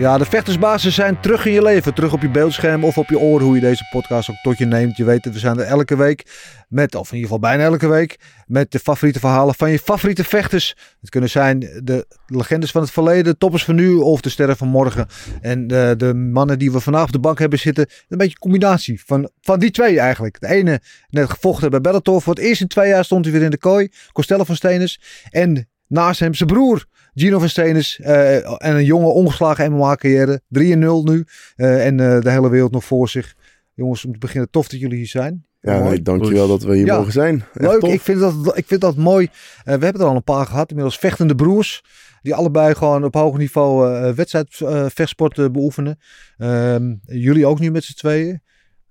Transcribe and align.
Ja, 0.00 0.18
de 0.18 0.24
vechtersbazen 0.24 0.92
zijn 0.92 1.20
terug 1.20 1.46
in 1.46 1.52
je 1.52 1.62
leven. 1.62 1.94
Terug 1.94 2.12
op 2.12 2.22
je 2.22 2.30
beeldscherm 2.30 2.84
of 2.84 2.98
op 2.98 3.08
je 3.08 3.18
oor, 3.18 3.40
hoe 3.40 3.54
je 3.54 3.60
deze 3.60 3.88
podcast 3.90 4.30
ook 4.30 4.36
tot 4.42 4.58
je 4.58 4.66
neemt. 4.66 4.96
Je 4.96 5.04
weet 5.04 5.24
we 5.24 5.38
zijn 5.38 5.58
er 5.58 5.64
elke 5.64 5.96
week 5.96 6.26
met, 6.68 6.94
of 6.94 7.08
in 7.08 7.16
ieder 7.16 7.30
geval 7.30 7.50
bijna 7.50 7.64
elke 7.64 7.88
week, 7.88 8.18
met 8.46 8.72
de 8.72 8.78
favoriete 8.78 9.18
verhalen 9.18 9.54
van 9.54 9.70
je 9.70 9.78
favoriete 9.78 10.24
vechters. 10.24 10.76
Het 11.00 11.10
kunnen 11.10 11.30
zijn 11.30 11.58
de 11.84 12.06
legendes 12.26 12.70
van 12.70 12.82
het 12.82 12.90
verleden, 12.90 13.38
toppers 13.38 13.64
van 13.64 13.74
nu 13.74 13.94
of 13.94 14.20
de 14.20 14.28
sterren 14.28 14.56
van 14.56 14.68
morgen. 14.68 15.06
En 15.40 15.66
de, 15.66 15.94
de 15.96 16.14
mannen 16.14 16.58
die 16.58 16.72
we 16.72 16.80
vandaag 16.80 17.04
op 17.04 17.12
de 17.12 17.18
bank 17.18 17.38
hebben 17.38 17.58
zitten, 17.58 17.86
een 18.08 18.18
beetje 18.18 18.34
een 18.34 18.50
combinatie 18.50 19.02
van, 19.06 19.30
van 19.40 19.58
die 19.58 19.70
twee 19.70 19.98
eigenlijk. 19.98 20.40
De 20.40 20.48
ene 20.48 20.80
net 21.08 21.30
gevochten 21.30 21.70
bij 21.70 21.80
Bellator. 21.80 22.22
Voor 22.22 22.34
het 22.34 22.44
eerst 22.44 22.60
in 22.60 22.68
twee 22.68 22.88
jaar 22.88 23.04
stond 23.04 23.24
hij 23.24 23.34
weer 23.34 23.42
in 23.42 23.50
de 23.50 23.58
kooi. 23.58 23.88
Costello 24.12 24.44
van 24.44 24.56
Stenis. 24.56 25.00
En 25.30 25.68
naast 25.86 26.20
hem 26.20 26.34
zijn 26.34 26.48
broer. 26.48 26.86
Gino 27.14 27.38
van 27.38 27.48
Stenis 27.48 28.00
eh, 28.00 28.36
en 28.36 28.74
een 28.76 28.84
jonge 28.84 29.06
ongeslagen 29.06 29.72
MMA-carrière. 29.72 30.40
3-0 30.48 31.02
nu. 31.04 31.24
eh, 31.56 31.86
en 31.86 32.00
eh, 32.00 32.20
de 32.20 32.30
hele 32.30 32.48
wereld 32.50 32.72
nog 32.72 32.84
voor 32.84 33.08
zich. 33.08 33.34
Jongens, 33.74 34.04
om 34.04 34.12
te 34.12 34.18
beginnen, 34.18 34.50
tof 34.50 34.68
dat 34.68 34.80
jullie 34.80 34.96
hier 34.96 35.06
zijn. 35.06 35.44
Ja, 35.60 35.82
nee, 35.82 36.02
dankjewel 36.02 36.48
dat 36.48 36.62
we 36.62 36.76
hier 36.76 36.86
Ja. 36.86 36.96
mogen 36.96 37.12
zijn. 37.12 37.34
Echt 37.54 37.70
Leuk, 37.70 37.80
tof. 37.80 37.92
ik 37.92 38.00
vind, 38.00 38.20
dat, 38.20 38.56
ik 38.56 38.66
vind 38.66 38.80
dat 38.80 38.96
mooi. 38.96 39.28
Eh, 39.64 39.74
we 39.74 39.84
hebben 39.84 40.02
er 40.02 40.08
al 40.08 40.16
een 40.16 40.24
paar 40.24 40.46
gehad, 40.46 40.68
inmiddels 40.68 40.98
vechtende 40.98 41.34
broers. 41.34 41.82
Die 42.22 42.34
allebei 42.34 42.74
gewoon 42.74 43.04
op 43.04 43.14
hoog 43.14 43.36
niveau 43.38 43.94
eh 43.94 44.12
wedstrijd 44.12 44.60
eh, 44.60 44.86
vechtsport 44.88 45.38
eh, 45.38 45.46
beoefenen. 45.50 45.98
Ehm, 46.38 46.94
jullie 47.04 47.46
ook 47.46 47.58
nu 47.60 47.70
met 47.70 47.84
z'n 47.84 47.94
tweeën. 47.94 48.42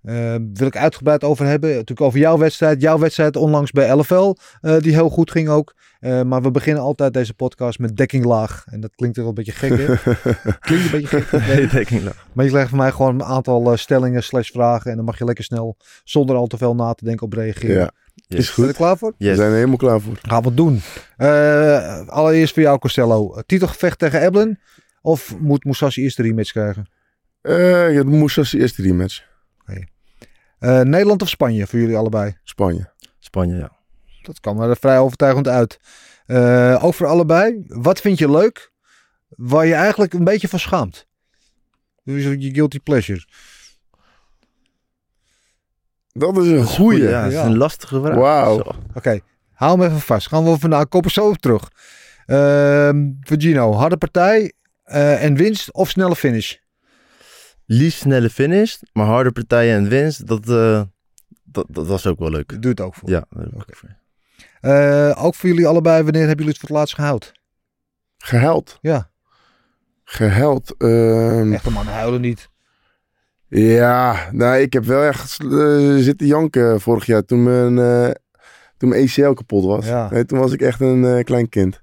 Ehm, 0.03 0.41
wil 0.53 0.67
ik 0.67 0.77
uitgebreid 0.77 1.23
over 1.23 1.45
hebben. 1.45 1.69
Natuurlijk 1.69 2.01
over 2.01 2.19
jouw 2.19 2.37
wedstrijd. 2.37 2.81
Jouw 2.81 2.97
wedstrijd 2.99 3.35
onlangs 3.35 3.71
bij 3.71 3.89
LFL. 3.95 4.35
eh, 4.61 4.77
die 4.79 4.93
heel 4.93 5.09
goed 5.09 5.31
ging 5.31 5.49
ook. 5.49 5.73
Eh, 5.99 6.21
maar 6.21 6.41
we 6.41 6.51
beginnen 6.51 6.83
altijd 6.83 7.13
deze 7.13 7.33
podcast 7.33 7.79
met 7.79 7.97
dekking 7.97 8.25
laag. 8.25 8.63
En 8.69 8.79
dat 8.79 8.95
klinkt 8.95 9.17
er 9.17 9.21
wel 9.23 9.31
een 9.37 9.43
beetje 9.43 9.51
gek, 9.51 9.69
hè? 9.69 9.85
klinkt 10.59 10.85
een 10.85 10.91
beetje 10.91 11.21
gek. 11.21 11.89
Nee. 11.91 12.01
Maar 12.33 12.45
je 12.45 12.51
krijgt 12.51 12.69
van 12.69 12.77
mij 12.77 12.91
gewoon 12.91 13.13
een 13.15 13.23
aantal 13.23 13.77
stellingen 13.77 14.23
slash 14.23 14.49
vragen. 14.51 14.89
En 14.91 14.95
dan 14.97 15.05
mag 15.05 15.17
je 15.17 15.25
lekker 15.25 15.43
snel, 15.43 15.77
zonder 16.03 16.35
al 16.35 16.47
te 16.47 16.57
veel 16.57 16.75
na 16.75 16.93
te 16.93 17.05
denken, 17.05 17.25
op 17.25 17.33
reageren. 17.33 17.75
Ja, 17.75 17.91
Yes. 18.27 18.39
is 18.39 18.53
Ben 18.55 18.55
je 18.55 18.61
er 18.61 18.67
goed. 18.67 18.75
klaar 18.85 18.97
voor? 18.97 19.13
We 19.17 19.25
Yes. 19.25 19.35
zijn 19.37 19.49
er 19.49 19.55
helemaal 19.55 19.77
klaar 19.77 19.99
voor. 20.01 20.19
Gaan 20.21 20.41
we 20.41 20.47
het 20.47 20.57
doen. 20.57 20.81
Eh, 21.17 22.07
allereerst 22.07 22.53
voor 22.53 22.63
jou, 22.63 22.79
Costello. 22.79 23.41
Titelgevecht 23.45 23.99
tegen 23.99 24.21
Eblin? 24.21 24.59
Of 25.01 25.35
moet 25.39 25.63
Musashi 25.63 26.01
eerst 26.03 26.17
de 26.17 26.23
rematch 26.23 26.51
krijgen? 26.51 26.85
Eh 27.41 27.93
ja, 27.93 28.03
moest 28.03 28.37
als 28.37 28.51
de 28.51 28.57
eerste 28.59 28.81
Eh, 30.59 30.81
Nederland 30.81 31.21
of 31.21 31.29
Spanje 31.29 31.67
voor 31.67 31.79
jullie 31.79 31.97
allebei? 31.97 32.37
Spanje. 32.43 32.91
Spanje, 33.19 33.55
ja. 33.55 33.71
Dat 34.21 34.39
kwam 34.39 34.61
er 34.61 34.77
vrij 34.77 34.99
overtuigend 34.99 35.47
uit. 35.47 35.79
Eh, 36.25 36.83
ook 36.83 36.93
voor 36.93 37.07
allebei. 37.07 37.63
Wat 37.67 38.01
vind 38.01 38.17
je 38.17 38.31
leuk? 38.31 38.71
Waar 39.29 39.65
je 39.65 39.73
eigenlijk 39.73 40.13
een 40.13 40.23
beetje 40.23 40.47
van 40.47 40.59
schaamt? 40.59 41.07
Dus 42.03 42.23
je 42.23 42.53
guilty 42.53 42.79
pleasure. 42.79 43.25
Dat 46.11 46.37
is 46.37 46.47
een 46.47 46.65
goeie. 46.65 47.01
Ja, 47.03 47.23
dat 47.23 47.31
is 47.31 47.37
een 47.37 47.57
lastige 47.57 48.01
vraag. 48.01 48.15
Wauw. 48.15 48.75
Oké, 48.93 49.19
hou 49.53 49.79
hem 49.79 49.87
even 49.87 50.01
vast. 50.01 50.27
Gaan 50.27 50.43
we 50.43 50.59
vandaag 50.59 50.87
koppen 50.87 51.11
zo 51.11 51.29
op 51.29 51.37
terug. 51.37 51.71
Ehm 52.25 53.11
voor 53.21 53.41
Gino, 53.41 53.73
harde 53.73 53.97
partij 53.97 54.53
eh, 54.83 55.23
en 55.23 55.35
winst 55.35 55.73
of 55.73 55.89
snelle 55.89 56.15
finish? 56.15 56.55
Liefst 57.71 57.99
snelle 57.99 58.29
finish, 58.29 58.75
maar 58.93 59.05
harde 59.05 59.31
partijen 59.31 59.75
en 59.77 59.89
winst, 59.89 60.27
dat, 60.27 60.49
eh, 60.49 60.81
dat, 61.43 61.65
dat 61.69 61.87
was 61.87 62.07
ook 62.07 62.19
wel 62.19 62.29
leuk. 62.29 62.61
Doe 62.61 62.71
het 62.71 62.81
ook 62.81 62.95
voor. 62.95 63.09
Ja, 63.09 63.25
dat 63.29 63.63
ik 63.67 63.75
voor. 63.75 63.97
Eh, 64.61 65.25
ook 65.25 65.35
voor 65.35 65.49
jullie 65.49 65.67
allebei, 65.67 66.03
wanneer 66.03 66.27
hebben 66.27 66.45
jullie 66.45 66.51
het 66.51 66.59
voor 66.59 66.69
het 66.69 66.77
laatst 66.77 66.95
gehouden? 66.95 67.29
Gehuild. 68.17 68.77
Ja, 68.81 69.09
Gehuild. 70.03 70.75
ehm, 70.77 71.53
echte 71.53 71.71
mannen 71.71 71.93
huilen 71.93 72.21
niet. 72.21 72.49
ja, 73.47 74.29
nou, 74.31 74.57
ik 74.57 74.73
heb 74.73 74.83
wel 74.85 75.03
echt 75.03 75.43
eh, 75.43 75.95
zitten 75.95 76.27
janken 76.27 76.81
vorig 76.81 77.05
jaar 77.05 77.25
toen 77.25 77.43
mijn, 77.43 77.77
eh, 77.79 78.11
toen 78.77 78.89
mijn 78.89 79.03
ACL 79.03 79.33
kapot 79.33 79.65
was. 79.65 79.85
Ja. 79.85 80.09
Nee, 80.11 80.25
toen 80.25 80.39
was 80.39 80.51
ik 80.51 80.61
echt 80.61 80.79
een 80.81 81.05
eh, 81.05 81.23
klein 81.23 81.49
kind. 81.49 81.81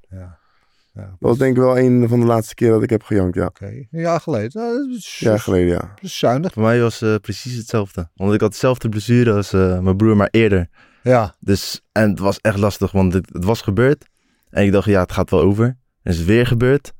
Ja. 0.97 1.03
Dat 1.03 1.17
was 1.19 1.39
denk 1.39 1.57
ik 1.57 1.63
wel 1.63 1.79
een 1.79 2.09
van 2.09 2.21
de 2.21 2.27
laatste 2.27 2.55
keer 2.55 2.71
dat 2.71 2.83
ik 2.83 2.91
heb 2.91 3.03
gejankt, 3.03 3.35
ja. 3.37 3.47
Oké, 3.47 3.67
een 3.67 3.87
jaar 3.91 4.21
geleden. 4.21 4.51
Nou, 4.63 4.89
dat 4.89 4.97
is, 4.97 5.19
Ja, 5.19 5.39
geleden, 5.39 5.69
ja. 5.73 5.95
zuinig. 6.03 6.53
Voor 6.53 6.63
mij 6.63 6.81
was 6.81 7.01
het 7.01 7.21
precies 7.21 7.57
hetzelfde. 7.57 8.09
Want 8.15 8.35
ik 8.35 8.41
had 8.41 8.51
dezelfde 8.51 8.89
blessure 8.89 9.33
als 9.33 9.53
eh, 9.53 9.79
mijn 9.79 9.97
broer, 9.97 10.17
maar 10.17 10.29
eerder. 10.31 10.69
Ja, 11.03 11.35
Dus, 11.41 11.81
en 11.93 12.11
het 12.11 12.19
was 12.19 12.39
echt 12.41 12.59
lastig, 12.59 12.93
want 12.93 13.13
het, 13.13 13.29
het 13.33 13.45
was 13.45 13.63
gebeurd. 13.63 14.05
En 14.51 14.65
ik 14.65 14.73
dacht, 14.73 14.89
ja, 14.89 15.01
het 15.01 15.13
gaat 15.13 15.31
wel 15.31 15.41
over. 15.41 15.65
En 16.03 16.13
is 16.13 16.17
het 16.19 16.27
weer 16.27 16.47
gebeurd. 16.47 16.93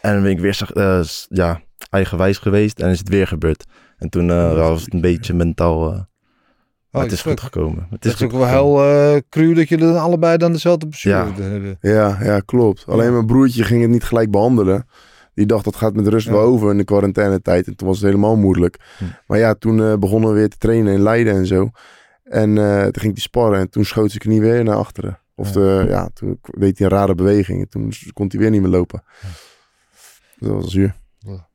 En 0.00 0.12
dan 0.12 0.22
ben 0.22 0.30
ik 0.30 0.40
weer 0.40 0.70
eh, 0.72 1.02
ja, 1.28 1.60
eigenwijs 1.90 2.38
geweest 2.38 2.80
en 2.80 2.90
is 2.90 2.98
het 2.98 3.08
weer 3.08 3.26
gebeurd. 3.26 3.64
En 3.96 4.08
toen 4.08 4.30
eh, 4.30 4.54
was 4.54 4.84
het 4.84 4.94
een 4.94 5.00
beetje 5.00 5.34
mentaal... 5.34 6.10
maar 6.92 7.02
het 7.02 7.12
is 7.12 7.22
goed 7.22 7.40
gekomen. 7.40 7.86
Het 7.90 8.04
is 8.04 8.12
is 8.14 8.22
ook 8.22 8.32
wel 8.32 8.46
heel 8.46 8.82
eh 8.84 9.20
cru 9.28 9.54
dat 9.54 9.68
jullie 9.68 9.84
dan 9.84 9.98
allebei 10.00 10.36
dan 10.36 10.52
dezelfde 10.52 10.86
blessure 10.88 11.16
Ja. 11.16 11.32
hebben. 11.42 11.78
Ja, 11.80 12.18
ja, 12.22 12.40
klopt. 12.40 12.84
Alleen 12.86 13.12
mijn 13.12 13.26
broertje 13.26 13.64
ging 13.64 13.80
het 13.82 13.90
niet 13.90 14.04
gelijk 14.04 14.30
behandelen. 14.30 14.86
Die 15.34 15.46
dacht 15.46 15.64
dat 15.64 15.76
gaat 15.76 15.94
met 15.94 16.06
rust 16.06 16.26
Ja. 16.26 16.32
wel 16.32 16.40
over 16.42 16.70
in 16.70 16.76
de 16.78 16.84
quarantainetijd. 16.84 17.66
En 17.66 17.76
toen 17.76 17.88
was 17.88 17.96
het 17.96 18.06
helemaal 18.06 18.36
moeilijk. 18.36 18.78
Hm. 18.98 19.04
Maar 19.26 19.38
ja, 19.38 19.54
toen 19.54 19.82
eh, 19.82 19.96
begonnen 19.96 20.28
we 20.30 20.36
weer 20.36 20.48
te 20.48 20.58
trainen 20.58 20.92
in 20.92 21.00
Leiden 21.02 21.34
en 21.34 21.46
zo. 21.46 21.70
En 22.24 22.58
eh, 22.58 22.82
toen 22.82 23.00
ging 23.02 23.12
hij 23.12 23.22
sparren 23.22 23.58
en 23.60 23.70
toen 23.70 23.84
schoot 23.84 24.08
zijn 24.08 24.22
knie 24.22 24.40
weer 24.40 24.64
naar 24.64 24.76
achteren. 24.76 25.18
Of 25.34 25.48
Ja. 25.48 25.52
de, 25.54 25.84
ja, 25.88 26.08
toen 26.14 26.38
deed 26.58 26.78
hij 26.78 26.86
een 26.86 26.92
rare 26.96 27.14
beweging. 27.14 27.60
En 27.60 27.68
toen 27.68 27.92
kon 28.12 28.26
hij 28.28 28.40
weer 28.40 28.50
niet 28.50 28.60
meer 28.60 28.70
lopen. 28.70 29.02
Dus 30.38 30.48
dat 30.48 30.50
was 30.62 30.70
zuur. 30.70 30.94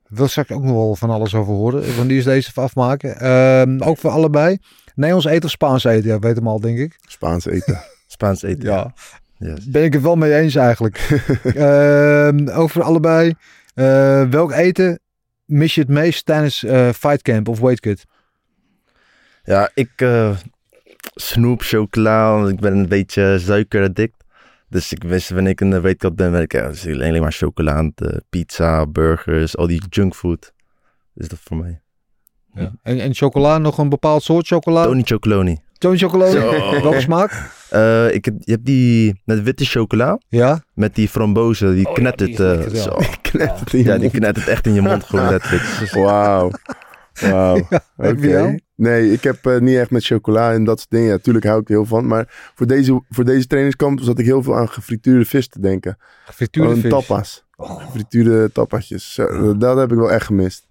Daar 0.10 0.18
wil 0.20 0.28
straks 0.28 0.52
ook 0.52 0.64
nog 0.64 0.74
wel 0.74 0.96
van 0.96 1.10
alles 1.10 1.36
over 1.36 1.54
horen. 1.54 1.96
Want 1.96 2.10
die 2.10 2.18
is 2.18 2.24
deze 2.24 2.50
even 2.50 2.64
afmaken. 2.64 3.20
Ehm, 3.20 3.82
ook 3.82 3.98
voor 3.98 4.10
allebei. 4.10 4.58
Nederlands 4.98 5.26
eten 5.26 5.44
of 5.44 5.50
Spaans 5.50 5.84
eten? 5.84 6.10
Ja, 6.10 6.20
weet 6.20 6.36
hem 6.36 6.48
al, 6.48 6.60
denk 6.60 6.78
ik. 6.78 6.98
Spaans 7.08 7.46
eten. 7.46 7.82
Spaans 8.08 8.42
eten. 8.42 8.70
Ja. 8.70 8.94
Yes. 9.38 9.66
Ben 9.66 9.84
ik 9.84 9.94
het 9.94 10.02
wel 10.02 10.16
mee 10.16 10.36
eens 10.36 10.56
eigenlijk. 10.56 10.98
Ehm 11.44 12.50
ook 12.50 12.70
voor 12.70 12.84
allebei. 12.84 13.34
Eh, 13.74 14.30
welk 14.30 14.52
eten 14.52 15.00
mis 15.46 15.76
je 15.76 15.82
het 15.82 15.90
meest 15.90 16.26
tijdens 16.26 16.64
eh 16.64 16.90
fightcamp 16.90 17.48
of 17.48 17.60
weightcut? 17.60 18.06
Ja, 19.44 19.70
ik 19.74 19.92
eh, 19.96 20.38
snoep, 21.16 21.62
chocola, 21.62 22.48
ik 22.48 22.60
ben 22.60 22.78
een 22.78 22.88
beetje 22.88 23.40
suikeraddict. 23.40 24.24
Dus 24.70 24.92
ik 24.92 25.04
wist 25.04 25.30
wanneer 25.30 25.52
ik 25.52 25.62
een 25.62 25.82
weetkant 25.82 26.16
ben, 26.16 26.32
ben 26.32 26.42
ik 26.42 26.52
ja, 26.52 26.68
dus 26.68 26.86
alleen 26.86 27.22
maar 27.22 27.32
chocola, 27.32 27.92
eh, 27.96 28.18
pizza, 28.30 28.88
burgers, 28.88 29.58
al 29.58 29.68
die 29.68 29.82
junkfood. 29.90 30.54
Dus 31.14 31.28
dat 31.28 31.40
voor 31.44 31.58
mij. 31.58 31.82
Ja. 32.58 32.72
En, 32.84 33.00
en 33.00 33.14
chocola, 33.14 33.58
nog 33.58 33.78
een 33.78 33.90
bepaald 33.90 34.24
soort 34.24 34.48
chocola? 34.48 34.84
Tony 34.84 35.02
Chocoloni. 35.06 35.58
Tony 35.78 35.98
chocolade? 35.98 36.32
Zo. 36.32 36.50
Welke 36.82 37.02
smaak? 37.02 37.52
Eh, 37.70 38.14
ik 38.14 38.26
heb, 38.26 38.34
je 38.40 38.52
hebt 38.52 38.66
die 38.66 39.22
met 39.26 39.44
witte 39.44 39.66
chocola, 39.66 40.20
Ja? 40.30 40.64
met 40.74 40.96
die 40.96 41.08
frambozen, 41.10 41.76
die 41.76 41.88
Oh 41.90 41.96
ja, 41.98 42.12
die 42.12 42.30
is 42.30 42.40
eh, 42.40 42.74
ja. 42.74 42.82
zo. 42.82 42.96
Knettert 43.22 43.60
het 43.60 43.72
Ja, 43.72 43.94
die 43.94 44.02
mond. 44.02 44.12
knettert 44.12 44.48
echt 44.48 44.66
in 44.68 44.74
je 44.74 44.82
mond 44.82 45.04
gewoon 45.04 45.30
letterlijk. 45.36 45.64
Wauw. 45.92 46.52
Wauw. 47.20 47.68
Oké. 47.98 48.56
Nee, 48.76 49.12
ik 49.12 49.24
heb 49.24 49.46
eh, 49.46 49.58
niet 49.60 49.78
echt 49.78 49.92
met 49.92 50.06
chocola 50.06 50.54
en 50.54 50.64
dat 50.64 50.78
soort 50.80 50.90
dingen. 50.92 51.08
Ja, 51.08 51.12
natuurlijk 51.14 51.46
hou 51.46 51.60
ik 51.60 51.68
er 51.70 51.74
heel 51.76 51.86
van. 51.86 52.08
Maar 52.08 52.52
voor 52.56 52.68
deze, 52.68 53.02
voor 53.10 53.26
deze 53.26 53.48
trainingskamp 53.48 54.00
zat 54.02 54.20
ik 54.20 54.26
heel 54.26 54.44
veel 54.44 54.56
aan 54.56 54.70
gefrituurde 54.70 55.26
vis 55.26 55.48
te 55.48 55.60
denken. 55.60 55.98
Gefrituurde 56.26 56.70
Gewoon 56.70 56.84
vis. 56.84 56.92
tapas. 57.08 57.44
Gefrituurde 57.58 58.52
tapasjes. 58.52 59.14
Zo, 59.14 59.58
dat 59.58 59.78
heb 59.78 59.92
ik 59.92 59.98
wel 59.98 60.12
echt 60.12 60.26
gemist. 60.26 60.68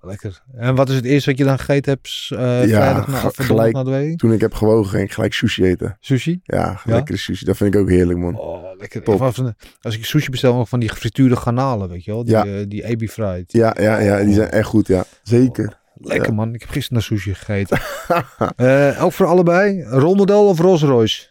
Lekker. 0.00 0.42
En 0.54 0.74
wat 0.74 0.88
is 0.88 0.94
het 0.94 1.04
eerste 1.04 1.30
wat 1.30 1.38
je 1.38 1.44
dan 1.44 1.58
gegeten 1.58 1.92
hebt 1.92 2.28
eh 2.30 2.38
Ja, 2.68 2.80
vrijdag 2.80 3.06
na, 3.36 3.44
gelijk. 3.44 3.72
na 3.74 3.84
de 3.84 3.90
week? 3.90 4.18
Toen 4.18 4.32
ik 4.32 4.40
heb 4.40 4.54
gewogen, 4.54 4.90
ging 4.90 5.02
ik 5.04 5.12
gelijk 5.12 5.32
sushi 5.32 5.64
eten. 5.64 5.96
Sushi? 6.00 6.40
Ja, 6.42 6.80
lekkere 6.84 7.18
sushi. 7.18 7.44
Dat 7.44 7.56
vind 7.56 7.74
ik 7.74 7.80
ook 7.80 7.88
heerlijk, 7.88 8.18
man. 8.18 8.38
Oh, 8.38 8.76
lekker. 8.78 9.02
Top. 9.02 9.20
Of 9.20 9.34
van- 9.34 9.54
Als 9.80 9.96
ik 9.96 10.04
sushi 10.04 10.30
bestel, 10.30 10.54
nog 10.54 10.68
van 10.68 10.80
die 10.80 10.88
gefrituurde 10.88 11.36
garnalen, 11.36 11.88
weet 11.88 12.04
je 12.04 12.10
wel? 12.10 12.24
Die, 12.24 12.32
Ja. 12.34 12.44
eh, 12.46 12.64
die 12.68 12.84
ebi 12.84 13.08
fried. 13.08 13.52
Ja, 13.52 13.74
ja, 13.80 13.98
ja, 13.98 14.24
die 14.24 14.34
zijn 14.34 14.50
echt 14.50 14.66
goed, 14.68 14.86
ja. 14.86 15.04
Zeker. 15.22 15.78
Lekker 15.94 16.28
Ja. 16.28 16.34
man. 16.34 16.54
Ik 16.54 16.60
heb 16.60 16.70
gisteren 16.70 16.94
naar 16.98 17.02
sushi 17.06 17.34
gegeten. 17.34 17.78
Eh, 18.56 19.04
ook 19.04 19.12
voor 19.12 19.26
allebei. 19.26 19.82
Rolmodel 19.84 20.48
of 20.48 20.58
Rolls 20.58 20.82
Royce? 20.82 21.26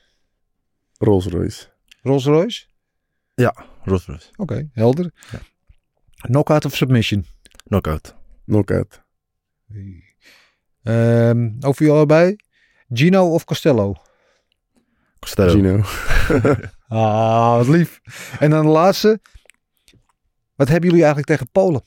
Rolls 0.98 1.26
Royce. 1.28 1.66
Rolls 2.02 2.26
Royce? 2.26 2.66
Rolls-Royce. 3.84 4.28
Oké, 4.36 4.70
helder. 4.72 5.12
Ja. 5.32 5.40
Knockout 6.16 6.66
of 6.66 6.76
submission? 6.76 7.26
Knockout. 7.68 8.16
Knockout. 8.48 9.02
Ehm 10.84 11.46
ook 11.60 11.76
voor 11.76 11.86
jullie 11.86 11.92
allebei. 11.94 12.36
Gino 12.94 13.30
of 13.34 13.44
Costello? 13.44 13.96
Costello. 15.20 15.50
Gino. 15.52 15.82
Ah, 16.90 17.56
wat 17.56 17.68
lief. 17.68 18.02
En 18.40 18.50
dan 18.50 18.66
de 18.66 18.72
laatste. 18.72 19.20
Wat 20.56 20.68
hebben 20.68 20.90
jullie 20.90 21.06
eigenlijk 21.06 21.28
tegen 21.28 21.52
Polen? 21.52 21.82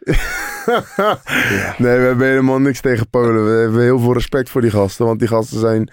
Nee, 1.78 1.98
we 1.98 2.04
hebben 2.04 2.26
helemaal 2.26 2.58
niks 2.60 2.80
tegen 2.80 3.08
Polen. 3.10 3.44
We 3.44 3.50
hebben 3.60 3.82
heel 3.82 3.98
veel 3.98 4.12
respect 4.12 4.50
voor 4.50 4.60
die 4.60 4.70
gasten. 4.70 5.06
Want 5.06 5.18
die 5.18 5.28
gasten 5.28 5.58
zijn... 5.60 5.90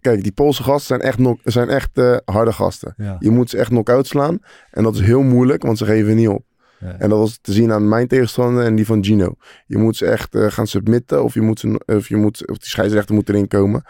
Kijk, 0.00 0.22
die 0.22 0.32
Poolse 0.32 0.62
gasten 0.62 0.86
zijn 0.86 1.00
echt, 1.00 1.16
knock- 1.16 1.40
zijn 1.44 1.68
echt 1.68 1.98
eh, 1.98 2.16
harde 2.24 2.52
gasten. 2.52 2.94
Ja. 2.96 3.16
Je 3.18 3.30
moet 3.30 3.50
ze 3.50 3.58
echt 3.58 3.68
knock-out 3.68 4.06
slaan. 4.06 4.38
En 4.70 4.82
dat 4.82 4.94
is 4.94 5.00
heel 5.00 5.22
moeilijk, 5.22 5.62
want 5.62 5.78
ze 5.78 5.84
geven 5.84 6.16
niet 6.16 6.28
op. 6.28 6.44
Ja. 6.84 6.98
En 6.98 7.08
dat 7.08 7.18
was 7.18 7.38
te 7.40 7.52
zien 7.52 7.72
aan 7.72 7.88
mijn 7.88 8.08
tegenstander 8.08 8.64
en 8.64 8.74
die 8.74 8.86
van 8.86 9.04
Gino. 9.04 9.34
Je 9.66 9.78
moet 9.78 9.96
ze 9.96 10.06
echt 10.06 10.34
eh, 10.34 10.50
gaan 10.50 10.66
submitten 10.66 11.24
of, 11.24 11.34
je 11.34 11.40
moet 11.40 11.58
ze, 11.58 11.80
of, 11.86 12.08
je 12.08 12.16
moet, 12.16 12.48
of 12.48 12.58
die 12.58 12.68
scheidsrechter 12.68 13.14
moet 13.14 13.28
erin 13.28 13.48
komen. 13.48 13.84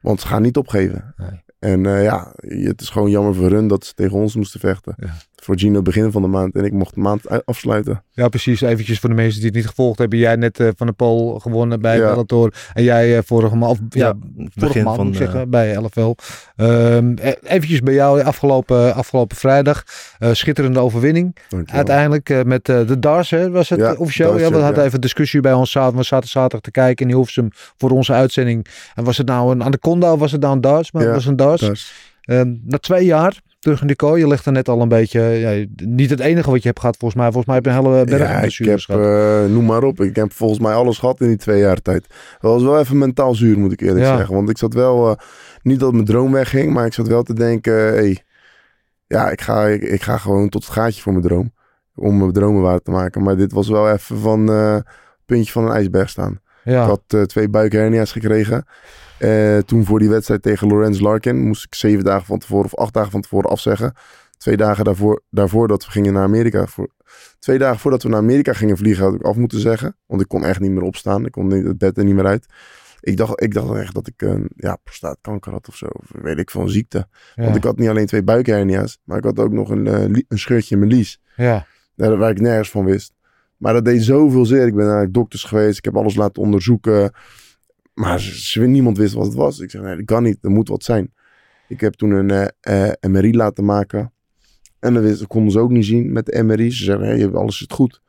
Want 0.00 0.20
ze 0.20 0.26
gaan 0.26 0.42
niet 0.42 0.56
opgeven. 0.56 1.14
Nee. 1.16 1.44
En 1.58 1.86
eh, 1.86 2.02
ja, 2.02 2.34
het 2.40 2.80
is 2.80 2.90
gewoon 2.90 3.10
jammer 3.10 3.34
voor 3.34 3.50
hun 3.50 3.68
dat 3.68 3.84
ze 3.84 3.94
tegen 3.94 4.16
ons 4.16 4.34
moesten 4.34 4.60
vechten. 4.60 4.94
Ja. 4.96 5.14
Voor 5.46 5.58
Gino 5.58 5.82
begin 5.82 6.12
van 6.12 6.22
de 6.22 6.28
maand 6.28 6.54
en 6.54 6.64
ik 6.64 6.72
mocht 6.72 6.94
de 6.94 7.00
maand 7.00 7.44
afsluiten. 7.44 8.02
Ja, 8.10 8.28
precies. 8.28 8.60
Eventjes 8.60 8.98
voor 8.98 9.08
de 9.08 9.14
mensen 9.14 9.36
die 9.38 9.46
het 9.48 9.56
niet 9.56 9.66
gevolgd 9.66 9.98
hebben. 9.98 10.18
Jij 10.18 10.36
net 10.36 10.60
eh, 10.60 10.68
van 10.76 10.86
de 10.86 10.92
Pool 10.92 11.38
gewonnen 11.38 11.80
bij 11.80 11.98
Ja. 11.98 12.10
Bellator. 12.10 12.54
En 12.72 12.82
jij 12.82 13.16
eh, 13.16 13.22
vorige 13.24 13.56
maand, 13.56 13.70
of, 13.72 13.78
ja, 13.88 14.06
Ja, 14.06 14.14
vorige 14.36 14.50
begin 14.54 14.84
maand 14.84 14.96
van, 14.96 15.06
moet 15.06 15.14
ik 15.14 15.20
eh, 15.20 15.26
zeggen, 15.26 15.50
bij 15.50 15.74
LFL. 15.76 16.14
Ehm, 16.56 17.16
eh, 17.16 17.32
eventjes 17.42 17.80
bij 17.80 17.94
jou 17.94 18.22
afgelopen, 18.22 18.94
afgelopen 18.94 19.36
vrijdag. 19.36 19.82
Eh, 20.18 20.32
schitterende 20.32 20.80
overwinning. 20.80 21.36
Dankjewel. 21.48 21.76
Uiteindelijk 21.76 22.30
eh, 22.30 22.42
met 22.42 22.68
eh, 22.68 22.86
de 22.86 22.98
Dars, 22.98 23.30
hè, 23.30 23.50
was 23.50 23.68
het 23.68 23.78
Ja, 23.78 23.92
eh, 23.92 24.00
officieel? 24.00 24.30
Dars, 24.30 24.42
ja, 24.42 24.48
we 24.50 24.56
hadden 24.56 24.80
ja. 24.80 24.86
even 24.86 25.00
discussie 25.00 25.40
bij 25.40 25.52
ons. 25.52 25.70
Zaten, 25.70 25.96
we 25.96 26.02
zaten 26.02 26.28
zaterdag 26.28 26.60
te 26.60 26.70
kijken 26.70 27.06
in 27.06 27.12
Hilversum 27.14 27.48
voor 27.76 27.90
onze 27.90 28.12
uitzending. 28.12 28.66
En 28.94 29.04
was 29.04 29.16
het 29.16 29.26
nou 29.26 29.52
een 29.52 29.62
Anaconda 29.62 30.12
of 30.12 30.18
was 30.18 30.32
het 30.32 30.40
nou 30.40 30.54
een 30.54 30.60
Dars? 30.60 30.92
Maar 30.92 31.02
Ja, 31.02 31.08
het 31.08 31.16
was 31.16 31.26
een 31.26 31.36
Dars. 31.36 31.92
Ehm, 32.20 32.54
na 32.64 32.78
twee 32.78 33.04
jaar 33.04 33.40
terug 33.58 33.80
in 33.80 33.86
de 33.86 33.96
kooi. 33.96 34.20
Je 34.20 34.28
ligt 34.28 34.46
er 34.46 34.52
net 34.52 34.68
al 34.68 34.80
een 34.80 34.88
beetje... 34.88 35.20
Ja, 35.20 35.64
niet 35.76 36.10
het 36.10 36.20
enige 36.20 36.50
wat 36.50 36.60
je 36.62 36.68
hebt 36.68 36.80
gehad 36.80 36.96
volgens 36.96 37.20
mij. 37.20 37.32
Volgens 37.32 37.46
mij 37.46 37.54
heb 37.54 37.64
je 37.64 37.70
een 37.70 37.76
hele 37.92 38.04
berg 38.04 38.30
ja, 38.30 38.40
ik 38.64 38.86
heb, 38.86 38.98
eh, 39.00 39.44
noem 39.52 39.64
maar 39.64 39.82
op. 39.82 40.00
Ik 40.00 40.16
heb 40.16 40.32
volgens 40.32 40.60
mij 40.60 40.72
alles 40.74 40.98
gehad 40.98 41.20
in 41.20 41.26
die 41.28 41.36
twee 41.36 41.58
jaar 41.60 41.82
tijd. 41.82 42.06
Dat 42.40 42.52
was 42.52 42.62
wel 42.62 42.78
even 42.78 42.98
mentaal 42.98 43.34
zuur, 43.34 43.58
moet 43.58 43.72
ik 43.72 43.80
eerlijk 43.80 44.04
Ja. 44.04 44.16
zeggen. 44.16 44.34
Want 44.34 44.50
ik 44.50 44.58
zat 44.58 44.74
wel, 44.74 45.10
eh, 45.10 45.16
niet 45.62 45.80
dat 45.80 45.92
mijn 45.92 46.04
droom 46.04 46.32
wegging, 46.32 46.72
maar 46.72 46.86
ik 46.86 46.92
zat 46.94 47.06
wel 47.08 47.22
te 47.22 47.34
denken, 47.34 47.72
hey, 47.74 48.24
ja, 49.06 49.30
ik 49.30 49.40
ga, 49.40 49.66
ik, 49.66 49.82
ik 49.82 50.02
ga 50.02 50.16
gewoon 50.16 50.48
tot 50.48 50.64
het 50.64 50.72
gaatje 50.72 51.02
voor 51.02 51.12
mijn 51.12 51.24
droom. 51.24 51.54
Om 51.94 52.18
mijn 52.18 52.32
dromen 52.32 52.62
waar 52.62 52.80
te 52.80 52.90
maken. 52.90 53.22
Maar 53.22 53.36
dit 53.36 53.52
was 53.52 53.68
wel 53.68 53.90
even 53.90 54.18
van 54.18 54.50
eh 54.50 54.76
puntje 55.26 55.52
van 55.52 55.64
een 55.64 55.72
ijsberg 55.72 56.08
staan. 56.08 56.40
ja. 56.64 56.82
Ik 56.82 56.88
had 56.88 57.28
twee 57.28 57.48
buikhernia's 57.48 58.12
gekregen. 58.12 58.64
Eh, 59.18 59.58
toen 59.58 59.84
voor 59.84 59.98
die 59.98 60.08
wedstrijd 60.08 60.42
tegen 60.42 60.68
Lorenz 60.68 61.00
Larkin 61.00 61.46
moest 61.46 61.64
ik 61.64 61.74
zeven 61.74 62.04
dagen 62.04 62.26
van 62.26 62.38
tevoren 62.38 62.64
of 62.64 62.74
acht 62.74 62.92
dagen 62.92 63.10
van 63.10 63.20
tevoren 63.20 63.50
afzeggen. 63.50 63.94
Twee 64.36 64.56
dagen 64.56 64.84
daarvoor, 64.84 65.22
daarvoor 65.30 65.68
dat 65.68 65.84
we 65.84 65.90
gingen 65.90 66.12
naar 66.12 66.22
Amerika. 66.22 66.66
Voor, 66.66 66.88
twee 67.38 67.58
dagen 67.58 67.78
voordat 67.78 68.02
we 68.02 68.08
naar 68.08 68.18
Amerika 68.18 68.52
gingen 68.52 68.76
vliegen 68.76 69.04
had 69.04 69.14
ik 69.14 69.22
af 69.22 69.36
moeten 69.36 69.60
zeggen. 69.60 69.96
Want 70.06 70.20
ik 70.20 70.28
kon 70.28 70.44
echt 70.44 70.60
niet 70.60 70.70
meer 70.70 70.82
opstaan. 70.82 71.26
Ik 71.26 71.32
kon 71.32 71.46
niet, 71.46 71.64
het 71.64 71.78
bed 71.78 71.98
er 71.98 72.04
niet 72.04 72.14
meer 72.14 72.26
uit. 72.26 72.46
Ik 73.00 73.16
dacht, 73.16 73.42
ik 73.42 73.54
dacht 73.54 73.74
echt 73.74 73.94
dat 73.94 74.06
ik 74.06 74.22
een 74.22 74.50
ja, 74.56 74.76
prostaatkanker 74.76 75.52
had 75.52 75.68
of 75.68 75.76
zo. 75.76 75.86
Of 75.86 76.10
weet 76.22 76.38
ik 76.38 76.54
een 76.54 76.68
ziekte. 76.68 77.08
ja. 77.34 77.44
Want 77.44 77.56
ik 77.56 77.64
had 77.64 77.78
niet 77.78 77.88
alleen 77.88 78.06
twee 78.06 78.22
buikhernia's. 78.22 78.98
Maar 79.04 79.18
ik 79.18 79.24
had 79.24 79.38
ook 79.38 79.52
nog 79.52 79.70
een, 79.70 79.86
eh, 79.86 80.02
een 80.02 80.38
scheurtje 80.38 80.74
in 80.74 80.80
mijn 80.80 80.92
lies. 80.92 81.20
ja. 81.36 81.66
Daar, 81.94 82.16
waar 82.16 82.30
ik 82.30 82.40
nergens 82.40 82.70
van 82.70 82.84
wist. 82.84 83.14
Maar 83.56 83.72
dat 83.72 83.84
deed 83.84 84.02
zoveel 84.02 84.44
zeer. 84.46 84.66
Ik 84.66 84.74
ben 84.74 84.86
naar 84.86 85.12
dokters 85.12 85.44
geweest. 85.44 85.78
Ik 85.78 85.84
heb 85.84 85.96
alles 85.96 86.14
laten 86.14 86.42
onderzoeken. 86.42 87.12
Maar 87.96 88.20
ze, 88.20 88.60
niemand 88.60 88.96
wist 88.98 89.14
wat 89.14 89.24
het 89.26 89.34
was. 89.34 89.58
Ik 89.60 89.70
zeg, 89.70 89.82
nee, 89.82 89.96
dat 89.96 90.04
kan 90.04 90.22
niet. 90.22 90.38
Er 90.40 90.50
moet 90.50 90.68
wat 90.68 90.84
zijn. 90.84 91.12
Ik 91.68 91.80
heb 91.80 91.94
toen 91.94 92.10
een 92.10 92.30
eh, 92.60 92.86
eh, 92.90 92.92
MRI 93.10 93.36
laten 93.36 93.64
maken. 93.64 94.12
En 94.78 94.94
dat 94.94 95.02
wist- 95.02 95.26
konden 95.26 95.52
ze 95.52 95.58
ook 95.58 95.70
niet 95.70 95.84
zien 95.84 96.12
met 96.12 96.26
de 96.26 96.42
MRI. 96.42 96.70
Ze 96.70 96.84
zeggen, 96.84 97.06
hey, 97.06 97.30
alles 97.32 97.58
zit 97.58 97.72
goed. 97.72 98.00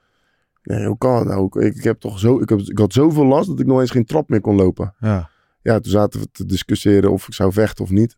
Nee, 0.63 0.86
hoe 0.86 0.98
kan 0.98 1.16
het 1.18 1.28
nou? 1.28 1.45
Ik, 1.45 1.75
ik, 1.75 1.84
heb 1.84 2.00
toch 2.00 2.19
zo, 2.19 2.39
ik, 2.42 2.50
heb, 2.50 2.60
ik 2.60 2.78
had 2.78 2.94
zoveel 2.94 3.25
last 3.25 3.48
dat 3.48 3.60
ik 3.60 3.66
nog 3.66 3.80
eens 3.80 3.92
geen 3.92 4.06
trap 4.06 4.30
meer 4.30 4.42
kon 4.42 4.56
lopen. 4.56 4.94
ja. 5.00 5.30
Ja, 5.62 5.80
toen 5.80 5.92
zaten 5.92 6.19
we 6.19 6.28
te 6.31 6.45
discussiëren 6.45 7.12
of 7.12 7.28
ik 7.28 7.34
zou 7.34 7.51
vechten 7.51 7.84
of 7.84 7.89
niet. 7.92 8.18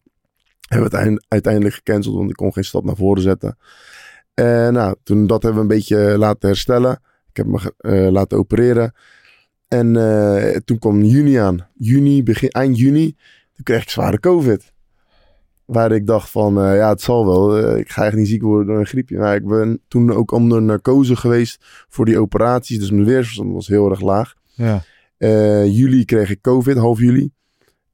Hebben 0.67 0.89
we 0.89 0.95
het 0.97 1.05
eind- 1.05 1.25
uiteindelijk 1.27 1.75
gecanceld, 1.75 2.15
want 2.15 2.29
ik 2.29 2.35
kon 2.35 2.53
geen 2.53 2.63
stap 2.63 2.83
naar 2.83 2.95
voren 2.95 3.21
zetten. 3.21 3.57
En 4.33 4.73
nou, 4.73 4.95
toen 5.03 5.27
dat 5.27 5.43
hebben 5.43 5.67
we 5.67 5.73
een 5.73 5.77
beetje 5.79 6.17
laten 6.17 6.47
herstellen. 6.49 6.91
Ik 7.29 7.37
heb 7.37 7.45
me 7.45 7.73
eh, 7.77 8.11
laten 8.11 8.37
opereren. 8.37 8.93
En 9.69 9.95
eh, 9.95 10.55
toen 10.65 10.79
kwam 10.79 11.03
juni 11.03 11.35
aan. 11.35 11.67
Juni, 11.73 12.23
begin, 12.23 12.49
eind 12.49 12.77
juni, 12.79 13.15
toen 13.53 13.63
kreeg 13.63 13.81
ik 13.81 13.89
zware 13.89 14.19
covid. 14.19 14.73
Waar 15.65 15.91
ik 15.91 16.07
dacht 16.07 16.29
van, 16.29 16.61
eh, 16.61 16.75
ja, 16.75 16.89
het 16.89 17.01
zal 17.01 17.25
wel. 17.25 17.57
Eh, 17.57 17.77
ik 17.79 17.89
ga 17.89 18.05
echt 18.05 18.15
niet 18.15 18.27
ziek 18.27 18.41
worden 18.41 18.67
door 18.67 18.79
een 18.79 18.85
griepje. 18.85 19.17
Maar 19.17 19.35
ik 19.35 19.47
ben 19.47 19.81
toen 19.87 20.11
ook 20.13 20.31
onder 20.31 20.61
narcose 20.61 21.15
geweest 21.15 21.65
voor 21.89 22.05
die 22.05 22.19
operaties. 22.19 22.79
Dus 22.79 22.91
mijn 22.91 23.05
weerstand 23.05 23.53
was 23.53 23.67
heel 23.67 23.89
erg 23.89 24.01
laag. 24.01 24.33
ja. 24.53 24.83
Juli 25.65 26.05
kreeg 26.05 26.29
ik 26.29 26.41
COVID, 26.41 26.77
half 26.77 26.99
juli. 26.99 27.31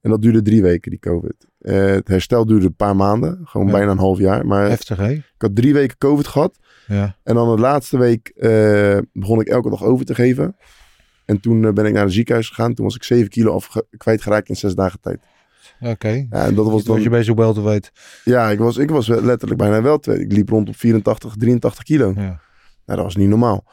En 0.00 0.10
dat 0.10 0.22
duurde 0.22 0.42
drie 0.42 0.62
weken, 0.62 0.90
die 0.90 1.00
COVID. 1.00 1.46
Het 1.58 2.08
herstel 2.08 2.46
duurde 2.46 2.66
een 2.66 2.74
paar 2.74 2.96
maanden, 2.96 3.40
gewoon 3.44 3.66
Ja. 3.66 3.72
bijna 3.72 3.90
een 3.90 3.98
half 3.98 4.18
jaar. 4.18 4.46
Maar 4.46 4.68
Heftig, 4.68 4.96
hè? 4.96 5.10
ik 5.10 5.22
had 5.38 5.54
drie 5.56 5.72
weken 5.72 5.98
COVID 5.98 6.26
gehad. 6.26 6.58
Ja. 6.86 7.16
En 7.22 7.34
dan 7.34 7.54
de 7.56 7.60
laatste 7.60 7.98
week 7.98 8.32
begon 9.12 9.40
ik 9.40 9.48
elke 9.48 9.70
dag 9.70 9.84
over 9.84 10.06
te 10.06 10.14
geven. 10.14 10.56
En 11.26 11.40
toen 11.40 11.64
eh, 11.64 11.72
ben 11.72 11.84
ik 11.86 11.92
naar 11.92 12.04
het 12.04 12.12
ziekenhuis 12.12 12.48
gegaan. 12.48 12.74
Toen 12.74 12.84
was 12.84 12.94
ik 12.94 13.02
7 13.02 13.28
kilo 13.28 13.52
afge- 13.54 13.86
kwijtgeraakt 13.96 14.48
in 14.48 14.56
zes 14.56 14.74
dagen 14.74 15.00
tijd. 15.00 15.20
Oké. 15.80 16.08
Ja, 16.08 16.44
en 16.46 16.54
dat 16.54 16.64
was 16.64 16.74
Was 16.74 16.84
dan, 16.84 17.02
je 17.02 17.10
bezig 17.10 17.34
wel 17.34 17.52
te 17.52 17.62
weten. 17.62 17.92
ja, 18.24 18.50
ik 18.50 18.58
was, 18.58 18.76
ik 18.76 18.90
was 18.90 19.06
letterlijk 19.06 19.60
bijna 19.60 19.82
wel 19.82 19.98
twee. 19.98 20.18
Ik 20.18 20.32
liep 20.32 20.48
rond 20.48 20.68
op 20.68 20.76
84, 20.76 21.34
83 21.36 21.82
kilo. 21.84 22.12
Ja. 22.16 22.22
Nou, 22.22 22.38
dat 22.98 23.02
was 23.02 23.16
niet 23.16 23.28
normaal. 23.28 23.64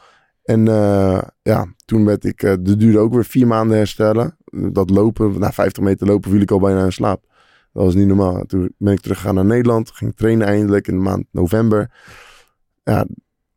En 0.44 0.68
eh, 0.68 1.22
ja, 1.42 1.66
toen 1.84 2.04
werd 2.04 2.24
ik, 2.24 2.42
uh, 2.42 2.50
dat 2.60 2.78
duurde 2.78 2.98
ook 2.98 3.14
weer 3.14 3.24
vier 3.24 3.46
maanden 3.46 3.76
herstellen. 3.76 4.36
Dat 4.72 4.90
lopen, 4.90 5.38
na 5.38 5.52
50 5.52 5.82
meter 5.82 6.06
lopen 6.06 6.30
viel 6.30 6.40
ik 6.40 6.50
al 6.50 6.58
bijna 6.60 6.84
in 6.84 6.92
slaap. 6.92 7.24
Dat 7.72 7.84
was 7.84 7.94
niet 7.94 8.06
normaal. 8.06 8.44
Toen 8.44 8.74
ben 8.78 8.92
ik 8.92 9.00
teruggegaan 9.00 9.34
naar 9.34 9.44
Nederland, 9.44 9.90
ging 9.90 10.16
trainen 10.16 10.46
eindelijk 10.46 10.88
in 10.88 10.94
de 10.94 11.00
maand 11.02 11.24
november. 11.30 11.90
Ja, 12.84 13.06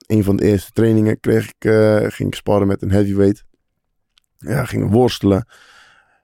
een 0.08 0.24
van 0.24 0.36
de 0.36 0.46
eerste 0.46 0.72
trainingen 0.72 1.20
kreeg 1.20 1.50
ik, 1.50 1.66
uh, 1.66 1.96
ging 1.98 2.30
ik 2.30 2.36
sparren 2.36 2.68
met 2.68 2.82
een 2.82 2.92
heavyweight. 2.92 3.46
Ja, 4.48 4.66
gingen 4.66 4.90
worstelen. 4.90 5.48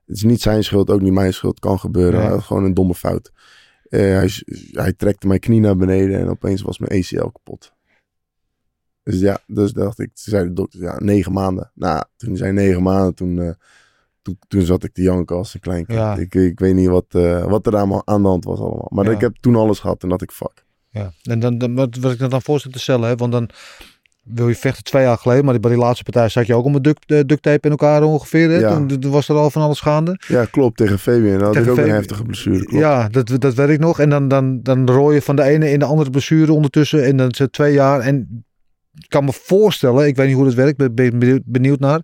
Het 0.06 0.15
is 0.15 0.24
niet 0.24 0.42
zijn 0.42 0.63
schuld, 0.63 0.89
ook 0.89 1.01
niet 1.01 1.13
mijn 1.13 1.34
schuld. 1.34 1.60
Kan 1.60 1.80
gebeuren. 1.80 2.30
Nee. 2.30 2.42
Gewoon 2.42 2.63
een 2.63 2.74
domme 2.74 2.96
fout. 2.96 3.32
Uh, 3.89 4.00
hij, 4.00 4.30
hij 4.72 4.94
trekte 4.94 5.27
mijn 5.27 5.39
knie 5.39 5.60
naar 5.60 5.75
beneden 5.75 6.20
en 6.20 6.30
opeens 6.30 6.62
was 6.62 6.77
mijn 6.80 6.92
ACL 7.01 7.27
kapot. 7.27 7.74
Dus 9.03 9.20
ja, 9.20 9.39
dus 9.48 9.72
dacht 9.72 10.00
ik, 10.00 10.10
ze 10.13 10.30
zei 10.30 10.44
de 10.48 10.53
dokter, 10.53 10.82
ja, 10.82 11.00
negen 11.00 11.32
maanden. 11.32 11.72
Nou, 11.75 12.03
toen 12.18 12.38
zei 12.38 12.51
negen 12.51 12.84
maanden, 12.84 13.13
toen, 13.15 13.38
uh, 13.38 13.51
toen, 14.22 14.38
toen 14.48 14.62
zat 14.62 14.84
ik 14.84 14.94
te 14.94 15.01
janken 15.01 15.36
als 15.36 15.53
een 15.53 15.60
klein 15.60 15.86
kind. 15.86 15.98
Ja. 16.00 16.15
Ik, 16.15 16.36
ik 16.36 16.60
weet 16.60 16.75
niet 16.75 16.88
wat, 16.88 17.06
uh, 17.15 17.46
wat 17.46 17.68
er 17.68 17.75
allemaal 17.75 18.01
aan 18.08 18.22
de 18.22 18.27
hand 18.27 18.44
was 18.44 18.60
allemaal. 18.60 18.88
Maar 18.89 19.06
Ja. 19.06 19.12
ik 19.12 19.22
heb 19.22 19.36
toen 19.39 19.56
alles 19.56 19.80
gehad 19.80 20.03
en 20.03 20.10
dat 20.10 20.22
ik 20.22 20.32
fuck. 20.32 20.65
Ja. 20.89 21.12
En 21.24 21.39
dan, 21.39 21.58
dan 21.58 21.75
wat, 21.75 21.96
wat 21.96 22.12
ik 22.12 22.30
dan 22.30 22.42
voorstel 22.42 22.72
te 22.72 22.80
stellen, 22.80 23.10
hè? 23.10 23.15
want 23.15 23.32
dan 23.32 23.50
wil 24.24 24.48
je 24.48 24.56
vechten 24.56 24.84
twee 24.84 25.03
jaar 25.03 25.18
geleden, 25.18 25.46
maar 25.46 25.60
bij 25.60 25.72
die 25.72 25.80
laatste 25.80 26.03
partij 26.03 26.30
zat 26.30 26.48
je 26.48 26.56
ook 26.56 26.65
om 26.65 26.75
een 26.75 26.82
duct, 26.82 27.12
uh, 27.12 27.20
duct 27.25 27.42
tape 27.42 27.65
in 27.65 27.72
elkaar 27.72 28.03
ongeveer. 28.03 28.50
Hè? 28.50 28.58
Ja. 28.58 28.75
Toen, 28.75 29.00
toen 29.00 29.12
was 29.12 29.30
er 29.30 29.36
al 29.36 29.50
van 29.50 29.62
alles 29.62 29.80
gaande. 29.80 30.20
Ja, 30.27 30.46
klopt, 30.46 30.77
tegen 30.77 31.00
Fabian. 31.00 31.42
Had 31.42 31.56
ik 31.56 31.70
ook 31.70 31.77
een 31.77 31.89
heftige 31.89 32.24
blessure. 32.24 32.65
Klopt. 32.65 32.84
Ja, 32.84 33.08
dat, 33.10 33.42
dat 33.42 33.53
weet 33.53 33.70
ik 33.70 33.80
nog. 33.80 34.00
En 34.00 34.10
dan, 34.10 34.27
dan, 34.27 34.60
dan 34.62 34.89
rooi 34.89 35.15
je 35.15 35.22
van 35.22 35.36
de 35.36 35.44
ene 35.44 35.72
in 35.72 35.80
de 35.80 35.86
andere 35.86 36.10
blessure 36.10 36.53
ondertussen. 36.53 37.06
En 37.06 37.18
dan 37.18 37.34
het 37.38 37.51
twee 37.53 37.74
jaar. 37.74 38.00
En 38.00 38.46
ik 39.00 39.10
kan 39.10 39.26
me 39.26 39.32
voorstellen, 39.34 40.08
ik 40.08 40.16
weet 40.16 40.28
niet 40.28 40.36
hoe 40.36 40.46
dat 40.46 40.54
werkt, 40.54 40.78
ben, 40.78 40.96
ben 40.96 41.20
benieuwd- 41.20 41.42
benieuwd 41.46 41.80
naar. 41.80 42.02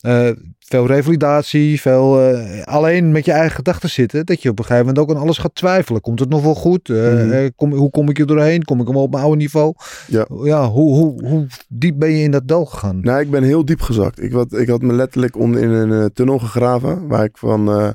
Eh, 0.00 0.28
veel 0.58 0.86
revalidatie, 0.86 1.80
veel 1.80 2.20
eh, 2.20 2.62
alleen 2.62 3.12
met 3.12 3.24
je 3.24 3.32
eigen 3.32 3.54
gedachten 3.56 3.88
zitten. 3.90 4.26
Dat 4.26 4.42
je 4.42 4.48
op 4.50 4.58
een 4.58 4.64
gegeven 4.64 4.86
moment 4.86 5.04
ook 5.04 5.16
aan 5.16 5.22
alles 5.22 5.38
gaat 5.38 5.54
twijfelen. 5.54 6.00
Komt 6.00 6.20
het 6.20 6.28
nog 6.28 6.42
wel 6.42 6.54
goed? 6.54 6.88
Eh, 6.90 6.96
Mhm. 7.12 7.48
kom, 7.56 7.72
hoe 7.72 7.90
kom 7.90 8.08
ik 8.08 8.18
er 8.18 8.26
doorheen? 8.26 8.64
Kom 8.64 8.80
ik 8.80 8.86
hem 8.86 8.96
op 8.96 9.10
mijn 9.10 9.22
oude 9.22 9.36
niveau? 9.36 9.74
Ja. 10.06 10.26
ja 10.42 10.68
hoe, 10.68 10.94
hoe, 10.94 11.26
hoe 11.28 11.46
diep 11.68 11.98
ben 11.98 12.10
je 12.10 12.22
in 12.22 12.30
dat 12.30 12.48
dal 12.48 12.64
gegaan? 12.64 13.00
Nou, 13.00 13.20
ik 13.20 13.30
ben 13.30 13.42
heel 13.42 13.64
diep 13.64 13.80
gezakt. 13.80 14.22
Ik 14.22 14.32
had, 14.32 14.52
ik 14.52 14.68
had 14.68 14.82
me 14.82 14.92
letterlijk 14.92 15.36
onder 15.36 15.62
in 15.62 15.70
een 15.70 16.12
tunnel 16.12 16.38
gegraven. 16.38 17.06
Waar 17.08 17.24
ik 17.24 17.38
van. 17.38 17.94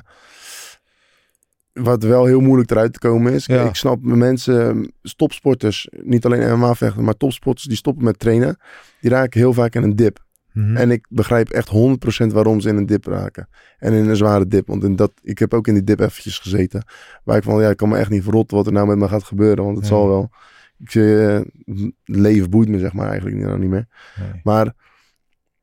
Wat 1.74 2.02
wel 2.02 2.24
heel 2.24 2.40
moeilijk 2.40 2.70
eruit 2.70 2.92
te 2.92 2.98
komen 2.98 3.32
is. 3.32 3.46
Ja. 3.46 3.68
Ik 3.68 3.74
snap 3.74 4.02
mensen, 4.02 4.92
topsporters, 5.16 5.88
niet 6.02 6.24
alleen 6.24 6.58
MMA-vechten, 6.58 7.04
maar 7.04 7.16
topsporters 7.16 7.66
die 7.66 7.76
stoppen 7.76 8.04
met 8.04 8.18
trainen. 8.18 8.56
Die 9.00 9.10
raken 9.10 9.40
heel 9.40 9.52
vaak 9.52 9.74
in 9.74 9.82
een 9.82 9.96
dip. 9.96 10.22
Mhm. 10.52 10.76
En 10.76 10.90
ik 10.90 11.06
begrijp 11.08 11.48
echt 11.48 11.68
100% 11.68 12.32
waarom 12.32 12.60
ze 12.60 12.68
in 12.68 12.76
een 12.76 12.86
dip 12.86 13.06
raken. 13.06 13.48
En 13.78 13.92
in 13.92 14.08
een 14.08 14.16
zware 14.16 14.46
dip. 14.46 14.66
Want 14.66 14.84
in 14.84 14.96
dat, 14.96 15.12
ik 15.22 15.38
heb 15.38 15.54
ook 15.54 15.66
in 15.66 15.74
die 15.74 15.84
dip 15.84 16.00
eventjes 16.00 16.38
gezeten. 16.38 16.84
Waar 17.24 17.36
ik 17.36 17.42
van, 17.42 17.60
ja, 17.60 17.70
ik 17.70 17.76
kan 17.76 17.88
me 17.88 17.96
echt 17.96 18.10
niet 18.10 18.22
verrotten 18.22 18.56
wat 18.56 18.66
er 18.66 18.72
nou 18.72 18.86
met 18.86 18.98
me 18.98 19.08
gaat 19.08 19.24
gebeuren. 19.24 19.64
Want 19.64 19.76
het 19.76 19.86
zal 19.86 20.08
wel. 20.08 20.30
Ik, 20.78 20.92
het 20.92 21.92
leven 22.04 22.50
boeit 22.50 22.68
me 22.68 22.78
zeg 22.78 22.92
maar 22.92 23.08
eigenlijk 23.08 23.36
nou 23.36 23.58
niet 23.58 23.70
meer. 23.70 23.86
Nee. 24.20 24.40
Maar 24.44 24.74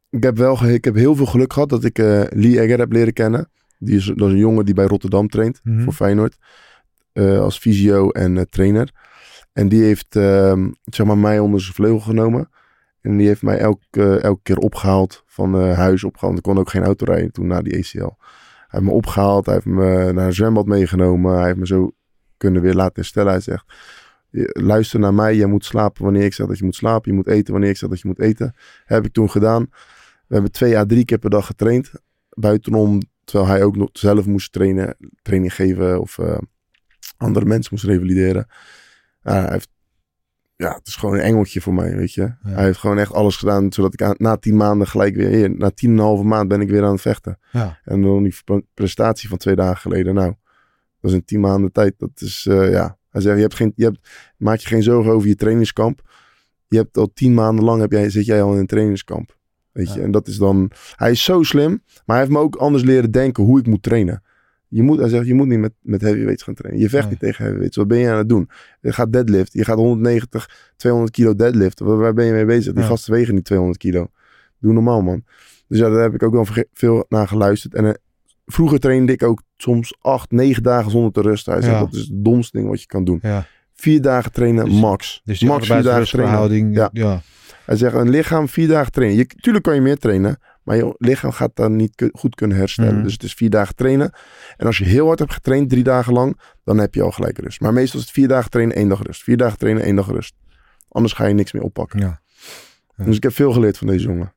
ik 0.10 0.24
heb 0.24 0.38
wel 0.38 0.66
ik 0.66 0.86
heb 0.86 0.96
heel 0.96 1.16
veel 1.16 1.26
geluk 1.26 1.54
gehad 1.54 1.70
dat 1.70 1.84
ik 1.84 2.00
eh, 2.00 2.22
Lee 2.30 2.60
Egger 2.60 2.80
heb 2.80 2.92
leren 2.92 3.14
kennen. 3.14 3.50
Die 3.84 3.96
is, 3.96 4.06
dat 4.06 4.28
is 4.28 4.34
een 4.34 4.40
jongen 4.40 4.66
die 4.66 4.74
bij 4.74 4.86
Rotterdam 4.86 5.28
traint 5.28 5.60
Mhm. 5.64 5.84
voor 5.84 5.94
Feyenoord. 5.94 6.38
eh, 7.14 7.40
als 7.40 7.58
fysio 7.58 8.10
en 8.10 8.38
eh, 8.38 8.44
trainer. 8.50 8.92
En 9.54 9.70
die 9.70 9.84
heeft 9.84 10.16
ehm, 10.16 10.70
zeg 10.84 11.06
maar, 11.06 11.18
mij 11.18 11.40
onder 11.40 11.62
zijn 11.62 11.74
vleugel 11.74 12.00
genomen. 12.00 12.50
En 13.02 13.18
die 13.18 13.28
heeft 13.28 13.42
mij 13.42 13.58
elke, 13.58 14.18
elke 14.20 14.40
keer 14.44 14.58
opgehaald 14.58 15.24
van 15.26 15.56
eh, 15.62 15.78
huis 15.78 16.04
opgehaald. 16.04 16.38
Ik 16.38 16.44
kon 16.44 16.58
ook 16.60 16.70
geen 16.70 16.84
auto 16.84 17.06
rijden 17.06 17.32
toen 17.32 17.48
na 17.48 17.62
die 17.62 17.78
ACL. 17.78 17.98
Hij 17.98 18.10
heeft 18.68 18.84
me 18.84 18.92
opgehaald. 18.92 19.46
Hij 19.46 19.54
heeft 19.56 19.66
me 19.66 20.12
naar 20.14 20.26
een 20.26 20.34
zwembad 20.34 20.66
meegenomen. 20.66 21.36
Hij 21.36 21.46
heeft 21.46 21.58
me 21.58 21.68
zo 21.68 21.92
kunnen 22.38 22.62
weer 22.62 22.74
laten 22.74 22.96
herstellen. 22.96 23.32
Hij 23.32 23.42
zegt, 23.42 23.66
"Je- 24.30 24.60
luister 24.62 25.00
naar 25.00 25.14
mij. 25.14 25.36
Jij 25.36 25.46
moet 25.48 25.66
slapen 25.66 26.04
wanneer 26.04 26.24
ik 26.24 26.34
zeg 26.34 26.48
dat 26.48 26.58
je 26.58 26.64
moet 26.64 26.76
slapen. 26.76 27.12
Je 27.12 27.18
moet 27.18 27.28
eten 27.28 27.52
wanneer 27.52 27.70
ik 27.70 27.78
zeg 27.78 27.90
dat 27.90 28.00
je 28.02 28.08
moet 28.08 28.20
eten. 28.20 28.56
Heb 28.86 29.06
ik 29.06 29.12
toen 29.14 29.30
gedaan. 29.30 29.68
We 30.28 30.34
hebben 30.34 30.52
twee 30.52 30.78
à 30.78 30.86
drie 30.86 31.06
keer 31.06 31.18
per 31.18 31.30
dag 31.30 31.46
getraind. 31.46 31.92
Buitenom, 32.30 33.02
terwijl 33.32 33.52
hij 33.52 33.64
ook 33.64 33.76
nog 33.76 33.90
zelf 33.94 34.26
moest 34.26 34.52
trainen, 34.52 34.96
training 35.22 35.54
geven 35.54 36.00
of 36.02 36.18
eh, 36.18 36.38
andere 37.18 37.46
mensen 37.46 37.70
moest 37.72 37.86
revalideren. 37.86 38.48
Hij 39.22 39.48
heeft, 39.52 39.70
ja, 40.56 40.74
het 40.74 40.88
is 40.88 40.96
gewoon 40.96 41.16
een 41.16 41.22
engeltje 41.22 41.62
voor 41.62 41.74
mij, 41.74 41.96
weet 41.96 42.14
je. 42.14 42.34
Hij 42.42 42.64
heeft 42.64 42.78
gewoon 42.80 42.98
echt 42.98 43.14
alles 43.14 43.38
gedaan, 43.38 43.74
zodat 43.74 43.94
ik 43.94 44.02
aan- 44.02 44.16
na 44.18 44.38
tien 44.38 44.56
maanden 44.56 44.88
gelijk 44.88 45.16
weer, 45.16 45.30
hier, 45.30 45.58
na 45.58 45.70
tien 45.72 45.90
en 45.90 45.96
een 45.98 46.04
halve 46.04 46.24
maand 46.24 46.48
ben 46.48 46.62
ik 46.62 46.70
weer 46.70 46.84
aan 46.84 46.92
het 46.92 47.02
vechten. 47.02 47.40
Ja. 47.52 47.80
En 47.84 48.02
dan 48.02 48.24
die 48.24 48.36
pre- 48.46 48.64
prestatie 48.74 49.30
van 49.30 49.38
twee 49.38 49.56
dagen 49.56 49.78
geleden, 49.78 50.14
nou, 50.14 50.34
dat 51.00 51.12
is 51.12 51.18
in 51.18 51.26
tien 51.26 51.40
maanden 51.40 51.72
tijd. 51.72 51.94
Dat 51.98 52.12
is, 52.16 52.46
eh, 52.50 52.72
ja, 52.72 52.98
hij 53.10 53.22
zegt, 53.22 53.36
je 53.36 53.42
hebt 53.42 53.56
geen, 53.56 53.74
je 53.76 53.84
hebt, 53.84 54.10
maak 54.38 54.58
je 54.60 54.68
geen 54.68 54.84
zorgen 54.84 55.12
over 55.12 55.28
je 55.28 55.36
trainingskamp. 55.36 56.10
Je 56.68 56.78
hebt 56.78 56.98
al 56.98 57.12
tien 57.14 57.34
maanden 57.34 57.66
lang, 57.66 57.82
heb 57.82 57.92
jij, 57.92 58.10
zit 58.10 58.26
jij 58.26 58.42
al 58.42 58.54
in 58.54 58.60
een 58.60 58.68
trainingskamp. 58.68 59.40
Weet 59.72 59.94
je, 59.94 60.00
Ja. 60.00 60.06
en 60.06 60.12
dat 60.12 60.28
is 60.28 60.38
dan, 60.38 60.72
hij 60.96 61.12
is 61.12 61.24
zo 61.24 61.44
slim, 61.44 61.70
maar 62.06 62.16
hij 62.18 62.18
heeft 62.20 62.32
me 62.32 62.38
ook 62.40 62.56
anders 62.56 62.84
leren 62.84 63.12
denken 63.12 63.44
hoe 63.44 63.60
ik 63.60 63.68
moet 63.68 63.84
trainen. 63.84 64.24
Je 64.68 64.82
moet, 64.84 65.00
hij 65.00 65.10
zegt, 65.10 65.26
je 65.28 65.34
moet 65.34 65.48
niet 65.48 65.60
met, 65.60 65.72
met 65.82 66.02
heavyweights 66.02 66.44
gaan 66.44 66.54
trainen. 66.54 66.82
Je 66.82 66.90
vecht 66.90 67.02
Nee. 67.04 67.12
niet 67.12 67.20
tegen 67.20 67.44
heavyweights. 67.44 67.78
Wat 67.78 67.88
ben 67.88 67.98
je 67.98 68.10
aan 68.10 68.18
het 68.18 68.30
doen? 68.30 68.50
Je 68.82 68.94
gaat 68.94 69.14
deadlift. 69.14 69.54
Je 69.54 69.64
gaat 69.66 69.78
190, 69.78 70.72
200 70.76 71.14
kilo 71.14 71.36
deadliften. 71.36 71.86
Waar, 71.86 71.98
waar 71.98 72.14
ben 72.14 72.26
je 72.26 72.32
mee 72.32 72.46
bezig? 72.46 72.74
Die 72.74 72.82
Ja. 72.82 72.88
gasten 72.90 73.14
wegen 73.14 73.34
niet 73.36 73.44
200 73.46 73.80
kilo. 73.80 74.08
Doe 74.60 74.74
normaal, 74.74 75.02
man. 75.02 75.24
Dus 75.68 75.80
ja, 75.80 75.90
daar 75.90 76.02
heb 76.02 76.14
ik 76.14 76.24
ook 76.24 76.34
wel 76.34 76.46
veel 76.74 77.06
naar 77.10 77.28
geluisterd. 77.28 77.74
En 77.74 77.86
eh, 77.86 77.94
vroeger 78.46 78.80
trainde 78.80 79.12
ik 79.14 79.24
ook 79.24 79.42
soms 79.58 79.96
acht, 80.02 80.32
negen 80.32 80.64
dagen 80.64 80.92
zonder 80.92 81.12
te 81.12 81.22
rusten. 81.22 81.54
Hij 81.54 81.62
zegt, 81.62 81.74
Ja. 81.74 81.80
dat 81.80 81.94
is 81.94 82.00
het 82.02 82.24
domste 82.26 82.58
ding 82.58 82.70
wat 82.70 82.82
je 82.82 82.88
kan 82.88 83.04
doen. 83.04 83.20
Ja. 83.22 83.46
Vier 83.82 84.02
dagen 84.02 84.32
trainen, 84.32 84.66
Dus- 84.66 84.80
max. 84.80 85.22
Dus 85.24 85.40
max 85.40 85.68
vier 85.68 85.84
dagen 85.84 86.08
trainen. 86.08 86.72
Ja. 86.72 86.90
Ja. 86.94 87.22
Hij 87.66 87.76
zegt, 87.76 87.96
een 87.96 88.10
lichaam 88.10 88.48
vier 88.48 88.68
dagen 88.68 88.92
trainen. 88.92 89.18
Je, 89.18 89.26
tuurlijk 89.26 89.64
kan 89.64 89.76
je 89.76 89.82
meer 89.82 89.98
trainen, 89.98 90.40
maar 90.64 90.76
je 90.76 90.96
lichaam 90.98 91.32
gaat 91.32 91.52
dan 91.54 91.76
niet 91.76 92.10
goed 92.14 92.36
kunnen 92.36 92.58
herstellen. 92.58 92.94
Mhm. 92.94 93.04
Dus 93.04 93.14
het 93.14 93.24
is 93.24 93.34
vier 93.34 93.50
dagen 93.50 93.76
trainen. 93.76 94.12
En 94.58 94.66
als 94.66 94.78
je 94.78 94.86
heel 94.86 95.06
hard 95.06 95.20
hebt 95.20 95.34
getraind, 95.34 95.70
drie 95.70 95.84
dagen 95.84 96.14
lang, 96.14 96.40
dan 96.64 96.78
heb 96.78 96.94
je 96.94 97.02
al 97.02 97.12
gelijk 97.12 97.38
rust. 97.38 97.62
Maar 97.62 97.74
meestal 97.74 98.00
is 98.00 98.06
het 98.06 98.16
vier 98.16 98.28
dagen 98.28 98.50
trainen, 98.50 98.76
één 98.76 98.90
dag 98.90 99.02
rust. 99.02 99.24
Vier 99.24 99.38
dagen 99.38 99.58
trainen, 99.58 99.84
één 99.84 99.96
dag 99.96 100.08
rust. 100.08 100.34
Anders 100.90 101.14
ga 101.14 101.26
je 101.26 101.34
niks 101.34 101.52
meer 101.52 101.64
oppakken. 101.64 102.00
Ja. 102.00 102.22
Ja. 102.96 103.04
Dus 103.06 103.16
ik 103.16 103.24
heb 103.24 103.34
veel 103.34 103.52
geleerd 103.52 103.78
van 103.78 103.88
deze 103.88 104.06
jongen. 104.06 104.34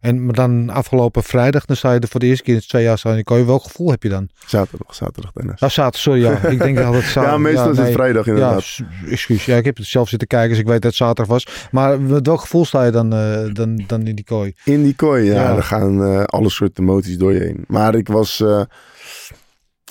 En 0.00 0.24
maar 0.24 0.34
dan 0.34 0.70
afgelopen 0.70 1.22
vrijdag, 1.22 1.64
dan 1.64 1.76
sta 1.76 1.92
je 1.92 2.00
er 2.00 2.08
voor 2.08 2.20
de 2.20 2.26
eerste 2.26 2.42
keer 2.44 2.54
in 2.54 2.60
twee 2.60 2.82
jaar 2.82 2.98
staan. 2.98 3.22
Kan 3.22 3.38
je 3.38 3.44
welk 3.44 3.62
gevoel 3.62 3.90
heb 3.90 4.02
je 4.02 4.08
dan? 4.08 4.28
Zaterdag, 4.46 4.94
zaterdag 4.94 5.32
Dennis. 5.32 5.60
Nou, 5.60 5.72
zaterdag, 5.72 6.00
sorry. 6.00 6.20
Ja. 6.20 6.48
Ik 6.48 6.58
denk 6.58 6.76
dat 6.76 6.94
het 6.94 7.02
zaterdag. 7.14 7.30
ja, 7.30 7.38
meestal 7.38 7.70
is 7.70 7.76
het 7.76 7.84
nee. 7.86 7.94
vrijdag 7.94 8.24
Ja, 8.26 8.32
inderdaad. 8.32 8.78
excuus. 9.08 9.44
Ja, 9.44 9.56
ik 9.56 9.64
heb 9.64 9.76
het 9.76 9.86
zelf 9.86 10.08
zitten 10.08 10.28
kijken, 10.28 10.48
dus 10.50 10.58
ik 10.58 10.66
weet 10.66 10.82
dat 10.82 10.90
het 10.90 10.94
zaterdag 10.94 11.26
was. 11.26 11.68
Maar 11.70 12.00
met 12.00 12.26
welk 12.26 12.40
gevoel 12.40 12.64
sta 12.64 12.84
je 12.84 12.90
dan, 12.90 13.12
eh, 13.14 13.52
dan, 13.54 13.82
dan 13.86 14.06
in 14.06 14.14
die 14.14 14.24
kooi? 14.24 14.54
In 14.64 14.82
die 14.82 14.94
kooi, 14.94 15.24
ja, 15.24 15.34
Ja. 15.42 15.56
er 15.56 15.62
gaan 15.62 16.02
eh, 16.04 16.22
alle 16.24 16.50
soorten 16.50 16.82
emoties 16.82 17.18
door 17.18 17.32
je 17.32 17.40
heen. 17.40 17.64
Maar 17.66 17.94
ik 17.94 18.08
was, 18.08 18.40
eh, 18.40 18.62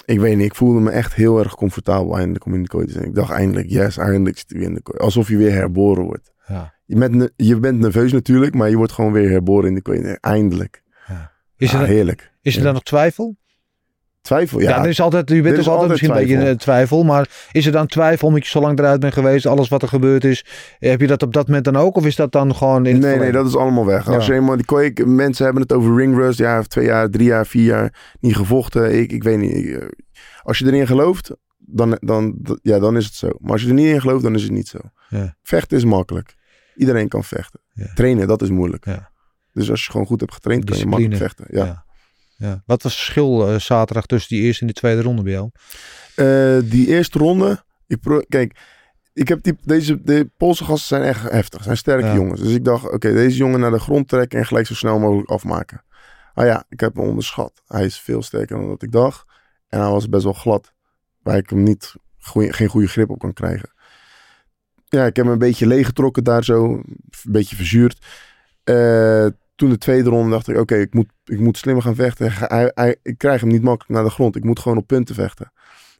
ik 0.05 0.19
weet 0.19 0.35
niet, 0.37 0.45
ik 0.45 0.55
voelde 0.55 0.79
me 0.79 0.89
echt 0.91 1.13
heel 1.13 1.39
erg 1.39 1.55
comfortabel 1.55 2.17
eindelijk 2.17 2.45
om 2.45 2.53
in 2.53 2.61
de 2.61 2.67
kooi 2.67 2.85
te 2.85 2.91
zijn. 2.93 3.05
Ik 3.05 3.15
dacht 3.15 3.31
eindelijk, 3.31 3.69
yes, 3.69 3.97
eindelijk 3.97 4.37
zit 4.37 4.51
ik 4.51 4.57
weer 4.57 4.67
in 4.67 4.73
de 4.73 4.81
kooi. 4.81 4.97
Alsof 4.97 5.27
je 5.27 5.37
weer 5.37 5.53
herboren 5.53 6.03
wordt. 6.03 6.31
Ja. 6.47 6.73
Je 6.89 6.95
bent, 7.09 7.31
je 7.35 7.59
bent 7.59 7.79
nerveus 7.79 8.11
natuurlijk, 8.11 8.53
maar 8.55 8.69
je 8.69 8.75
wordt 8.77 8.91
gewoon 8.91 9.11
weer 9.11 9.29
herboren 9.29 9.69
in 9.69 9.81
de. 9.83 10.17
Eindelijk. 10.21 10.83
Is, 11.57 11.73
er, 11.73 11.79
Ah, 11.79 11.85
heerlijk. 11.85 12.31
is 12.41 12.53
er 12.53 12.59
Ja. 12.59 12.65
dan 12.65 12.73
nog 12.73 12.83
twijfel? 12.83 13.37
Twijfel, 14.21 14.59
Ja, 14.61 14.69
ja. 14.69 14.83
er 14.83 14.89
is 14.89 15.01
altijd, 15.01 15.29
je 15.29 15.41
bent 15.41 15.55
toch 15.55 15.67
altijd 15.67 15.89
misschien 15.89 16.09
een 16.11 16.17
beetje 16.17 16.49
een 16.49 16.57
twijfel. 16.57 17.03
Maar 17.03 17.29
is 17.51 17.65
er 17.65 17.71
dan 17.71 17.87
twijfel 17.87 18.27
omdat 18.27 18.43
je 18.43 18.49
zo 18.49 18.59
lang 18.61 18.79
eruit 18.79 18.99
bent 18.99 19.13
geweest, 19.13 19.45
alles 19.45 19.67
wat 19.69 19.81
er 19.81 19.87
gebeurd 19.87 20.23
is? 20.23 20.45
Heb 20.79 21.01
je 21.01 21.07
dat 21.07 21.23
op 21.23 21.33
dat 21.33 21.47
moment 21.47 21.65
dan 21.65 21.75
ook? 21.75 21.95
Of 21.95 22.05
is 22.05 22.15
dat 22.15 22.31
dan 22.31 22.55
gewoon 22.55 22.85
in 22.85 22.99
Nee, 22.99 23.17
nee, 23.17 23.31
dat 23.31 23.47
is 23.47 23.55
allemaal 23.55 23.85
weg. 23.85 24.07
Als 24.07 24.25
Ja. 24.25 24.33
je 24.33 24.39
eenmaal 24.39 24.55
die 24.55 24.65
kooi, 24.65 24.93
mensen 25.05 25.43
hebben 25.45 25.61
het 25.63 25.73
over 25.73 25.95
ring 25.95 26.15
rust. 26.15 26.39
Ja, 26.39 26.61
twee 26.61 26.85
jaar, 26.85 27.09
drie 27.09 27.27
jaar, 27.27 27.45
vier 27.47 27.63
jaar 27.65 28.15
niet 28.19 28.35
gevochten. 28.35 28.99
Ik, 28.99 29.11
ik 29.11 29.23
weet 29.23 29.37
niet. 29.37 29.67
Eh, 29.67 29.87
Als 30.43 30.57
je 30.57 30.65
erin 30.65 30.87
gelooft, 30.87 31.31
dan, 31.57 31.97
dan, 31.99 32.35
ja, 32.61 32.79
dan 32.79 32.97
is 32.97 33.05
het 33.05 33.13
zo. 33.15 33.29
Maar 33.39 33.51
als 33.51 33.61
je 33.61 33.67
er 33.67 33.73
niet 33.73 33.87
in 33.93 34.01
gelooft, 34.01 34.23
dan 34.23 34.35
is 34.35 34.43
het 34.43 34.51
niet 34.51 34.67
zo. 34.67 34.79
Ja. 35.09 35.35
Vechten 35.43 35.77
is 35.77 35.85
makkelijk. 35.85 36.35
Iedereen 36.79 37.07
kan 37.07 37.23
vechten. 37.23 37.59
Ja. 37.73 37.93
Trainen, 37.93 38.27
dat 38.27 38.41
is 38.41 38.49
moeilijk. 38.49 38.85
Ja. 38.85 39.11
Dus 39.53 39.69
als 39.69 39.85
je 39.85 39.91
gewoon 39.91 40.05
goed 40.05 40.19
hebt 40.19 40.33
getraind, 40.33 40.63
kan 40.65 40.77
je 40.77 40.85
makkelijk 40.85 41.21
vechten. 41.37 41.45
Ja. 41.57 41.85
Ja. 42.37 42.63
Wat 42.65 42.83
was 42.83 42.91
het 42.91 43.01
verschil 43.01 43.47
eh, 43.49 43.59
zaterdag 43.59 44.05
tussen 44.05 44.35
die 44.35 44.45
eerste 44.45 44.61
en 44.61 44.67
die 44.67 44.75
tweede 44.75 45.01
ronde 45.01 45.21
bij 45.21 45.31
jou? 45.31 45.49
Eh, 46.15 46.71
die 46.71 46.87
eerste 46.87 47.17
ronde, 47.19 47.63
ik 47.87 47.99
pro- 47.99 48.23
kijk, 48.29 48.59
ik 49.13 49.27
heb 49.27 49.43
die, 49.43 49.57
deze, 49.63 50.01
de 50.03 50.29
Poolse 50.37 50.63
gasten 50.63 50.87
zijn 50.87 51.03
echt 51.03 51.31
heftig, 51.31 51.63
zijn 51.63 51.77
sterke 51.77 52.13
jongens. 52.13 52.41
Dus 52.41 52.53
ik 52.53 52.63
dacht, 52.65 52.91
oké, 52.91 53.13
deze 53.13 53.37
jongen 53.37 53.59
naar 53.59 53.71
de 53.71 53.79
grond 53.79 54.07
trekken 54.07 54.39
en 54.39 54.45
gelijk 54.45 54.67
zo 54.67 54.73
snel 54.73 54.99
mogelijk 54.99 55.29
afmaken. 55.29 55.83
Ah 56.33 56.45
ja, 56.45 56.63
ik 56.69 56.79
heb 56.79 56.95
hem 56.95 57.05
onderschat. 57.07 57.61
Hij 57.67 57.85
is 57.85 57.99
veel 57.99 58.21
sterker 58.21 58.57
dan 58.57 58.67
dat 58.67 58.83
ik 58.83 58.91
dacht. 58.91 59.23
En 59.67 59.79
hij 59.79 59.89
was 59.89 60.09
best 60.09 60.23
wel 60.23 60.33
glad, 60.33 60.73
waar 61.21 61.37
ik 61.37 61.49
hem 61.49 61.63
niet 61.63 61.93
goeie- 62.19 62.53
geen 62.53 62.67
goede 62.67 62.87
grip 62.87 63.09
op 63.09 63.19
kan 63.19 63.33
krijgen. 63.33 63.71
Ja, 64.89 65.05
ik 65.05 65.15
heb 65.15 65.25
hem 65.25 65.33
een 65.33 65.39
beetje 65.39 65.67
leeggetrokken 65.67 66.23
daar 66.23 66.43
zo, 66.43 66.65
een 66.65 66.99
beetje 67.29 67.55
verzuurd. 67.55 68.05
Eh, 68.63 69.25
toen 69.55 69.69
de 69.69 69.77
tweede 69.77 70.09
ronde 70.09 70.29
dacht 70.29 70.47
ik, 70.47 70.57
oké, 70.57 70.75
ik, 70.75 70.93
moet, 70.93 71.07
ik 71.25 71.39
moet 71.39 71.57
slimmer 71.57 71.83
gaan 71.83 71.95
vechten. 71.95 72.31
Hij, 72.31 72.71
hij, 72.73 72.95
ik 73.03 73.17
krijg 73.17 73.41
hem 73.41 73.49
niet 73.49 73.63
makkelijk 73.63 73.93
naar 73.93 74.03
de 74.03 74.09
grond. 74.15 74.35
Ik 74.35 74.43
moet 74.43 74.59
gewoon 74.59 74.77
op 74.77 74.87
punten 74.87 75.15
vechten. 75.15 75.51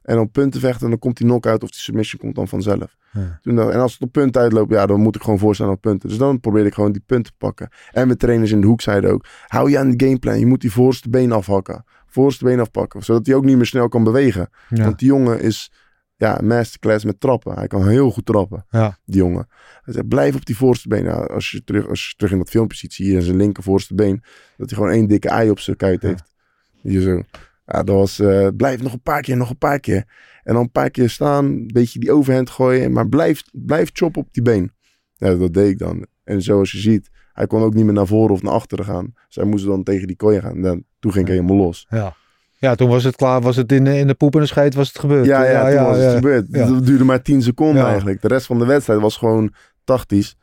En 0.02 0.18
op 0.18 0.32
punten 0.32 0.60
vechten, 0.60 0.90
dan 0.90 0.98
komt 0.98 1.16
die 1.16 1.26
knock-out 1.26 1.62
of 1.62 1.70
die 1.70 1.80
submission 1.80 2.20
komt 2.20 2.34
dan 2.34 2.48
vanzelf. 2.48 2.96
Ja. 3.12 3.38
Toen 3.42 3.58
en 3.58 3.80
als 3.80 3.92
het 3.92 4.02
op 4.02 4.12
punten 4.12 4.42
uitloopt, 4.42 4.72
ja, 4.72 4.86
dan 4.86 5.00
moet 5.00 5.16
ik 5.16 5.22
gewoon 5.22 5.38
voorstaan 5.38 5.70
op 5.70 5.80
punten. 5.80 6.08
Dus 6.08 6.18
dan 6.18 6.40
probeerde 6.40 6.68
ik 6.68 6.74
gewoon 6.74 6.92
die 6.92 7.02
punten 7.06 7.32
te 7.32 7.38
pakken. 7.38 7.68
En 7.90 8.06
mijn 8.06 8.18
trainers 8.18 8.50
in 8.50 8.60
de 8.60 8.66
hoek 8.66 8.80
zeiden 8.80 9.10
ook, 9.10 9.26
hou 9.46 9.70
je 9.70 9.78
aan 9.78 9.90
de 9.90 10.06
gameplan. 10.06 10.38
Je 10.38 10.46
moet 10.46 10.60
die 10.60 10.72
voorste 10.72 11.10
been 11.10 11.32
afhakken. 11.32 11.84
Voorste 12.06 12.44
been 12.44 12.60
afpakken. 12.60 13.02
Zodat 13.02 13.26
hij 13.26 13.34
ook 13.34 13.44
niet 13.44 13.56
meer 13.56 13.66
snel 13.66 13.88
kan 13.88 14.04
bewegen. 14.04 14.50
Ja. 14.68 14.84
Want 14.84 14.98
die 14.98 15.08
jongen 15.08 15.40
is 15.40 15.72
ja, 16.20 16.40
masterclass 16.42 17.04
met 17.04 17.20
trappen. 17.20 17.54
Hij 17.54 17.66
kan 17.66 17.88
heel 17.88 18.10
goed 18.10 18.26
trappen, 18.26 18.66
Ja. 18.70 18.98
die 19.04 19.16
jongen. 19.16 19.48
Hij 19.82 19.94
zegt, 19.94 20.08
blijf 20.08 20.34
op 20.34 20.46
die 20.46 20.56
voorste 20.56 20.88
been. 20.88 21.04
Nou, 21.04 21.26
als, 21.32 21.50
je 21.50 21.64
terug, 21.64 21.88
als 21.88 22.08
je 22.08 22.14
terug 22.16 22.32
in 22.32 22.38
dat 22.38 22.48
filmpje 22.50 22.78
ziet, 22.78 22.92
zie 22.92 23.06
je 23.06 23.12
in 23.12 23.22
zijn 23.22 23.36
linker 23.36 23.62
voorste 23.62 23.94
been... 23.94 24.22
dat 24.56 24.70
hij 24.70 24.78
gewoon 24.78 24.92
één 24.92 25.08
dikke 25.08 25.28
ei 25.28 25.50
op 25.50 25.58
zijn 25.58 25.76
kuit 25.76 26.02
heeft. 26.02 26.34
Hier 26.82 27.00
zo. 27.00 27.22
Ja, 27.66 27.82
dat 27.82 27.96
was, 27.96 28.18
eh, 28.18 28.48
blijf 28.56 28.82
nog 28.82 28.92
een 28.92 29.02
paar 29.02 29.20
keer, 29.20 29.36
nog 29.36 29.50
een 29.50 29.58
paar 29.58 29.80
keer. 29.80 30.04
En 30.42 30.54
dan 30.54 30.62
een 30.62 30.70
paar 30.70 30.90
keer 30.90 31.10
staan, 31.10 31.44
een 31.44 31.70
beetje 31.72 31.98
die 31.98 32.12
overhand 32.12 32.50
gooien. 32.50 32.92
Maar 32.92 33.08
blijf, 33.08 33.42
blijf 33.52 33.90
choppen 33.92 34.22
op 34.22 34.28
die 34.32 34.42
been. 34.42 34.72
Ja, 35.16 35.34
dat 35.34 35.54
deed 35.54 35.70
ik 35.70 35.78
dan. 35.78 36.06
En 36.24 36.42
zoals 36.42 36.72
je 36.72 36.78
ziet, 36.78 37.10
hij 37.32 37.46
kon 37.46 37.62
ook 37.62 37.74
niet 37.74 37.84
meer 37.84 37.94
naar 37.94 38.06
voren 38.06 38.34
of 38.34 38.42
naar 38.42 38.52
achteren 38.52 38.84
gaan. 38.84 39.14
Zij 39.28 39.44
moesten 39.44 39.70
dan 39.70 39.82
tegen 39.82 40.06
die 40.06 40.16
kooi 40.16 40.40
gaan. 40.40 40.54
En 40.54 40.62
dan, 40.62 40.84
toen 40.98 41.12
ging 41.12 41.24
ik 41.26 41.32
helemaal 41.32 41.56
los. 41.56 41.86
Ja. 41.88 42.16
Ja, 42.60 42.74
toen 42.74 42.88
was 42.88 43.04
het 43.04 43.16
klaar. 43.16 43.40
Was 43.40 43.56
het 43.56 43.72
in, 43.72 43.84
de- 43.84 43.98
in 43.98 44.06
de 44.06 44.14
poep 44.14 44.34
en 44.34 44.40
de 44.40 44.46
scheet 44.46 44.74
was 44.74 44.88
het 44.88 44.98
gebeurd. 44.98 45.26
Ja, 45.26 45.44
ja, 45.44 45.76
toen 45.76 45.84
was 45.84 45.96
het 45.98 46.14
gebeurd. 46.14 46.46
ja. 46.50 46.66
Dat 46.66 46.86
duurde 46.86 47.04
maar 47.04 47.22
10 47.22 47.42
seconden 47.42 47.82
Ja. 47.82 47.88
eigenlijk. 47.88 48.22
De 48.22 48.28
rest 48.28 48.46
van 48.46 48.58
de 48.58 48.66
wedstrijd 48.66 49.00
was 49.00 49.16
gewoon 49.16 49.52
tactisch. 49.84 50.36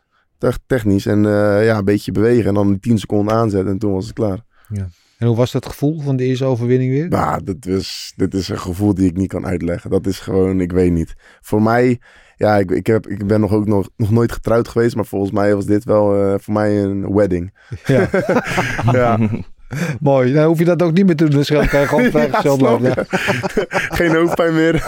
Technisch 0.68 1.06
en 1.06 1.26
eh, 1.26 1.66
ja, 1.66 1.78
een 1.78 1.86
beetje 1.86 2.12
bewegen. 2.12 2.46
En 2.48 2.54
dan 2.54 2.80
10 2.80 2.98
seconden 2.98 3.34
aanzetten 3.36 3.72
en 3.72 3.78
toen 3.78 3.94
was 3.94 4.06
het 4.06 4.14
klaar. 4.14 4.40
En 5.18 5.28
hoe 5.28 5.36
was 5.36 5.52
dat 5.52 5.66
gevoel 5.66 6.02
van 6.02 6.16
de 6.16 6.24
eerste 6.24 6.46
overwinning 6.46 6.92
weer? 6.92 7.08
Nou, 7.08 7.44
dit 7.44 7.66
is, 7.66 8.14
dit 8.16 8.34
is 8.34 8.50
een 8.50 8.60
gevoel 8.60 8.94
die 8.94 9.10
ik 9.10 9.18
niet 9.18 9.28
kan 9.30 9.46
uitleggen. 9.46 9.90
Dat 9.90 10.06
is 10.08 10.20
gewoon, 10.20 10.62
ik 10.62 10.72
weet 10.72 10.92
niet. 10.92 11.14
Voor 11.42 11.62
mij, 11.62 12.00
ja, 12.36 12.58
ik, 12.58 12.72
ik, 12.72 12.88
heb, 12.88 13.08
ik 13.08 13.28
ben 13.28 13.40
nog 13.40 13.52
ook 13.52 13.68
nog, 13.68 13.90
nog 13.96 14.12
nooit 14.12 14.32
getrouwd 14.32 14.68
geweest. 14.68 14.96
Maar 14.96 15.06
volgens 15.06 15.32
mij 15.32 15.56
was 15.56 15.66
dit 15.66 15.84
wel 15.84 16.16
eh, 16.24 16.34
voor 16.40 16.54
mij 16.54 16.84
een 16.84 17.14
wedding. 17.14 17.54
Ja, 17.86 18.10
Ja, 18.92 19.20
mooi. 20.00 20.34
Dan 20.34 20.46
hoef 20.46 20.60
je 20.60 20.66
dat 20.66 20.82
ook 20.82 20.94
niet 20.94 21.06
meer 21.06 21.16
te 21.16 21.24
doen. 21.24 21.38
Dus 21.40 21.48
dan 21.48 21.68
kan 21.68 21.80
je 21.80 21.88
gewoon 21.88 22.10
blijven. 22.12 22.36
Ja. 22.88 23.06
geen 23.70 24.16
hoofdpijn 24.16 24.54
meer. 24.54 24.84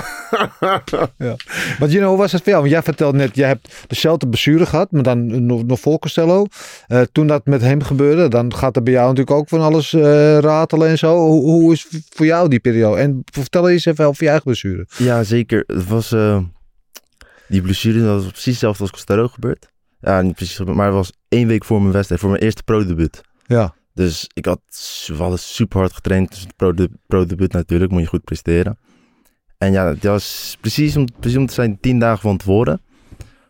Want 1.80 1.92
Gino, 1.92 2.08
hoe 2.08 2.18
was 2.18 2.32
het 2.32 2.42
voor 2.42 2.52
jou? 2.52 2.62
Want 2.62 2.74
jij 2.74 2.84
vertelt 2.84 3.16
net, 3.16 3.36
jij 3.36 3.48
hebt 3.48 3.86
dezelfde 3.88 4.28
blessure 4.28 4.66
gehad, 4.66 4.92
maar 4.92 5.04
dan 5.04 5.46
nog, 5.46 5.66
nog 5.66 5.80
voor 5.80 6.00
Costello. 6.00 6.46
Eh, 6.88 7.02
toen 7.12 7.28
dat 7.28 7.46
met 7.46 7.62
hem 7.62 7.84
gebeurde, 7.84 8.28
dan 8.28 8.56
gaat 8.56 8.76
er 8.76 8.84
bij 8.84 8.94
jou 8.94 9.08
natuurlijk 9.08 9.38
ook 9.38 9.50
van 9.50 9.62
alles 9.62 9.94
eh, 9.94 10.38
ratelen 10.38 10.88
en 10.88 10.98
zo. 10.98 11.18
Hoe, 11.18 11.42
hoe 11.42 11.74
is 11.74 11.88
voor 12.10 12.26
jou 12.26 12.50
die 12.50 12.60
periode? 12.60 13.02
En 13.02 13.22
vertel 13.32 13.70
eens 13.70 13.86
even 13.86 14.06
over 14.06 14.24
je 14.24 14.30
eigen 14.30 14.46
blessure. 14.46 14.88
Ja, 14.98 15.24
zeker. 15.24 15.64
Het 15.68 15.88
was, 15.88 16.12
eh, 16.12 16.40
die 17.48 17.62
blessure 17.62 18.02
dat 18.02 18.24
was 18.24 18.32
precies 18.32 18.52
hetzelfde 18.52 18.82
als 18.82 18.92
Costello 18.92 19.28
gebeurd. 19.28 19.70
Ja, 20.02 20.22
niet 20.22 20.36
precies, 20.36 20.60
maar 20.60 20.86
het 20.86 20.96
was 20.96 21.12
één 21.30 21.48
week 21.48 21.66
voor 21.66 21.82
mijn 21.82 21.94
wedstrijd, 21.94 22.22
voor 22.22 22.30
mijn 22.30 22.44
eerste 22.44 22.64
pro-debuut. 22.64 23.22
Ja, 23.46 23.74
Dus 24.00 24.30
ik 24.34 24.46
had, 24.46 24.62
we 25.08 25.16
hadden 25.16 25.40
super 25.40 25.80
hard 25.80 25.94
getraind. 25.94 26.30
Dus 26.30 26.40
het 26.40 26.56
pro- 26.56 26.88
pro-debuut 27.08 27.52
natuurlijk, 27.52 27.92
moet 27.92 28.02
je 28.02 28.08
goed 28.08 28.24
presteren. 28.24 28.78
En 29.58 29.72
ja, 29.72 29.86
het 29.88 30.04
was 30.04 30.58
precies 30.62 30.96
om, 30.96 31.06
precies 31.20 31.38
om 31.38 31.46
te 31.46 31.54
zijn 31.54 31.80
tien 31.80 32.00
dagen 32.00 32.20
van 32.22 32.38
tevoren. 32.38 32.82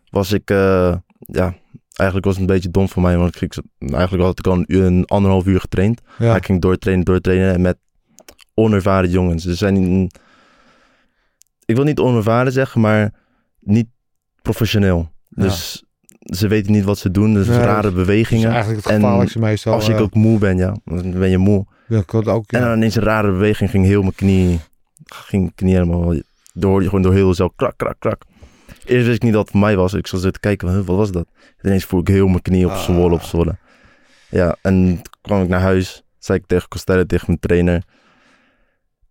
Was 0.10 0.32
ik, 0.32 0.50
eh, 0.50 0.96
ja, 1.20 1.56
eigenlijk 1.94 2.26
was 2.26 2.34
het 2.34 2.42
een 2.50 2.54
beetje 2.56 2.70
dom 2.72 2.90
voor 2.90 3.02
mij. 3.02 3.18
Want 3.18 3.42
ik, 3.42 3.58
eigenlijk 3.80 4.24
had 4.24 4.40
ik 4.40 4.48
al 4.48 4.54
een, 4.54 4.64
uur, 4.68 4.84
een 4.84 5.06
anderhalf 5.06 5.46
uur 5.46 5.60
getraind. 5.60 6.02
ja. 6.18 6.36
Ik 6.36 6.46
ging 6.46 6.62
doortrainen, 6.62 7.06
doortrainen 7.06 7.54
en 7.54 7.62
met 7.62 7.78
onervaren 8.54 9.10
jongens. 9.10 9.44
Ze 9.44 9.56
zijn, 9.56 10.04
ik 11.66 11.76
wil 11.76 11.84
niet 11.84 12.00
onervaren 12.00 12.52
zeggen, 12.52 12.82
maar 12.82 13.14
niet 13.60 13.88
professioneel. 14.42 15.12
Ja. 15.30 15.44
Dus 16.30 16.40
ze 16.40 16.48
weten 16.48 16.72
niet 16.72 16.84
wat 16.84 16.98
ze 16.98 17.12
doen. 17.12 17.34
Dus 17.34 17.48
Nee, 17.48 17.58
rare 17.58 17.82
Dat 17.82 17.92
is 17.92 17.98
bewegingen. 17.98 18.50
eigenlijk 18.50 18.84
het 18.84 18.94
En 18.94 19.00
gevaarlijkste 19.02 19.40
meestal. 19.40 19.74
Als 19.74 19.88
ik 19.90 19.96
eh, 19.96 20.02
ook 20.02 20.14
moe 20.14 20.40
ben, 20.40 20.58
ja, 20.58 20.76
dan 20.86 21.12
ben 21.12 21.30
je 21.30 21.38
moe. 21.38 21.66
ja, 21.88 21.98
ik 22.00 22.14
ook, 22.14 22.52
En 22.52 22.60
ja. 22.60 22.66
dan 22.68 22.78
ineens 22.78 22.96
een 22.96 23.04
rare 23.04 23.32
beweging 23.32 23.70
ging 23.70 23.86
heel 23.86 24.02
mijn 24.02 24.16
knie, 24.16 24.60
ging 25.06 25.42
mijn 25.42 25.56
knie 25.56 25.74
helemaal 25.74 26.14
door, 26.54 26.82
gewoon 26.84 27.02
door 27.02 27.14
heel 27.14 27.34
cel, 27.34 27.50
krak, 27.56 27.74
krak, 27.78 27.96
krak. 28.00 28.22
Eerst 28.86 29.06
wist 29.06 29.16
ik 29.16 29.24
niet 29.24 29.34
dat 29.34 29.42
het 29.42 29.52
voor 29.52 29.60
mij 29.60 29.76
was. 29.76 29.94
Ik 29.94 30.08
zat 30.08 30.22
zitten 30.22 30.42
kijken, 30.42 30.86
wat 30.86 30.96
was 30.98 31.12
dat? 31.12 31.26
En 31.58 31.68
ineens 31.68 31.86
voel 31.86 32.00
ik 32.00 32.08
heel 32.08 32.28
mijn 32.28 32.42
knie 32.42 32.66
op 32.66 32.72
Ah. 32.72 32.78
zwollen, 32.80 33.12
op 33.14 33.22
zwollen. 33.22 33.60
Ja, 34.30 34.56
en 34.62 34.74
toen 34.86 35.02
kwam 35.22 35.42
ik 35.42 35.48
naar 35.50 35.62
huis, 35.62 36.04
zei 36.20 36.38
ik 36.40 36.44
tegen 36.48 36.68
Costello, 36.70 37.06
tegen 37.06 37.26
mijn 37.28 37.40
trainer. 37.40 37.84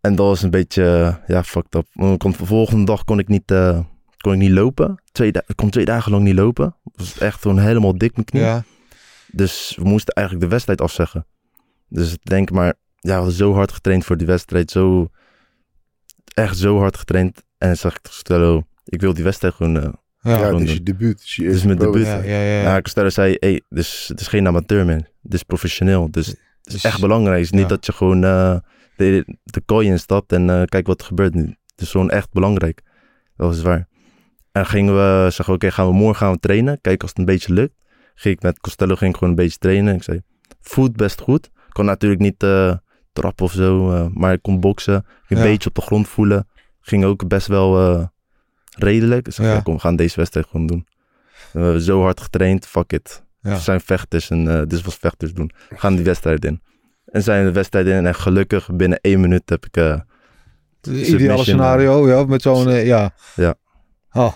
En 0.01 0.15
dat 0.15 0.27
was 0.27 0.43
een 0.43 0.51
beetje, 0.51 1.19
ja, 1.27 1.45
fucked 1.45 1.75
up. 1.75 1.87
Want 1.93 2.13
ik 2.13 2.19
kon, 2.19 2.31
de 2.39 2.47
volgende 2.47 2.85
dag 2.85 3.05
kon 3.05 3.19
ik 3.19 3.29
niet, 3.29 3.51
eh, 3.51 3.79
kon 4.21 4.33
ik 4.33 4.39
niet 4.39 4.51
lopen. 4.51 5.03
Twee 5.13 5.33
da- 5.33 5.43
ik 5.47 5.57
kon 5.57 5.71
twee 5.71 5.85
dagen 5.85 6.13
lang 6.13 6.25
niet 6.25 6.35
lopen. 6.35 6.65
Het 6.85 6.93
was 6.97 7.19
echt 7.19 7.43
gewoon 7.43 7.59
helemaal 7.59 7.99
dik 7.99 8.13
mijn 8.15 8.25
knie. 8.27 8.43
ja. 8.43 8.65
Dus 9.33 9.75
we 9.83 9.89
moesten 9.89 10.15
eigenlijk 10.15 10.47
de 10.47 10.53
wedstrijd 10.53 10.81
afzeggen. 10.81 11.27
Dus 11.89 12.13
ik 12.13 12.25
denk 12.25 12.51
maar, 12.51 12.75
ja, 12.97 13.11
we 13.11 13.13
hadden 13.13 13.33
zo 13.33 13.55
hard 13.55 13.73
getraind 13.73 14.05
voor 14.05 14.17
die 14.17 14.27
wedstrijd. 14.27 14.71
Zo, 14.71 15.09
echt 16.35 16.57
zo 16.59 16.79
hard 16.79 16.97
getraind. 16.97 17.43
En 17.59 17.67
dan 17.69 17.77
zag 17.77 17.95
ik 17.97 18.03
Costello, 18.03 18.67
ik 18.85 19.01
wil 19.01 19.15
die 19.15 19.25
wedstrijd 19.25 19.55
gewoon... 19.55 19.77
eh, 19.77 19.93
Ja, 20.21 20.31
het 20.31 20.61
is 20.61 20.67
doen. 20.67 20.75
je 20.75 20.83
debuut. 20.83 21.19
Het 21.19 21.23
is 21.29 21.37
je 21.37 21.45
Het 21.45 21.55
is 21.55 21.65
mijn 21.65 21.79
debuut. 21.79 22.07
ja, 22.07 22.23
ja, 22.23 22.41
ja. 22.43 22.61
ja. 22.63 22.81
Costello 22.81 23.09
zei, 23.09 23.37
hey, 23.41 23.63
dus, 23.69 24.05
het 24.09 24.21
is 24.21 24.27
geen 24.29 24.47
amateur 24.47 24.87
man. 24.87 25.07
Dit 25.23 25.35
is 25.35 25.43
professioneel. 25.43 26.11
Dus 26.11 26.27
het 26.27 26.39
Dus- 26.63 26.75
is 26.75 26.85
echt 26.85 27.01
belangrijk. 27.01 27.37
Het 27.37 27.45
is 27.45 27.51
niet 27.51 27.61
ja. 27.61 27.69
dat 27.69 27.87
je 27.87 27.93
gewoon 27.93 28.25
eh, 28.25 28.57
de, 28.97 29.37
de 29.45 29.61
kooi 29.61 29.87
instapt 29.89 30.33
en 30.33 30.51
eh 30.51 30.63
kijk 30.65 30.87
wat 30.87 31.01
er 31.01 31.07
gebeurt 31.07 31.35
nu. 31.35 31.45
Het 31.67 31.81
is 31.81 31.91
gewoon 31.91 32.11
echt 32.11 32.33
belangrijk. 32.33 32.83
Dat 33.37 33.55
is 33.55 33.63
waar. 33.63 33.89
En 34.53 34.67
gingen 34.67 34.95
we 34.95 35.31
zeggen, 35.31 35.55
oké, 35.55 35.71
gaan 35.71 35.87
we 35.87 35.93
morgen 35.93 36.17
gaan 36.17 36.33
we 36.33 36.39
trainen. 36.39 36.81
Kijken 36.81 37.01
als 37.01 37.11
het 37.11 37.19
een 37.19 37.25
beetje 37.25 37.53
lukt. 37.53 37.75
Ging 38.15 38.35
ik 38.37 38.43
met 38.43 38.59
Costello 38.61 38.95
ging 38.95 39.11
ik 39.11 39.17
gewoon 39.19 39.31
een 39.35 39.41
beetje 39.45 39.59
trainen. 39.59 39.95
Ik 39.95 40.03
zei, 40.03 40.23
voet 40.61 40.97
best 40.97 41.21
goed. 41.21 41.45
Ik 41.47 41.73
kon 41.73 41.85
natuurlijk 41.85 42.21
niet 42.21 42.43
eh, 42.43 42.75
trappen 43.13 43.45
of 43.45 43.53
zo, 43.53 43.93
eh, 43.93 44.07
maar 44.13 44.33
ik 44.33 44.43
kon 44.43 44.61
boksen. 44.61 45.07
Een 45.29 45.37
Ja. 45.37 45.43
beetje 45.43 45.69
op 45.69 45.75
de 45.75 45.81
grond 45.81 46.09
voelen. 46.09 46.49
Ging 46.81 47.05
ook 47.05 47.29
best 47.29 47.47
wel 47.47 47.79
eh, 47.99 48.05
redelijk. 48.77 49.25
Dus 49.25 49.39
ik 49.39 49.45
zei, 49.45 49.57
Ja. 49.57 49.63
kom, 49.63 49.75
we 49.75 49.81
gaan 49.81 49.97
deze 49.97 50.17
wedstrijd 50.17 50.47
gewoon 50.51 50.67
doen. 50.67 50.87
We 51.53 51.61
hebben 51.61 51.83
zo 51.83 52.03
hard 52.03 52.21
getraind, 52.21 52.67
fuck 52.67 52.93
it. 52.93 53.25
Ja. 53.41 53.51
We 53.55 53.59
zijn 53.61 53.81
vechters 53.81 54.31
en 54.31 54.69
dit 54.69 54.83
wat 54.83 54.95
vechters 54.95 55.33
doen. 55.35 55.51
We 55.69 55.79
gaan 55.79 55.95
die 55.95 56.05
wedstrijd 56.05 56.45
in. 56.45 56.63
En 57.05 57.23
zijn 57.23 57.45
de 57.45 57.53
wedstrijd 57.53 57.87
in 57.87 58.07
en 58.07 58.15
gelukkig 58.15 58.69
binnen 58.73 58.99
één 59.01 59.21
minuut 59.21 59.51
heb 59.51 59.67
ik... 59.67 59.75
Het 59.75 60.87
ideale 60.87 61.43
scenario, 61.43 62.09
ja, 62.09 62.25
met 62.25 62.43
zo'n, 62.43 62.69
ja. 62.71 63.15
Ja. 63.35 63.55
Oh. 64.13 64.33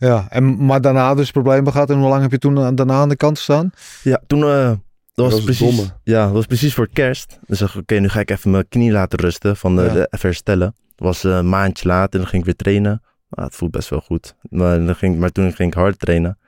Ja, 0.00 0.26
en, 0.30 0.64
maar 0.66 0.80
daarna 0.80 1.14
dus 1.14 1.30
problemen 1.30 1.72
gehad. 1.72 1.90
En 1.90 1.98
hoe 1.98 2.08
lang 2.08 2.22
heb 2.22 2.30
je 2.30 2.38
toen 2.38 2.54
daarna 2.54 2.94
aan 3.00 3.08
de 3.08 3.16
kant 3.16 3.36
gestaan? 3.36 3.70
ja, 4.02 4.20
toen... 4.26 4.42
eh, 4.42 4.68
dat 4.68 4.78
was, 5.14 5.24
was 5.24 5.34
het 5.34 5.44
precies, 5.44 5.76
domme. 5.76 5.90
ja, 6.04 6.24
dat 6.24 6.32
was 6.32 6.46
precies 6.46 6.74
voor 6.74 6.88
kerst. 6.92 7.38
Dus 7.46 7.58
dacht 7.58 7.74
ik, 7.74 7.80
oké, 7.80 7.94
nu 7.98 8.08
ga 8.08 8.20
ik 8.20 8.30
even 8.30 8.50
mijn 8.50 8.68
knie 8.68 8.90
laten 8.92 9.18
rusten. 9.18 9.56
Van 9.56 9.76
de, 9.76 9.82
Ja. 9.82 9.92
de- 9.92 10.06
even 10.10 10.28
herstellen. 10.28 10.74
Dat 10.96 11.06
was 11.06 11.24
eh, 11.24 11.36
een 11.36 11.48
maandje 11.48 11.88
later. 11.88 12.18
Dan 12.20 12.28
ging 12.28 12.40
ik 12.40 12.44
weer 12.44 12.56
trainen. 12.56 13.02
Nou, 13.30 13.46
het 13.48 13.56
voelt 13.56 13.70
best 13.70 13.88
wel 13.88 14.00
goed. 14.00 14.34
Maar, 14.42 14.84
dan 14.84 14.94
ging, 14.94 15.18
maar 15.18 15.30
toen 15.30 15.52
ging 15.52 15.72
ik 15.72 15.78
hard 15.78 15.98
trainen. 15.98 16.38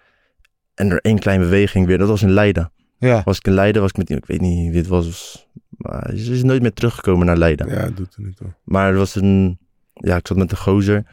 En 0.75 0.91
er 0.91 0.99
één 1.01 1.19
kleine 1.19 1.45
beweging 1.45 1.87
weer. 1.87 1.99
Dat 1.99 2.09
was 2.09 2.23
in 2.23 2.31
Leiden. 2.31 2.73
Ja. 2.99 3.23
Was 3.25 3.37
ik 3.37 3.47
in 3.47 3.53
Leiden, 3.53 3.83
was 3.83 3.91
ik 3.91 3.97
met... 3.97 4.11
Ik 4.11 4.27
weet 4.27 4.41
niet 4.41 4.69
wie 4.71 4.79
het 4.79 4.87
was. 4.89 5.47
Maar 5.77 6.11
ze 6.17 6.33
is 6.33 6.43
nooit 6.43 6.63
meer 6.63 6.73
teruggekomen 6.73 7.27
naar 7.27 7.37
Leiden. 7.37 7.69
Ja, 7.69 7.75
het 7.75 7.97
doet 7.97 8.15
er 8.15 8.23
niet 8.23 8.37
toe. 8.37 8.47
Maar 8.65 8.91
er 8.91 8.97
was 8.97 9.15
een... 9.15 9.59
Ja, 9.95 10.17
ik 10.17 10.27
zat 10.27 10.37
met 10.37 10.51
een 10.51 10.57
gozer. 10.59 11.05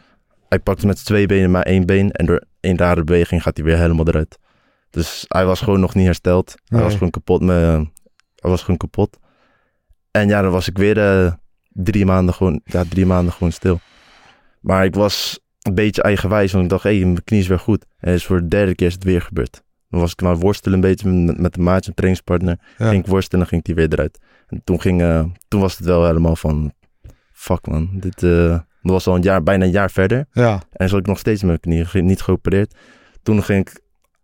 Hij 0.49 0.59
pakte 0.59 0.87
met 0.87 1.05
twee 1.05 1.25
benen 1.25 1.51
maar 1.51 1.63
één 1.63 1.85
been. 1.85 2.11
En 2.11 2.25
door 2.25 2.43
één 2.59 2.77
rare 2.77 3.03
beweging 3.03 3.41
gaat 3.41 3.57
hij 3.57 3.65
weer 3.65 3.77
helemaal 3.77 4.07
eruit. 4.07 4.37
Dus 4.89 5.25
hij 5.27 5.45
was 5.45 5.61
gewoon 5.61 5.79
nog 5.79 5.95
niet 5.95 6.05
hersteld. 6.05 6.55
Hij 6.65 6.81
was 6.81 6.93
gewoon 6.93 7.09
kapot. 7.09 7.41
Met, 7.41 7.55
hij 8.35 8.49
was 8.49 8.61
gewoon 8.61 8.77
kapot. 8.77 9.17
En 10.11 10.27
ja, 10.27 10.41
dan 10.41 10.51
was 10.51 10.67
ik 10.67 10.77
weer 10.77 10.97
eh, 10.97 11.33
drie, 11.69 12.05
maanden 12.05 12.33
gewoon, 12.33 12.61
ja, 12.63 12.83
drie 12.89 13.05
maanden 13.05 13.33
gewoon 13.33 13.51
stil. 13.51 13.79
Maar 14.61 14.85
ik 14.85 14.95
was 14.95 15.39
een 15.61 15.75
beetje 15.75 16.01
eigenwijs. 16.01 16.51
Want 16.51 16.63
ik 16.63 16.69
dacht, 16.69 16.83
hé, 16.83 16.95
hey, 16.95 17.05
mijn 17.05 17.23
knie 17.23 17.39
is 17.39 17.47
weer 17.47 17.59
goed. 17.59 17.85
En 17.97 18.13
is 18.13 18.25
voor 18.25 18.41
de 18.41 18.47
derde 18.47 18.75
keer 18.75 18.87
is 18.87 18.93
het 18.93 19.03
weer 19.03 19.21
gebeurd. 19.21 19.63
Dan 19.89 19.99
was 19.99 20.11
ik 20.11 20.21
maar 20.21 20.37
worstelen 20.37 20.73
een 20.73 20.89
beetje 20.89 21.09
met, 21.09 21.37
met 21.37 21.53
de 21.53 21.61
maatje, 21.61 21.89
een 21.89 21.95
trainingspartner. 21.95 22.59
Ja. 22.77 22.89
Ging 22.89 23.03
ik 23.03 23.09
worstelen 23.09 23.43
en 23.43 23.49
ging 23.49 23.65
hij 23.65 23.75
weer 23.75 23.93
eruit. 23.93 24.19
En 24.47 24.61
toen, 24.63 24.81
ging, 24.81 25.01
eh, 25.01 25.25
toen 25.47 25.61
was 25.61 25.77
het 25.77 25.85
wel 25.85 26.05
helemaal 26.05 26.35
van... 26.35 26.73
Fuck 27.31 27.67
man, 27.67 27.89
dit 27.93 28.23
eh, 28.23 28.59
dat 28.81 28.91
was 28.91 29.07
al 29.07 29.15
een 29.15 29.21
jaar, 29.21 29.43
bijna 29.43 29.65
een 29.65 29.71
jaar 29.71 29.91
verder. 29.91 30.25
Ja. 30.31 30.61
En 30.71 30.89
zat 30.89 30.99
ik 30.99 31.05
nog 31.05 31.19
steeds 31.19 31.43
met 31.43 31.65
mijn 31.65 31.85
knie, 31.87 32.03
niet 32.03 32.21
geopereerd. 32.21 32.75
Toen 33.23 33.43
ging 33.43 33.67
ik 33.69 33.79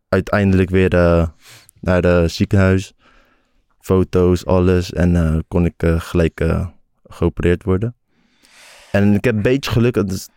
uiteindelijk 0.10 0.70
weer 0.70 0.94
eh, 0.94 1.28
naar 1.82 2.04
het 2.04 2.32
ziekenhuis. 2.32 2.94
Foto's, 3.80 4.46
alles. 4.46 4.94
En 4.94 5.15
eh, 5.15 5.38
kon 5.48 5.65
ik 5.65 5.74
eh, 5.78 6.00
gelijk 6.00 6.46
geopereerd 7.04 7.63
worden. 7.63 7.96
En 8.91 9.13
ik 9.13 9.24
heb 9.24 9.36
een 9.36 9.41
beetje 9.41 9.72
geluk. 9.72 9.96
Is 9.98 10.28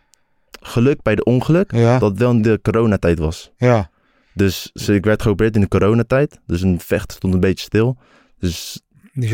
geluk 0.61 1.03
bij 1.03 1.15
de 1.15 1.25
ongeluk. 1.25 1.73
Ja. 1.73 1.99
Dat 1.99 2.11
het 2.11 2.19
wel 2.19 2.31
in 2.31 2.43
de 2.43 2.59
coronatijd 2.63 3.19
was. 3.19 3.51
Ja. 3.57 3.91
Dus 4.35 4.71
ze- 4.75 4.95
ik 4.95 5.05
werd 5.05 5.23
geopereerd 5.23 5.55
in 5.55 5.61
de 5.61 5.69
coronatijd. 5.69 6.41
Dus 6.47 6.63
een 6.63 6.81
vecht 6.81 7.13
stond 7.13 7.35
een 7.35 7.41
beetje 7.41 7.65
stil. 7.65 7.97
Dus 8.39 8.81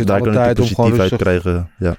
daar 0.04 0.18
kon 0.18 0.28
ik 0.28 0.34
tijd 0.44 0.56
de 0.56 0.62
om 0.62 0.68
gewoon 0.68 0.90
positief 0.90 1.10
uit 1.12 1.20
krijgen. 1.22 1.70
Ja. 1.78 1.96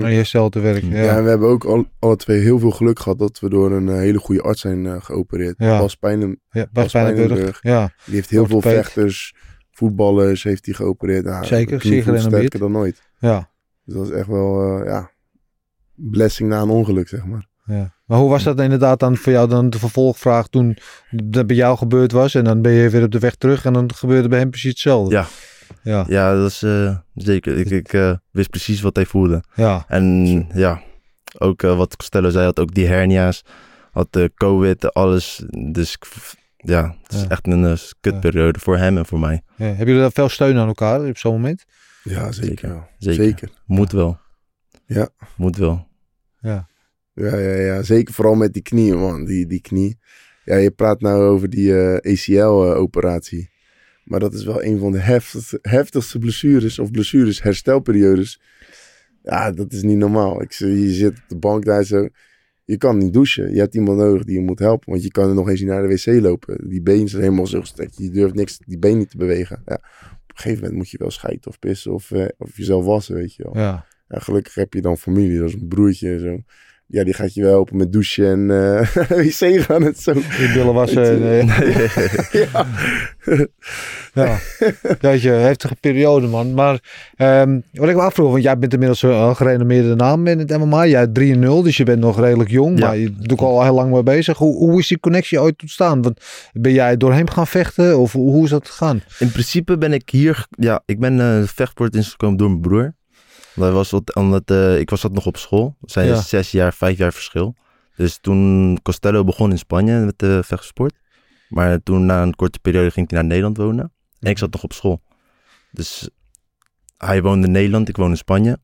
Aan 0.00 0.12
je 0.12 0.24
cel 0.24 0.48
te 0.48 0.60
werken. 0.60 0.90
Ja. 0.90 1.02
Ja. 1.02 1.16
En 1.16 1.22
we 1.22 1.28
hebben 1.28 1.48
ook 1.48 1.64
al, 1.64 1.86
alle 1.98 2.16
twee 2.16 2.40
heel 2.40 2.58
veel 2.58 2.70
geluk 2.70 2.98
gehad 2.98 3.18
dat 3.18 3.40
we 3.40 3.48
door 3.48 3.72
een 3.72 3.88
eh, 3.88 3.94
hele 3.94 4.18
goede 4.18 4.42
arts 4.42 4.60
zijn 4.60 4.86
eh, 4.86 4.96
geopereerd. 5.00 5.54
Ja. 5.58 5.78
Bas 5.78 5.96
Pijnen, 5.96 6.40
Ja, 6.50 6.60
Bas 6.60 6.68
Bas 6.72 6.92
Pijnenburg. 6.92 7.26
Pijnenburg. 7.28 7.58
Ja. 7.62 7.92
die 8.04 8.14
heeft 8.14 8.30
heel 8.30 8.46
veel 8.46 8.60
vechters, 8.60 9.34
voetballers 9.70 10.42
heeft 10.42 10.66
hij 10.66 10.74
geopereerd. 10.74 11.24
Nou, 11.24 11.44
Zeker, 11.44 11.82
zeer 11.82 12.18
sterker 12.20 12.58
dan 12.58 12.72
nooit. 12.72 13.02
Ja. 13.18 13.50
Dus 13.84 13.94
dat 13.94 14.04
is 14.04 14.10
echt 14.10 14.26
wel, 14.26 14.78
eh, 14.78 14.86
ja, 14.86 15.10
blessing 15.94 16.48
na 16.48 16.60
een 16.60 16.68
ongeluk, 16.70 17.08
zeg 17.08 17.24
maar. 17.24 17.50
Ja. 17.64 17.94
Maar 18.06 18.18
hoe 18.18 18.30
was 18.30 18.42
dat 18.42 18.60
inderdaad 18.60 19.00
dan 19.00 19.16
voor 19.16 19.32
jou 19.32 19.48
dan 19.48 19.70
de 19.70 19.78
vervolgvraag 19.78 20.48
toen 20.48 20.76
dat 21.10 21.46
bij 21.46 21.56
jou 21.56 21.76
gebeurd 21.76 22.12
was 22.12 22.34
en 22.34 22.44
dan 22.44 22.62
ben 22.62 22.72
je 22.72 22.90
weer 22.90 23.02
op 23.02 23.10
de 23.10 23.18
weg 23.18 23.34
terug 23.34 23.64
en 23.64 23.72
dan 23.72 23.94
gebeurde 23.94 24.28
bij 24.28 24.38
hem 24.38 24.50
precies 24.50 24.70
hetzelfde? 24.70 25.14
Ja. 25.14 25.26
Ja. 25.82 26.04
Ja, 26.08 26.34
dat 26.34 26.50
is 26.50 26.62
eh, 26.62 26.96
zeker. 27.14 27.58
Ik, 27.58 27.70
ik 27.70 27.92
eh, 27.92 28.14
wist 28.30 28.50
precies 28.50 28.80
wat 28.80 28.96
hij 28.96 29.06
voelde. 29.06 29.42
Ja. 29.54 29.84
En 29.88 30.24
ja, 30.54 30.82
ook 31.38 31.62
eh, 31.62 31.76
wat 31.76 31.96
Costello 31.96 32.30
zei, 32.30 32.44
had 32.44 32.60
ook 32.60 32.74
die 32.74 32.86
hernia's, 32.86 33.44
had 33.90 34.12
de 34.12 34.32
COVID, 34.34 34.94
alles. 34.94 35.42
Dus 35.72 35.98
ja, 36.56 36.96
het 37.02 37.12
is 37.12 37.20
Ja. 37.22 37.28
echt 37.28 37.46
een 37.46 37.78
kutperiode 38.00 38.58
voor 38.58 38.76
hem 38.76 38.96
en 38.98 39.06
voor 39.06 39.18
mij. 39.20 39.42
Ja. 39.56 39.64
Hebben 39.66 39.94
jullie 39.94 40.10
veel 40.10 40.28
steun 40.28 40.56
aan 40.58 40.66
elkaar 40.68 41.04
op 41.08 41.18
zo'n 41.18 41.32
moment? 41.32 41.64
Ja, 42.02 42.32
zeker. 42.32 42.48
Zeker. 42.48 42.68
wel. 42.68 42.86
Zeker. 42.98 43.24
zeker. 43.24 43.48
Moet 43.66 43.92
wel. 43.92 44.18
Ja. 44.86 45.08
Moet 45.36 45.56
wel. 45.56 45.86
Ja. 46.40 46.66
Ja, 47.14 47.36
ja, 47.36 47.54
ja, 47.56 47.82
zeker 47.82 48.14
vooral 48.14 48.34
met 48.34 48.52
die 48.52 48.62
knie, 48.62 48.94
man. 48.94 49.24
Die, 49.24 49.46
die 49.46 49.60
knie. 49.60 49.98
Ja, 50.44 50.56
je 50.56 50.70
praat 50.70 51.00
nou 51.00 51.22
over 51.22 51.50
die 51.50 51.74
ACL-operatie. 52.00 53.50
Maar 54.04 54.20
dat 54.20 54.34
is 54.34 54.44
wel 54.44 54.64
een 54.64 54.78
van 54.78 54.92
de 54.92 54.98
heftigste, 54.98 55.58
heftigste 55.62 56.18
blessures 56.18 56.78
of 56.78 56.90
blessures, 56.90 57.42
herstelperiodes. 57.42 58.40
Ja, 59.22 59.50
dat 59.52 59.72
is 59.72 59.82
niet 59.82 59.96
normaal. 59.98 60.42
Ik, 60.42 60.52
zie- 60.52 60.82
je 60.82 60.90
zit 60.92 61.10
op 61.10 61.24
de 61.28 61.36
bank 61.38 61.64
daar 61.64 61.84
zo. 61.84 62.08
Je 62.64 62.76
kan 62.76 62.98
niet 62.98 63.12
douchen. 63.12 63.52
Je 63.54 63.58
hebt 63.58 63.74
iemand 63.74 63.98
nodig 63.98 64.24
die 64.24 64.34
je 64.38 64.44
moet 64.44 64.58
helpen. 64.58 64.90
Want 64.90 65.02
je 65.02 65.10
kan 65.10 65.28
er 65.28 65.34
nog 65.34 65.48
eens 65.48 65.60
niet 65.60 65.68
naar 65.68 65.88
de 65.88 65.88
wc 65.94 66.22
lopen. 66.22 66.68
Die 66.68 66.82
benen 66.82 67.08
zijn 67.08 67.22
helemaal 67.22 67.46
zo 67.46 67.60
gestrekt. 67.60 67.96
Je 67.98 68.10
durft 68.10 68.34
niks, 68.34 68.58
die 68.58 68.78
been 68.78 68.98
niet 68.98 69.10
te 69.10 69.16
bewegen. 69.16 69.62
Ja, 69.66 69.74
op 69.74 69.80
een 70.30 70.36
gegeven 70.36 70.58
moment 70.60 70.76
moet 70.78 70.90
je 70.90 70.98
wel 70.98 71.10
scheiden 71.10 71.46
of 71.46 71.58
pissen 71.58 71.92
of, 71.92 72.10
eh, 72.10 72.26
of 72.38 72.56
jezelf 72.56 72.84
wassen, 72.84 73.14
weet 73.14 73.34
je 73.34 73.42
wel. 73.42 73.56
Ja. 73.56 73.86
Ja, 74.08 74.18
gelukkig 74.18 74.54
heb 74.54 74.72
je 74.74 74.80
dan 74.80 74.98
familie, 74.98 75.38
dat 75.38 75.48
is 75.48 75.54
een 75.54 75.68
broertje 75.68 76.10
en 76.12 76.20
zo. 76.20 76.42
Ja, 76.92 77.04
die 77.04 77.14
gaat 77.14 77.34
je 77.34 77.42
wel 77.42 77.50
helpen 77.50 77.76
met 77.76 77.92
douchen 77.92 78.26
en 78.26 78.50
eh 78.50 78.96
wc 79.26 79.60
gaan 79.62 79.84
en 79.84 79.94
zo. 79.96 80.12
Je 80.12 80.50
billen 80.54 80.74
wassen. 80.74 81.30
en, 81.30 81.48
eh, 81.48 81.92
ja. 82.42 82.66
Ja, 84.14 84.38
dat 85.00 85.22
je 85.22 85.28
heftige 85.30 85.74
periode, 85.80 86.26
man. 86.26 86.54
Maar 86.54 86.80
ehm, 87.16 87.60
wat 87.72 87.88
ik 87.88 87.94
me 87.94 88.00
afvroeg, 88.02 88.30
want 88.30 88.42
jij 88.42 88.58
bent 88.58 88.72
inmiddels 88.72 89.02
een 89.02 89.36
gerenommeerde 89.36 89.94
naam 89.94 90.26
in 90.26 90.38
het 90.38 90.58
MMA. 90.58 90.86
Jij 90.86 91.06
3-0, 91.06 91.10
dus 91.62 91.76
je 91.76 91.84
bent 91.84 92.00
nog 92.00 92.20
redelijk 92.20 92.50
jong, 92.50 92.78
Ja. 92.78 92.86
maar 92.86 92.96
je 92.96 93.12
doet 93.12 93.32
ook 93.32 93.40
al 93.40 93.62
heel 93.62 93.74
lang 93.74 93.92
mee 93.92 94.02
bezig. 94.02 94.38
Hoe, 94.38 94.56
hoe 94.56 94.78
is 94.78 94.88
die 94.88 95.00
connectie 95.00 95.40
ooit 95.40 95.60
ontstaan? 95.62 96.02
Want 96.02 96.20
ben 96.52 96.72
jij 96.72 96.96
door 96.96 97.12
hem 97.12 97.30
gaan 97.30 97.46
vechten 97.46 97.98
of 97.98 98.12
hoe, 98.12 98.30
hoe 98.30 98.44
is 98.44 98.50
dat 98.50 98.68
gegaan? 98.68 99.02
In 99.18 99.30
principe 99.30 99.78
ben 99.78 99.92
ik 99.92 100.10
hier, 100.10 100.46
ja, 100.50 100.82
ik 100.86 100.98
ben 101.00 101.20
eh 101.20 101.42
vechtsport 101.46 101.94
ingekomen 101.96 102.36
door 102.36 102.48
mijn 102.48 102.60
broer. 102.60 102.94
Dat 103.54 103.72
was 103.72 103.90
wat, 103.90 104.14
omdat, 104.14 104.50
eh, 104.50 104.78
ik 104.78 104.90
was 104.90 105.00
dat 105.00 105.12
nog 105.12 105.26
op 105.26 105.36
school. 105.36 105.76
We 105.80 105.90
zijn 105.90 106.06
Ja. 106.08 106.20
zes 106.20 106.50
jaar, 106.50 106.72
vijf 106.74 106.98
jaar 106.98 107.12
verschil. 107.12 107.54
Dus 107.96 108.18
toen 108.20 108.78
Costello 108.82 109.24
begon 109.24 109.50
in 109.50 109.58
Spanje 109.58 109.98
met 109.98 110.18
de 110.18 110.40
vechtsport. 110.44 110.94
Maar 111.48 111.82
toen 111.82 112.06
na 112.06 112.22
een 112.22 112.34
korte 112.36 112.58
periode 112.58 112.90
ging 112.90 113.10
hij 113.10 113.18
naar 113.18 113.28
Nederland 113.28 113.56
wonen. 113.56 113.92
En 114.20 114.30
ik 114.30 114.38
zat 114.38 114.52
nog 114.52 114.62
op 114.62 114.72
school. 114.72 115.02
Dus 115.70 116.08
hij 116.96 117.22
woonde 117.22 117.46
in 117.46 117.52
Nederland, 117.52 117.88
ik 117.88 117.96
woonde 117.96 118.12
in 118.12 118.18
Spanje. 118.18 118.58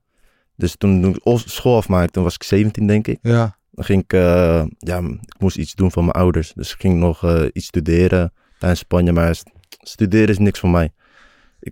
Dus 0.57 0.77
toen, 0.77 1.03
toen 1.03 1.15
ik 1.37 1.43
school 1.49 1.77
afmaakte, 1.77 2.13
toen 2.13 2.23
was 2.23 2.35
ik 2.35 2.43
17 2.43 2.87
denk 2.87 3.07
ik. 3.07 3.19
Ja, 3.23 3.57
Dan 3.71 3.85
ging 3.85 4.03
ik, 4.03 4.13
eh, 4.13 4.65
ja, 4.79 4.99
ik 4.99 5.39
moest 5.39 5.57
iets 5.57 5.75
doen 5.75 5.91
van 5.91 6.05
mijn 6.05 6.17
ouders. 6.17 6.53
Dus 6.53 6.73
ik 6.73 6.81
ging 6.81 6.99
nog 6.99 7.25
eh, 7.25 7.45
iets 7.53 7.67
studeren 7.67 8.33
daar 8.59 8.71
in 8.71 8.77
Spanje. 8.77 9.13
Maar 9.13 9.35
st- 9.35 9.51
studeren 9.69 10.29
is 10.29 10.39
niks 10.39 10.59
voor 10.59 10.71
mij. 10.71 10.93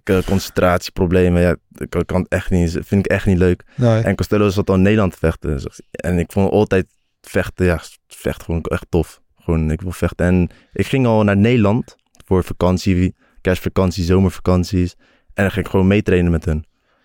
Ik, 0.02 0.08
eh, 0.08 0.18
concentratieproblemen, 0.26 1.42
ja, 1.42 1.56
ik 1.76 1.94
ik 1.94 2.06
kan 2.06 2.26
echt 2.28 2.50
niet, 2.50 2.70
vind 2.82 3.04
ik 3.04 3.06
echt 3.06 3.26
niet 3.26 3.38
leuk. 3.38 3.62
nee. 3.74 4.02
En 4.02 4.14
Costello 4.16 4.48
zat 4.48 4.68
al 4.70 4.74
in 4.76 4.82
Nederland 4.82 5.12
te 5.12 5.18
vechten. 5.18 5.60
En 5.90 6.18
ik 6.18 6.32
vond 6.32 6.50
altijd 6.50 6.86
vechten, 7.20 7.66
ja, 7.66 7.80
vechten 8.08 8.44
gewoon 8.44 8.62
echt 8.62 8.86
tof. 8.88 9.20
Gewoon, 9.36 9.70
ik 9.70 9.80
wil 9.80 9.92
vechten. 9.92 10.26
En 10.26 10.48
ik 10.72 10.86
ging 10.86 11.06
al 11.06 11.22
naar 11.22 11.36
Nederland 11.36 11.96
voor 12.26 12.44
vakantie, 12.44 13.14
kerstvakantie, 13.40 14.04
zomervakanties. 14.04 14.94
En 15.34 15.42
dan 15.42 15.50
ging 15.50 15.64
ik 15.64 15.70
gewoon 15.70 15.86
meetrainen 15.86 16.30
met 16.30 16.44
hun. 16.44 16.64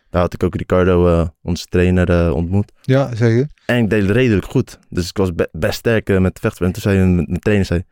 Daar 0.09 0.21
had 0.21 0.33
ik 0.33 0.43
ook 0.43 0.55
Ricardo, 0.55 1.07
eh, 1.07 1.27
onze 1.41 1.65
trainer, 1.65 2.09
eh, 2.09 2.33
ontmoet. 2.35 2.71
ja 2.81 3.15
zeker. 3.15 3.47
En 3.65 3.77
ik 3.83 3.89
deed 3.89 4.09
redelijk 4.09 4.45
goed. 4.45 4.79
Dus 4.89 5.09
ik 5.09 5.17
was 5.17 5.33
be- 5.35 5.49
best 5.51 5.77
sterk 5.77 6.09
eh, 6.09 6.17
met 6.19 6.39
vechten. 6.39 6.65
En 6.65 6.71
toen 6.71 6.81
zei 6.81 7.05
mijn, 7.05 7.39
trainer, 7.39 7.65
zei, 7.65 7.83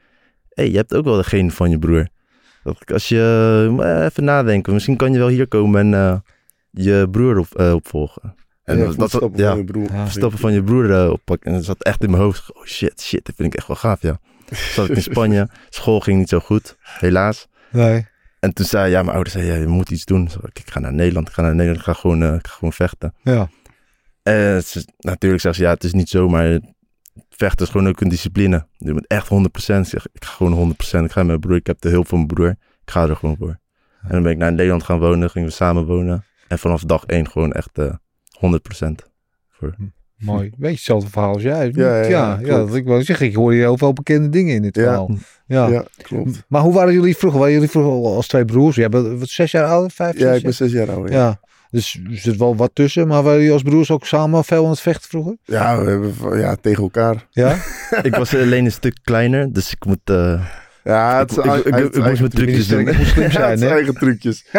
hey, 0.50 0.70
je 0.70 0.78
hebt 0.78 0.96
ook 0.96 1.04
wel 1.06 1.16
de 1.18 1.24
genen 1.24 1.52
van 1.52 1.70
je 1.70 1.80
broer. 1.80 2.08
Dat 2.64 2.82
ik, 2.82 2.92
als 2.92 3.10
je 3.10 3.76
eh, 3.80 4.06
even 4.06 4.24
nadenken, 4.24 4.74
misschien 4.74 4.98
kan 4.98 5.12
je 5.14 5.18
wel 5.18 5.28
hier 5.28 5.48
komen 5.48 5.80
en 5.80 5.94
eh, 5.94 6.20
je 6.70 7.08
broer 7.12 7.38
op, 7.38 7.56
eh, 7.56 7.74
opvolgen. 7.74 8.36
En 8.64 8.78
ja, 8.78 8.86
dat, 8.86 8.96
dat, 8.98 9.12
voetstappen 9.12 9.40
ja, 9.40 9.50
van 9.50 9.58
je 9.58 9.64
broer. 9.64 9.92
Ja. 9.92 10.10
stappen 10.10 10.40
van 10.40 10.54
je 10.54 10.64
broer 10.64 11.12
oppakken. 11.12 11.52
En 11.52 11.58
dat 11.58 11.66
zat 11.66 11.84
echt 11.84 12.04
in 12.04 12.10
mijn 12.10 12.24
hoofd. 12.24 12.54
Oh 12.54 12.66
shit, 12.66 13.02
shit, 13.02 13.26
dat 13.26 13.36
vind 13.36 13.54
ik 13.54 13.60
echt 13.60 13.68
wel 13.68 13.78
gaaf, 13.78 14.02
ja. 14.02 14.20
Zat 14.76 14.90
ik 14.90 14.96
in 14.96 15.02
Spanje, 15.02 15.50
school 15.70 16.00
ging 16.00 16.18
niet 16.18 16.30
zo 16.30 16.40
goed, 16.40 16.78
helaas. 16.82 17.48
Nee. 17.72 18.08
En 18.40 18.54
toen 18.54 18.66
zei 18.66 18.90
ja, 18.90 19.02
mijn 19.02 19.14
ouders 19.14 19.36
zeiden, 19.36 19.56
ja, 19.56 19.62
je 19.62 19.68
moet 19.68 19.92
iets 19.92 20.06
doen. 20.06 20.30
Zo, 20.30 20.40
ik, 20.54 20.62
ga 20.66 20.80
naar 20.80 20.94
Nederland, 20.94 21.28
ik 21.28 21.34
ga 21.34 21.42
naar 21.42 21.56
Nederland, 21.56 21.80
ik 21.80 21.86
ga 21.86 21.94
gewoon, 21.94 22.24
ik 22.24 22.48
ga 22.48 22.54
gewoon 22.54 22.74
vechten. 22.74 23.14
Ja, 23.24 23.50
En 24.24 24.64
ze, 24.64 24.86
natuurlijk 24.98 25.42
zeggen 25.42 25.62
ze, 25.62 25.68
ja, 25.68 25.74
het 25.74 25.84
is 25.84 25.94
niet 25.94 26.10
zo, 26.10 26.30
maar 26.30 26.60
vechten 27.30 27.66
is 27.66 27.72
gewoon 27.72 27.88
ook 27.88 28.02
een 28.02 28.10
discipline. 28.10 28.68
Je 28.78 28.94
bent 28.94 29.08
echt 29.08 29.28
100%. 29.28 29.30
Ik 29.80 29.86
zeg, 29.86 30.08
ik 30.14 30.26
ga 30.26 30.32
gewoon 30.34 30.72
100%. 30.72 30.76
Ik 30.78 30.88
ga 30.90 31.00
met 31.20 31.26
mijn 31.26 31.40
broer, 31.40 31.56
ik 31.56 31.68
heb 31.68 31.82
de 31.82 31.90
hulp 31.90 32.08
van 32.08 32.18
mijn 32.18 32.28
broer. 32.34 32.50
Ik 32.84 32.92
ga 32.92 33.08
er 33.08 33.16
gewoon 33.16 33.38
voor. 33.38 33.60
En 34.02 34.10
dan 34.10 34.24
ben 34.24 34.32
ik 34.32 34.38
naar 34.38 34.52
Nederland 34.52 34.84
gaan 34.84 35.00
wonen, 35.00 35.30
gingen 35.30 35.48
we 35.48 35.54
samen 35.54 35.86
wonen. 35.86 36.24
En 36.48 36.60
vanaf 36.60 36.84
dag 36.84 37.06
één 37.06 37.30
gewoon 37.30 37.52
echt 37.52 37.78
eh 37.78 37.94
100%. 38.32 38.96
Voor. 39.50 39.76
mooi. 40.18 40.50
Beetje 40.58 40.76
hetzelfde 40.76 41.10
verhaal 41.10 41.34
als 41.34 41.42
jij. 41.42 41.72
Ja, 41.74 42.02
ja, 42.04 42.40
ja, 42.42 42.58
dat 42.58 42.76
ik 42.76 42.86
wil 42.86 43.04
zeggen. 43.04 43.26
Ik 43.26 43.36
hoor 43.36 43.52
hier 43.52 43.62
heel 43.62 43.78
veel 43.78 43.94
bekende 43.94 44.30
dingen 44.30 44.56
in 44.56 44.62
dit 44.62 44.76
Ja. 44.76 44.82
verhaal. 44.82 45.10
Ja. 45.46 45.68
Ja, 45.68 45.84
klopt. 46.02 46.44
Maar 46.48 46.62
hoe 46.62 46.74
waren 46.74 46.94
jullie 46.94 47.18
vroeger? 47.18 47.40
Waren 47.40 47.54
jullie 47.54 47.70
vroeger 47.70 47.92
al 47.92 48.16
als 48.16 48.28
twee 48.28 48.46
broers? 48.46 48.76
Jij 48.76 48.90
bent 48.90 49.20
wat, 49.20 49.30
zes 49.30 49.52
jaar 49.52 49.66
ouder? 49.66 49.92
Vijf, 49.92 50.18
Ja, 50.18 50.28
zes 50.28 50.38
ik 50.38 50.44
ben 50.44 50.54
zes 50.54 50.72
jaar 50.72 50.90
oud. 50.92 51.10
Ja. 51.10 51.40
Dus 51.72 52.00
er 52.10 52.18
zit 52.18 52.38
wel 52.38 52.56
wat 52.56 52.72
tussen. 52.74 53.08
Maar 53.08 53.24
waren 53.24 53.38
jullie 53.38 53.54
als 53.54 53.62
broers 53.62 53.92
ook 53.92 54.06
samen 54.06 54.44
veel 54.44 54.64
aan 54.64 54.70
het 54.70 54.80
vechten 54.80 55.10
vroeger? 55.10 55.38
ja 55.44 55.84
we 55.84 55.90
hebben 55.90 56.40
ja, 56.40 56.56
tegen 56.56 56.84
elkaar. 56.84 57.28
Ja? 57.32 57.58
ik 58.02 58.16
was 58.16 58.36
alleen 58.36 58.66
een 58.66 58.72
stuk 58.72 58.98
kleiner, 59.04 59.54
dus 59.54 59.72
ik 59.72 59.86
moet... 59.86 60.00
eh, 60.04 60.46
Ja, 60.84 61.20
het 61.20 61.32
ik, 61.38 61.46
ik, 61.46 61.72
moest 61.80 61.96
eigen 61.98 62.20
mijn 62.20 62.30
trucjes 62.30 62.68
doen. 62.68 62.88
ik 62.88 62.98
moet 62.98 63.08
slim 63.08 63.24
Ja, 63.24 63.32
zijn, 63.32 63.58
zijn 63.58 63.72
eigen 63.72 63.94
trucjes. 63.94 64.46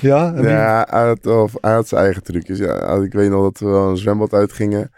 ja? 0.00 0.34
En 0.34 0.42
Ja, 0.42 0.86
hij 0.90 1.06
had, 1.06 1.26
of, 1.26 1.52
hij 1.60 1.72
had 1.72 1.88
zijn 1.88 2.04
eigen 2.04 2.22
trucjes. 2.22 2.58
Ja, 2.58 2.94
ik 3.02 3.12
weet 3.12 3.30
nog 3.30 3.42
dat 3.42 3.58
we 3.58 3.66
wel 3.66 3.90
een 3.90 3.96
zwembad 3.96 4.32
uitgingen. 4.32 4.90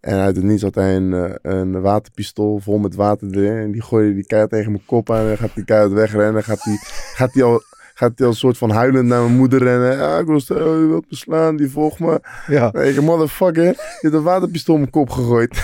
En 0.00 0.16
uit 0.18 0.36
het 0.36 0.44
niets 0.44 0.62
had 0.62 0.74
hij 0.74 0.96
een, 0.96 1.12
eh, 1.12 1.34
een 1.42 1.80
waterpistool 1.80 2.58
vol 2.58 2.78
met 2.78 2.94
water 2.94 3.28
erin. 3.36 3.56
En 3.62 3.70
die 3.72 3.82
gooide 3.82 4.14
die 4.14 4.26
keihard 4.26 4.52
tegen 4.52 4.72
mijn 4.72 4.84
kop 4.86 5.10
aan. 5.10 5.20
En 5.20 5.26
dan 5.26 5.36
gaat 5.36 5.54
die 5.54 5.64
keihard 5.64 5.92
wegrennen. 5.92 6.44
Gaat 6.44 6.64
die, 6.64 6.78
gaat 7.14 7.32
die 7.32 7.42
al... 7.42 7.62
Gaat 7.98 8.12
hij 8.14 8.26
al 8.26 8.32
een 8.32 8.38
soort 8.38 8.58
van 8.58 8.70
huilend 8.70 9.06
naar 9.08 9.22
mijn 9.22 9.36
moeder 9.36 9.62
rennen. 9.62 9.96
Ja, 9.96 10.18
ik 10.18 10.26
wil 10.26 10.40
stel, 10.40 10.80
je 10.80 10.86
wilt 10.86 11.10
me 11.10 11.16
slaan, 11.16 11.56
die 11.56 11.70
volgt 11.70 11.98
me. 11.98 12.20
ja. 12.46 12.70
Nee, 12.72 12.92
ik 12.92 13.00
motherfucker, 13.00 13.64
je 13.64 13.98
hebt 14.00 14.14
een 14.14 14.22
waterpistool 14.22 14.74
in 14.74 14.80
mijn 14.80 14.92
kop 14.92 15.10
gegooid. 15.10 15.62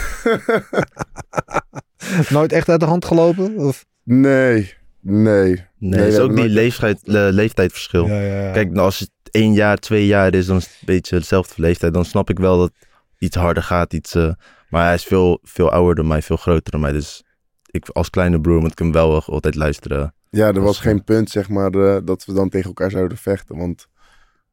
Nooit 2.30 2.52
echt 2.52 2.68
uit 2.68 2.80
de 2.80 2.86
hand 2.86 3.04
gelopen? 3.04 3.56
Of? 3.56 3.84
Nee, 4.02 4.74
nee. 5.00 5.64
Nee, 5.78 6.00
het 6.00 6.12
is 6.12 6.18
ook 6.18 6.36
die 6.36 6.48
leeftijd, 6.48 6.98
leeftijdsverschil. 7.04 8.06
Ja, 8.06 8.20
ja, 8.20 8.42
ja. 8.42 8.52
Kijk, 8.52 8.70
nou, 8.70 8.84
als 8.84 8.98
het 8.98 9.10
één 9.30 9.52
jaar, 9.52 9.76
twee 9.76 10.06
jaar 10.06 10.34
is, 10.34 10.46
dan 10.46 10.56
is 10.56 10.64
het 10.64 10.72
een 10.80 10.86
beetje 10.86 11.18
dezelfde 11.18 11.62
leeftijd. 11.62 11.94
Dan 11.94 12.04
snap 12.04 12.30
ik 12.30 12.38
wel 12.38 12.58
dat 12.58 12.70
het 12.74 12.88
iets 13.18 13.36
harder 13.36 13.62
gaat. 13.62 13.92
Iets, 13.92 14.14
eh, 14.14 14.32
maar 14.68 14.84
hij 14.84 14.94
is 14.94 15.04
veel, 15.04 15.38
veel 15.42 15.70
ouder 15.70 15.94
dan 15.94 16.06
mij, 16.06 16.22
veel 16.22 16.36
groter 16.36 16.70
dan 16.70 16.80
mij. 16.80 16.92
Dus 16.92 17.24
ik, 17.70 17.88
als 17.88 18.10
kleine 18.10 18.40
broer 18.40 18.60
moet 18.60 18.72
ik 18.72 18.78
hem 18.78 18.92
wel 18.92 19.22
altijd 19.22 19.54
luisteren. 19.54 20.14
Ja, 20.36 20.46
er 20.46 20.52
Dat 20.54 20.62
was 20.62 20.78
geen 20.78 21.04
punt, 21.04 21.30
zeg 21.30 21.48
maar, 21.48 21.72
eh, 21.72 21.96
dat 22.04 22.24
we 22.24 22.32
dan 22.32 22.48
tegen 22.48 22.66
elkaar 22.68 22.90
zouden 22.90 23.18
vechten. 23.18 23.56
Want 23.56 23.86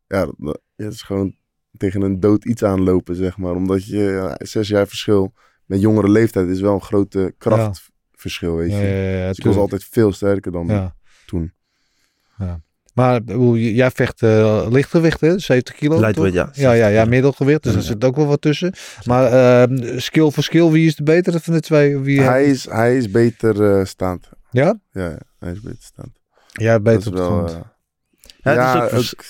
ja, 0.08 0.26
dat, 0.38 0.60
ja, 0.76 0.88
is 0.88 1.02
gewoon 1.02 1.36
tegen 1.78 2.02
een 2.02 2.20
dood 2.20 2.46
iets 2.46 2.64
aanlopen, 2.64 3.16
zeg 3.16 3.38
maar. 3.38 3.56
Omdat 3.56 3.86
je 3.86 3.98
ja, 3.98 4.36
zes 4.38 4.68
jaar 4.68 4.88
verschil 4.88 5.34
met 5.66 5.82
jongere 5.82 6.10
leeftijd 6.10 6.48
is 6.50 6.60
wel 6.62 6.74
een 6.74 6.82
grote 6.82 7.34
krachtverschil, 7.38 8.56
weet 8.56 8.72
je. 8.72 8.78
Ja, 8.78 8.84
ja, 8.84 9.10
ja, 9.12 9.18
ja, 9.18 9.28
dus 9.28 9.38
ik 9.38 9.44
was 9.46 9.56
altijd 9.56 9.84
veel 9.84 10.12
sterker 10.14 10.52
dan 10.52 10.68
Ja. 10.68 10.96
toen. 11.26 11.54
Ja. 12.40 12.62
Maar 12.94 13.22
jij 13.56 13.92
vecht 13.92 14.22
eh, 14.22 14.66
lichtgewicht, 14.70 15.22
hè? 15.22 15.40
70 15.40 15.76
kilo? 15.76 16.00
Lightweight, 16.00 16.34
ja. 16.36 16.50
Ja, 16.54 16.72
ja, 16.72 16.88
ja, 16.88 17.06
middelgewicht. 17.06 17.64
Dus 17.64 17.72
Ja. 17.72 17.78
er 17.78 17.84
zit 17.86 18.04
ook 18.04 18.16
wel 18.16 18.26
wat 18.26 18.42
tussen. 18.42 18.74
Maar 19.06 19.26
eh, 19.72 19.78
skill 19.98 20.30
voor 20.32 20.44
skill, 20.44 20.70
wie 20.70 20.86
is 20.88 20.96
de 20.96 21.04
betere 21.04 21.40
van 21.40 21.54
de 21.54 21.60
twee? 21.60 21.98
Wie 21.98 22.22
Hij 22.22 22.46
is, 22.46 22.70
hij 22.70 22.98
is 22.98 23.12
beter 23.12 23.78
eh, 23.78 23.86
staand. 23.86 24.30
Ja? 24.52 24.80
Ja, 24.92 25.10
ja, 25.10 25.18
hij 25.40 25.52
is 25.52 25.62
beter 25.62 25.84
staand. 25.84 26.20
Ja, 26.52 26.80
beter 26.80 27.08
op 27.08 27.14
de 27.16 27.20
wel, 27.22 27.30
grond. 27.30 27.50
eh, 27.52 27.60
Ja, 28.44 28.54
Ja, 28.54 28.82
het 28.84 28.92
is 28.92 29.16
ook 29.18 29.24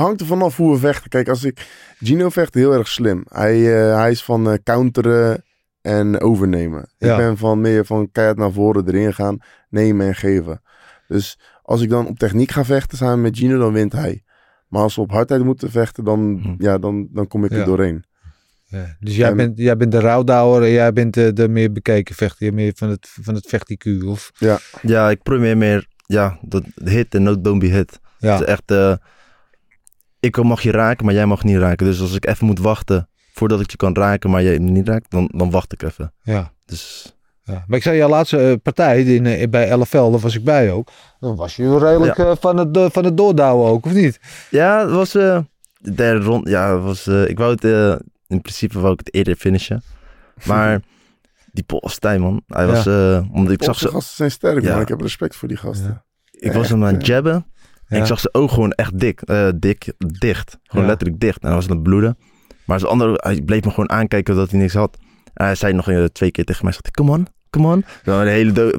hangt 0.00 0.20
er 0.20 0.26
vanaf 0.26 0.56
hoe 0.56 0.72
we 0.72 0.78
vechten. 0.78 1.10
Kijk, 1.10 1.28
als 1.28 1.44
ik... 1.44 1.66
Gino 1.98 2.28
vecht 2.28 2.54
heel 2.54 2.72
erg 2.72 2.88
slim. 2.88 3.24
Hij, 3.28 3.54
eh, 3.88 3.96
hij 3.96 4.10
is 4.10 4.24
van 4.24 4.50
eh, 4.50 4.58
counteren 4.64 5.44
en 5.80 6.20
overnemen. 6.20 6.90
Ja. 6.98 7.10
Ik 7.12 7.16
ben 7.18 7.36
van 7.36 7.60
meer 7.60 7.84
van 7.84 8.10
keihard 8.12 8.38
naar 8.38 8.52
voren 8.52 8.86
erin 8.88 9.14
gaan, 9.14 9.38
nemen 9.70 10.06
en 10.06 10.14
geven. 10.14 10.62
Dus 11.08 11.38
als 11.62 11.80
ik 11.80 11.88
dan 11.88 12.06
op 12.06 12.18
techniek 12.18 12.50
ga 12.50 12.64
vechten 12.64 12.98
samen 12.98 13.20
met 13.20 13.38
Gino, 13.38 13.58
dan 13.58 13.72
wint 13.72 13.92
hij. 13.92 14.22
Maar 14.68 14.82
als 14.82 14.94
we 14.94 15.00
op 15.00 15.10
hardheid 15.10 15.44
moeten 15.44 15.70
vechten, 15.70 16.04
dan, 16.04 16.38
Hm. 16.42 16.54
ja, 16.64 16.78
dan, 16.78 17.08
dan 17.12 17.26
kom 17.28 17.44
ik 17.44 17.50
Ja. 17.50 17.58
er 17.58 17.64
doorheen. 17.64 18.04
Ja. 18.70 18.96
Dus 19.00 19.16
jij, 19.16 19.28
En- 19.30 19.36
bent, 19.36 19.58
jij 19.58 19.76
bent 19.76 19.92
de 19.92 20.00
rouwdouwer 20.00 20.62
en 20.62 20.70
jij 20.70 20.92
bent 20.92 21.14
de, 21.14 21.32
de 21.32 21.48
meer 21.48 21.72
bekeken 21.72 22.14
vechter. 22.14 22.54
Meer 22.54 22.72
van 22.76 22.88
het, 22.90 23.08
van 23.22 23.34
het 23.34 23.46
vecht-IQ, 23.48 24.04
of? 24.06 24.30
ja, 24.82 25.10
ik 25.10 25.22
probeer 25.22 25.56
meer, 25.56 25.86
ja, 26.06 26.38
dat 26.42 26.62
hit 26.84 27.14
en 27.14 27.22
no 27.22 27.40
don't 27.40 27.58
be 27.60 27.66
hit. 27.66 27.98
Ja. 28.18 28.32
Het 28.32 28.40
is 28.40 28.46
echt, 28.46 28.62
eh, 28.70 28.92
ik 30.20 30.42
mag 30.42 30.62
je 30.62 30.70
raken, 30.70 31.04
maar 31.04 31.14
jij 31.14 31.26
mag 31.26 31.44
niet 31.44 31.56
raken. 31.56 31.86
Dus 31.86 32.00
als 32.00 32.14
ik 32.14 32.26
even 32.26 32.46
moet 32.46 32.58
wachten 32.58 33.08
voordat 33.32 33.60
ik 33.60 33.70
je 33.70 33.76
kan 33.76 33.94
raken, 33.94 34.30
maar 34.30 34.42
jij 34.42 34.58
me 34.58 34.70
niet 34.70 34.88
raakt, 34.88 35.10
dan, 35.10 35.30
dan 35.34 35.50
wacht 35.50 35.72
ik 35.72 35.82
even. 35.82 36.12
ja. 36.22 36.52
Dus 36.66 37.12
Ja, 37.42 37.64
maar 37.66 37.76
ik 37.76 37.82
zei, 37.82 37.96
jouw 37.96 38.08
laatste 38.08 38.38
eh, 38.50 38.54
partij 38.62 39.02
in, 39.02 39.26
eh, 39.26 39.48
bij 39.48 39.70
LFL, 39.76 40.10
daar 40.10 40.20
was 40.20 40.34
ik 40.36 40.44
bij 40.44 40.72
ook. 40.72 40.88
Dan 41.20 41.36
was 41.36 41.56
je 41.56 41.78
redelijk 41.78 42.18
eh, 42.18 42.32
van, 42.40 42.56
het, 42.56 42.92
van 42.92 43.04
het 43.04 43.16
doordouwen 43.16 43.70
ook, 43.70 43.86
of 43.86 43.92
niet? 43.92 44.20
ja, 44.50 44.80
het 44.80 44.90
was 44.90 45.14
eh, 45.14 45.38
de 45.78 45.94
derde 45.94 46.24
rond. 46.24 46.48
Ja, 46.48 46.74
het 46.74 46.82
was, 46.82 47.06
eh, 47.06 47.28
ik 47.28 47.38
wou 47.38 47.50
het, 47.52 47.64
eh, 47.64 47.94
in 48.28 48.40
principe 48.40 48.80
wou 48.80 48.92
ik 48.92 48.98
het 48.98 49.14
eerder 49.14 49.36
finishen. 49.36 49.82
Maar 50.44 50.80
die 51.52 51.64
Paul 51.64 51.88
Stijn, 51.88 52.20
man. 52.20 52.42
Hij 52.46 52.66
was, 52.66 52.86
eh, 52.86 53.24
omdat 53.32 53.52
ik 53.52 53.62
zag 53.62 53.78
ze... 53.78 53.88
gasten 53.88 54.16
zijn 54.16 54.30
sterk, 54.30 54.64
man. 54.64 54.80
Ik 54.80 54.88
heb 54.88 55.00
respect 55.00 55.36
voor 55.36 55.48
die 55.48 55.56
gasten. 55.56 56.04
ik 56.30 56.52
was 56.52 56.68
hem 56.68 56.84
aan 56.84 56.94
het 56.94 57.06
ja. 57.06 57.14
jabben. 57.14 57.46
En 57.86 58.00
ik 58.00 58.06
zag 58.06 58.20
zijn 58.20 58.34
oog 58.34 58.52
gewoon 58.52 58.72
echt 58.72 58.98
dik, 58.98 59.20
eh, 59.20 59.48
dik, 59.56 59.92
dicht. 60.18 60.58
Gewoon 60.62 60.86
letterlijk 60.86 61.20
dicht. 61.20 61.40
En 61.40 61.46
hij 61.46 61.56
was 61.56 61.68
aan 61.68 61.74
het 61.74 61.82
bloeden. 61.82 62.18
Maar 62.64 62.78
zijn 62.78 62.90
andere, 62.90 63.12
hij 63.16 63.42
bleef 63.42 63.64
me 63.64 63.70
gewoon 63.70 63.90
aankijken 63.90 64.34
dat 64.34 64.50
hij 64.50 64.60
niks 64.60 64.74
had. 64.74 64.98
En 65.34 65.44
hij 65.44 65.54
zei 65.54 65.72
nog 65.72 65.88
eh, 65.88 66.04
twee 66.04 66.30
keer 66.30 66.44
tegen 66.44 66.64
mij, 66.64 66.72
zegt, 66.72 66.90
come 66.90 67.10
on, 67.10 67.26
come 67.50 67.74
on. 67.74 67.84
Zo 68.04 68.20
een 68.20 68.26
hele 68.26 68.74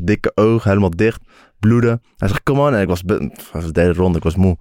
dikke 0.00 0.32
oog, 0.34 0.64
helemaal 0.64 0.90
dicht, 0.90 1.20
bloeden. 1.60 2.02
Hij 2.16 2.28
zegt, 2.28 2.42
come 2.42 2.60
on. 2.60 2.74
En 2.74 2.80
ik 2.80 2.88
was, 2.88 3.02
was 3.52 3.64
de 3.64 3.72
derde 3.72 3.92
ronde, 3.92 4.18
ik 4.18 4.24
was 4.24 4.36
moe. 4.36 4.56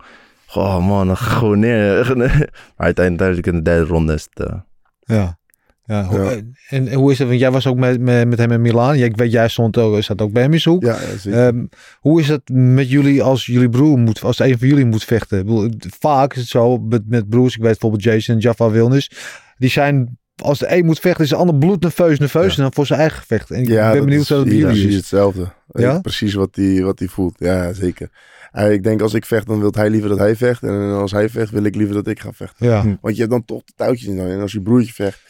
Oh 0.54 0.88
man, 0.88 1.18
gewoon 1.18 1.60
neer. 1.60 2.14
maar 2.18 2.86
uiteindelijk 2.86 3.48
in 3.48 3.54
de 3.56 3.62
derde 3.62 3.86
ronde 3.86 4.14
is 4.14 4.28
het... 4.34 4.48
eh, 4.48 4.56
Ja. 5.00 5.40
Ja, 5.86 6.08
Ja. 6.12 6.30
En, 6.70 6.88
en 6.88 6.94
hoe 6.94 7.12
is 7.12 7.20
het? 7.20 7.28
Want 7.28 7.40
jij 7.40 7.52
was 7.52 7.68
ook 7.68 7.78
met, 7.78 8.00
met, 8.00 8.28
met 8.28 8.38
hem 8.40 8.52
in 8.52 8.62
Milaan. 8.62 8.98
Ja, 8.98 9.06
ik 9.06 9.18
weet, 9.18 9.32
jij 9.32 9.48
stond 9.48 9.78
ook, 9.78 10.04
zat 10.04 10.22
ook 10.22 10.32
bij 10.32 10.42
hem 10.44 10.54
in 10.54 10.60
zijn 10.62 10.76
hoek. 10.76 10.84
Ja, 10.84 10.98
ja. 11.24 11.48
Ehm, 11.48 11.66
hoe 12.00 12.20
is 12.20 12.28
het 12.28 12.42
met 12.54 12.90
jullie 12.90 13.24
als 13.24 13.46
jullie 13.46 13.70
broer 13.70 13.98
moet, 13.98 14.24
als 14.24 14.40
een 14.40 14.58
van 14.58 14.68
jullie 14.68 14.86
moet 14.86 15.04
vechten? 15.04 15.40
Ik 15.40 15.46
bedoel, 15.46 15.70
vaak 16.00 16.34
is 16.34 16.40
het 16.40 16.50
zo 16.50 16.78
met, 16.78 17.02
met 17.08 17.30
broers. 17.30 17.56
Ik 17.56 17.62
weet 17.62 17.72
bijvoorbeeld 17.72 18.04
Jason 18.04 18.36
en 18.36 18.42
Jaffa 18.42 18.70
Wilnis. 18.70 19.12
Die 19.58 19.70
zijn, 19.70 20.20
als 20.44 20.60
de 20.60 20.76
een 20.78 20.86
moet 20.86 21.00
vechten, 21.00 21.24
is 21.24 21.30
de 21.30 21.36
ander 21.36 21.56
bloednerveus, 21.56 22.20
nerveus. 22.20 22.56
En 22.56 22.62
dan 22.62 22.74
voor 22.74 22.86
zijn 22.86 23.00
eigen 23.00 23.20
gevecht. 23.20 23.52
En 23.52 23.62
ik 23.62 23.68
ja, 23.68 23.92
ben 23.92 24.06
benieuwd 24.06 24.28
hoe 24.28 24.38
dat 24.38 24.46
bij 24.46 24.56
jullie 24.56 24.68
precies 24.72 24.90
is. 24.90 24.96
hetzelfde. 24.96 25.48
Ja? 25.72 26.00
Precies 26.00 26.34
wat 26.34 26.56
hij 26.56 26.84
wat 26.84 27.00
hij 27.00 27.08
voelt. 27.08 27.36
Ja, 27.38 27.74
zeker. 27.74 28.10
Hij- 28.52 28.74
ik 28.74 28.84
denk 28.84 29.02
als 29.02 29.14
ik 29.14 29.26
vecht, 29.26 29.48
dan 29.48 29.60
wil 29.60 29.72
hij 29.72 29.90
liever 29.90 30.10
dat 30.10 30.18
hij 30.18 30.36
vecht. 30.36 30.64
En 30.64 30.92
als 30.92 31.12
hij 31.12 31.30
vecht, 31.30 31.52
wil 31.52 31.64
ik 31.64 31.76
liever 31.76 31.96
dat 31.96 32.08
ik 32.08 32.20
ga 32.20 32.34
vechten. 32.34 32.68
Ja, 32.68 32.84
Want 33.02 33.14
je 33.16 33.20
hebt 33.22 33.32
dan 33.32 33.46
toch 33.46 33.64
de 33.64 33.74
touwtjes 33.76 34.08
niet 34.08 34.20
aan. 34.20 34.28
En 34.28 34.40
als 34.42 34.52
je 34.52 34.62
broertje 34.62 34.94
vecht, 34.94 35.22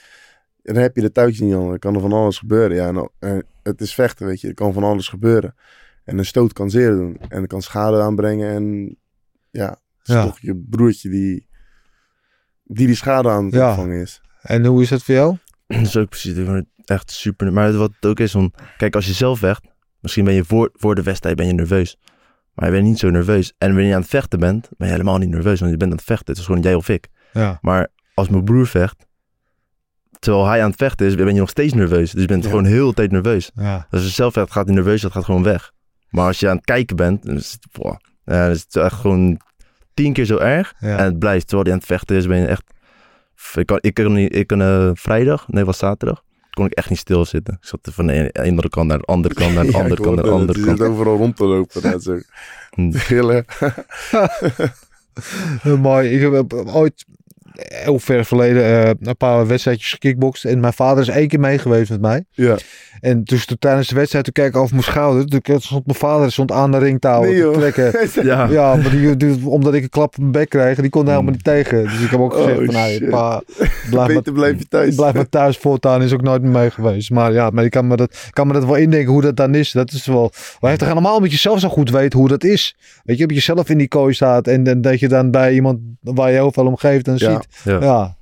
dan 0.61 0.75
heb 0.75 0.95
je 0.95 1.01
de 1.01 1.11
touwtjes 1.11 1.39
niet 1.39 1.53
aan. 1.53 1.67
Dan 1.67 1.79
kan 1.79 1.95
er 1.95 2.01
van 2.01 2.13
alles 2.13 2.37
gebeuren. 2.37 2.75
Ja, 2.77 2.87
en, 2.87 3.09
en 3.19 3.45
het 3.63 3.81
is 3.81 3.93
vechten, 3.93 4.25
weet 4.25 4.41
je. 4.41 4.47
Er 4.47 4.53
kan 4.53 4.73
van 4.73 4.83
alles 4.83 5.07
gebeuren. 5.07 5.55
En 6.03 6.17
een 6.17 6.25
stoot 6.25 6.53
kan 6.53 6.69
zeer 6.69 6.89
doen. 6.91 7.17
En 7.29 7.47
kan 7.47 7.61
schade 7.61 8.01
aanbrengen. 8.01 8.49
En 8.53 8.95
ja, 9.49 9.69
het 9.69 10.07
is 10.07 10.13
Ja. 10.13 10.23
toch 10.25 10.39
je 10.39 10.55
broertje 10.69 11.09
die 11.09 11.49
die, 12.63 12.85
die 12.87 12.95
schade 12.95 13.29
aan 13.29 13.45
het 13.45 13.53
Ja. 13.53 13.69
opvangen 13.69 14.01
is. 14.01 14.21
en 14.41 14.65
hoe 14.65 14.81
is 14.81 14.89
dat 14.89 15.03
voor 15.03 15.13
jou? 15.15 15.37
Dat 15.67 15.81
is 15.81 15.97
ook 15.97 16.09
precies, 16.09 16.31
ik 16.37 16.45
vind 16.45 16.65
het 16.75 16.89
echt 16.89 17.11
super. 17.11 17.53
Maar 17.53 17.71
wat 17.73 17.91
het 17.99 18.05
ook 18.09 18.19
is, 18.19 18.35
om, 18.35 18.53
kijk, 18.77 18.95
als 18.95 19.05
je 19.05 19.13
zelf 19.13 19.39
vecht, 19.39 19.63
misschien 19.99 20.25
ben 20.25 20.33
je 20.33 20.43
voor, 20.45 20.69
voor 20.73 20.95
de 20.95 21.03
wedstrijd 21.03 21.35
ben 21.35 21.45
je 21.47 21.53
nerveus. 21.53 21.97
Maar 22.53 22.65
je 22.65 22.71
bent 22.71 22.85
niet 22.87 22.99
zo 22.99 23.09
nerveus. 23.09 23.53
En 23.57 23.67
wanneer 23.67 23.87
je 23.87 23.93
aan 23.95 24.01
het 24.01 24.09
vechten 24.09 24.39
bent, 24.39 24.69
ben 24.77 24.87
je 24.87 24.93
helemaal 24.93 25.17
niet 25.17 25.29
nerveus, 25.29 25.59
want 25.59 25.71
je 25.71 25.77
bent 25.77 25.91
aan 25.91 25.97
het 25.97 26.05
vechten. 26.05 26.27
Het 26.27 26.37
is 26.37 26.45
gewoon 26.45 26.61
jij 26.61 26.73
of 26.73 26.89
ik. 26.89 27.07
Ja, 27.33 27.57
Maar 27.61 27.87
als 28.13 28.29
mijn 28.29 28.43
broer 28.43 28.67
vecht, 28.67 29.05
terwijl 30.19 30.45
hij 30.47 30.63
aan 30.63 30.69
het 30.69 30.77
vechten 30.79 31.07
is, 31.07 31.15
ben 31.15 31.33
je 31.33 31.39
nog 31.39 31.49
steeds 31.49 31.73
nerveus. 31.73 32.11
Dus 32.11 32.21
je 32.21 32.27
bent 32.27 32.43
Ja. 32.43 32.49
gewoon 32.49 32.65
heel 32.65 32.87
de 32.87 32.93
tijd 32.93 33.11
nerveus. 33.11 33.51
ja, 33.55 33.87
Als 33.91 34.03
je 34.03 34.09
zelf 34.09 34.33
vecht, 34.33 34.51
gaat 34.51 34.65
die 34.65 34.75
nerveus, 34.75 35.01
dat 35.01 35.11
gaat 35.11 35.25
gewoon 35.25 35.43
weg. 35.43 35.71
Maar 36.09 36.25
als 36.27 36.39
je 36.39 36.49
aan 36.49 36.55
het 36.55 36.65
kijken 36.65 36.95
bent, 36.95 37.23
dan 37.25 37.35
is 37.35 37.51
het, 37.51 37.67
boah, 37.71 37.95
ja, 38.25 38.43
dan 38.45 38.51
is 38.51 38.61
het 38.61 38.75
echt 38.75 38.95
gewoon 38.99 39.39
tien 39.93 40.13
keer 40.13 40.25
zo 40.25 40.37
erg. 40.37 40.73
En 40.79 41.03
het 41.03 41.19
blijft, 41.19 41.41
terwijl 41.47 41.63
hij 41.63 41.71
aan 41.73 41.79
het 41.79 41.87
vechten 41.87 42.15
is, 42.15 42.27
ben 42.27 42.37
je 42.39 42.45
echt... 42.47 42.63
Ik 43.55 43.65
kan, 43.65 43.77
ik 43.81 43.93
kan, 43.93 44.13
niet, 44.13 44.35
ik 44.35 44.47
kan 44.47 44.61
eh, 44.61 44.89
vrijdag, 44.93 45.47
nee, 45.47 45.65
was 45.65 45.77
zaterdag, 45.77 46.23
kon 46.53 46.65
ik 46.65 46.73
echt 46.73 46.89
niet 46.89 46.99
stilzitten. 46.99 47.53
Ik 47.61 47.67
zat 47.67 47.79
van 47.91 48.07
de 48.07 48.13
ene, 48.13 48.69
kant 48.69 48.87
naar 48.87 48.97
de 48.97 49.05
andere 49.05 49.33
kant, 49.33 49.53
naar 49.53 49.65
de 49.65 49.77
andere 49.77 50.01
kant, 50.01 50.15
naar 50.15 50.23
de 50.23 50.29
het. 50.31 50.39
andere 50.39 50.65
kant. 50.65 50.77
zit 50.77 50.87
overal 50.87 51.17
rond 51.17 51.35
te 51.35 51.45
lopen. 51.45 51.81
Dat 51.81 52.03
zo. 52.03 52.19
Hm. 52.69 52.91
Gillen. 52.91 53.45
Heel 55.61 55.77
mooi. 55.77 56.09
Ik 56.09 56.21
heb 56.33 56.53
ooit 56.53 57.05
heel 57.53 57.99
ver 57.99 58.25
verleden 58.25 58.63
eh, 58.63 58.89
een 59.01 59.17
paar 59.17 59.47
wedstrijdjes 59.47 59.91
gekickboxd. 59.91 60.45
En 60.45 60.59
mijn 60.59 60.73
vader 60.73 61.01
is 61.03 61.09
één 61.09 61.27
keer 61.27 61.39
mee 61.39 61.57
geweest 61.57 61.89
met 61.89 62.01
mij. 62.01 62.23
Ja. 62.31 62.55
En 62.99 63.23
dus 63.23 63.45
toen 63.45 63.57
tijdens 63.59 63.87
de 63.87 63.95
wedstrijd, 63.95 64.23
toen 64.23 64.33
keek 64.33 64.45
ik 64.45 64.55
over 64.55 64.71
mijn 64.71 64.83
schouder. 64.87 65.25
Toen 65.41 65.61
stond 65.61 65.85
mijn 65.85 65.97
vader 65.97 66.31
stond 66.31 66.51
aan 66.51 66.71
de 66.71 66.77
ringtouw 66.77 67.21
Nee, 67.23 67.41
te 67.41 67.51
trekken. 67.51 68.09
Ja, 68.29 68.47
Ja, 68.49 68.75
maar 68.75 68.89
die, 68.91 69.17
die- 69.17 69.47
omdat 69.47 69.73
ik 69.73 69.83
een 69.83 69.89
klap 69.89 70.07
op 70.13 70.17
mijn 70.17 70.31
bek 70.31 70.49
kreeg, 70.49 70.75
die 70.77 70.89
kon 70.89 71.01
er 71.05 71.09
helemaal 71.11 71.31
niet 71.31 71.43
tegen. 71.43 71.83
Dus 71.83 72.01
ik 72.01 72.09
heb 72.09 72.19
ook 72.19 72.33
Oh, 72.33 72.39
gezegd 72.43 72.65
van, 72.65 72.73
nou, 72.73 72.89
shit. 72.91 73.09
pa, 73.09 73.41
blijf 73.89 74.13
maar, 74.13 74.33
blijf 74.33 74.57
je 74.59 74.67
thuis. 74.67 74.95
blijf 74.95 75.13
maar 75.13 75.29
thuis 75.29 75.57
voortaan, 75.57 76.01
is 76.01 76.13
ook 76.13 76.21
nooit 76.21 76.41
meer 76.41 76.51
mee 76.51 76.71
geweest. 76.71 77.11
Maar 77.11 77.33
ja, 77.33 77.49
maar 77.49 77.63
ik 77.63 77.71
kan 77.71 77.87
me 77.87 77.95
dat, 77.95 78.29
kan 78.29 78.47
me 78.47 78.53
dat 78.53 78.65
wel 78.65 78.75
indenken 78.75 79.11
hoe 79.11 79.21
dat 79.21 79.35
dan 79.35 79.55
is. 79.55 79.71
Dat 79.71 79.91
is 79.91 80.05
wel, 80.05 80.31
maar 80.59 80.71
je 80.71 80.77
toch 80.77 80.87
helemaal 80.87 81.19
met 81.19 81.31
jezelf 81.31 81.59
zo 81.59 81.69
goed 81.69 81.89
weet 81.89 82.13
hoe 82.13 82.27
dat 82.27 82.43
is. 82.43 82.75
Weet 83.03 83.17
je, 83.17 83.23
op 83.23 83.31
jezelf 83.31 83.69
in 83.69 83.77
die 83.77 83.87
kooi 83.87 84.13
staat 84.13 84.47
en, 84.47 84.63
dan 84.63 84.81
dat 84.81 84.99
je 84.99 85.07
dan 85.07 85.31
bij 85.31 85.53
iemand 85.53 85.79
waar 86.01 86.29
je 86.29 86.35
heel 86.35 86.51
veel 86.51 86.65
om 86.65 86.77
geeft 86.77 87.07
en 87.07 87.15
Ja. 87.17 87.31
ziet. 87.31 87.40
Ja, 87.63 87.71
ja, 87.73 87.79
Ja, 87.79 88.15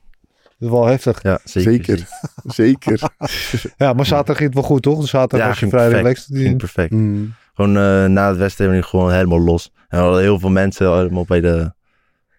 dat 0.60 0.70
is 0.70 0.70
wel 0.70 0.86
heftig. 0.86 1.22
zeker. 1.44 1.44
Zeker. 1.44 2.08
Zeker. 2.46 3.00
Ja, 3.78 3.94
maar 3.94 4.06
zaterdag 4.06 4.38
ging 4.38 4.50
het 4.50 4.60
wel 4.60 4.68
goed, 4.70 4.82
toch? 4.82 5.08
Zaterdag 5.08 5.40
Ja, 5.40 5.48
was 5.48 5.60
je 5.60 5.68
vrij 5.68 5.90
perfect. 5.90 6.04
relaxed. 6.04 6.38
Ging 6.38 6.58
perfect. 6.58 6.92
Mm. 6.92 7.34
Gewoon 7.54 7.78
eh, 7.78 8.06
na 8.06 8.30
het 8.30 8.38
wedstrijd 8.38 8.86
gewoon 8.86 9.12
helemaal 9.12 9.40
los. 9.42 9.72
En 9.90 10.00
hadden 10.00 10.22
heel 10.22 10.40
veel 10.40 10.50
mensen 10.50 10.88
allemaal 10.88 11.26
bij, 11.26 11.42
de, 11.42 11.74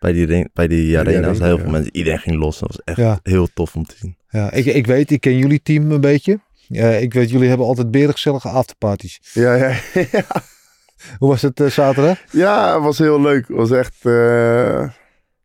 bij 0.01 0.12
die, 0.12 0.27
ring, 0.27 0.51
bij 0.53 0.66
die 0.69 0.83
die 0.85 0.99
arena. 0.99 1.33
heel 1.33 1.47
ja. 1.57 1.59
veel 1.62 1.71
mensen. 1.71 1.97
Iedereen 1.97 2.19
ging 2.19 2.37
los. 2.37 2.59
Dat 2.59 2.69
was 2.69 2.81
echt 2.85 2.97
Ja. 2.97 3.19
heel 3.23 3.49
tof 3.55 3.77
om 3.77 3.87
te 3.87 3.95
zien. 3.99 4.16
Ja, 4.29 4.51
ik, 4.53 4.64
ik 4.64 4.87
weet, 4.87 5.11
ik 5.11 5.21
ken 5.21 5.37
jullie 5.37 5.62
team 5.62 5.90
een 5.90 6.01
beetje. 6.01 6.40
Eh, 6.69 7.03
ik 7.03 7.12
weet, 7.14 7.31
jullie 7.31 7.49
hebben 7.49 7.66
altijd 7.66 7.90
berengezellige 7.90 8.49
afterparties. 8.49 9.21
Ja, 9.33 9.55
ja. 9.55 9.75
Hoe 11.19 11.29
was 11.29 11.43
het 11.43 11.61
eh, 11.61 11.66
zaterdag? 11.66 12.19
ja, 12.33 12.75
het 12.75 12.83
was 12.83 12.99
heel 12.99 13.21
leuk. 13.21 13.49
Het 13.49 13.57
was 13.57 13.71
echt... 13.71 13.95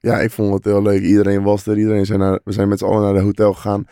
Ja, 0.05 0.19
ik 0.19 0.31
vond 0.31 0.53
het 0.53 0.63
heel 0.65 0.81
leuk. 0.81 1.01
Iedereen 1.01 1.43
was 1.43 1.65
er. 1.65 1.77
Iedereen 1.77 2.05
zijn 2.05 2.19
naar... 2.19 2.39
We 2.43 2.51
zijn 2.51 2.67
met 2.67 2.79
z'n 2.79 2.85
allen 2.85 3.01
naar 3.01 3.13
de 3.13 3.19
hotel 3.19 3.53
gegaan. 3.53 3.85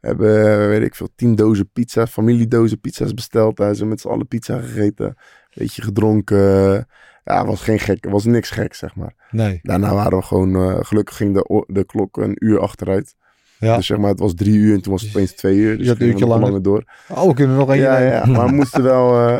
We 0.00 0.06
hebben, 0.08 0.50
eh, 0.52 0.66
weet 0.68 0.82
ik 0.82 0.94
veel, 0.94 1.08
tien 1.16 1.34
dozen 1.34 1.68
pizza. 1.72 2.06
Familiedozen 2.06 2.80
pizza's 2.80 3.14
besteld. 3.14 3.56
Daar 3.56 3.74
zijn 3.74 3.88
met 3.88 4.00
z'n 4.00 4.08
allen 4.08 4.28
pizza 4.28 4.60
gegeten. 4.60 5.16
Beetje 5.54 5.82
gedronken. 5.82 6.86
Ja, 7.24 7.46
was 7.46 7.62
geen 7.62 7.78
gek. 7.78 8.04
Het 8.04 8.12
was 8.12 8.24
niks 8.24 8.50
gek, 8.50 8.74
zeg 8.74 8.94
maar. 8.94 9.14
Nee. 9.30 9.60
Daarna 9.62 9.94
waren 9.94 10.18
we 10.18 10.24
gewoon... 10.24 10.54
eh, 10.56 10.78
gelukkig 10.80 11.16
ging 11.16 11.34
de, 11.34 11.64
de 11.66 11.84
klok 11.84 12.16
een 12.16 12.36
uur 12.38 12.60
achteruit. 12.60 13.14
Ja. 13.58 13.76
Dus 13.76 13.86
zeg 13.86 13.98
maar, 13.98 14.10
het 14.10 14.18
was 14.18 14.34
drie 14.34 14.54
uur 14.56 14.74
en 14.74 14.80
toen 14.82 14.92
was 14.92 15.02
het 15.02 15.10
opeens 15.10 15.32
twee 15.32 15.56
uur. 15.56 15.76
Dus 15.76 15.86
Je 15.86 15.92
had 15.92 16.00
een 16.00 16.06
uurtje 16.08 16.26
langer. 16.26 16.62
door. 16.62 16.84
Oh, 17.08 17.26
we 17.26 17.34
kunnen 17.34 17.56
nog 17.56 17.70
één 17.70 17.80
Ja, 17.80 17.98
ja, 17.98 18.26
maar 18.26 18.46
we 18.46 18.52
moesten 18.52 18.82
wel 18.82 19.28
eh, 19.28 19.38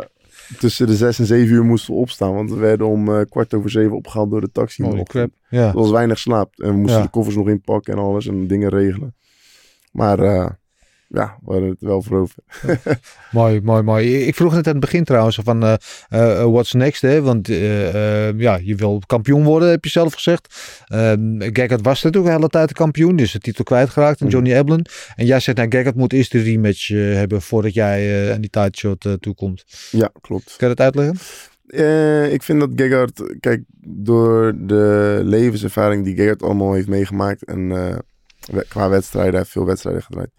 tussen 0.58 0.86
de 0.86 0.96
zes 0.96 1.18
en 1.18 1.26
zeven 1.26 1.54
uur 1.54 1.64
moesten 1.64 1.94
we 1.94 2.00
opstaan. 2.00 2.34
Want 2.34 2.50
we 2.50 2.56
werden 2.56 2.86
om 2.86 3.08
eh, 3.14 3.20
kwart 3.30 3.54
over 3.54 3.70
zeven 3.70 3.96
opgehaald 3.96 4.30
door 4.30 4.40
de 4.40 4.50
taxi. 4.52 4.82
Holy 4.82 5.02
crap. 5.02 5.30
Ja. 5.48 5.68
Er 5.68 5.74
was 5.74 5.90
weinig 5.90 6.18
slaap. 6.18 6.54
En 6.56 6.68
we 6.70 6.76
moesten 6.76 6.96
Ja. 6.98 7.04
de 7.04 7.10
koffers 7.10 7.36
nog 7.36 7.48
inpakken 7.48 7.92
en 7.92 7.98
alles 7.98 8.26
en 8.26 8.46
dingen 8.46 8.68
regelen. 8.70 9.14
Maar 9.92 10.18
eh, 10.18 10.50
ja, 11.08 11.38
we 11.44 11.52
hadden 11.52 11.70
het 11.70 11.80
wel 11.80 12.02
voor 12.02 12.18
over. 12.18 12.36
Mooi, 13.30 13.60
mooi, 13.60 13.82
mooi. 13.82 14.26
Ik 14.26 14.34
vroeg 14.34 14.54
net 14.54 14.66
aan 14.66 14.72
het 14.72 14.80
begin 14.80 15.04
trouwens 15.04 15.38
van 15.42 15.62
eh 15.62 15.74
eh, 16.08 16.40
eh, 16.40 16.50
what's 16.50 16.72
next, 16.72 17.02
hè? 17.02 17.22
Want 17.22 17.46
ja, 18.36 18.58
je 18.62 18.74
wil 18.76 19.02
kampioen 19.06 19.44
worden, 19.44 19.68
heb 19.70 19.84
je 19.84 19.90
zelf 19.90 20.14
gezegd. 20.14 20.54
Um, 20.92 21.36
Gaggart 21.40 21.82
was 21.82 22.02
natuurlijk 22.02 22.32
een 22.32 22.38
hele 22.38 22.48
tijd 22.50 22.68
de 22.68 22.74
kampioen, 22.74 23.16
dus 23.16 23.32
de 23.32 23.38
titel 23.38 23.64
kwijtgeraakt 23.64 24.20
aan 24.20 24.26
Mhm. 24.26 24.36
Johnny 24.36 24.54
Eblen. 24.54 24.88
En 25.16 25.26
jij 25.26 25.40
zegt, 25.40 25.56
nou, 25.58 25.92
moet 25.94 26.12
eerst 26.12 26.32
de 26.32 26.42
rematch 26.42 26.88
hebben 26.88 27.42
voordat 27.42 27.74
jij 27.74 28.32
aan 28.32 28.40
die 28.40 28.50
titleshot 28.50 29.04
eh 29.04 29.12
toekomt. 29.12 29.64
Ja, 29.90 30.10
klopt. 30.20 30.54
Kan 30.56 30.68
je 30.68 30.74
dat 30.74 30.84
uitleggen? 30.84 31.16
Ik 32.32 32.42
vind 32.42 32.60
dat 32.60 32.70
Gegard, 32.76 33.36
kijk, 33.40 33.62
door 33.86 34.52
de 34.56 35.20
levenservaring 35.22 36.04
die 36.04 36.14
Gegard 36.16 36.42
allemaal 36.42 36.72
heeft 36.72 36.88
meegemaakt 36.88 37.44
en 37.44 37.68
qua 38.68 38.88
wedstrijden, 38.88 39.30
hij 39.30 39.40
heeft 39.40 39.52
veel 39.52 39.66
wedstrijden 39.66 40.02
gedraaid. 40.02 40.30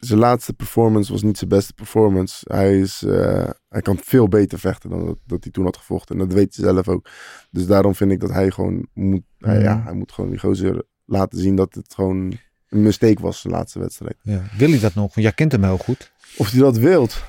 Zijn 0.00 0.18
laatste 0.18 0.52
performance 0.52 1.12
was 1.12 1.22
niet 1.22 1.38
zijn 1.38 1.50
beste 1.50 1.72
performance. 1.74 2.44
Hij, 2.52 2.78
is, 2.78 3.02
eh, 3.02 3.48
hij 3.68 3.80
kan 3.82 3.98
veel 4.02 4.28
beter 4.28 4.58
vechten 4.58 4.90
dan 4.90 5.06
dat, 5.06 5.18
dat 5.26 5.42
hij 5.42 5.52
toen 5.52 5.64
had 5.64 5.76
gevochten. 5.76 6.18
En 6.20 6.26
dat 6.28 6.32
weet 6.36 6.56
hij 6.56 6.64
zelf 6.64 6.88
ook. 6.88 7.08
Dus 7.50 7.66
daarom 7.66 7.94
vind 7.94 8.10
ik 8.12 8.20
dat 8.20 8.30
hij 8.30 8.50
gewoon 8.50 8.86
moet, 8.94 9.22
hij, 9.38 9.54
Mhm. 9.54 9.64
ja, 9.64 9.82
hij 9.84 9.92
moet 9.92 10.12
gewoon 10.12 10.30
die 10.30 10.38
gozer 10.38 10.82
laten 11.04 11.38
zien 11.38 11.56
dat 11.56 11.74
het 11.74 11.94
gewoon 11.94 12.32
een 12.68 12.82
mistake 12.82 13.22
was, 13.22 13.40
zijn 13.40 13.52
laatste 13.52 13.78
wedstrijd. 13.78 14.16
Ja. 14.22 14.42
Wil 14.56 14.70
hij 14.70 14.78
dat 14.80 14.94
nog? 14.94 15.14
Want 15.14 15.26
jij 15.26 15.32
kent 15.32 15.52
hem 15.52 15.64
heel 15.64 15.78
goed. 15.78 16.12
Of 16.36 16.50
hij 16.50 16.60
dat 16.60 16.76
wilt, 16.78 17.22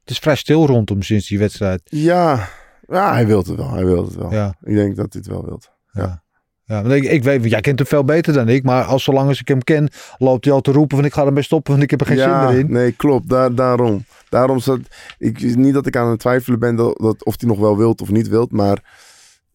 Het 0.00 0.10
is 0.10 0.18
vrij 0.18 0.36
stil 0.36 0.66
rondom 0.66 1.02
sinds 1.02 1.28
die 1.28 1.38
wedstrijd. 1.38 1.80
ja, 1.84 2.48
ja 2.88 3.12
hij 3.12 3.26
wil 3.26 3.38
het 3.38 3.54
wel. 3.54 3.70
Hij 3.70 3.84
wil 3.84 4.04
het 4.04 4.14
wel. 4.14 4.32
Ja. 4.32 4.54
Ik 4.62 4.74
denk 4.74 4.96
dat 4.96 5.12
hij 5.12 5.22
het 5.24 5.30
wel 5.32 5.44
wilt. 5.44 5.70
Ja. 5.92 6.02
Ja, 6.02 6.22
want 6.70 6.92
ik, 6.92 7.04
ik 7.04 7.22
weet, 7.22 7.44
jij 7.44 7.60
kent 7.60 7.78
hem 7.78 7.88
veel 7.88 8.04
beter 8.04 8.32
dan 8.32 8.48
ik, 8.48 8.62
maar 8.62 8.84
als 8.84 9.04
zolang 9.04 9.28
als 9.28 9.40
ik 9.40 9.48
hem 9.48 9.64
ken, 9.64 9.88
loopt 10.18 10.44
hij 10.44 10.54
al 10.54 10.60
te 10.60 10.72
roepen 10.72 10.96
van 10.96 11.06
ik 11.06 11.12
ga 11.12 11.24
ermee 11.26 11.42
stoppen, 11.42 11.72
want 11.72 11.84
ik 11.84 11.90
heb 11.90 12.00
er 12.00 12.06
geen 12.06 12.16
ja, 12.16 12.46
zin 12.46 12.50
meer 12.50 12.64
in. 12.64 12.72
Nee, 12.72 12.92
klopt. 12.92 13.28
Daar, 13.28 13.54
daarom. 13.54 14.04
Daarom 14.28 14.58
zat 14.58 14.78
ik 15.18 15.56
niet 15.56 15.74
dat 15.74 15.86
ik 15.86 15.96
aan 15.96 16.10
het 16.10 16.20
twijfelen 16.20 16.58
ben 16.58 16.76
dat, 16.76 16.98
dat 16.98 17.24
of 17.24 17.34
hij 17.38 17.48
nog 17.48 17.58
wel 17.58 17.76
wilt 17.76 18.00
of 18.00 18.10
niet 18.10 18.28
wilt, 18.28 18.52
maar 18.52 19.08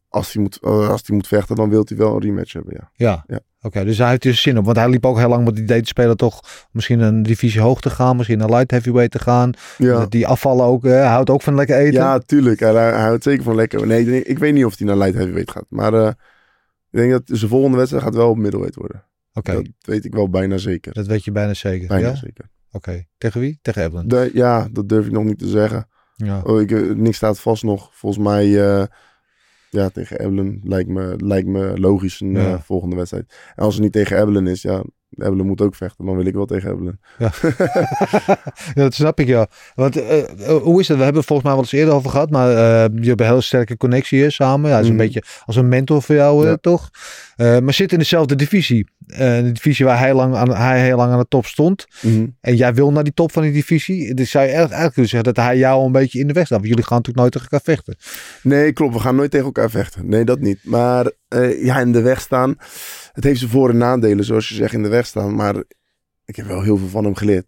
als 0.09 0.33
hij 0.33 0.41
moet, 0.41 0.59
eh, 0.61 0.89
als 0.89 1.01
hij 1.05 1.15
moet 1.15 1.27
vechten, 1.27 1.55
dan 1.55 1.69
wil 1.69 1.83
hij 1.87 1.97
wel 1.97 2.15
een 2.15 2.21
rematch 2.21 2.53
hebben. 2.53 2.73
Ja. 2.77 2.89
Ja, 2.93 3.23
Ja. 3.27 3.39
oké, 3.61 3.83
dus 3.83 3.97
hij 3.97 4.09
heeft 4.09 4.25
er 4.25 4.33
zin 4.33 4.57
op, 4.57 4.65
want 4.65 4.77
hij 4.77 4.89
liep 4.89 5.05
ook 5.05 5.17
heel 5.17 5.29
lang 5.29 5.45
met 5.45 5.55
die 5.55 5.63
idee 5.63 5.81
te 5.81 5.87
spelen 5.87 6.17
toch 6.17 6.41
misschien 6.71 6.99
een 6.99 7.23
divisie 7.23 7.61
hoog 7.61 7.81
te 7.81 7.89
gaan, 7.89 8.15
misschien 8.15 8.39
een 8.39 8.49
light 8.49 8.71
heavyweight 8.71 9.11
te 9.11 9.19
gaan. 9.19 9.51
Ja. 9.77 10.05
Die 10.09 10.27
afvallen 10.27 10.65
ook, 10.65 10.85
eh, 10.85 10.91
hij 10.91 11.05
houdt 11.05 11.29
ook 11.29 11.41
van 11.41 11.55
lekker 11.55 11.77
eten. 11.77 11.93
Ja, 11.93 12.19
tuurlijk. 12.19 12.59
Hij, 12.59 12.73
hij 12.73 13.01
houdt 13.01 13.23
zeker 13.23 13.43
van 13.43 13.55
lekker. 13.55 13.87
Nee, 13.87 14.23
ik 14.23 14.39
weet 14.39 14.53
niet 14.53 14.65
of 14.65 14.77
hij 14.77 14.87
naar 14.87 14.97
light 14.97 15.15
heavyweight 15.15 15.51
gaat, 15.51 15.65
maar 15.69 15.93
eh, 15.93 16.09
ik 16.95 17.01
denk 17.01 17.11
dat 17.11 17.37
zijn 17.37 17.49
volgende 17.49 17.77
wedstrijd 17.77 18.03
gaat 18.03 18.15
wel 18.15 18.29
op 18.29 18.37
middleweight 18.37 18.75
worden. 18.75 19.03
Oké, 19.33 19.53
Dat 19.53 19.65
weet 19.81 20.05
ik 20.05 20.13
wel 20.13 20.29
bijna 20.29 20.57
zeker. 20.57 20.93
dat 20.93 21.07
weet 21.07 21.23
je 21.23 21.31
bijna 21.31 21.53
zeker. 21.53 21.87
Bijna 21.87 22.07
ja? 22.07 22.15
zeker. 22.15 22.49
Oké, 22.71 23.05
tegen 23.17 23.39
wie? 23.41 23.59
Tegen 23.61 23.83
Evelyn. 23.83 24.07
De- 24.07 24.29
ja, 24.33 24.67
dat 24.71 24.89
durf 24.89 25.05
ik 25.05 25.11
nog 25.11 25.23
niet 25.23 25.39
te 25.39 25.47
zeggen. 25.47 25.87
Ja. 26.15 26.41
Oh, 26.41 26.61
ik, 26.61 26.71
eh, 26.71 26.81
niks 26.89 27.17
staat 27.17 27.39
vast 27.39 27.63
nog. 27.63 27.89
Volgens 27.93 28.23
mij, 28.25 28.45
eh, 28.67 28.85
ja, 29.69 29.89
tegen 29.89 30.19
Ebelen 30.19 30.59
lijkt 30.63 30.89
me, 30.89 31.15
lijkt 31.17 31.47
me 31.47 31.79
logisch 31.79 32.19
een 32.19 32.31
Ja. 32.31 32.53
eh, 32.53 32.61
volgende 32.61 32.95
wedstrijd. 32.95 33.33
En 33.55 33.63
als 33.63 33.73
het 33.73 33.83
niet 33.83 33.91
tegen 33.91 34.21
Ebelen 34.21 34.47
is, 34.47 34.61
ja, 34.61 34.83
Ebelen 35.17 35.45
moet 35.45 35.61
ook 35.61 35.75
vechten. 35.75 36.05
Dan 36.05 36.15
wil 36.15 36.25
ik 36.25 36.33
wel 36.33 36.45
tegen 36.45 36.71
Ebelen. 36.71 36.99
Ja. 37.17 37.31
ja, 38.75 38.81
dat 38.83 38.93
snap 38.93 39.19
ik 39.19 39.27
ja. 39.27 39.47
Want 39.75 39.97
eh, 40.01 40.19
eh, 40.49 40.61
hoe 40.61 40.79
is 40.79 40.87
dat? 40.87 40.97
We 40.97 41.03
hebben 41.03 41.21
het 41.21 41.29
volgens 41.29 41.47
mij 41.47 41.55
wel 41.57 41.65
eens 41.65 41.71
eerder 41.71 41.93
over 41.93 42.09
gehad, 42.09 42.29
maar 42.29 42.49
eh, 42.49 42.89
je 43.01 43.07
hebt 43.07 43.19
een 43.21 43.27
hele 43.27 43.41
sterke 43.41 43.77
connectie 43.77 44.19
hier 44.19 44.31
samen. 44.31 44.69
Ja, 44.69 44.79
is 44.79 44.87
een 44.87 44.93
Mhm. 44.95 45.01
beetje 45.03 45.23
als 45.45 45.55
een 45.55 45.67
mentor 45.67 46.01
voor 46.01 46.15
jou, 46.15 46.47
Ja. 46.47 46.57
toch? 46.61 46.89
Maar 47.37 47.73
zit 47.73 47.91
in 47.91 47.99
dezelfde 47.99 48.35
divisie. 48.35 48.87
De 49.05 49.49
divisie 49.53 49.85
waar 49.85 49.99
hij, 49.99 50.13
lang 50.13 50.35
aan, 50.35 50.55
hij 50.55 50.83
heel 50.83 50.97
lang 50.97 51.11
aan 51.11 51.19
de 51.19 51.25
top 51.27 51.45
stond. 51.45 51.85
Mhm. 52.01 52.25
En 52.41 52.55
jij 52.55 52.73
wil 52.73 52.91
naar 52.91 53.03
die 53.03 53.13
top 53.13 53.31
van 53.31 53.41
die 53.43 53.51
divisie. 53.51 54.13
Dus 54.13 54.29
zou 54.31 54.45
je 54.45 54.51
eigenlijk 54.51 54.93
kunnen 54.93 55.09
zeggen 55.11 55.33
dat 55.33 55.43
hij 55.45 55.57
jou 55.57 55.85
een 55.85 55.91
beetje 55.91 56.19
in 56.19 56.27
de 56.27 56.33
weg 56.33 56.45
staat. 56.45 56.57
Want 56.57 56.69
jullie 56.69 56.85
gaan 56.85 56.97
natuurlijk 56.97 57.17
nooit 57.17 57.31
tegen 57.31 57.47
elkaar 57.51 57.75
vechten. 57.75 57.95
Nee, 58.41 58.71
klopt. 58.73 58.93
We 58.93 58.99
gaan 58.99 59.15
nooit 59.15 59.31
tegen 59.31 59.45
elkaar 59.45 59.69
vechten. 59.69 60.09
Nee, 60.09 60.23
dat 60.25 60.39
niet. 60.39 60.59
Maar 60.63 61.11
eh, 61.41 61.63
ja, 61.65 61.79
in 61.79 61.91
de 61.91 62.01
weg 62.01 62.21
staan. 62.21 62.55
Het 63.13 63.23
heeft 63.23 63.39
zijn 63.39 63.51
voor- 63.51 63.69
en 63.69 63.77
nadelen, 63.77 64.25
zoals 64.25 64.49
je 64.49 64.55
zegt, 64.55 64.73
in 64.73 64.83
de 64.83 64.89
weg 64.89 65.05
staan. 65.05 65.35
Maar 65.35 65.55
ik 66.25 66.35
heb 66.35 66.45
wel 66.47 66.61
heel 66.61 66.77
veel 66.77 66.87
van 66.87 67.03
hem 67.03 67.15
geleerd. 67.15 67.45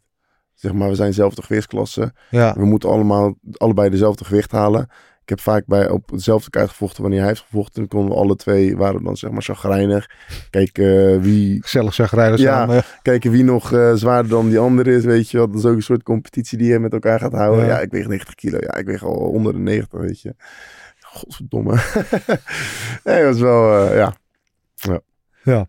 Zeg 0.54 0.74
maar, 0.74 0.90
we 0.90 0.96
zijn 0.96 1.10
dezelfde 1.10 1.42
gewichtsklasse. 1.42 2.14
Ja, 2.30 2.54
We 2.58 2.66
moeten 2.66 2.90
allemaal 2.90 3.36
allebei 3.54 3.90
dezelfde 3.90 4.26
gewicht 4.26 4.52
halen. 4.52 4.82
Ik 5.22 5.30
heb 5.30 5.42
vaak 5.42 5.66
bij, 5.66 5.90
op 5.90 6.10
hetzelfde 6.10 6.50
kaart 6.50 6.70
gevochten 6.70 7.02
wanneer 7.02 7.20
hij 7.20 7.28
heeft 7.28 7.42
gevochten. 7.50 7.74
Dan 7.76 7.88
konden 7.88 8.10
we 8.10 8.16
alle 8.22 8.36
twee, 8.36 8.78
waren 8.78 8.98
we 8.98 9.04
dan 9.04 9.18
zeg 9.18 9.32
maar 9.32 9.42
chagrijnig. 9.42 10.10
Kijken 10.50 11.14
eh, 11.14 11.22
wie, 11.22 11.62
gezellig 11.62 12.12
rijden 12.12 12.40
Ja. 12.40 12.54
samen. 12.58 12.84
kijken 13.02 13.32
wie 13.32 13.44
nog 13.44 13.74
eh, 13.74 13.94
zwaarder 13.94 14.32
dan 14.32 14.50
die 14.50 14.60
andere 14.60 14.96
is, 14.96 15.04
weet 15.06 15.30
je 15.30 15.38
wel. 15.38 15.48
Dat 15.48 15.58
is 15.58 15.66
ook 15.66 15.76
een 15.76 15.82
soort 15.82 16.04
competitie 16.04 16.58
die 16.58 16.68
je 16.68 16.80
met 16.80 16.94
elkaar 16.94 17.20
gaat 17.20 17.32
houden. 17.34 17.66
Ja. 17.66 17.72
Ja, 17.72 17.80
ik 17.80 17.92
weeg 17.92 18.08
90 18.08 18.36
kilo. 18.36 18.58
Ja, 18.62 18.76
ik 18.76 18.86
weeg 18.86 19.04
al 19.04 19.14
onder 19.16 19.54
de 19.54 19.60
90, 19.60 20.00
weet 20.00 20.22
je. 20.22 20.36
Godverdomme. 21.18 21.72
nee, 23.04 23.22
dat 23.24 23.32
was 23.32 23.40
wel, 23.40 23.88
eh, 23.88 23.96
ja. 25.44 25.68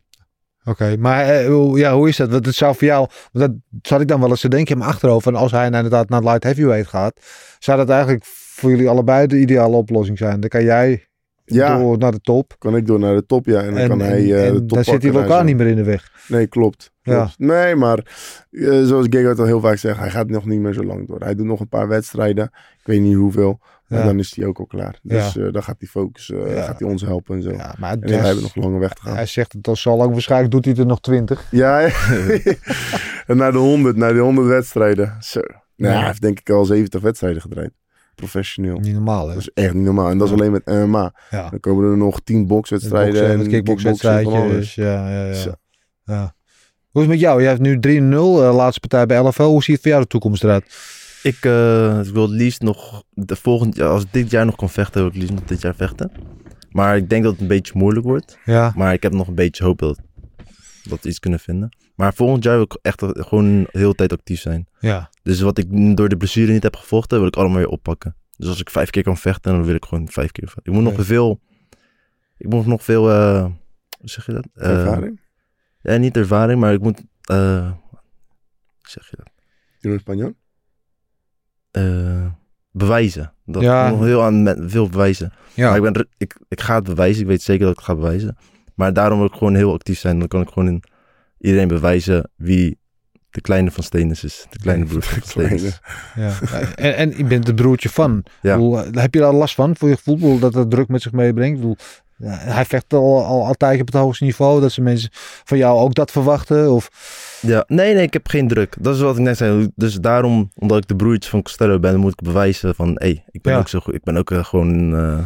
Oké, 0.64 0.96
maar 0.96 1.24
eh, 1.24 1.46
hoe- 1.46 1.78
ja, 1.78 1.94
hoe 1.94 2.08
is 2.08 2.16
dat? 2.16 2.30
Want 2.30 2.46
het 2.46 2.54
zou 2.54 2.74
voor 2.74 2.87
jou, 2.87 3.08
want 3.32 3.50
dat 3.50 3.80
zat 3.82 4.00
ik 4.00 4.08
dan 4.08 4.20
wel 4.20 4.28
eens 4.28 4.40
te 4.40 4.48
denken 4.48 4.72
in 4.72 4.78
mijn 4.78 4.90
achterhoofd. 4.90 5.26
En 5.26 5.34
als 5.34 5.52
hij 5.52 5.64
inderdaad 5.66 6.08
naar 6.08 6.22
light 6.22 6.42
heavyweight 6.42 6.88
gaat, 6.88 7.20
zou 7.58 7.78
dat 7.78 7.88
eigenlijk 7.90 8.24
voor 8.24 8.70
jullie 8.70 8.88
allebei 8.88 9.26
de 9.26 9.38
ideale 9.40 9.76
oplossing 9.76 10.18
zijn. 10.18 10.40
Dan 10.40 10.48
kan 10.48 10.64
jij 10.64 11.06
Ja. 11.44 11.78
door 11.78 11.98
naar 11.98 12.12
de 12.12 12.20
top. 12.20 12.54
Kan 12.58 12.76
ik 12.76 12.87
door 12.87 12.98
naar 12.98 13.14
de 13.14 13.26
top, 13.26 13.46
ja. 13.46 13.61
En 13.61 13.68
dan 13.70 13.78
En, 13.78 13.88
kan 13.88 14.00
hij 14.00 14.32
eh, 14.34 14.46
en 14.46 14.52
de 14.52 14.58
top 14.58 14.68
dan 14.68 14.84
zit 14.84 15.02
hij 15.02 15.12
elkaar 15.12 15.44
niet 15.44 15.56
meer 15.56 15.66
in 15.66 15.76
de 15.76 15.84
weg. 15.84 16.12
Nee, 16.28 16.46
klopt. 16.46 16.92
Ja. 17.02 17.30
Nee, 17.37 17.74
maar 17.74 17.98
zoals 18.61 19.06
Gegard 19.11 19.38
al 19.38 19.44
heel 19.44 19.61
vaak 19.61 19.76
zegt, 19.76 19.98
hij 19.98 20.11
gaat 20.11 20.28
nog 20.28 20.44
niet 20.46 20.61
meer 20.61 20.72
zo 20.72 20.82
lang 20.84 21.06
door. 21.08 21.20
Hij 21.20 21.34
doet 21.34 21.46
nog 21.46 21.61
een 21.61 21.68
paar 21.68 21.88
wedstrijden. 21.88 22.44
Ik 22.78 22.84
weet 22.87 23.00
niet 23.00 23.14
hoeveel. 23.16 23.61
En 23.88 24.07
dan 24.07 24.18
is 24.18 24.37
hij 24.37 24.46
ook 24.46 24.59
al 24.59 24.66
klaar. 24.66 24.98
Dus 25.03 25.37
eh, 25.37 25.53
dan 25.53 25.62
gaat 25.62 25.77
hij 25.79 25.88
focussen. 25.88 26.57
eh, 26.57 26.64
gaat 26.64 26.79
hij 26.79 26.88
ons 26.88 27.03
helpen 27.03 27.37
en 27.37 27.42
zo. 27.42 27.51
Ja, 27.51 27.74
maar 27.79 27.92
En 27.92 28.01
het- 28.01 28.11
wij 28.11 28.18
hebben 28.18 28.42
nog 28.42 28.57
een 28.57 28.62
lange 28.62 28.79
weg 28.79 28.92
te 28.92 29.03
gaan. 29.03 29.14
hij 29.14 29.27
zegt 29.27 29.53
het 29.53 29.68
al 29.68 29.77
zo 29.77 29.96
lang. 29.96 30.12
Waarschijnlijk 30.12 30.51
doet 30.53 30.64
hij 30.64 30.74
er 30.74 30.87
nog 30.87 31.01
twintig. 31.01 31.46
Ja, 31.51 31.81
en 33.27 33.37
naar 33.37 33.53
de 33.53 33.59
100, 33.59 33.96
naar 33.96 34.12
de 34.12 34.18
100 34.20 34.46
wedstrijden. 34.48 35.16
Zo. 35.20 35.40
Nou, 35.77 35.92
Ja. 35.92 35.98
Hij 35.98 36.07
heeft 36.07 36.20
denk 36.20 36.40
ik 36.40 36.51
al 36.51 36.64
70 36.64 37.01
wedstrijden 37.01 37.42
gedraaid. 37.42 37.70
Professioneel. 38.14 38.79
Niet 38.79 38.94
normaal, 38.94 39.27
hè? 39.29 39.35
Dat 39.35 39.42
is 39.42 39.51
echt 39.64 39.74
niet 39.74 39.85
normaal. 39.85 40.11
En 40.11 40.18
dat 40.18 40.27
is 40.29 40.33
alleen 40.35 40.53
met 40.53 40.66
MMA. 40.66 41.12
Ja. 41.31 41.48
Dan 41.51 41.61
komen 41.61 41.90
er 41.90 41.96
nog 41.96 42.20
10 42.24 42.46
bokswedstrijden. 42.46 43.29
En 43.29 43.48
kickboxwedstrijdjes. 43.48 44.74
Ja, 44.74 45.11
ja, 45.11 45.24
ja. 45.24 45.55
Ja. 46.05 46.35
Hoe 46.90 47.03
is 47.03 47.09
het 47.09 47.09
met 47.09 47.20
jou? 47.20 47.40
Jij 47.42 47.51
hebt 47.51 47.62
nu 47.62 47.79
3-0, 47.81 48.42
eh, 48.44 48.55
laatste 48.55 48.81
partij 48.81 49.07
bij 49.07 49.18
LFL. 49.18 49.42
Hoe 49.42 49.62
ziet 49.62 49.72
het 49.74 49.81
voor 49.83 49.90
jou 49.90 50.03
de 50.03 50.09
toekomst 50.09 50.44
eruit? 50.44 50.64
Ik 51.22 51.44
eh, 51.44 52.00
wil 52.00 52.22
het 52.22 52.31
liefst 52.31 52.61
nog, 52.61 53.02
de 53.11 53.37
volgend 53.37 53.76
jaar, 53.76 53.88
als 53.88 54.02
ik 54.02 54.12
dit 54.12 54.31
jaar 54.31 54.44
nog 54.44 54.57
kan 54.57 54.70
vechten, 54.70 55.00
wil 55.00 55.11
ik 55.11 55.16
liefst 55.16 55.35
nog 55.35 55.44
dit 55.44 55.61
jaar 55.61 55.74
vechten. 55.74 56.11
Maar 56.70 56.96
ik 56.96 57.09
denk 57.09 57.22
dat 57.22 57.33
het 57.33 57.40
een 57.40 57.46
beetje 57.46 57.72
moeilijk 57.76 58.07
wordt. 58.07 58.38
Ja, 58.44 58.72
Maar 58.76 58.92
ik 58.92 59.02
heb 59.02 59.12
nog 59.12 59.28
een 59.28 59.35
beetje 59.35 59.64
hoop 59.64 59.78
dat, 59.78 60.00
dat 60.85 61.02
we 61.02 61.09
iets 61.09 61.18
kunnen 61.18 61.40
vinden. 61.40 61.76
Maar 61.94 62.14
volgend 62.14 62.44
jaar 62.44 62.54
wil 62.54 62.64
ik 62.64 62.78
echt 62.83 63.02
gewoon 63.04 63.62
de 63.62 63.68
hele 63.78 63.94
tijd 63.94 64.12
actief 64.12 64.40
zijn. 64.40 64.68
ja. 64.81 65.11
Dus 65.22 65.40
wat 65.40 65.59
ik 65.59 65.96
door 65.96 66.09
de 66.09 66.16
blessure 66.16 66.52
niet 66.52 66.62
heb 66.62 66.76
gevochten, 66.76 67.18
wil 67.18 67.26
ik 67.26 67.37
allemaal 67.37 67.59
weer 67.59 67.68
oppakken. 67.68 68.16
Dus 68.37 68.48
als 68.48 68.61
ik 68.61 68.70
vijf 68.70 68.90
keer 68.90 69.02
kan 69.02 69.16
vechten, 69.16 69.52
dan 69.52 69.64
wil 69.64 69.74
ik 69.74 69.85
gewoon 69.85 70.09
vijf 70.09 70.31
keer 70.33 70.48
vechten. 70.48 70.72
Ik 70.72 70.81
moet 70.81 70.83
nog 70.94 71.04
veel, 71.07 71.40
ik 72.37 72.48
moet 72.48 72.66
nog 72.66 72.85
veel, 72.85 73.11
eh, 73.11 73.44
hoe 73.98 74.09
zeg 74.09 74.26
je 74.26 74.33
dat? 74.33 74.46
Eh, 74.54 74.70
Ervaring. 74.70 75.20
Ja, 75.83 75.96
niet 75.96 76.16
ervaring, 76.16 76.61
maar 76.61 76.72
ik 76.72 76.81
moet, 76.81 77.02
eh, 77.22 77.70
hoe 77.70 78.88
zeg 78.88 79.11
je 79.11 79.16
dat? 79.16 79.31
Jeroen 79.78 79.98
Spanjan. 79.98 80.35
Eh, 81.78 82.26
bewijzen. 82.70 83.32
Dat 83.44 83.62
Ja. 83.62 83.90
nog 83.90 84.04
heel 84.04 84.22
aan 84.22 84.42
met, 84.42 84.58
veel 84.66 84.88
bewijzen. 84.88 85.32
ja. 85.54 85.68
Maar 85.68 85.76
ik, 85.86 85.92
ben, 85.92 86.08
ik, 86.16 86.36
ik 86.48 86.60
ga 86.60 86.74
het 86.74 86.84
bewijzen. 86.84 87.22
Ik 87.22 87.28
weet 87.28 87.42
zeker 87.42 87.62
dat 87.62 87.70
ik 87.70 87.76
het 87.76 87.86
ga 87.86 87.94
bewijzen. 87.94 88.36
Maar 88.74 88.92
daarom 88.92 89.18
wil 89.18 89.26
ik 89.26 89.32
gewoon 89.34 89.54
heel 89.54 89.72
actief 89.72 89.98
zijn. 89.98 90.18
Dan 90.18 90.28
kan 90.28 90.40
ik 90.40 90.48
gewoon 90.48 90.68
in 90.68 90.82
iedereen 91.38 91.68
bewijzen 91.68 92.30
wie 92.36 92.78
de 93.30 93.40
kleine 93.40 93.70
van 93.70 93.84
Stenis 93.84 94.24
is. 94.24 94.46
De 94.50 94.58
kleine 94.58 94.84
broer 94.88 95.02
van 95.02 95.22
Stenis. 95.22 95.80
Ja. 96.14 96.32
En, 96.74 96.96
en 96.96 97.16
je 97.16 97.24
bent 97.24 97.46
het 97.46 97.56
broertje 97.56 97.88
van. 97.88 98.24
Ja. 98.42 98.54
Bedoel, 98.54 98.76
heb 98.76 99.14
je 99.14 99.20
daar 99.20 99.32
last 99.34 99.54
van 99.54 99.76
voor 99.76 99.88
je 99.88 99.96
gevoel? 99.96 100.38
Dat 100.38 100.54
het 100.54 100.70
druk 100.70 100.88
met 100.88 101.02
zich 101.02 101.12
meebrengt? 101.12 101.54
Ik 101.54 101.60
bedoel, 101.60 101.76
ja, 102.18 102.28
hij 102.38 102.64
vecht 102.64 102.92
al, 102.92 103.24
al 103.24 103.46
altijd 103.46 103.81
op 103.81 103.87
het 103.87 103.96
hoogste 103.96 104.24
niveau. 104.24 104.61
Dat 104.61 104.72
ze 104.72 104.81
mensen 104.81 105.09
van 105.44 105.59
jou 105.59 105.78
ook 105.78 105.94
dat 105.94 106.11
verwachten? 106.11 106.72
Of, 106.72 106.88
Ja, 107.40 107.64
nee, 107.66 107.94
nee, 107.94 108.02
ik 108.02 108.12
heb 108.12 108.28
geen 108.28 108.48
druk. 108.48 108.76
Dat 108.81 108.94
is 108.94 109.00
wat 109.00 109.16
ik 109.16 109.22
net 109.22 109.37
zei. 109.37 109.70
Dus 109.74 109.94
daarom, 109.94 110.50
omdat 110.54 110.78
ik 110.78 110.88
de 110.88 110.96
broertje 110.96 111.31
van 111.31 111.42
Costello 111.42 111.78
ben, 111.78 112.00
moet 112.00 112.12
ik 112.12 112.22
bewijzen 112.22 112.74
van, 112.74 112.88
hé, 112.88 112.94
hey, 112.94 113.24
ik 113.31 113.42
ben 113.42 113.52
Ja. 113.52 113.59
ook 113.59 113.68
zo 113.68 113.81
goed. 113.81 113.94
Ik 113.94 114.02
ben 114.04 114.16
ook 114.16 114.31
eh, 114.31 114.44
gewoon, 114.44 114.96
eh, 114.96 115.18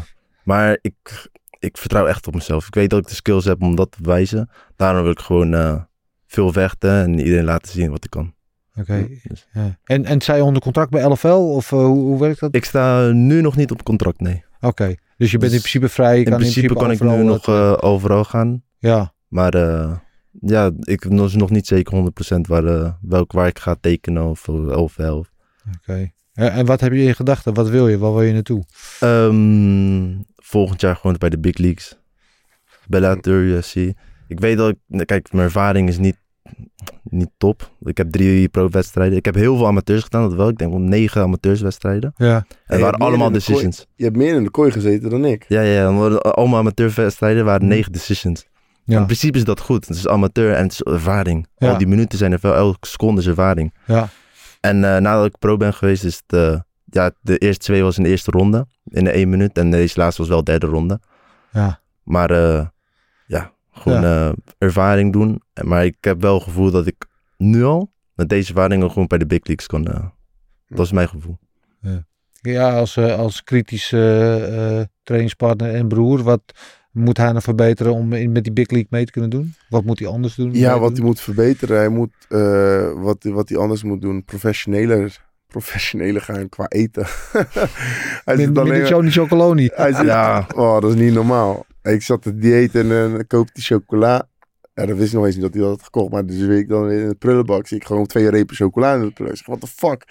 maar 0.44 0.78
ik, 0.80 1.28
ik 1.58 1.76
vertrouw 1.78 2.06
echt 2.06 2.26
op 2.26 2.34
mezelf. 2.34 2.66
Ik 2.66 2.74
weet 2.74 2.90
dat 2.90 2.98
ik 3.00 3.08
de 3.08 3.14
skills 3.14 3.44
heb 3.44 3.62
om 3.62 3.76
dat 3.76 3.90
te 3.92 3.98
bewijzen. 4.02 4.50
Daarom 4.76 5.02
wil 5.02 5.12
ik 5.12 5.18
gewoon 5.20 5.54
eh, 5.54 5.74
veel 6.26 6.52
vechten 6.52 6.90
en 6.90 7.18
iedereen 7.18 7.44
laten 7.44 7.72
zien 7.72 7.90
wat 7.90 8.04
ik 8.04 8.10
kan. 8.10 8.34
Oké. 8.76 9.08
Dus- 9.22 9.46
Ja. 9.52 9.78
En, 9.84 10.04
en 10.04 10.22
zij 10.22 10.40
onder 10.40 10.62
contract 10.62 10.90
bij 10.90 11.02
LFL? 11.04 11.26
Of 11.28 11.70
hoe, 11.70 11.80
hoe 11.84 12.20
werkt 12.20 12.40
dat? 12.40 12.54
Ik 12.54 12.64
sta 12.64 13.06
nu 13.10 13.40
nog 13.40 13.56
niet 13.56 13.70
op 13.70 13.82
contract, 13.82 14.20
nee. 14.20 14.44
Oké. 14.60 14.94
Dus 15.22 15.30
je 15.30 15.38
bent 15.38 15.52
in 15.52 15.58
Dus 15.58 15.70
principe 15.70 15.88
vrij. 15.88 16.18
In 16.18 16.24
kan 16.24 16.38
principe 16.38 16.74
kan 16.74 16.90
ik 16.90 17.00
nu 17.00 17.08
eh, 17.08 17.18
nog 17.18 17.48
eh, 17.48 17.76
overal 17.80 18.24
gaan. 18.24 18.62
Ja. 18.78 19.14
Maar 19.28 19.54
eh, 19.54 19.96
ja, 20.40 20.70
ik 20.80 21.10
dus 21.10 21.34
nog 21.34 21.50
niet 21.50 21.66
zeker 21.66 22.12
100% 22.36 22.40
waar, 22.40 22.64
eh, 22.64 22.92
welk, 23.00 23.32
waar 23.32 23.46
ik 23.46 23.58
ga 23.58 23.76
tekenen 23.80 24.24
of, 24.24 24.48
of 24.48 24.96
wel. 24.96 25.26
Oké. 25.78 26.12
Eh, 26.32 26.56
En 26.58 26.66
wat 26.66 26.80
heb 26.80 26.92
je 26.92 27.02
in 27.02 27.14
gedachten? 27.14 27.54
Wat 27.54 27.68
wil 27.68 27.88
je? 27.88 27.98
Waar 27.98 28.12
wil 28.12 28.22
je 28.22 28.32
naartoe? 28.32 28.64
Ehm, 29.00 30.20
volgend 30.36 30.80
jaar 30.80 30.96
gewoon 30.96 31.16
bij 31.18 31.30
de 31.30 31.38
big 31.38 31.58
leagues. 31.58 31.98
Bellator, 32.86 33.42
UFC. 33.42 33.74
Ik 34.28 34.40
weet 34.40 34.56
dat 34.56 34.74
ik... 34.88 35.06
Kijk, 35.06 35.32
mijn 35.32 35.44
ervaring 35.44 35.88
is 35.88 35.98
niet, 35.98 36.16
niet 37.02 37.30
top. 37.36 37.70
Ik 37.80 37.96
heb 37.96 38.10
drie 38.10 38.48
pro-wedstrijden. 38.48 39.18
Ik 39.18 39.24
heb 39.24 39.34
heel 39.34 39.56
veel 39.56 39.66
amateurs 39.66 40.02
gedaan, 40.02 40.22
dat 40.22 40.34
wel. 40.34 40.48
Ik 40.48 40.58
denk 40.58 40.70
wel 40.70 40.80
negen 40.80 41.22
amateurswedstrijden. 41.22 42.12
Ja. 42.16 42.34
En 42.36 42.44
het 42.66 42.80
waren 42.80 42.98
allemaal 42.98 43.26
de 43.28 43.32
decisions. 43.32 43.86
Je 43.94 44.04
hebt 44.04 44.16
meer 44.16 44.34
in 44.34 44.44
de 44.44 44.50
kooi 44.50 44.70
gezeten 44.70 45.10
dan 45.10 45.24
ik. 45.24 45.44
Ja, 45.48 45.60
ja, 45.60 45.72
ja. 45.72 46.16
Allemaal 46.18 46.58
amateurwedstrijden 46.58 47.44
waren 47.44 47.66
negen 47.68 47.92
decisions. 47.92 48.46
Ja. 48.84 48.98
In 48.98 49.04
principe 49.04 49.38
is 49.38 49.44
dat 49.44 49.60
goed. 49.60 49.88
Het 49.88 49.96
is 49.96 50.08
amateur 50.08 50.54
en 50.54 50.62
het 50.62 50.72
is 50.72 50.82
ervaring. 50.82 51.46
Ja. 51.56 51.70
Al 51.70 51.78
die 51.78 51.86
minuten 51.86 52.18
zijn 52.18 52.32
er 52.32 52.38
veel. 52.38 52.54
Elke 52.54 52.86
seconde 52.86 53.20
is 53.20 53.26
ervaring. 53.26 53.74
Ja. 53.86 54.08
En 54.60 54.84
eh, 54.84 55.00
nadat 55.00 55.26
ik 55.26 55.38
pro 55.38 55.56
ben 55.56 55.74
geweest, 55.74 56.04
is 56.04 56.22
het... 56.26 56.38
eh, 56.38 56.60
ja, 56.84 57.10
de 57.20 57.38
eerste 57.38 57.64
twee 57.64 57.82
was 57.82 57.96
in 57.96 58.02
de 58.02 58.08
eerste 58.08 58.30
ronde. 58.30 58.66
In 58.84 59.04
de 59.04 59.10
één 59.10 59.28
minuut. 59.28 59.58
En 59.58 59.70
deze 59.70 59.98
laatste 59.98 60.20
was 60.20 60.30
wel 60.30 60.44
derde 60.44 60.66
ronde. 60.66 61.00
Ja. 61.52 61.80
Maar 62.02 62.30
ja, 63.84 63.92
gewoon 63.98 64.04
eh, 64.04 64.32
ervaring 64.58 65.12
doen. 65.12 65.42
En- 65.52 65.68
Maar 65.68 65.84
ik 65.84 65.96
heb 66.00 66.20
wel 66.20 66.34
het 66.34 66.42
gevoel 66.42 66.70
dat 66.70 66.86
ik 66.86 67.06
nu 67.36 67.64
al 67.64 67.92
met 68.14 68.28
deze 68.28 68.48
ervaring 68.48 68.82
ook 68.82 68.92
gewoon 68.92 69.06
bij 69.08 69.18
de 69.18 69.26
big 69.26 69.46
leagues 69.46 69.66
kan. 69.66 69.86
eh, 69.86 70.04
dat 70.68 70.86
is 70.86 70.92
mijn 70.92 71.08
gevoel. 71.08 71.38
Ja, 72.40 72.72
als, 72.78 72.96
eh, 72.96 73.18
als 73.18 73.44
kritische 73.44 74.88
trainingspartner 75.02 75.74
en 75.74 75.88
broer, 75.88 76.22
wat 76.22 76.42
moet 76.92 77.16
hij 77.16 77.32
nog 77.32 77.42
verbeteren 77.42 77.92
om 77.92 78.12
in, 78.12 78.32
met 78.32 78.44
die 78.44 78.52
big 78.52 78.70
league 78.70 78.88
mee 78.90 79.04
te 79.04 79.12
kunnen 79.12 79.30
doen? 79.30 79.54
Wat 79.68 79.84
moet 79.84 79.98
hij 79.98 80.08
anders 80.08 80.34
doen? 80.34 80.54
Ja, 80.54 80.78
wat 80.78 80.88
doen? 80.88 80.96
hij 80.96 81.06
moet 81.06 81.20
verbeteren. 81.20 81.76
Hij 81.76 81.88
moet, 81.88 82.12
eh, 82.28 82.92
wat, 83.02 83.24
wat 83.24 83.48
hij 83.48 83.58
anders 83.58 83.82
moet 83.82 84.00
doen, 84.00 84.24
professioneler, 84.24 85.24
professioneler 85.46 86.20
gaan 86.22 86.48
qua 86.48 86.66
eten. 86.68 87.06
hij 88.24 88.36
Min, 88.36 88.46
zit 88.46 88.58
alleen 88.58 88.86
Johnny 88.86 89.10
Chocoloni. 89.10 89.68
Hij 89.74 89.92
zit, 89.92 90.04
Ja. 90.06 90.46
Oh, 90.54 90.80
dat 90.80 90.90
is 90.94 91.00
niet 91.00 91.12
normaal. 91.14 91.66
Ik 91.82 92.02
zat 92.02 92.22
te 92.22 92.36
dieet 92.36 92.74
en 92.74 92.88
dan 92.88 93.26
koop 93.26 93.54
die 93.54 93.62
chocola. 93.64 94.28
Ja, 94.74 94.86
dat 94.86 94.96
wist 94.96 95.08
ik 95.08 95.14
nog 95.16 95.24
eens 95.26 95.34
niet 95.34 95.44
dat 95.44 95.52
hij 95.54 95.62
dat 95.62 95.70
had 95.70 95.82
gekocht. 95.82 96.12
Maar 96.12 96.26
dus 96.26 96.36
weet 96.40 96.60
ik 96.60 96.68
dan 96.68 96.90
in 96.90 97.08
de 97.08 97.14
prullenbak 97.14 97.66
zie 97.66 97.76
ik 97.76 97.84
gewoon 97.84 98.06
twee 98.06 98.30
repen 98.30 98.56
chocola 98.56 98.94
in 98.94 99.00
de 99.00 99.10
prullenbak. 99.10 99.30
Ik 99.30 99.36
zeg, 99.36 99.46
what 99.46 99.60
the 99.60 99.86
fuck? 99.86 100.04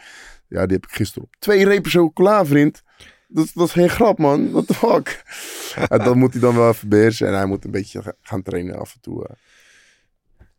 Ja, 0.48 0.66
die 0.66 0.76
heb 0.76 0.86
ik 0.86 0.92
gisteren 0.96 1.24
op. 1.24 1.36
Twee 1.40 1.66
repen 1.66 1.92
chocola, 1.92 2.46
vriend. 2.46 2.82
Dat, 3.28 3.52
dat 3.54 3.68
is 3.68 3.74
geen 3.74 3.90
grap, 3.90 4.18
man. 4.18 4.52
What 4.52 4.68
the 4.68 4.74
fuck? 4.74 5.24
En 5.90 5.98
dat 6.04 6.16
moet 6.16 6.32
hij 6.32 6.42
dan 6.42 6.56
wel 6.56 6.70
even 6.70 6.90
beheersen. 6.90 7.28
En 7.28 7.34
hij 7.34 7.46
moet 7.46 7.66
een 7.66 7.72
beetje 7.72 8.02
ga- 8.02 8.14
gaan 8.22 8.42
trainen 8.42 8.80
af 8.80 8.94
en 8.94 9.02
toe. 9.02 9.28
eh. 9.28 9.36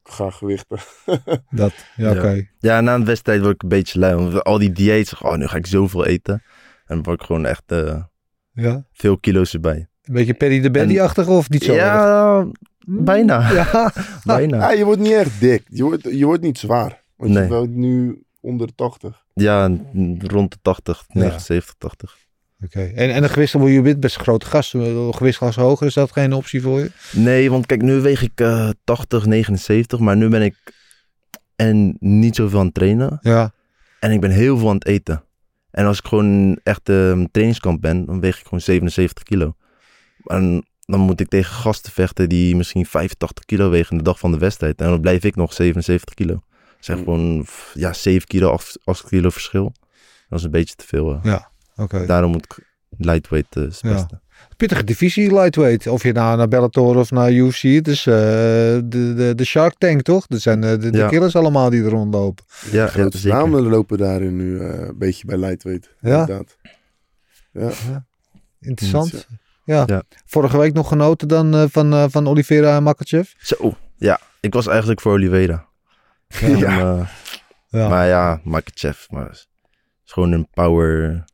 Ga 0.04 0.30
gewichten. 0.30 0.78
Dat, 1.50 1.72
ja, 1.96 2.10
oké. 2.10 2.48
Ja, 2.58 2.80
na 2.80 2.94
een 2.94 3.04
wedstrijd 3.04 3.40
word 3.40 3.54
ik 3.54 3.62
een 3.62 3.68
beetje 3.68 3.98
lui. 3.98 4.14
Want 4.14 4.44
al 4.44 4.58
die 4.58 4.72
dieets, 4.72 5.18
oh, 5.18 5.36
nu 5.36 5.46
ga 5.46 5.56
ik 5.56 5.66
zoveel 5.66 6.06
eten. 6.06 6.34
En 6.86 6.94
dan 6.94 7.02
word 7.02 7.20
ik 7.20 7.26
gewoon 7.26 7.46
echt 7.46 7.62
eh, 7.66 8.02
Ja. 8.52 8.86
veel 8.92 9.18
kilo's 9.18 9.52
erbij. 9.54 9.88
Een 10.04 10.14
beetje 10.14 10.34
Perry 10.34 10.60
de 10.60 10.70
Bendy-achtig 10.70 11.26
of 11.28 11.50
niet 11.50 11.64
zo? 11.64 11.72
erg? 11.72 11.82
ja, 11.82 12.46
bijna. 12.86 13.52
Ja. 13.52 13.92
bijna. 14.24 14.56
Ja, 14.56 14.70
je 14.72 14.84
wordt 14.84 15.00
niet 15.00 15.12
echt 15.12 15.40
dik. 15.40 15.62
Je 15.68 15.82
wordt, 15.82 16.02
je 16.10 16.24
wordt 16.24 16.42
niet 16.42 16.58
zwaar. 16.58 17.02
Want 17.16 17.30
Nee. 17.32 17.42
je 17.42 17.48
bent 17.48 17.74
nu 17.74 18.22
onder 18.40 18.66
de 18.66 18.72
80. 18.74 19.24
Ja, 19.34 19.70
rond 20.18 20.50
de 20.52 20.58
80, 20.62 21.04
Ja. 21.08 21.20
79, 21.20 21.74
80. 21.78 22.16
Oké. 22.64 22.80
En, 22.80 23.12
en 23.14 23.22
de 23.22 23.28
gewicht, 23.28 23.52
je 23.52 23.82
bent 23.82 24.00
best 24.00 24.16
een 24.16 24.22
grote 24.22 24.46
gast. 24.46 24.74
Een 24.74 25.14
Gewichtsklasse 25.14 25.60
hoger, 25.60 25.86
is 25.86 25.94
dat 25.94 26.12
geen 26.12 26.32
optie 26.32 26.62
voor 26.62 26.78
je? 26.78 26.90
Nee, 27.12 27.50
want 27.50 27.66
kijk, 27.66 27.82
nu 27.82 28.00
weeg 28.00 28.22
ik 28.22 28.40
eh 28.40 28.68
80, 28.84 29.26
79, 29.26 29.98
maar 29.98 30.16
nu 30.16 30.28
ben 30.28 30.42
ik 30.42 30.56
en 31.56 31.96
niet 32.00 32.36
zoveel 32.36 32.58
aan 32.58 32.64
het 32.64 32.74
trainen. 32.74 33.18
Ja. 33.20 33.52
En 34.00 34.10
ik 34.10 34.20
ben 34.20 34.30
heel 34.30 34.58
veel 34.58 34.68
aan 34.68 34.74
het 34.74 34.86
eten. 34.86 35.24
En 35.70 35.86
als 35.86 35.98
ik 35.98 36.04
gewoon 36.06 36.58
echt 36.62 36.88
een 36.88 37.28
trainingskamp 37.30 37.80
ben, 37.80 38.06
dan 38.06 38.20
weeg 38.20 38.38
ik 38.38 38.44
gewoon 38.44 38.60
77 38.60 39.22
kilo. 39.22 39.54
En 40.24 40.66
dan 40.80 41.00
moet 41.00 41.20
ik 41.20 41.28
tegen 41.28 41.54
gasten 41.54 41.92
vechten 41.92 42.28
die 42.28 42.56
misschien 42.56 42.86
85 42.86 43.44
kilo 43.44 43.70
wegen 43.70 43.96
de 43.96 44.02
dag 44.02 44.18
van 44.18 44.32
de 44.32 44.38
wedstrijd. 44.38 44.80
En 44.80 44.88
dan 44.88 45.00
blijf 45.00 45.24
ik 45.24 45.36
nog 45.36 45.52
77 45.52 46.14
kilo. 46.14 46.32
Dat 46.32 46.44
zijn 46.80 46.98
Mm. 46.98 47.04
gewoon 47.04 47.46
ja, 47.74 47.92
7 47.92 48.28
kilo, 48.28 48.50
8, 48.50 48.78
8 48.84 49.08
kilo 49.08 49.30
verschil. 49.30 49.72
Dat 50.28 50.38
is 50.38 50.44
een 50.44 50.50
beetje 50.50 50.74
te 50.74 50.86
veel. 50.86 51.20
eh. 51.22 51.36
Oké. 51.76 52.06
Daarom 52.06 52.30
moet 52.30 52.44
ik 52.44 52.58
lightweight 52.98 53.54
het 53.54 53.78
Ja. 53.82 54.06
Pittige 54.56 54.84
divisie 54.84 55.32
lightweight. 55.34 55.86
Of 55.86 56.02
je 56.02 56.12
nou 56.12 56.36
naar 56.36 56.48
Bellator 56.48 56.96
of 56.96 57.10
naar 57.10 57.32
UFC. 57.32 57.62
Het 57.62 57.88
is 57.88 58.06
eh, 58.06 58.14
de, 58.14 58.80
de, 59.16 59.32
de 59.36 59.44
Shark 59.44 59.74
Tank, 59.78 60.02
toch? 60.02 60.26
Dat 60.26 60.40
zijn 60.40 60.60
de, 60.60 60.78
de 60.78 60.90
Ja. 60.98 61.08
killers 61.08 61.36
allemaal 61.36 61.70
die 61.70 61.82
er 61.82 61.90
rondlopen. 61.90 62.44
Ja, 62.70 62.90
ja 62.96 63.08
namen 63.22 63.62
lopen 63.62 63.98
daarin 63.98 64.36
nu 64.36 64.60
eh, 64.60 64.80
een 64.80 64.98
beetje 64.98 65.26
bij 65.26 65.36
lightweight. 65.36 65.94
Ja? 66.00 66.20
Inderdaad. 66.20 66.56
Ja. 67.52 68.04
Interessant. 68.60 69.26
Ja. 69.64 69.82
Ja. 69.86 70.02
Vorige 70.24 70.58
week 70.58 70.72
nog 70.72 70.88
genoten 70.88 71.28
dan 71.28 71.54
eh, 71.54 71.64
van, 71.68 71.92
eh, 71.92 72.04
van 72.08 72.28
Oliveira 72.28 72.76
en 72.76 72.82
Makachev. 72.82 73.32
Zo, 73.38 73.74
ja. 73.96 74.20
Ik 74.40 74.52
was 74.54 74.66
eigenlijk 74.66 75.00
voor 75.00 75.12
Oliveira. 75.12 75.66
Ja. 76.40 76.48
En, 76.48 76.98
eh, 76.98 77.08
Ja. 77.68 77.88
Maar 77.88 78.06
ja, 78.06 78.40
Makachev. 78.44 79.08
Maar 79.10 79.30
is 79.30 79.48
is 80.04 80.12
gewoon 80.12 80.32
een 80.32 80.48
power. 80.50 81.24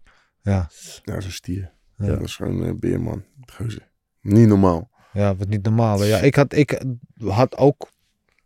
Ja. 0.43 0.70
Ja, 1.05 1.20
zo'n 1.20 1.31
stier. 1.31 1.72
Ja. 1.97 2.07
Dat 2.07 2.20
is 2.20 2.37
gewoon 2.37 2.62
een 2.62 2.79
beerman. 2.79 3.24
Gozer. 3.53 3.89
Niet 4.20 4.49
normaal. 4.49 4.91
Ja, 5.12 5.37
wat 5.37 5.49
niet 5.49 5.62
normaal. 5.62 6.05
Ja, 6.05 6.18
ik 6.18 6.35
had, 6.35 6.53
ik 6.53 6.83
had 7.24 7.57
ook 7.57 7.91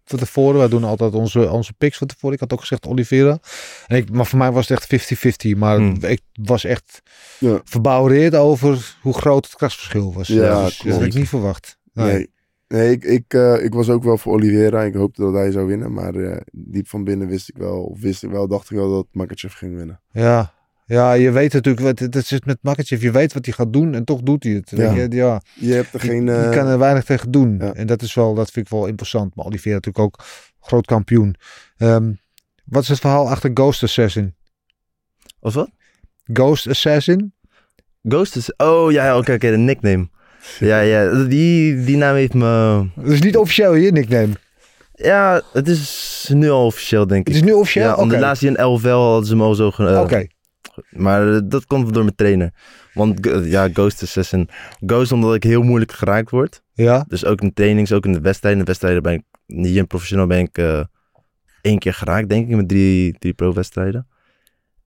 van 0.04 0.18
tevoren, 0.18 0.58
wij 0.58 0.68
doen 0.68 0.84
altijd 0.84 1.14
onze, 1.14 1.50
onze 1.50 1.72
picks 1.72 1.98
van 1.98 2.06
tevoren. 2.06 2.34
Ik 2.34 2.40
had 2.40 2.52
ook 2.52 2.60
gezegd 2.60 2.86
Oliveira. 2.86 3.38
En 3.86 3.96
ik, 3.96 4.10
maar 4.10 4.26
voor 4.26 4.38
mij 4.38 4.52
was 4.52 4.68
het 4.68 4.78
echt 4.78 5.14
50-50. 5.54 5.56
Maar 5.56 5.76
Hmm. 5.76 5.96
ik 6.00 6.20
was 6.32 6.64
echt 6.64 7.02
Ja. 7.38 7.60
verbouwereerd 7.64 8.34
over 8.34 8.96
hoe 9.02 9.14
groot 9.14 9.44
het 9.44 9.54
krasverschil 9.56 10.12
was. 10.12 10.28
Ja, 10.28 10.64
dus, 10.64 10.78
dat 10.78 10.92
had 10.92 11.02
ik 11.02 11.14
niet 11.14 11.28
verwacht. 11.28 11.78
Nee. 11.92 12.12
Nee. 12.12 12.30
Nee, 12.68 12.90
ik, 12.90 13.04
ik, 13.04 13.34
eh, 13.34 13.64
ik 13.64 13.74
was 13.74 13.88
ook 13.88 14.02
wel 14.04 14.18
voor 14.18 14.32
Oliveira. 14.32 14.82
Ik 14.82 14.94
hoopte 14.94 15.22
dat 15.22 15.34
hij 15.34 15.50
zou 15.50 15.66
winnen. 15.66 15.92
Maar 15.92 16.14
eh, 16.14 16.40
diep 16.52 16.88
van 16.88 17.04
binnen 17.04 17.28
wist 17.28 17.48
ik 17.48 17.56
wel, 17.56 17.82
of 17.82 18.00
wist 18.00 18.22
ik 18.22 18.30
wel, 18.30 18.48
dacht 18.48 18.70
ik 18.70 18.76
wel 18.76 18.90
dat 18.90 19.06
Makachev 19.12 19.54
ging 19.54 19.76
winnen. 19.76 20.00
Ja. 20.12 20.54
Ja, 20.84 21.12
je 21.12 21.30
weet 21.30 21.52
natuurlijk, 21.52 21.84
wat 21.86 21.98
het 22.14 22.26
zit 22.26 22.46
met 22.46 22.58
Makachev. 22.60 23.02
Je 23.02 23.10
weet 23.10 23.32
wat 23.32 23.44
hij 23.44 23.54
gaat 23.54 23.72
doen 23.72 23.94
en 23.94 24.04
toch 24.04 24.20
doet 24.20 24.42
hij 24.44 24.52
het. 24.52 24.70
Ja. 24.70 24.94
Weet 24.94 25.12
je? 25.12 25.16
ja. 25.16 25.40
Je 25.54 25.72
hebt 25.72 25.94
er 25.94 26.04
Je, 26.04 26.08
geen... 26.10 26.24
je 26.24 26.32
eh, 26.32 26.50
kan 26.50 26.66
er 26.66 26.78
weinig 26.78 27.04
tegen 27.04 27.30
doen. 27.30 27.56
ja. 27.60 27.72
En 27.72 27.86
dat 27.86 28.02
is 28.02 28.14
wel, 28.14 28.34
dat 28.34 28.50
vind 28.50 28.66
ik 28.66 28.72
wel 28.72 28.86
interessant. 28.86 29.34
Maar 29.34 29.44
Oliveira 29.44 29.78
natuurlijk 29.78 30.04
ook 30.04 30.24
groot 30.60 30.86
kampioen. 30.86 31.34
Ehm, 31.76 32.12
wat 32.64 32.82
is 32.82 32.88
het 32.88 32.98
verhaal 33.00 33.28
achter 33.28 33.50
Ghost 33.54 33.82
Assassin? 33.82 34.34
Of 35.40 35.54
wat? 35.54 35.70
Ghost 36.32 36.68
Assassin? 36.68 37.32
Ghost 38.02 38.36
is. 38.36 38.54
Oh 38.56 38.92
ja, 38.92 39.18
oké, 39.18 39.32
oké, 39.32 39.50
de 39.50 39.56
nickname. 39.56 40.08
Ja, 40.58 40.80
ja, 40.80 41.24
die, 41.24 41.84
die 41.84 41.96
naam 41.96 42.14
heeft 42.14 42.34
me. 42.34 42.86
Dat 42.96 43.06
is 43.12 43.20
niet 43.20 43.36
officieel 43.36 43.74
je 43.74 43.92
nickname. 43.92 44.32
Ja, 44.94 45.42
het 45.52 45.68
is 45.68 46.30
nu 46.34 46.50
al 46.50 46.66
officieel, 46.66 47.06
denk 47.06 47.26
Het 47.26 47.36
ik. 47.36 47.42
is 47.42 47.48
nu 47.48 47.54
officieel? 47.54 47.84
Ja, 47.86 47.92
Oké. 47.92 48.02
omdat 48.02 48.20
laatst 48.20 48.42
in 48.42 48.52
LFL 48.64 48.88
hadden 48.88 49.26
ze 49.26 49.32
hem 49.32 49.42
al 49.42 49.54
zo. 49.54 49.68
eh, 49.68 50.00
Oké. 50.00 50.26
Maar 50.90 51.34
eh, 51.34 51.40
dat 51.44 51.66
komt 51.66 51.94
door 51.94 52.02
mijn 52.02 52.14
trainer. 52.14 52.52
Want 52.94 53.26
eh, 53.26 53.50
ja, 53.50 53.68
Ghost 53.72 54.02
Assassin. 54.02 54.48
Ghost 54.86 55.12
omdat 55.12 55.34
ik 55.34 55.42
heel 55.42 55.62
moeilijk 55.62 55.92
geraakt 55.92 56.30
word. 56.30 56.62
Ja? 56.74 57.04
Dus 57.08 57.24
ook 57.24 57.40
in 57.40 57.52
trainings, 57.52 57.92
ook 57.92 58.04
in 58.04 58.12
de 58.12 58.20
wedstrijden. 58.20 58.60
In 58.60 58.64
de 58.64 58.70
wedstrijden 58.70 59.02
ben 59.02 59.12
ik, 59.12 59.22
hier 59.66 59.76
in 59.76 59.86
professional 59.86 60.26
ben 60.26 60.38
ik 60.38 60.58
eh, 60.58 60.80
één 61.60 61.78
keer 61.78 61.94
geraakt, 61.94 62.28
denk 62.28 62.48
ik, 62.50 62.56
met 62.56 62.68
drie, 62.68 63.18
drie 63.18 63.32
pro-wedstrijden. 63.32 64.06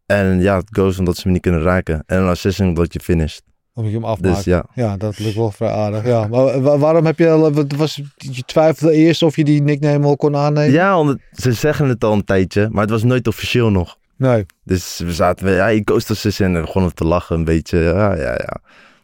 En 0.07 0.41
ja, 0.41 0.57
het 0.57 0.69
Ghost 0.71 0.99
omdat 0.99 1.17
ze 1.17 1.27
me 1.27 1.33
niet 1.33 1.43
kunnen 1.43 1.63
raken. 1.63 2.03
En 2.07 2.19
een 2.23 2.29
Assassin 2.29 2.67
omdat 2.67 2.93
je 2.93 3.01
finisht. 3.01 3.43
Omdat 3.75 3.93
je 3.93 3.99
hem 3.99 4.07
afmaakt. 4.09 4.35
Dus 4.35 4.45
ja, 4.45 4.65
Ja, 4.75 4.97
dat 4.97 5.19
lukt 5.19 5.35
wel 5.35 5.51
vrij 5.51 5.71
aardig. 5.71 6.05
Ja, 6.07 6.27
maar 6.27 6.61
wa- 6.61 6.79
waarom 6.79 7.05
heb 7.07 7.19
je, 7.19 7.65
was, 7.77 8.01
je 8.17 8.43
twijfelde 8.43 8.95
eerst 8.95 9.23
of 9.23 9.37
je 9.37 9.45
die 9.45 9.63
nickname 9.63 10.07
al 10.07 10.17
kon 10.17 10.37
aannemen? 10.37 10.73
ja 10.73 10.99
omdat, 10.99 11.19
ze 11.33 11.53
zeggen 11.53 11.89
het 11.89 12.05
al 12.05 12.13
een 12.13 12.25
tijdje, 12.25 12.69
maar 12.71 12.81
het 12.83 12.91
was 12.91 13.03
nooit 13.03 13.27
officieel 13.29 13.71
nog. 13.71 13.99
Nee. 14.17 14.47
Dus 14.65 14.99
we 15.05 15.13
zaten, 15.13 15.53
ja, 15.53 15.81
Ghost 15.85 16.11
Assassin 16.11 16.55
en 16.55 16.61
begonnen 16.61 16.95
te 16.95 17.05
lachen 17.05 17.37
een 17.37 17.45
beetje. 17.45 17.79
Ja, 17.79 18.15
ja, 18.15 18.33
ja. 18.33 18.57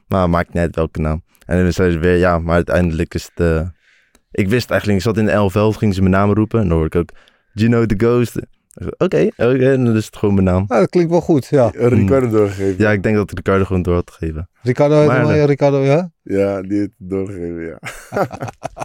Maar 0.08 0.30
maakt 0.30 0.48
niet 0.48 0.62
uit 0.62 0.76
welke 0.76 1.00
naam. 1.00 1.22
En 1.46 1.62
dan 1.62 1.72
zeiden 1.72 1.96
ze 2.02 2.08
weer, 2.08 2.16
ja, 2.16 2.38
maar 2.38 2.54
uiteindelijk 2.54 3.14
is 3.14 3.30
het... 3.34 3.46
eh, 3.46 3.68
Ik 4.30 4.48
wist 4.48 4.70
eigenlijk, 4.70 4.98
ik 5.00 5.04
zat 5.04 5.16
in 5.18 5.24
de 5.26 5.32
LFL, 5.32 5.70
gingen 5.70 5.94
ze 5.94 6.00
mijn 6.00 6.12
naam 6.12 6.32
roepen. 6.32 6.60
En 6.60 6.68
dan 6.68 6.76
hoor 6.76 6.86
ik 6.86 6.94
ook, 6.94 7.10
Gino 7.54 7.86
the 7.86 7.94
Ghost. 7.98 8.36
Oké, 8.98 9.28
en 9.36 9.84
dan 9.84 9.96
is 9.96 10.06
het 10.06 10.16
gewoon 10.16 10.34
mijn 10.34 10.46
naam. 10.46 10.64
Ah, 10.68 10.78
dat 10.78 10.88
klinkt 10.90 11.10
wel 11.10 11.20
goed, 11.20 11.46
ja. 11.46 11.70
eh, 11.72 11.86
Ricardo 11.88 12.28
doorgegeven. 12.28 12.74
Ja, 12.78 12.90
ik 12.90 13.02
denk 13.02 13.16
dat 13.16 13.32
Ricardo 13.32 13.64
gewoon 13.64 13.82
door 13.82 13.94
had 13.94 14.10
gegeven. 14.10 14.48
Ricardo, 14.62 14.98
heet 14.98 15.06
Maar 15.06 15.36
ja, 15.36 15.44
Ricardo, 15.44 15.78
ja? 15.84 16.10
Ja, 16.22 16.62
die 16.62 16.78
heeft 16.78 16.90
het 16.98 17.10
doorgegeven, 17.10 17.62
ja. 17.62 17.78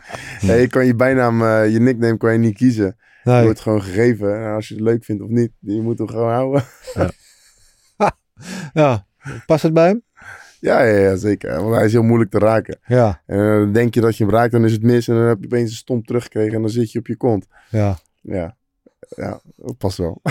hey, 0.48 0.62
je 0.62 0.68
kan 0.68 0.86
je 0.86 0.96
bijnaam, 0.96 1.42
eh, 1.42 1.70
je 1.72 1.80
nickname 1.80 2.18
kan 2.18 2.32
je 2.34 2.38
niet 2.40 2.56
kiezen. 2.56 2.96
Je 3.36 3.44
wordt 3.44 3.60
gewoon 3.60 3.82
gegeven. 3.82 4.46
En 4.46 4.54
als 4.54 4.68
je 4.68 4.74
het 4.74 4.84
leuk 4.84 5.04
vindt 5.04 5.24
of 5.24 5.30
niet, 5.30 5.52
je 5.60 5.82
moet 5.82 5.98
hem 5.98 6.08
gewoon 6.08 6.32
houden. 6.32 6.64
Ja. 8.74 9.06
Past 9.46 9.64
het 9.64 9.74
bij 9.74 9.88
hem? 9.88 10.04
Ja, 10.60 10.84
ja, 10.84 10.98
ja, 10.98 11.16
zeker. 11.16 11.62
Want 11.62 11.76
hij 11.76 11.86
is 11.86 11.92
heel 11.92 12.04
moeilijk 12.04 12.32
te 12.32 12.40
raken. 12.40 12.80
Ja. 12.86 13.22
En 13.26 13.40
eh, 13.40 13.46
dan 13.46 13.72
denk 13.72 13.94
je 13.94 14.02
dat 14.02 14.18
je 14.18 14.24
hem 14.24 14.34
raakt, 14.34 14.52
dan 14.52 14.66
is 14.66 14.72
het 14.72 14.84
mis. 14.84 15.08
En 15.08 15.16
dan 15.16 15.24
heb 15.24 15.38
je 15.40 15.46
opeens 15.46 15.70
een 15.70 15.76
stomp 15.76 16.06
teruggekregen 16.06 16.54
en 16.54 16.62
dan 16.62 16.70
zit 16.70 16.92
je 16.92 17.00
op 17.00 17.08
je 17.08 17.18
kont. 17.18 17.48
Ja. 17.70 17.98
Ja, 18.22 18.56
ja 19.16 19.40
dat 19.56 19.78
past 19.78 19.98
wel. 19.98 20.22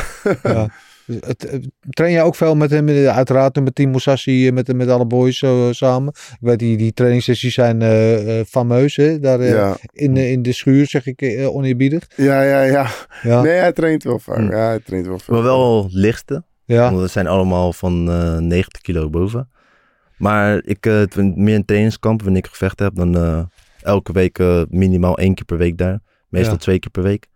ja. 0.42 0.68
Train 1.90 2.12
jij 2.12 2.22
ook 2.22 2.34
veel 2.34 2.54
met 2.54 2.70
hem, 2.70 2.88
eh, 2.88 3.16
uiteraard 3.16 3.60
met 3.64 3.74
Team 3.74 3.90
Musashi, 3.90 4.46
eh, 4.46 4.52
met, 4.52 4.74
met 4.74 4.88
alle 4.88 5.06
boys 5.06 5.38
zo, 5.38 5.68
eh, 5.68 5.72
samen? 5.74 6.12
Ik 6.30 6.36
weet, 6.40 6.58
die, 6.58 6.76
die 6.76 6.92
trainingssessies 6.92 7.54
zijn 7.54 7.82
eh, 7.82 8.38
eh, 8.40 8.46
fameus, 8.46 8.96
hè? 8.96 9.18
Daar 9.18 9.42
Ja, 9.42 9.76
in, 9.92 10.16
in 10.16 10.42
de 10.42 10.52
schuur, 10.52 10.86
zeg 10.86 11.06
ik 11.06 11.46
oneerbiedig. 11.52 12.06
ja, 12.16 12.42
ja. 12.42 12.62
ja. 12.62 12.86
Ja. 13.22 13.42
Nee, 13.42 13.52
hij 13.52 13.72
traint 13.72 14.02
wel 14.02 14.18
vaak. 14.18 14.36
Hm. 14.36 14.50
Ja, 14.50 14.66
hij 14.66 14.80
traint 14.84 15.06
wel 15.06 15.18
veel. 15.18 15.34
Maar 15.34 15.42
wel 15.44 15.86
lichtste. 15.90 16.44
Ja. 16.64 16.90
Want 16.90 17.00
we 17.02 17.06
zijn 17.08 17.26
allemaal 17.26 17.72
van 17.72 18.10
eh 18.10 18.36
90 18.38 18.80
kilo 18.82 19.10
boven. 19.10 19.48
Maar 20.18 20.62
ik, 20.64 20.84
meer 21.34 21.54
in 21.54 21.64
trainingskamp, 21.64 22.22
wanneer 22.22 22.44
ik 22.44 22.50
gevecht 22.50 22.78
heb, 22.78 22.94
dan 22.94 23.16
eh, 23.16 23.42
elke 23.80 24.12
week 24.12 24.38
minimaal 24.70 25.18
één 25.18 25.34
keer 25.34 25.44
per 25.44 25.58
week 25.58 25.78
daar. 25.78 26.00
Meestal 26.28 26.52
Ja. 26.52 26.58
twee 26.58 26.78
keer 26.78 26.90
per 26.90 27.02
week. 27.02 27.26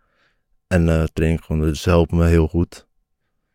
En 0.66 0.88
eh 0.88 1.02
train 1.12 1.32
ik 1.32 1.40
gewoon, 1.40 1.60
dus 1.60 1.82
ze 1.82 1.88
helpen 1.88 2.16
me 2.16 2.26
heel 2.26 2.46
goed. 2.48 2.86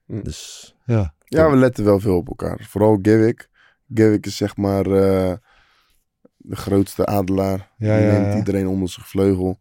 Hm. 0.05 0.21
Dus 0.23 0.75
Ja. 0.85 1.13
Ja, 1.27 1.49
we 1.49 1.55
letten 1.55 1.83
wel 1.83 1.99
veel 1.99 2.17
op 2.17 2.27
elkaar. 2.27 2.65
Vooral 2.69 2.99
Givik. 3.01 3.49
Givik 3.93 4.25
is 4.25 4.37
zeg 4.37 4.57
maar 4.57 4.85
eh, 4.85 5.33
de 6.37 6.55
grootste 6.55 7.05
adelaar. 7.05 7.71
Ja, 7.77 7.97
die 7.97 8.05
ja, 8.05 8.11
neemt 8.11 8.25
ja. 8.33 8.37
iedereen 8.37 8.67
onder 8.67 8.89
zijn 8.89 9.05
vleugel. 9.05 9.59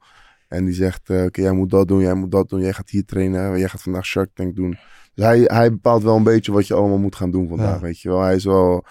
En 0.48 0.64
die 0.64 0.74
zegt, 0.74 1.10
eh, 1.10 1.22
oké, 1.24 1.40
jij 1.40 1.52
moet 1.52 1.70
dat 1.70 1.88
doen, 1.88 2.00
jij 2.00 2.14
moet 2.14 2.30
dat 2.30 2.48
doen. 2.48 2.60
Jij 2.60 2.72
gaat 2.72 2.90
hier 2.90 3.04
trainen, 3.04 3.58
jij 3.58 3.68
gaat 3.68 3.82
vandaag 3.82 4.04
Shark 4.06 4.30
Tank 4.34 4.56
doen. 4.56 4.70
Dus 5.14 5.24
hij, 5.24 5.40
hij 5.40 5.70
bepaalt 5.70 6.02
wel 6.02 6.16
een 6.16 6.22
beetje 6.22 6.52
wat 6.52 6.66
je 6.66 6.74
allemaal 6.74 6.98
moet 6.98 7.16
gaan 7.16 7.30
doen 7.30 7.48
vandaag, 7.48 7.74
Ja. 7.74 7.80
weet 7.80 8.00
je 8.00 8.08
wel. 8.08 8.20
Hij 8.20 8.34
is 8.34 8.44
wel, 8.44 8.84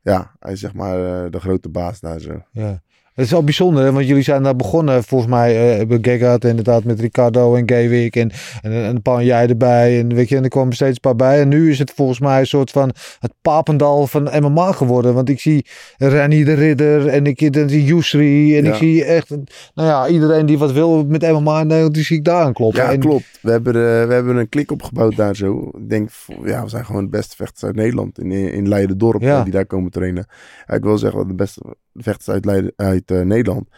ja, 0.00 0.36
hij 0.38 0.52
is 0.52 0.60
zeg 0.60 0.74
maar 0.74 1.24
eh, 1.24 1.30
de 1.30 1.40
grote 1.40 1.68
baas 1.68 2.00
daar 2.00 2.20
zo. 2.20 2.42
Ja. 2.52 2.82
Het 3.14 3.24
is 3.24 3.30
wel 3.30 3.44
bijzonder, 3.44 3.92
want 3.92 4.06
jullie 4.06 4.22
zijn 4.22 4.42
daar 4.42 4.56
begonnen. 4.56 5.04
Volgens 5.04 5.30
mij 5.30 5.80
uh, 5.80 5.86
bij 5.86 5.98
Gegard 6.02 6.44
inderdaad 6.44 6.84
met 6.84 7.00
Ricardo 7.00 7.54
en 7.54 7.68
Gaywick 7.68 8.16
en, 8.16 8.30
en, 8.62 8.72
en 8.72 8.84
een 8.94 9.02
paar 9.02 9.24
jij 9.24 9.48
erbij. 9.48 9.98
En, 10.00 10.14
weet 10.14 10.28
je, 10.28 10.36
en 10.36 10.42
er 10.42 10.48
kwamen 10.48 10.72
steeds 10.72 10.94
een 10.94 11.00
paar 11.00 11.16
bij. 11.16 11.40
En 11.40 11.48
nu 11.48 11.70
is 11.70 11.78
het 11.78 11.90
volgens 11.94 12.20
mij 12.20 12.40
een 12.40 12.46
soort 12.46 12.70
van 12.70 12.90
het 13.18 13.32
papendal 13.42 14.06
van 14.06 14.22
MMA 14.40 14.72
geworden. 14.72 15.14
Want 15.14 15.28
ik 15.28 15.40
zie 15.40 15.66
Renny 15.98 16.44
de 16.44 16.52
Ridder 16.52 17.06
en 17.08 17.26
ik 17.26 17.52
dan 17.52 17.68
zie 17.68 17.84
Yusri. 17.84 18.56
En 18.56 18.64
Ja. 18.64 18.70
ik 18.70 18.76
zie 18.76 19.04
echt, 19.04 19.30
nou 19.74 19.88
ja, 19.88 20.08
iedereen 20.08 20.46
die 20.46 20.58
wat 20.58 20.72
wil 20.72 21.04
met 21.04 21.22
MMA 21.32 21.60
in 21.60 21.66
Nederland, 21.66 21.94
die 21.94 22.04
zie 22.04 22.16
ik 22.16 22.24
daar 22.24 22.44
aan 22.44 22.52
kloppen. 22.52 22.82
Ja, 22.82 22.92
En- 22.92 23.00
klopt. 23.00 23.38
We 23.42 23.50
hebben, 23.50 23.74
eh, 23.74 24.06
we 24.06 24.12
hebben 24.14 24.36
een 24.36 24.48
klik 24.48 24.70
opgebouwd 24.72 25.16
daar 25.16 25.36
zo. 25.36 25.70
Ik 25.78 25.88
denk, 25.88 26.10
ja, 26.44 26.62
we 26.62 26.68
zijn 26.68 26.84
gewoon 26.84 27.04
de 27.04 27.10
beste 27.10 27.36
vechters 27.36 27.64
uit 27.64 27.74
Nederland. 27.76 28.18
In, 28.18 28.30
in 28.32 28.68
Leiden-dorp, 28.68 29.22
Ja. 29.22 29.38
eh, 29.38 29.42
die 29.44 29.52
daar 29.52 29.66
komen 29.66 29.90
trainen. 29.90 30.26
Ja, 30.66 30.74
ik 30.74 30.82
wil 30.82 30.98
zeggen, 30.98 31.28
de 31.28 31.34
beste 31.34 31.60
vechters 31.94 32.28
uit, 32.28 32.44
Leiden, 32.44 32.72
uit 32.76 33.10
eh, 33.10 33.20
Nederland. 33.20 33.68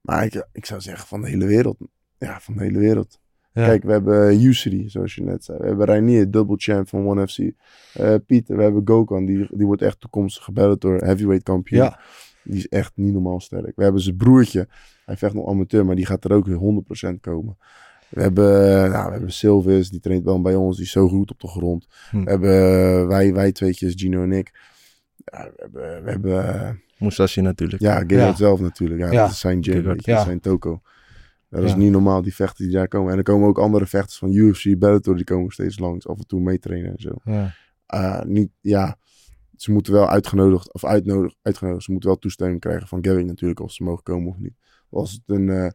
Maar 0.00 0.24
ik, 0.24 0.46
ik 0.52 0.66
zou 0.66 0.80
zeggen 0.80 1.06
van 1.06 1.20
de 1.20 1.28
hele 1.28 1.46
wereld. 1.46 1.76
Ja, 2.18 2.40
van 2.40 2.56
de 2.56 2.62
hele 2.62 2.78
wereld. 2.78 3.20
Ja. 3.52 3.64
Kijk, 3.66 3.82
we 3.82 3.92
hebben 3.92 4.38
Yusri, 4.38 4.88
zoals 4.88 5.14
je 5.14 5.22
net 5.22 5.44
zei. 5.44 5.58
We 5.58 5.66
hebben 5.66 5.86
Reinier, 5.86 6.30
double 6.30 6.56
champ 6.58 6.88
van 6.88 7.06
One 7.06 7.28
FC. 7.28 7.38
Eh, 7.92 8.14
Pieter, 8.26 8.56
we 8.56 8.62
hebben 8.62 8.82
Gokhan, 8.84 9.24
die, 9.24 9.48
die 9.50 9.66
wordt 9.66 9.82
echt 9.82 10.00
toekomstig 10.00 10.44
gebeld 10.44 10.80
door 10.80 10.98
heavyweight 10.98 11.42
kampioen. 11.42 11.82
Ja. 11.82 12.00
Die 12.42 12.56
is 12.56 12.68
echt 12.68 12.92
niet 12.94 13.12
normaal 13.12 13.40
sterk. 13.40 13.76
We 13.76 13.82
hebben 13.82 14.02
zijn 14.02 14.16
broertje, 14.16 14.68
hij 15.04 15.16
vecht 15.16 15.34
nog 15.34 15.48
amateur, 15.48 15.86
maar 15.86 15.96
die 15.96 16.06
gaat 16.06 16.24
er 16.24 16.32
ook 16.32 16.46
weer 16.46 16.84
100% 17.14 17.20
komen. 17.20 17.56
We 18.08 18.22
hebben, 18.22 18.84
eh, 18.84 18.90
nou, 18.90 19.06
we 19.06 19.12
hebben 19.12 19.32
Silvis, 19.32 19.90
die 19.90 20.00
traint 20.00 20.24
wel 20.24 20.40
bij 20.40 20.54
ons, 20.54 20.76
die 20.76 20.84
is 20.84 20.90
zo 20.90 21.08
goed 21.08 21.30
op 21.30 21.40
de 21.40 21.48
grond. 21.48 21.86
Hm. 22.10 22.24
We 22.24 22.30
hebben 22.30 22.50
eh, 22.50 23.06
wij, 23.06 23.32
wij 23.32 23.52
tweetjes, 23.52 23.92
Gino 23.96 24.22
en 24.22 24.32
ik. 24.32 24.52
Ja, 25.16 25.50
we 25.50 25.52
hebben, 25.56 26.04
we 26.04 26.10
hebben 26.10 26.54
eh, 26.54 26.70
Musashi 26.98 27.40
natuurlijk. 27.40 27.82
ja, 27.82 27.94
Gerard 27.94 28.10
Ja. 28.10 28.34
zelf 28.34 28.60
natuurlijk. 28.60 29.00
Ja, 29.00 29.10
Ja. 29.12 29.22
Dat 29.22 29.30
is 29.30 29.40
zijn 29.40 29.64
gym, 29.64 29.74
Gerard. 29.74 30.04
je, 30.04 30.10
dat 30.10 30.20
is 30.20 30.26
zijn 30.26 30.40
toko. 30.40 30.80
Dat 31.48 31.62
is 31.64 31.70
Ja. 31.70 31.76
niet 31.76 31.90
normaal, 31.90 32.22
die 32.22 32.34
vechten 32.34 32.64
die 32.64 32.74
daar 32.74 32.88
komen. 32.88 33.12
En 33.12 33.18
er 33.18 33.24
komen 33.24 33.48
ook 33.48 33.58
andere 33.58 33.86
vechters 33.86 34.18
van 34.18 34.32
UFC, 34.32 34.78
Bellator, 34.78 35.16
die 35.16 35.24
komen 35.24 35.50
steeds 35.52 35.78
langs. 35.78 36.08
Af 36.08 36.18
en 36.18 36.26
toe 36.26 36.40
meetrainen 36.40 36.90
en 36.90 36.98
zo. 36.98 37.10
Ja. 37.24 37.54
Ah, 37.86 38.22
niet, 38.24 38.50
ja, 38.60 38.96
ze 39.56 39.72
moeten 39.72 39.92
wel 39.92 40.08
uitgenodigd, 40.08 40.72
of 40.72 40.84
uitnodig, 40.84 41.34
uitgenodigd. 41.42 41.84
Ze 41.84 41.90
moeten 41.92 42.08
wel 42.10 42.18
toestemming 42.18 42.60
krijgen 42.60 42.88
van 42.88 43.04
Gary 43.04 43.22
natuurlijk, 43.22 43.60
of 43.60 43.72
ze 43.72 43.82
mogen 43.82 44.02
komen 44.02 44.28
of 44.28 44.38
niet. 44.38 44.54
Als 44.90 45.12
het 45.12 45.22
een 45.26 45.48
eh, 45.48 45.66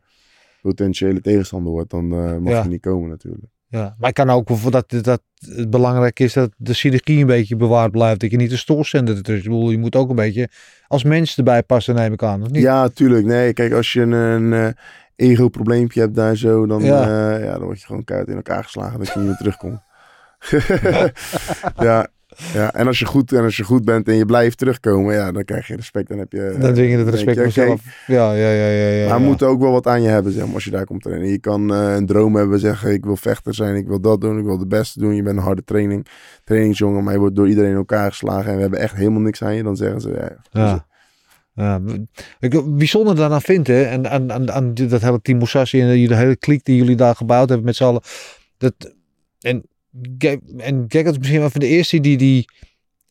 potentiële 0.61 1.21
tegenstander 1.21 1.71
wordt, 1.71 1.89
dan 1.89 2.11
eh, 2.13 2.37
mag 2.37 2.53
Ja. 2.53 2.63
je 2.63 2.69
niet 2.69 2.81
komen 2.81 3.09
natuurlijk. 3.09 3.43
Ja, 3.71 3.95
maar 3.99 4.09
ik 4.09 4.15
kan 4.15 4.29
ook 4.29 4.71
dat, 4.71 4.89
dat 5.01 5.21
het 5.39 5.69
belangrijk 5.69 6.19
is 6.19 6.33
dat 6.33 6.51
de 6.57 6.73
synergie 6.73 7.19
een 7.19 7.27
beetje 7.27 7.55
bewaard 7.55 7.91
blijft. 7.91 8.19
Dat 8.19 8.31
je 8.31 8.37
niet 8.37 8.51
een 8.51 8.57
stoorzender 8.57 9.15
ertussen. 9.15 9.45
Ik 9.45 9.51
bedoel, 9.51 9.71
je 9.71 9.77
moet 9.77 9.95
ook 9.95 10.09
een 10.09 10.15
beetje 10.15 10.49
als 10.87 11.03
mens 11.03 11.37
erbij 11.37 11.63
passen, 11.63 11.95
neem 11.95 12.13
ik 12.13 12.23
aan. 12.23 12.41
Of 12.41 12.49
niet? 12.49 12.61
Ja, 12.61 12.87
tuurlijk. 12.87 13.25
Nee, 13.25 13.53
kijk, 13.53 13.73
als 13.73 13.93
je 13.93 14.01
een, 14.01 14.11
een 14.11 14.53
eh, 14.53 15.29
ego-probleempje 15.29 15.99
hebt 15.99 16.15
daar 16.15 16.35
zo, 16.35 16.65
dan, 16.65 16.83
Ja. 16.83 17.07
ja. 17.07 17.37
ja, 17.37 17.53
dan 17.53 17.63
word 17.63 17.79
je 17.79 17.85
gewoon 17.85 18.03
keihard 18.03 18.29
in 18.29 18.35
elkaar 18.35 18.63
geslagen 18.63 18.99
dat 18.99 19.07
je 19.07 19.19
niet 19.19 19.27
meer 19.27 19.37
terugkomt. 19.37 19.79
ja, 21.87 22.07
ja, 22.53 22.73
en 22.73 22.87
als 22.87 22.99
je 22.99 23.05
goed 23.05 23.31
en 23.31 23.43
als 23.43 23.57
je 23.57 23.63
goed 23.63 23.85
bent 23.85 24.07
en 24.07 24.15
je 24.15 24.25
blijft 24.25 24.57
terugkomen, 24.57 25.13
ja, 25.13 25.31
dan 25.31 25.45
krijg 25.45 25.67
je 25.67 25.75
respect. 25.75 26.09
Dan 26.09 26.17
heb 26.17 26.31
je. 26.31 26.55
Dan 26.59 26.73
dwing 26.73 26.91
je 26.91 26.97
het 26.97 27.09
respect 27.09 27.37
je, 27.37 27.43
jezelf. 27.43 27.81
Ja, 28.07 28.33
ja, 28.33 28.51
ja, 28.51 28.67
ja. 28.67 28.87
ja, 28.87 29.09
maar 29.09 29.19
ja. 29.19 29.25
moet 29.25 29.43
ook 29.43 29.59
wel 29.59 29.71
wat 29.71 29.87
aan 29.87 30.01
je 30.01 30.07
hebben, 30.07 30.31
zeg 30.31 30.45
maar, 30.45 30.53
als 30.53 30.63
je 30.63 30.71
daar 30.71 30.85
komt 30.85 31.01
trainen. 31.01 31.27
Je 31.27 31.39
kan 31.39 31.73
eh, 31.73 31.95
een 31.95 32.05
droom 32.05 32.35
hebben, 32.35 32.59
zeggen 32.59 32.93
ik 32.93 33.05
wil 33.05 33.15
vechter 33.15 33.53
zijn, 33.53 33.75
ik 33.75 33.87
wil 33.87 34.01
dat 34.01 34.21
doen, 34.21 34.37
ik 34.37 34.45
wil 34.45 34.57
de 34.57 34.67
beste 34.67 34.99
doen. 34.99 35.15
Je 35.15 35.23
bent 35.23 35.37
een 35.37 35.43
harde 35.43 35.63
training, 35.63 36.07
trainingsjongen, 36.43 37.03
maar 37.03 37.13
je 37.13 37.19
wordt 37.19 37.35
door 37.35 37.47
iedereen 37.47 37.69
in 37.69 37.75
elkaar 37.75 38.09
geslagen 38.09 38.49
en 38.49 38.55
we 38.55 38.61
hebben 38.61 38.79
echt 38.79 38.95
helemaal 38.95 39.21
niks 39.21 39.43
aan 39.43 39.55
je. 39.55 39.63
Dan 39.63 39.75
zeggen 39.75 40.01
ze, 40.01 40.09
ja, 40.09 40.61
Ja. 40.61 40.89
Ja, 41.53 41.81
ik, 42.39 42.75
bijzonder 42.77 43.15
daaraan 43.15 43.41
vind, 43.41 43.67
hè, 43.67 43.83
en 43.83 44.09
aan, 44.09 44.31
aan, 44.31 44.51
aan 44.51 44.73
dat 44.73 45.01
hele 45.01 45.21
team 45.21 45.37
Musashi 45.37 45.81
en 45.81 46.07
de 46.07 46.15
hele 46.15 46.35
kliek 46.35 46.65
die 46.65 46.75
jullie 46.75 46.95
daar 46.95 47.15
gebouwd 47.15 47.47
hebben 47.47 47.65
met 47.65 47.75
z'n 47.75 47.83
allen. 47.83 48.01
Dat, 48.57 48.73
en, 49.39 49.63
en 50.57 50.85
Gek 50.87 51.07
is 51.07 51.17
misschien 51.17 51.39
wel 51.39 51.49
van 51.49 51.59
de 51.59 51.67
eerste 51.67 51.99
die 51.99 52.17
die 52.17 52.45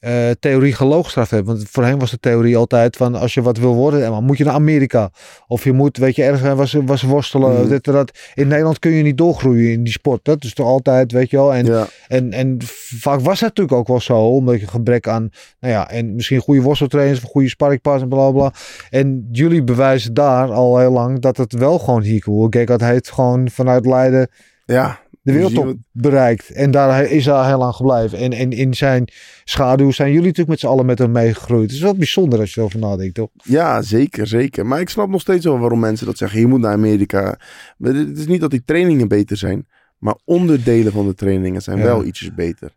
eh, 0.01 0.31
theorie 0.41 0.72
geloogstraft 0.72 1.31
heeft. 1.31 1.45
Want 1.45 1.68
voor 1.70 1.85
hem 1.85 1.99
was 1.99 2.11
de 2.11 2.18
theorie 2.20 2.57
altijd 2.57 2.97
van 2.97 3.14
als 3.14 3.35
je 3.35 3.43
wat 3.43 3.57
wil 3.59 3.74
worden, 3.74 4.01
dan 4.01 4.24
moet 4.24 4.39
je 4.39 4.45
naar 4.45 4.55
Amerika. 4.55 5.11
Of 5.47 5.64
je 5.64 5.72
moet, 5.72 5.97
weet 5.97 6.16
je, 6.16 6.22
ergens 6.22 6.55
was, 6.55 6.72
was 6.72 7.03
worstelen. 7.03 7.61
Mhm. 7.61 7.68
Dit 7.68 7.87
en 7.87 7.93
dat. 7.93 8.18
In 8.35 8.49
Nederland 8.49 8.78
kun 8.78 8.91
je 8.91 9.03
niet 9.03 9.18
doorgroeien 9.18 9.72
in 9.72 9.85
die 9.85 9.93
sport. 9.93 10.24
Dat 10.24 10.45
is 10.45 10.55
toch 10.55 10.66
altijd, 10.66 11.12
weet 11.12 11.31
je 11.31 11.37
wel. 11.37 11.55
En, 11.55 11.66
ja, 11.66 11.87
en, 12.09 12.33
en 12.33 12.57
vaak 12.99 13.20
was 13.20 13.41
dat 13.41 13.49
natuurlijk 13.49 13.76
ook 13.76 13.89
wel 13.89 14.01
zo, 14.01 14.18
omdat 14.18 14.61
je 14.61 14.66
gebrek 14.66 15.09
aan, 15.09 15.31
nou 15.61 15.72
ja, 15.72 15.91
en 15.91 16.14
misschien 16.14 16.41
goede 16.41 16.62
worsteltrainers, 16.62 17.20
goede 17.20 17.49
sparringpartners, 17.49 18.09
bla 18.09 18.31
bla. 18.31 18.53
En 18.91 19.28
jullie 19.33 19.64
bewijzen 19.64 20.14
daar 20.14 20.53
al 20.53 20.78
heel 20.78 20.93
lang 20.93 21.18
dat 21.18 21.37
het 21.37 21.53
wel 21.53 21.78
gewoon 21.78 22.03
hier 22.03 22.22
kon. 22.22 22.53
Gekard 22.53 22.81
heeft 22.81 23.11
gewoon 23.11 23.51
vanuit 23.51 23.87
Leiden 23.87 24.28
ja. 24.70 25.01
De 25.23 25.33
wereldtop 25.33 25.77
bereikt. 25.93 26.51
En 26.51 26.71
daar 26.71 27.05
is 27.05 27.27
hij 27.27 27.47
heel 27.47 27.59
lang 27.59 27.75
gebleven. 27.75 28.18
En, 28.18 28.33
en 28.33 28.51
in 28.53 28.75
zijn 28.75 29.09
schaduw 29.45 29.91
zijn 29.91 30.09
jullie 30.09 30.23
natuurlijk 30.27 30.49
met 30.49 30.61
z'n 30.61 30.66
allen 30.66 30.87
met 30.87 30.99
hem 30.99 31.11
meegegroeid. 31.11 31.62
Het 31.62 31.73
is 31.73 31.81
wel 31.81 31.95
bijzonder 31.97 32.39
als 32.41 32.55
je 32.55 32.61
erover 32.61 32.79
nadenkt, 32.79 33.14
toch? 33.14 33.29
Ja, 33.43 33.83
zeker, 33.83 34.27
zeker. 34.27 34.66
Maar 34.66 34.81
ik 34.81 34.89
snap 34.89 35.09
nog 35.09 35.21
steeds 35.21 35.45
wel 35.45 35.59
waarom 35.59 35.81
mensen 35.81 36.07
dat 36.07 36.16
zeggen. 36.18 36.41
Je 36.41 36.47
moet 36.47 36.61
naar 36.61 36.73
Amerika. 36.73 37.39
Maar 37.77 37.93
het 37.95 38.18
is 38.18 38.27
niet 38.27 38.41
dat 38.41 38.51
die 38.51 38.62
trainingen 38.64 39.09
beter 39.09 39.37
zijn. 39.37 39.66
Maar 39.99 40.14
onderdelen 40.25 40.93
van 40.93 41.07
de 41.07 41.14
trainingen 41.14 41.62
zijn 41.62 41.79
Ja. 41.79 41.85
wel 41.85 42.05
ietsjes 42.05 42.35
beter. 42.35 42.77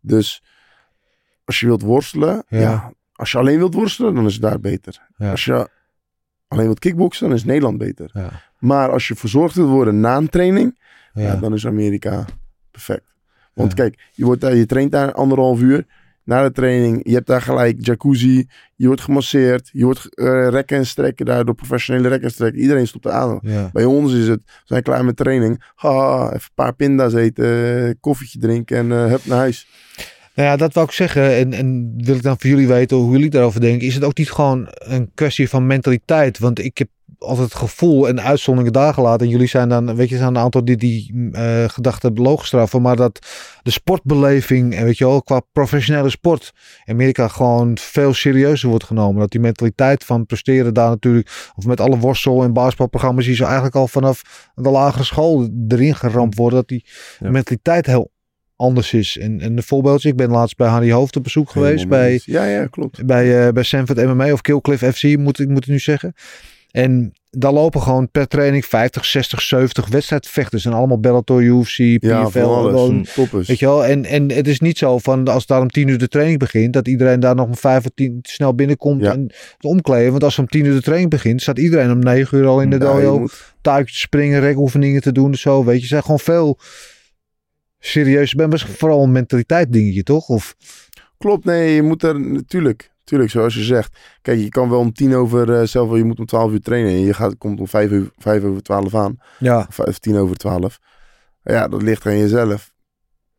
Dus 0.00 0.42
als 1.44 1.60
je 1.60 1.66
wilt 1.66 1.82
worstelen. 1.82 2.44
Ja. 2.48 2.60
Ja. 2.60 2.92
als 3.12 3.32
je 3.32 3.38
alleen 3.38 3.58
wilt 3.58 3.74
worstelen, 3.74 4.14
dan 4.14 4.26
is 4.26 4.32
het 4.32 4.42
daar 4.42 4.60
beter. 4.60 5.06
Ja. 5.16 5.30
Als 5.30 5.44
je 5.44 5.68
alleen 6.48 6.64
wilt 6.64 6.78
kickboksen, 6.78 7.28
dan 7.28 7.36
is 7.36 7.44
Nederland 7.44 7.78
beter. 7.78 8.12
Maar 8.58 8.90
als 8.90 9.08
je 9.08 9.14
verzorgd 9.14 9.54
wilt 9.54 9.68
worden 9.68 10.00
na 10.00 10.16
een 10.16 10.28
training, 10.28 10.78
ja. 11.14 11.36
Dan 11.36 11.54
is 11.54 11.66
Amerika 11.66 12.24
perfect. 12.70 13.14
Want 13.54 13.74
kijk, 13.74 14.10
je, 14.12 14.24
wordt 14.24 14.40
daar, 14.40 14.54
je 14.54 14.66
traint 14.66 14.92
daar 14.92 15.12
anderhalf 15.12 15.60
uur. 15.60 15.86
Na 16.24 16.42
de 16.42 16.52
training, 16.52 17.00
je 17.02 17.14
hebt 17.14 17.26
daar 17.26 17.42
gelijk 17.42 17.76
jacuzzi. 17.86 18.46
Je 18.76 18.86
wordt 18.86 19.00
gemasseerd. 19.00 19.70
Je 19.72 19.84
wordt 19.84 20.14
eh, 20.14 20.48
rekken 20.48 20.76
en 20.76 20.86
strekken 20.86 21.26
daar 21.26 21.44
door 21.44 21.54
professionele 21.54 22.08
rekken 22.08 22.26
en 22.28 22.34
strekken. 22.34 22.60
Iedereen 22.60 22.86
stopt 22.86 23.06
aan. 23.06 23.38
Ja. 23.42 23.70
Bij 23.72 23.84
ons 23.84 24.12
is 24.12 24.28
het, 24.28 24.40
we 24.44 24.52
zijn 24.64 24.82
klaar 24.82 25.04
met 25.04 25.16
training. 25.16 25.64
Ha, 25.74 26.24
even 26.26 26.34
een 26.34 26.54
paar 26.54 26.74
pinda's 26.74 27.14
eten, 27.14 28.00
koffietje 28.00 28.38
drinken 28.38 28.76
en 28.76 28.92
eh 28.92 29.10
hup 29.10 29.24
naar 29.24 29.38
huis. 29.38 29.66
Nou 30.34 30.48
ja, 30.48 30.56
dat 30.56 30.74
wou 30.74 30.86
ik 30.86 30.92
zeggen. 30.92 31.36
En, 31.36 31.52
en 31.52 31.94
wil 31.96 32.16
ik 32.16 32.22
dan 32.22 32.36
voor 32.38 32.50
jullie 32.50 32.68
weten 32.68 32.96
hoe 32.96 33.12
jullie 33.12 33.30
daarover 33.30 33.60
denken. 33.60 33.86
Is 33.86 33.94
het 33.94 34.04
ook 34.04 34.18
niet 34.18 34.30
gewoon 34.30 34.66
een 34.68 35.10
kwestie 35.14 35.48
van 35.48 35.66
mentaliteit? 35.66 36.38
Want 36.38 36.58
ik 36.58 36.78
heb 36.78 36.88
altijd 37.18 37.48
het 37.48 37.58
gevoel 37.58 38.08
en 38.08 38.20
uitzonderingen 38.22 38.72
daar 38.72 38.94
gelaten. 38.94 39.26
En 39.26 39.32
jullie 39.32 39.46
zijn 39.46 39.68
dan, 39.68 39.96
weet 39.96 40.08
je, 40.08 40.16
zijn 40.16 40.28
een 40.28 40.38
aantal 40.38 40.64
die 40.64 40.76
die 40.76 41.28
eh 41.32 41.64
gedachten 41.68 42.14
loogstraffen. 42.14 42.82
Maar 42.82 42.96
dat 42.96 43.26
de 43.62 43.70
sportbeleving, 43.70 44.74
en 44.74 44.84
weet 44.84 44.98
je 44.98 45.04
wel, 45.06 45.22
qua 45.22 45.40
professionele 45.52 46.10
sport. 46.10 46.52
in 46.84 46.92
Amerika 46.94 47.28
gewoon 47.28 47.78
veel 47.80 48.12
serieuzer 48.14 48.68
wordt 48.68 48.84
genomen. 48.84 49.20
Dat 49.20 49.30
die 49.30 49.40
mentaliteit 49.40 50.04
van 50.04 50.26
presteren 50.26 50.74
daar 50.74 50.88
natuurlijk. 50.88 51.50
Of 51.56 51.66
met 51.66 51.80
alle 51.80 51.98
worstel- 51.98 52.42
en 52.42 52.52
basketbalprogramma's. 52.52 53.24
die 53.24 53.34
zo 53.34 53.44
eigenlijk 53.44 53.74
al 53.74 53.88
vanaf 53.88 54.50
de 54.54 54.70
lagere 54.70 55.04
school 55.04 55.48
erin 55.68 55.94
geramd 55.94 56.34
worden. 56.34 56.58
Dat 56.58 56.68
die 56.68 56.84
Ja. 57.20 57.30
mentaliteit 57.30 57.86
heel 57.86 58.10
anders 58.56 58.92
is. 58.92 59.18
En, 59.18 59.40
en 59.40 59.56
een 59.56 59.62
voorbeeldje, 59.62 60.08
ik 60.08 60.16
ben 60.16 60.30
laatst 60.30 60.56
bij 60.56 60.68
Harry 60.68 60.90
Hoofd 60.92 61.16
op 61.16 61.22
bezoek 61.22 61.50
geweest. 61.50 61.88
Bij. 61.88 62.20
Ja, 62.24 62.44
ja, 62.44 62.66
klopt. 62.66 63.06
bij, 63.06 63.46
eh 63.46 63.52
bij 63.52 63.62
Sanford 63.62 63.98
MMA 64.06 64.32
of 64.32 64.40
Killcliff 64.40 64.96
FC 64.96 65.16
moet 65.18 65.38
ik 65.38 65.48
moet 65.48 65.56
het 65.64 65.68
nu 65.68 65.78
zeggen. 65.78 66.14
En 66.70 67.12
daar 67.30 67.52
lopen 67.52 67.82
gewoon 67.82 68.10
per 68.10 68.28
training 68.28 68.64
50, 68.66 69.04
60, 69.04 69.42
70 69.42 69.88
wedstrijdvechters. 69.88 70.64
En 70.64 70.72
allemaal 70.72 71.00
Bellator, 71.00 71.42
UFC, 71.42 71.76
Ja, 71.76 72.24
PFL. 72.24 72.38
alles. 72.38 72.70
gewoon, 72.72 73.06
Toppers. 73.14 73.48
Weet 73.48 73.58
je 73.58 73.66
wel? 73.66 73.84
En, 73.84 74.04
en 74.04 74.30
het 74.32 74.48
is 74.48 74.60
niet 74.60 74.78
zo 74.78 74.98
van 74.98 75.28
als 75.28 75.46
daar 75.46 75.60
om 75.60 75.68
10 75.68 75.88
uur 75.88 75.98
de 75.98 76.08
training 76.08 76.38
begint, 76.38 76.72
dat 76.72 76.88
iedereen 76.88 77.20
daar 77.20 77.34
nog 77.34 77.46
om 77.46 77.56
5 77.56 77.84
of 77.84 77.90
10 77.94 78.18
snel 78.22 78.54
binnenkomt 78.54 79.02
Ja. 79.02 79.12
en 79.12 79.20
het 79.22 79.64
omkleden. 79.64 80.10
Want 80.10 80.24
als 80.24 80.38
om 80.38 80.46
10 80.46 80.64
uur 80.64 80.74
de 80.74 80.82
training 80.82 81.10
begint, 81.10 81.42
staat 81.42 81.58
iedereen 81.58 81.90
om 81.90 81.98
9 81.98 82.38
uur 82.38 82.46
al 82.46 82.60
in 82.62 82.70
de 82.70 82.76
Ja, 82.78 82.82
dojo. 82.82 83.18
moet- 83.18 83.54
springen, 83.84 84.40
rekoefeningen 84.40 85.00
te 85.02 85.12
doen 85.12 85.32
en 85.32 85.38
zo. 85.38 85.64
Weet 85.64 85.80
je, 85.80 85.86
zijn 85.86 86.02
gewoon 86.02 86.18
veel 86.20 86.58
serieus. 87.78 88.34
Ben 88.34 88.50
vooral 88.58 89.02
een 89.02 89.12
mentaliteit 89.12 89.72
dingetje, 89.72 90.02
toch? 90.02 90.28
Of 90.28 90.56
Klopt, 91.18 91.44
nee, 91.44 91.74
je 91.74 91.82
moet 91.82 92.02
er 92.02 92.20
natuurlijk, 92.20 92.90
natuurlijk 93.10 93.30
zoals 93.30 93.54
je 93.54 93.62
zegt. 93.74 93.98
Kijk, 94.22 94.38
je 94.40 94.48
kan 94.48 94.68
wel 94.70 94.78
om 94.78 94.92
tien 94.92 95.14
over, 95.14 95.52
eh, 95.60 95.66
zelf 95.66 95.88
wel, 95.88 95.96
je 95.96 96.04
moet 96.04 96.18
om 96.18 96.26
twaalf 96.26 96.52
uur 96.52 96.60
trainen 96.60 96.90
en 96.90 97.00
je 97.00 97.14
gaat, 97.14 97.38
komt 97.38 97.60
om 97.60 97.68
vijf, 97.68 97.90
uur, 97.90 98.10
vijf 98.16 98.42
over 98.44 98.62
twaalf 98.62 98.94
aan, 98.94 99.16
ja, 99.38 99.58
of 99.68 99.74
vijf- 99.74 99.98
tien 99.98 100.16
over 100.16 100.36
twaalf. 100.36 100.78
Ja, 101.42 101.68
dat 101.68 101.82
ligt 101.82 102.06
aan 102.06 102.18
jezelf. 102.18 102.72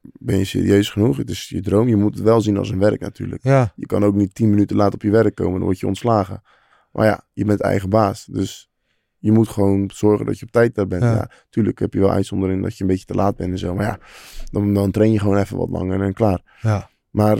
Ben 0.01 0.37
je 0.37 0.45
serieus 0.45 0.89
genoeg? 0.89 1.17
Het 1.17 1.29
is 1.29 1.49
je 1.49 1.61
droom. 1.61 1.87
Je 1.87 1.95
moet 1.95 2.13
het 2.15 2.23
wel 2.23 2.41
zien 2.41 2.57
als 2.57 2.69
een 2.69 2.79
werk 2.79 2.99
natuurlijk. 2.99 3.43
ja, 3.43 3.71
Je 3.75 3.85
kan 3.85 4.03
ook 4.03 4.15
niet 4.15 4.35
tien 4.35 4.49
minuten 4.49 4.75
laat 4.75 4.93
op 4.93 5.01
je 5.01 5.09
werk 5.11 5.35
komen, 5.35 5.53
dan 5.53 5.63
word 5.63 5.79
je 5.79 5.87
ontslagen. 5.87 6.41
Maar 6.91 7.05
ja, 7.05 7.21
je 7.33 7.45
bent 7.45 7.61
eigen 7.61 7.89
baas, 7.89 8.25
dus 8.25 8.69
je 9.17 9.31
moet 9.31 9.47
gewoon 9.47 9.91
zorgen 9.93 10.25
dat 10.25 10.39
je 10.39 10.45
op 10.45 10.51
tijd 10.51 10.75
daar 10.75 10.87
bent. 10.87 11.03
Ja. 11.03 11.13
Ja. 11.13 11.29
tuurlijk 11.49 11.79
heb 11.79 11.93
je 11.93 11.99
wel 11.99 12.11
uitzondering 12.11 12.63
dat 12.63 12.77
je 12.77 12.81
een 12.83 12.89
beetje 12.89 13.05
te 13.05 13.13
laat 13.13 13.35
bent 13.35 13.51
en 13.51 13.57
zo. 13.57 13.75
Maar 13.75 13.85
ja, 13.85 13.99
dan, 14.51 14.73
dan 14.73 14.91
train 14.91 15.11
je 15.11 15.19
gewoon 15.19 15.37
even 15.37 15.57
wat 15.57 15.69
langer 15.69 16.01
en 16.01 16.13
klaar. 16.13 16.41
ja. 16.61 16.89
Maar 17.09 17.37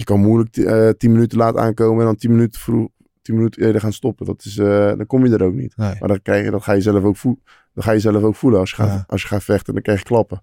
je 0.00 0.06
kan 0.06 0.20
moeilijk 0.20 0.56
eh, 0.56 0.88
tien 0.88 1.12
minuten 1.12 1.38
laat 1.38 1.56
aankomen 1.56 2.00
en 2.00 2.06
dan 2.06 2.16
tien 2.16 2.30
minuten 2.30 2.60
vroeg, 2.60 2.88
tien 3.22 3.34
minuten 3.34 3.62
eerder 3.62 3.80
gaan 3.80 3.92
stoppen. 3.92 4.26
Dat 4.26 4.44
is, 4.44 4.58
eh, 4.58 4.86
dan 4.86 5.06
kom 5.06 5.26
je 5.26 5.32
er 5.34 5.42
ook 5.42 5.54
niet. 5.54 5.76
Nee. 5.76 5.94
Maar 5.98 6.08
dat, 6.08 6.22
krijg 6.22 6.44
je, 6.44 6.50
dat, 6.50 6.62
ga 6.62 6.72
je 6.72 6.80
zelf 6.80 7.02
ook 7.04 7.16
voelen. 7.16 7.42
dat 7.74 7.84
ga 7.84 7.92
je 7.92 8.00
zelf 8.00 8.22
ook 8.22 8.36
voelen 8.36 8.60
als 8.60 8.70
je, 8.70 8.76
gaat, 8.76 8.88
Ja. 8.88 9.04
als 9.06 9.22
je 9.22 9.28
gaat 9.28 9.44
vechten. 9.44 9.74
Dan 9.74 9.82
krijg 9.82 9.98
je 9.98 10.04
klappen. 10.04 10.42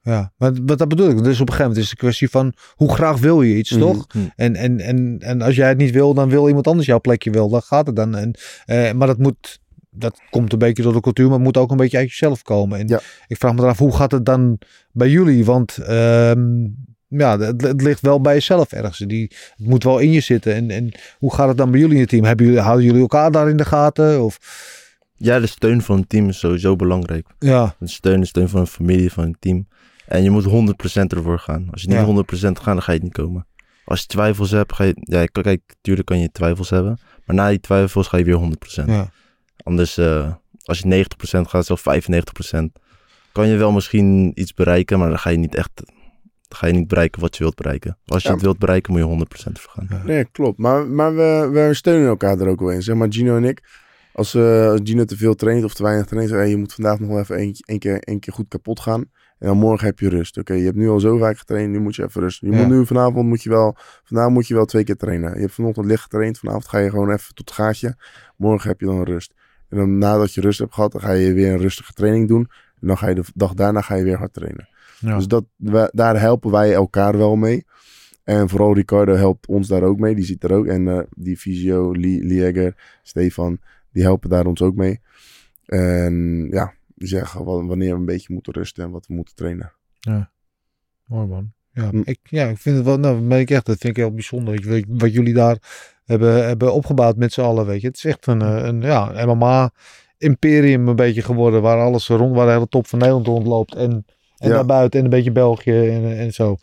Ja, 0.00 0.32
maar 0.36 0.52
wat 0.66 0.78
dat 0.78 0.88
bedoel 0.88 1.08
ik. 1.08 1.22
Dus 1.24 1.40
op 1.40 1.48
een 1.48 1.54
gegeven 1.54 1.62
moment 1.62 1.76
is 1.76 1.82
het 1.82 1.92
een 1.92 1.98
kwestie 1.98 2.30
van 2.30 2.52
hoe 2.74 2.92
graag 2.94 3.18
wil 3.18 3.42
je 3.42 3.56
iets, 3.56 3.70
Mhm. 3.70 3.80
toch? 3.80 4.06
Mhm. 4.14 4.24
En, 4.36 4.54
en, 4.56 4.80
en, 4.80 5.16
en 5.18 5.42
als 5.42 5.56
jij 5.56 5.68
het 5.68 5.78
niet 5.78 5.90
wil, 5.90 6.14
dan 6.14 6.28
wil 6.28 6.48
iemand 6.48 6.66
anders 6.66 6.86
jouw 6.86 7.00
plekje 7.00 7.30
wel. 7.30 7.48
Dan 7.48 7.62
gaat 7.62 7.86
het 7.86 7.96
dan. 7.96 8.14
En, 8.16 8.34
eh, 8.64 8.92
maar 8.92 9.06
dat 9.06 9.18
moet, 9.18 9.60
dat 9.90 10.20
komt 10.30 10.52
een 10.52 10.58
beetje 10.58 10.82
door 10.82 10.92
de 10.92 11.00
cultuur, 11.00 11.24
maar 11.26 11.34
het 11.34 11.44
moet 11.44 11.56
ook 11.56 11.70
een 11.70 11.76
beetje 11.76 11.96
uit 11.98 12.08
jezelf 12.08 12.42
komen. 12.42 12.78
En 12.78 12.88
Ja. 12.88 13.00
ik 13.26 13.36
vraag 13.36 13.52
me 13.54 13.60
dan 13.60 13.68
af, 13.68 13.78
hoe 13.78 13.96
gaat 13.96 14.12
het 14.12 14.24
dan 14.24 14.58
bij 14.92 15.08
jullie? 15.10 15.44
Want 15.44 15.76
ehm, 15.78 16.66
ja, 17.08 17.38
het, 17.38 17.60
het 17.62 17.82
ligt 17.82 18.00
wel 18.00 18.20
bij 18.20 18.34
jezelf 18.34 18.72
ergens. 18.72 18.98
Die, 18.98 19.30
het 19.56 19.66
moet 19.66 19.84
wel 19.84 19.98
in 19.98 20.12
je 20.12 20.20
zitten. 20.20 20.54
En, 20.54 20.70
en 20.70 20.92
hoe 21.18 21.34
gaat 21.34 21.48
het 21.48 21.56
dan 21.56 21.70
bij 21.70 21.80
jullie 21.80 21.94
in 21.94 22.00
het 22.00 22.08
team? 22.10 22.24
Hebben 22.24 22.46
jullie, 22.46 22.60
houden 22.60 22.84
jullie 22.84 23.00
elkaar 23.00 23.30
daar 23.30 23.48
in 23.48 23.56
de 23.56 23.64
gaten? 23.64 24.22
Of, 24.24 24.38
Ja, 25.16 25.40
de 25.40 25.46
steun 25.46 25.82
van 25.82 25.96
een 25.96 26.06
team 26.06 26.28
is 26.28 26.38
sowieso 26.38 26.76
belangrijk. 26.76 27.26
Ja, 27.38 27.74
De 27.78 27.88
steun, 27.88 28.20
de 28.20 28.26
steun 28.26 28.48
van 28.48 28.60
een 28.60 28.66
familie, 28.66 29.12
van 29.12 29.24
een 29.24 29.36
team. 29.40 29.66
En 30.06 30.22
je 30.22 30.30
moet 30.30 30.44
100% 30.44 30.48
ervoor 31.06 31.38
gaan. 31.38 31.68
Als 31.70 31.82
je 31.82 31.88
niet 31.88 31.96
Ja. 31.98 32.04
100% 32.04 32.52
gaat, 32.52 32.64
dan 32.64 32.82
ga 32.82 32.92
je 32.92 33.00
niet 33.02 33.12
komen. 33.12 33.46
Als 33.84 34.00
je 34.00 34.06
twijfels 34.06 34.50
hebt, 34.50 34.74
ga 34.74 34.84
je... 34.84 34.96
Ja, 35.00 35.24
kijk, 35.26 35.60
tuurlijk 35.80 36.06
kan 36.06 36.18
je 36.18 36.32
twijfels 36.32 36.70
hebben. 36.70 36.98
Maar 37.24 37.36
na 37.36 37.48
die 37.48 37.60
twijfels 37.60 38.06
ga 38.06 38.16
je 38.16 38.24
weer 38.24 38.38
100%. 38.38 38.84
ja. 38.86 39.10
Anders, 39.62 39.96
eh, 39.96 40.32
als 40.64 40.78
je 40.78 40.86
90% 40.86 41.48
gaat, 41.48 41.66
zelfs 41.66 41.82
95%, 41.82 42.78
kan 43.32 43.48
je 43.48 43.56
wel 43.56 43.72
misschien 43.72 44.32
iets 44.34 44.54
bereiken, 44.54 44.98
maar 44.98 45.08
dan 45.08 45.18
ga 45.18 45.30
je 45.30 45.36
niet 45.38 45.54
echt, 45.54 45.70
dan 46.48 46.58
ga 46.58 46.66
je 46.66 46.72
niet 46.72 46.88
bereiken 46.88 47.20
wat 47.20 47.36
je 47.36 47.42
wilt 47.42 47.54
bereiken. 47.56 47.98
Als 48.06 48.22
je 48.22 48.28
Ja. 48.28 48.34
het 48.34 48.42
wilt 48.42 48.58
bereiken, 48.58 48.92
moet 48.92 49.00
je 49.00 49.06
100% 49.06 49.58
voor 49.60 49.72
gaan. 49.88 50.02
Nee, 50.06 50.24
klopt. 50.24 50.58
Maar, 50.58 50.86
maar 50.86 51.14
we, 51.14 51.48
we 51.52 51.74
steunen 51.74 52.08
elkaar 52.08 52.38
er 52.40 52.48
ook 52.48 52.60
wel 52.60 52.70
in. 52.70 52.82
Zeg 52.82 52.96
maar 52.96 53.12
Gino 53.12 53.36
en 53.36 53.44
ik. 53.44 53.62
Als, 54.12 54.34
eh, 54.34 54.68
als 54.68 54.80
Gino 54.84 55.04
te 55.04 55.16
veel 55.16 55.34
traint 55.34 55.64
of 55.64 55.74
te 55.74 55.82
weinig 55.82 56.06
traint, 56.06 56.28
zeg, 56.28 56.38
hey, 56.38 56.48
je 56.48 56.56
moet 56.56 56.72
vandaag 56.74 56.98
nog 56.98 57.08
wel 57.08 57.18
even 57.18 57.36
één, 57.36 57.54
één, 57.64 57.78
keer, 57.78 57.98
keer 58.00 58.32
goed 58.32 58.48
kapot 58.48 58.80
gaan. 58.80 59.00
En 59.38 59.46
dan 59.46 59.56
morgen 59.56 59.86
heb 59.86 59.98
je 59.98 60.08
rust. 60.08 60.38
Oké, 60.38 60.52
je 60.54 60.64
hebt 60.64 60.76
nu 60.76 60.88
al 60.88 61.00
zo 61.00 61.18
vaak 61.18 61.38
getraind, 61.38 61.70
nu 61.70 61.80
moet 61.80 61.96
je 61.96 62.02
even 62.04 62.20
rusten. 62.20 62.50
Je 62.50 62.56
Ja. 62.56 62.62
moet 62.66 62.76
nu 62.76 62.86
vanavond 62.86 63.26
moet 63.28 63.42
je 63.42 63.48
wel, 63.50 63.76
vandaag 64.04 64.28
moet 64.28 64.46
je 64.46 64.54
wel 64.54 64.64
twee 64.64 64.84
keer 64.84 64.96
trainen. 64.96 65.34
Je 65.34 65.40
hebt 65.40 65.52
vanochtend 65.52 65.86
licht 65.86 66.02
getraind, 66.02 66.38
vanavond 66.38 66.68
ga 66.68 66.78
je 66.78 66.90
gewoon 66.90 67.10
even 67.10 67.34
tot 67.34 67.48
het 67.48 67.58
gaatje. 67.58 67.96
Morgen 68.36 68.68
heb 68.68 68.80
je 68.80 68.86
dan 68.86 69.02
rust. 69.02 69.34
En 69.68 69.76
dan 69.76 69.98
nadat 69.98 70.34
je 70.34 70.40
rust 70.40 70.58
hebt 70.58 70.74
gehad, 70.74 70.92
dan 70.92 71.00
ga 71.00 71.12
je 71.12 71.32
weer 71.32 71.52
een 71.52 71.58
rustige 71.58 71.92
training 71.92 72.28
doen. 72.28 72.48
En 72.80 72.86
dan 72.86 72.98
ga 72.98 73.08
je 73.08 73.14
de 73.14 73.24
dag 73.34 73.54
daarna 73.54 73.80
ga 73.80 73.94
je 73.94 74.04
weer 74.04 74.18
hard 74.18 74.32
trainen. 74.32 74.68
Ja. 75.06 75.16
Dus 75.16 75.28
dat, 75.28 75.44
we- 75.56 75.90
daar 75.94 76.20
helpen 76.20 76.50
wij 76.50 76.72
elkaar 76.74 77.16
wel 77.18 77.36
mee. 77.36 77.64
En 78.24 78.48
vooral 78.48 78.74
Ricardo 78.74 79.14
helpt 79.14 79.46
ons 79.46 79.68
daar 79.68 79.82
ook 79.82 79.98
mee. 79.98 80.14
Die 80.14 80.24
ziet 80.24 80.44
er 80.44 80.52
ook. 80.52 80.66
En 80.66 80.88
eh, 80.88 81.00
die 81.16 81.38
Visio, 81.38 81.90
Lie- 81.92 82.24
Lieger, 82.24 82.98
Stefan, 83.02 83.58
die 83.92 84.02
helpen 84.02 84.30
daar 84.30 84.46
ons 84.46 84.62
ook 84.62 84.74
mee. 84.74 85.00
En 85.66 86.46
ja, 86.50 86.72
die 86.94 87.08
zeggen 87.08 87.44
wa- 87.44 87.64
wanneer 87.64 87.92
we 87.92 87.98
een 87.98 88.04
beetje 88.04 88.32
moeten 88.34 88.52
rusten 88.52 88.84
en 88.84 88.90
wat 88.90 89.06
we 89.06 89.14
moeten 89.14 89.34
trainen. 89.34 89.72
Mooi 91.06 91.26
man. 91.26 91.52
Ja, 91.72 91.88
Hm. 91.90 92.00
ik, 92.04 92.18
ja, 92.22 92.46
ik 92.48 92.58
vind 92.58 92.76
het 92.76 92.84
wel, 92.84 92.98
nou, 92.98 93.20
ben 93.20 93.38
ik 93.38 93.50
echt, 93.50 93.66
dat 93.66 93.78
vind 93.78 93.96
ik 93.96 94.02
heel 94.02 94.12
bijzonder. 94.14 94.54
je, 94.62 94.68
weet 94.68 94.84
wat 94.88 95.12
jullie 95.12 95.34
daar 95.34 95.58
hebben, 96.04 96.46
hebben 96.46 96.72
opgebouwd 96.72 97.16
met 97.16 97.32
z'n 97.32 97.40
allen, 97.40 97.66
weet 97.66 97.80
je. 97.80 97.86
Het 97.86 97.96
is 97.96 98.04
echt 98.04 98.26
een, 98.26 98.42
eh, 98.42 98.64
een 98.64 98.80
ja, 98.80 99.24
MMA-imperium 99.26 100.88
een 100.88 100.96
beetje 100.96 101.22
geworden, 101.22 101.62
waar 101.62 101.78
alles 101.80 102.08
rond, 102.08 102.34
waar 102.36 102.46
de 102.46 102.52
hele 102.52 102.68
top 102.68 102.86
van 102.86 102.98
Nederland 102.98 103.26
rondloopt. 103.26 103.74
En, 103.74 104.04
en 104.38 104.48
Ja. 104.48 104.54
daarbuiten 104.54 104.98
en 104.98 105.04
een 105.04 105.10
beetje 105.10 105.32
België 105.32 105.88
en, 105.88 106.16
en 106.18 106.32
zo. 106.32 106.56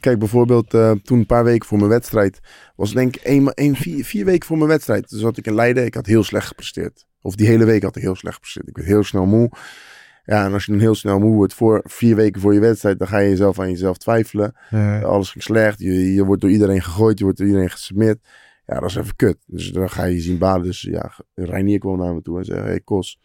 Kijk, 0.00 0.18
bijvoorbeeld 0.18 0.74
eh, 0.74 0.90
toen 0.90 1.18
een 1.18 1.26
paar 1.26 1.44
weken 1.44 1.68
voor 1.68 1.78
mijn 1.78 1.90
wedstrijd. 1.90 2.40
Was 2.76 2.92
denk 2.92 3.16
ik 3.16 3.22
één, 3.22 3.54
één, 3.54 3.74
vier, 3.76 4.04
vier 4.04 4.24
weken 4.24 4.46
voor 4.46 4.56
mijn 4.56 4.68
wedstrijd. 4.68 5.08
Toen 5.08 5.18
zat 5.18 5.36
ik 5.36 5.46
in 5.46 5.54
Leiden. 5.54 5.84
Ik 5.84 5.94
had 5.94 6.06
heel 6.06 6.22
slecht 6.24 6.46
gepresteerd. 6.46 7.06
Of 7.22 7.34
die 7.34 7.46
hele 7.46 7.64
week 7.64 7.82
had 7.82 7.96
ik 7.96 8.02
heel 8.02 8.14
slecht 8.14 8.34
gepresteerd. 8.34 8.68
Ik 8.68 8.76
werd 8.76 8.88
heel 8.88 9.04
snel 9.04 9.26
moe. 9.26 9.50
Ja, 10.24 10.44
en 10.44 10.52
als 10.52 10.64
je 10.64 10.72
dan 10.72 10.80
heel 10.80 10.94
snel 10.94 11.18
moe 11.18 11.34
wordt 11.34 11.54
voor 11.54 11.80
vier 11.84 12.16
weken 12.16 12.40
voor 12.40 12.54
je 12.54 12.60
wedstrijd, 12.60 12.98
dan 12.98 13.08
ga 13.08 13.18
je 13.18 13.28
jezelf 13.28 13.58
aan 13.58 13.70
jezelf 13.70 13.96
twijfelen. 13.98 14.54
Alles 15.02 15.30
ging 15.30 15.44
slecht. 15.44 15.78
Je, 15.78 16.14
je 16.14 16.24
wordt 16.24 16.40
door 16.40 16.50
iedereen 16.50 16.82
gegooid. 16.82 17.18
Je 17.18 17.24
wordt 17.24 17.38
door 17.38 17.46
iedereen 17.46 17.70
gesmeerd. 17.70 18.18
Ja, 18.66 18.80
dat 18.80 18.88
is 18.90 18.96
even 18.96 19.16
kut. 19.16 19.36
Dus 19.46 19.68
dan 19.72 19.90
ga 19.90 20.04
je 20.04 20.20
zien 20.20 20.38
balen. 20.38 20.62
Dus 20.66 20.82
ja, 20.82 21.12
Reinier 21.34 21.78
kwam 21.78 21.98
naar 21.98 22.14
me 22.14 22.22
toe 22.22 22.38
en 22.38 22.44
zei: 22.44 22.60
Hey 22.60 22.80
Kos, 22.80 23.18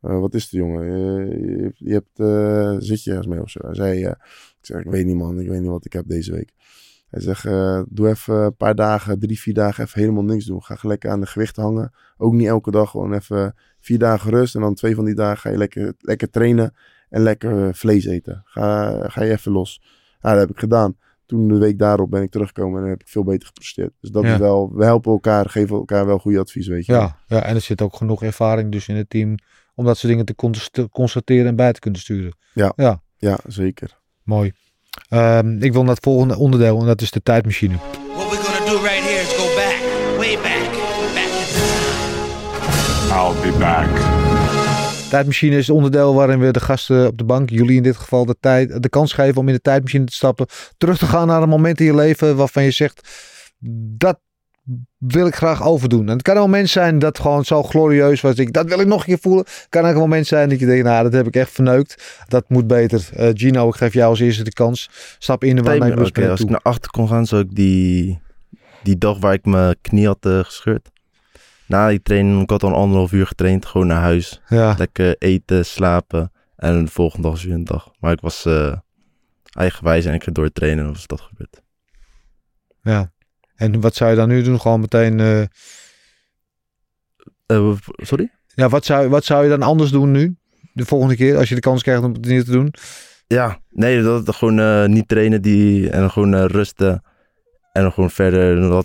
eh, 0.00 0.18
wat 0.20 0.34
is 0.34 0.42
het 0.42 0.50
jongen? 0.52 0.84
Je, 0.84 1.38
je, 1.48 1.62
hebt- 1.62 1.78
je 1.78 1.92
hebt, 1.92 2.18
eh, 2.20 2.76
zit 2.88 3.02
je 3.04 3.10
ergens 3.10 3.26
mee 3.28 3.40
of 3.42 3.50
zo? 3.50 3.58
Hij 3.64 3.74
zei: 3.74 4.04
eh, 4.04 4.10
Ik 4.10 4.66
zeg: 4.66 4.80
Ik 4.80 4.90
weet 4.90 5.06
niet 5.06 5.16
man. 5.16 5.40
Ik 5.40 5.48
weet 5.48 5.60
niet 5.60 5.70
wat 5.70 5.84
ik 5.84 5.92
heb 5.92 6.08
deze 6.08 6.32
week. 6.32 6.52
Hij 7.10 7.20
zegt: 7.20 7.42
Doe 7.88 8.08
even 8.08 8.34
een 8.34 8.56
paar 8.56 8.74
dagen, 8.74 9.18
drie, 9.18 9.40
vier 9.40 9.54
dagen 9.54 9.84
even 9.84 10.00
helemaal 10.00 10.24
niks 10.24 10.44
doen. 10.44 10.62
Ga 10.62 10.76
lekker 10.82 11.10
aan 11.10 11.20
de 11.20 11.26
gewichten 11.26 11.62
hangen. 11.62 11.92
Ook 12.16 12.32
niet 12.32 12.46
elke 12.46 12.70
dag. 12.70 12.90
Gewoon 12.90 13.12
even 13.14 13.54
vier 13.80 13.98
dagen 13.98 14.30
rust. 14.30 14.54
En 14.54 14.60
dan 14.60 14.74
twee 14.74 14.94
van 14.94 15.04
die 15.04 15.14
dagen 15.14 15.38
ga 15.38 15.50
je 15.50 15.56
lekker, 15.56 15.94
lekker 15.98 16.30
trainen. 16.30 16.74
En 17.08 17.22
lekker 17.22 17.74
vlees 17.74 18.04
eten. 18.04 18.42
Ga, 18.44 18.92
ga 19.08 19.22
je 19.22 19.30
even 19.30 19.52
los. 19.52 19.82
Nou, 20.20 20.34
dat 20.34 20.46
heb 20.46 20.54
ik 20.56 20.60
gedaan. 20.60 20.96
Toen 21.26 21.48
de 21.48 21.58
week 21.58 21.78
daarop 21.78 22.10
ben 22.10 22.22
ik 22.22 22.30
teruggekomen 22.30 22.82
en 22.82 22.88
heb 22.88 23.00
ik 23.00 23.08
veel 23.08 23.24
beter 23.24 23.46
gepresteerd. 23.46 23.92
Dus 24.00 24.10
dat 24.10 24.22
Ja. 24.24 24.32
is 24.32 24.38
wel, 24.38 24.72
we 24.74 24.84
helpen 24.84 25.12
elkaar, 25.12 25.48
geven 25.50 25.76
elkaar 25.76 26.06
wel 26.06 26.18
goede 26.18 26.38
advies, 26.38 26.68
weet 26.68 26.86
je. 26.86 26.92
ja, 26.92 27.16
ja, 27.26 27.42
en 27.42 27.54
er 27.54 27.60
zit 27.60 27.82
ook 27.82 27.96
genoeg 27.96 28.22
ervaring 28.22 28.72
dus 28.72 28.88
in 28.88 28.96
het 28.96 29.10
team 29.10 29.34
om 29.80 29.86
dat 29.86 29.98
soort 29.98 30.08
dingen 30.08 30.26
te 30.26 30.34
const- 30.34 30.88
constateren 30.90 31.46
en 31.46 31.56
bij 31.56 31.72
te 31.72 31.80
kunnen 31.80 32.00
sturen. 32.00 32.32
Ja, 33.16 33.38
zeker. 33.46 33.98
Mooi. 34.22 34.52
Ehm, 35.08 35.62
ik 35.62 35.72
wil 35.72 35.82
naar 35.82 35.94
het 35.94 36.04
volgende 36.04 36.36
onderdeel 36.36 36.80
en 36.80 36.86
dat 36.86 37.00
is 37.00 37.10
de 37.10 37.22
tijdmachine. 37.22 37.76
What 37.76 38.30
we're 38.30 38.42
gonna 38.42 38.70
do 38.70 38.76
right 38.76 39.04
here 39.08 39.20
is 39.20 39.34
go 39.36 39.46
back, 39.54 39.78
way 40.16 40.34
back, 40.34 40.70
back 41.14 41.32
in 41.40 41.46
time. 41.54 41.90
I'll 43.20 43.52
be 43.52 43.58
back. 43.58 43.88
Tijdmachine 45.10 45.56
is 45.56 45.66
het 45.66 45.76
onderdeel 45.76 46.14
waarin 46.14 46.40
we 46.40 46.50
de 46.50 46.60
gasten 46.60 47.06
op 47.06 47.18
de 47.18 47.24
bank, 47.24 47.50
jullie 47.50 47.76
in 47.76 47.82
dit 47.82 47.96
geval, 47.96 48.24
de, 48.24 48.36
tijd, 48.40 48.82
de 48.82 48.88
kans 48.88 49.12
geven 49.12 49.40
om 49.40 49.48
in 49.48 49.54
de 49.54 49.60
tijdmachine 49.60 50.04
te 50.04 50.14
stappen. 50.14 50.46
Terug 50.76 50.98
te 50.98 51.06
gaan 51.06 51.26
naar 51.26 51.42
een 51.42 51.48
moment 51.48 51.80
in 51.80 51.86
je 51.86 51.94
leven 51.94 52.36
waarvan 52.36 52.62
je 52.62 52.70
zegt, 52.70 53.08
dat 53.98 54.20
wil 54.98 55.26
ik 55.26 55.34
graag 55.34 55.62
overdoen. 55.62 56.06
En 56.06 56.12
het 56.12 56.22
kan 56.22 56.34
een 56.34 56.40
moment 56.42 56.68
zijn 56.68 56.98
dat 56.98 57.18
gewoon 57.18 57.44
zo 57.44 57.62
glorieus 57.62 58.20
was. 58.20 58.34
Ik, 58.34 58.52
dat 58.52 58.66
wil 58.66 58.80
ik 58.80 58.86
nog 58.86 59.00
een 59.00 59.06
keer 59.06 59.18
voelen. 59.18 59.44
Het 59.46 59.66
kan 59.68 59.84
ook 59.84 59.94
een 59.94 59.98
moment 59.98 60.26
zijn 60.26 60.48
dat 60.48 60.60
je 60.60 60.66
denkt, 60.66 60.84
nou 60.84 61.02
dat 61.02 61.12
heb 61.12 61.26
ik 61.26 61.36
echt 61.36 61.50
verneukt. 61.50 62.22
Dat 62.28 62.44
moet 62.48 62.66
beter. 62.66 63.08
Eh, 63.14 63.28
Gino, 63.32 63.68
ik 63.68 63.74
geef 63.74 63.92
jou 63.92 64.10
als 64.10 64.20
eerste 64.20 64.44
de 64.44 64.52
kans. 64.52 64.90
Stap 65.18 65.44
in 65.44 65.58
en 65.58 65.64
waar 65.64 65.72
Timer, 65.72 65.94
mijn 65.94 66.06
oké, 66.06 66.30
als 66.30 66.40
ik 66.40 66.48
naar 66.48 66.62
achter 66.62 66.90
kon 66.90 67.08
gaan, 67.08 67.26
zou 67.26 67.42
ik 67.42 67.54
die, 67.54 68.20
die 68.82 68.98
dag 68.98 69.18
waar 69.18 69.32
ik 69.32 69.44
mijn 69.44 69.76
knie 69.80 70.06
had 70.06 70.26
eh, 70.26 70.38
gescheurd. 70.38 70.90
Na 71.66 71.88
die 71.88 72.02
training, 72.02 72.42
ik 72.42 72.50
had 72.50 72.62
al 72.62 72.74
anderhalf 72.74 73.12
uur 73.12 73.26
getraind, 73.26 73.66
gewoon 73.66 73.86
naar 73.86 74.00
huis. 74.00 74.40
Ja, 74.48 74.74
Lekker 74.78 75.16
eten, 75.18 75.64
slapen. 75.66 76.32
En 76.56 76.84
de 76.84 76.90
volgende 76.90 77.28
dag 77.28 77.36
is 77.36 77.44
weer 77.44 77.54
een 77.54 77.64
dag. 77.64 77.90
Maar 78.00 78.12
ik 78.12 78.20
was 78.20 78.44
eh, 78.44 78.76
eigenwijs 79.52 80.04
en 80.04 80.14
ik 80.14 80.22
ging 80.22 80.36
doortrainen 80.36 80.84
en 80.84 80.92
was 80.92 81.06
dat 81.06 81.20
gebeurd. 81.20 81.62
ja. 82.82 83.10
En 83.60 83.80
wat 83.80 83.94
zou 83.94 84.10
je 84.10 84.16
dan 84.16 84.28
nu 84.28 84.42
doen? 84.42 84.60
Gewoon 84.60 84.80
meteen... 84.80 85.20
eh, 85.20 85.42
Eh, 87.46 87.72
sorry? 87.96 88.30
ja, 88.54 88.68
wat 88.68 88.84
zou, 88.84 89.08
wat 89.08 89.24
zou 89.24 89.42
je 89.44 89.48
dan 89.50 89.62
anders 89.62 89.90
doen 89.90 90.10
nu? 90.10 90.36
De 90.72 90.84
volgende 90.84 91.16
keer, 91.16 91.36
als 91.36 91.48
je 91.48 91.54
de 91.54 91.60
kans 91.60 91.82
krijgt 91.82 92.02
om 92.02 92.12
het 92.12 92.24
niet 92.26 92.44
te 92.44 92.50
doen? 92.50 92.74
Ja, 93.26 93.58
nee, 93.70 94.02
dat 94.02 94.26
dat 94.26 94.34
gewoon 94.36 94.58
eh, 94.58 94.84
niet 94.86 95.08
trainen 95.08 95.42
die, 95.42 95.90
en 95.90 96.10
gewoon 96.10 96.34
eh, 96.34 96.44
rusten. 96.44 97.02
En 97.72 97.82
dan 97.82 97.92
gewoon 97.92 98.10
verder. 98.10 98.56
Dan 98.60 98.84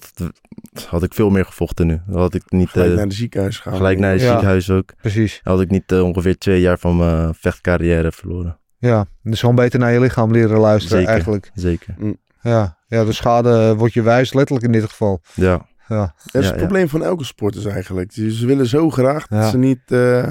had, 0.90 1.04
ik 1.04 1.14
veel 1.14 1.30
meer 1.30 1.46
gevochten 1.46 1.88
nu. 1.88 2.02
Had 2.12 2.34
ik 2.34 2.44
niet 2.52 2.70
Gelijk 2.70 2.94
naar 2.96 3.08
de 3.08 3.14
ziekenhuis 3.16 3.60
gaan. 3.60 3.76
gelijk 3.76 4.00
naar 4.00 4.12
het 4.12 4.22
Ja. 4.22 4.28
ziekenhuis 4.30 4.70
ook. 4.70 4.94
Precies. 5.02 5.40
Dan 5.44 5.54
had 5.54 5.62
ik 5.62 5.70
niet 5.70 5.92
ongeveer 5.92 6.38
twee 6.38 6.62
jaar 6.62 6.80
van 6.80 6.98
mijn 6.98 7.34
vechtcarrière 7.34 8.12
verloren. 8.12 8.60
Ja, 8.78 9.06
dus 9.24 9.40
gewoon 9.40 9.56
beter 9.56 9.80
naar 9.80 9.92
je 9.94 10.00
lichaam 10.00 10.32
leren 10.32 10.60
luisteren 10.60 10.98
Zeker. 10.98 11.14
eigenlijk. 11.14 11.52
Zeker. 11.54 11.96
Ja, 12.42 12.75
ja 12.96 13.06
de 13.06 13.12
schade 13.14 13.50
eh, 13.70 13.78
wordt 13.78 13.94
je 13.94 14.02
wijs, 14.02 14.34
letterlijk 14.34 14.66
in 14.66 14.72
dit 14.72 14.84
geval. 14.90 15.22
Ja, 15.34 15.68
Ja, 15.88 15.98
Dat 15.98 16.14
is 16.26 16.32
Ja, 16.32 16.40
het 16.40 16.50
ja. 16.50 16.56
probleem 16.66 16.90
van 16.90 17.04
elke 17.04 17.24
sporters 17.24 17.66
eigenlijk. 17.66 18.12
Ze 18.12 18.46
willen 18.46 18.68
zo 18.68 18.90
graag 18.90 19.28
dat 19.28 19.40
Ja. 19.40 19.50
ze 19.50 19.58
niet... 19.58 19.80
eh, 19.86 20.28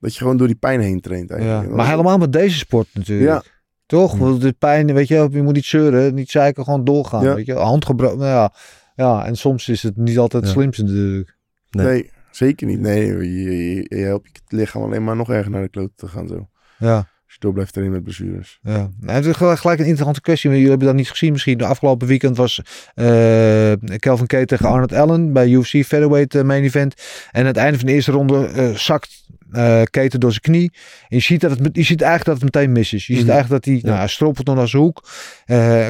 dat 0.00 0.12
je 0.12 0.18
gewoon 0.18 0.36
door 0.36 0.46
die 0.46 0.56
pijn 0.56 0.80
heen 0.80 1.00
traint 1.00 1.28
ja. 1.28 1.36
eigenlijk. 1.36 1.70
Maar 1.74 1.88
helemaal 1.88 2.18
met 2.18 2.32
deze 2.32 2.58
sport 2.58 2.86
natuurlijk. 2.92 3.30
Ja. 3.44 3.50
Toch? 3.86 4.12
Hm. 4.12 4.18
Want 4.18 4.40
de 4.40 4.52
pijn, 4.52 4.94
weet 4.94 5.08
je, 5.08 5.28
je 5.30 5.42
moet 5.42 5.54
niet 5.54 5.64
zeuren, 5.64 6.14
niet 6.14 6.30
zeiken, 6.30 6.64
gewoon 6.64 6.84
doorgaan. 6.84 7.24
Ja. 7.24 7.34
Weet 7.34 7.46
je, 7.46 7.54
hand 7.54 7.84
gebroken. 7.84 8.18
Nou 8.18 8.30
ja. 8.30 8.52
ja, 8.94 9.24
en 9.26 9.36
soms 9.36 9.68
is 9.68 9.82
het 9.82 9.96
niet 9.96 10.18
altijd 10.18 10.42
het 10.42 10.52
Ja. 10.52 10.58
slimste 10.60 10.82
natuurlijk. 10.82 11.36
Nee. 11.70 11.86
Nee. 11.86 12.10
zeker 12.30 12.66
niet. 12.66 12.80
Nee, 12.80 13.06
je, 13.06 13.42
je, 13.42 13.86
je 13.88 14.04
helpt 14.04 14.28
je 14.48 14.56
lichaam 14.56 14.82
alleen 14.82 15.04
maar 15.04 15.16
nog 15.16 15.30
erger 15.30 15.50
naar 15.50 15.62
de 15.62 15.68
klote 15.68 15.92
te 15.96 16.08
gaan 16.08 16.28
zo. 16.28 16.48
Ja. 16.78 17.08
Blijft 17.52 17.72
trainen 17.72 17.94
met 17.96 18.04
blessures. 18.04 18.58
Ja, 18.62 18.90
nou, 19.00 19.16
het 19.16 19.26
is 19.26 19.36
gelijk, 19.36 19.62
een 19.62 19.70
interessante 19.78 20.20
kwestie. 20.20 20.48
maar 20.48 20.58
Jullie 20.58 20.70
hebben 20.72 20.88
dat 20.88 20.96
niet 20.98 21.10
gezien 21.10 21.32
misschien. 21.32 21.58
De 21.58 21.66
afgelopen 21.66 22.06
weekend 22.06 22.36
was 22.36 22.60
eh 22.94 23.72
Kelvin 23.98 24.26
Kate 24.26 24.44
tegen 24.46 24.66
Arnold 24.68 24.92
Allen 24.92 25.32
bij 25.32 25.48
UFC 25.48 25.70
Featherweight 25.70 26.34
eh, 26.34 26.42
Main 26.42 26.62
Event. 26.62 26.94
En 27.30 27.40
aan 27.40 27.46
het 27.46 27.56
einde 27.56 27.78
van 27.78 27.86
de 27.86 27.92
eerste 27.92 28.12
ronde 28.12 28.46
eh, 28.46 28.68
zakt 28.74 29.22
eh 29.52 29.82
Kate 29.90 30.18
door 30.18 30.30
zijn 30.30 30.42
knie. 30.42 30.72
En 31.08 31.16
je 31.16 31.20
ziet, 31.22 31.40
dat 31.40 31.50
het, 31.50 31.68
je 31.72 31.82
ziet 31.82 32.02
eigenlijk 32.02 32.24
dat 32.24 32.34
het 32.34 32.54
meteen 32.54 32.72
mis 32.72 32.92
is. 32.92 33.06
Je 33.06 33.14
ziet 33.14 33.22
Mhm. 33.22 33.32
eigenlijk 33.32 33.64
dat 33.64 33.74
hij, 33.74 33.82
nou, 33.84 33.98
hij 33.98 34.08
strompelt 34.08 34.46
nog 34.46 34.56
naar 34.56 34.68
zijn 34.68 34.82
hoek. 34.82 35.08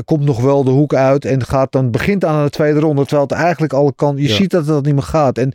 komt 0.05 0.25
nog 0.25 0.41
wel 0.41 0.65
de 0.65 0.71
hoek 0.71 0.95
uit 0.95 1.25
en 1.25 1.45
gaat 1.45 1.73
dan, 1.73 1.91
begint 1.91 2.25
aan 2.25 2.45
de 2.45 2.51
tweede 2.51 2.81
ronde. 2.81 3.03
Terwijl 3.03 3.23
het 3.29 3.37
eigenlijk 3.37 3.73
alle 3.73 3.93
kan. 3.97 4.17
Je 4.17 4.29
Ja. 4.29 4.35
ziet 4.35 4.51
dat 4.51 4.67
dat 4.67 4.85
niet 4.85 4.95
meer 4.95 5.03
gaat. 5.03 5.39
En 5.39 5.53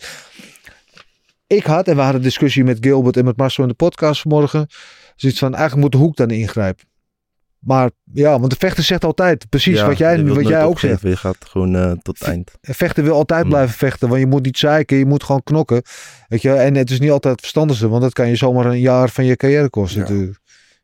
ik 1.47 1.64
had, 1.66 1.88
en 1.88 1.95
we 1.95 2.02
hadden 2.02 2.18
een 2.20 2.28
discussie 2.28 2.64
met 2.64 2.78
Gilbert 2.82 3.18
en 3.18 3.26
met 3.26 3.38
Marcel 3.38 3.64
in 3.64 3.70
de 3.70 3.76
podcast 3.76 4.22
vanmorgen. 4.22 4.68
Zoiets 5.20 5.39
van, 5.39 5.53
eigenlijk 5.55 5.82
moet 5.82 5.91
de 5.91 5.97
hoek 6.07 6.15
dan 6.15 6.30
ingrijpen. 6.30 6.88
Maar 7.59 7.89
ja, 8.13 8.39
want 8.39 8.49
de 8.51 8.55
vechter 8.59 8.84
zegt 8.84 9.03
altijd 9.03 9.49
precies 9.49 9.78
Ja, 9.80 9.86
wat 9.86 9.97
jij, 9.97 10.26
wat 10.26 10.47
jij 10.47 10.63
ook 10.63 10.70
opgeven. 10.70 10.99
zegt. 10.99 11.13
Je 11.13 11.17
gaat 11.20 11.38
gewoon 11.49 11.76
eh, 11.76 11.91
tot 11.91 12.20
het 12.20 12.28
eind. 12.28 12.51
Vechter 12.61 13.03
wil 13.03 13.13
altijd 13.13 13.43
Mm. 13.43 13.49
blijven 13.49 13.76
vechten, 13.76 14.07
want 14.09 14.20
je 14.20 14.28
moet 14.28 14.43
niet 14.45 14.57
zeiken, 14.57 14.97
je 14.97 15.05
moet 15.05 15.24
gewoon 15.24 15.43
knokken. 15.43 15.82
Weet 16.28 16.41
je, 16.41 16.51
en 16.53 16.76
het 16.76 16.91
is 16.91 16.99
niet 16.99 17.11
altijd 17.11 17.32
het 17.32 17.41
verstandigste, 17.41 17.88
want 17.89 18.01
dat 18.01 18.13
kan 18.13 18.28
je 18.30 18.36
zomaar 18.36 18.65
een 18.65 18.80
jaar 18.80 19.09
van 19.09 19.26
je 19.26 19.36
carrière 19.36 19.70
kosten 19.70 20.01
Ja. 20.01 20.07
natuurlijk. 20.09 20.39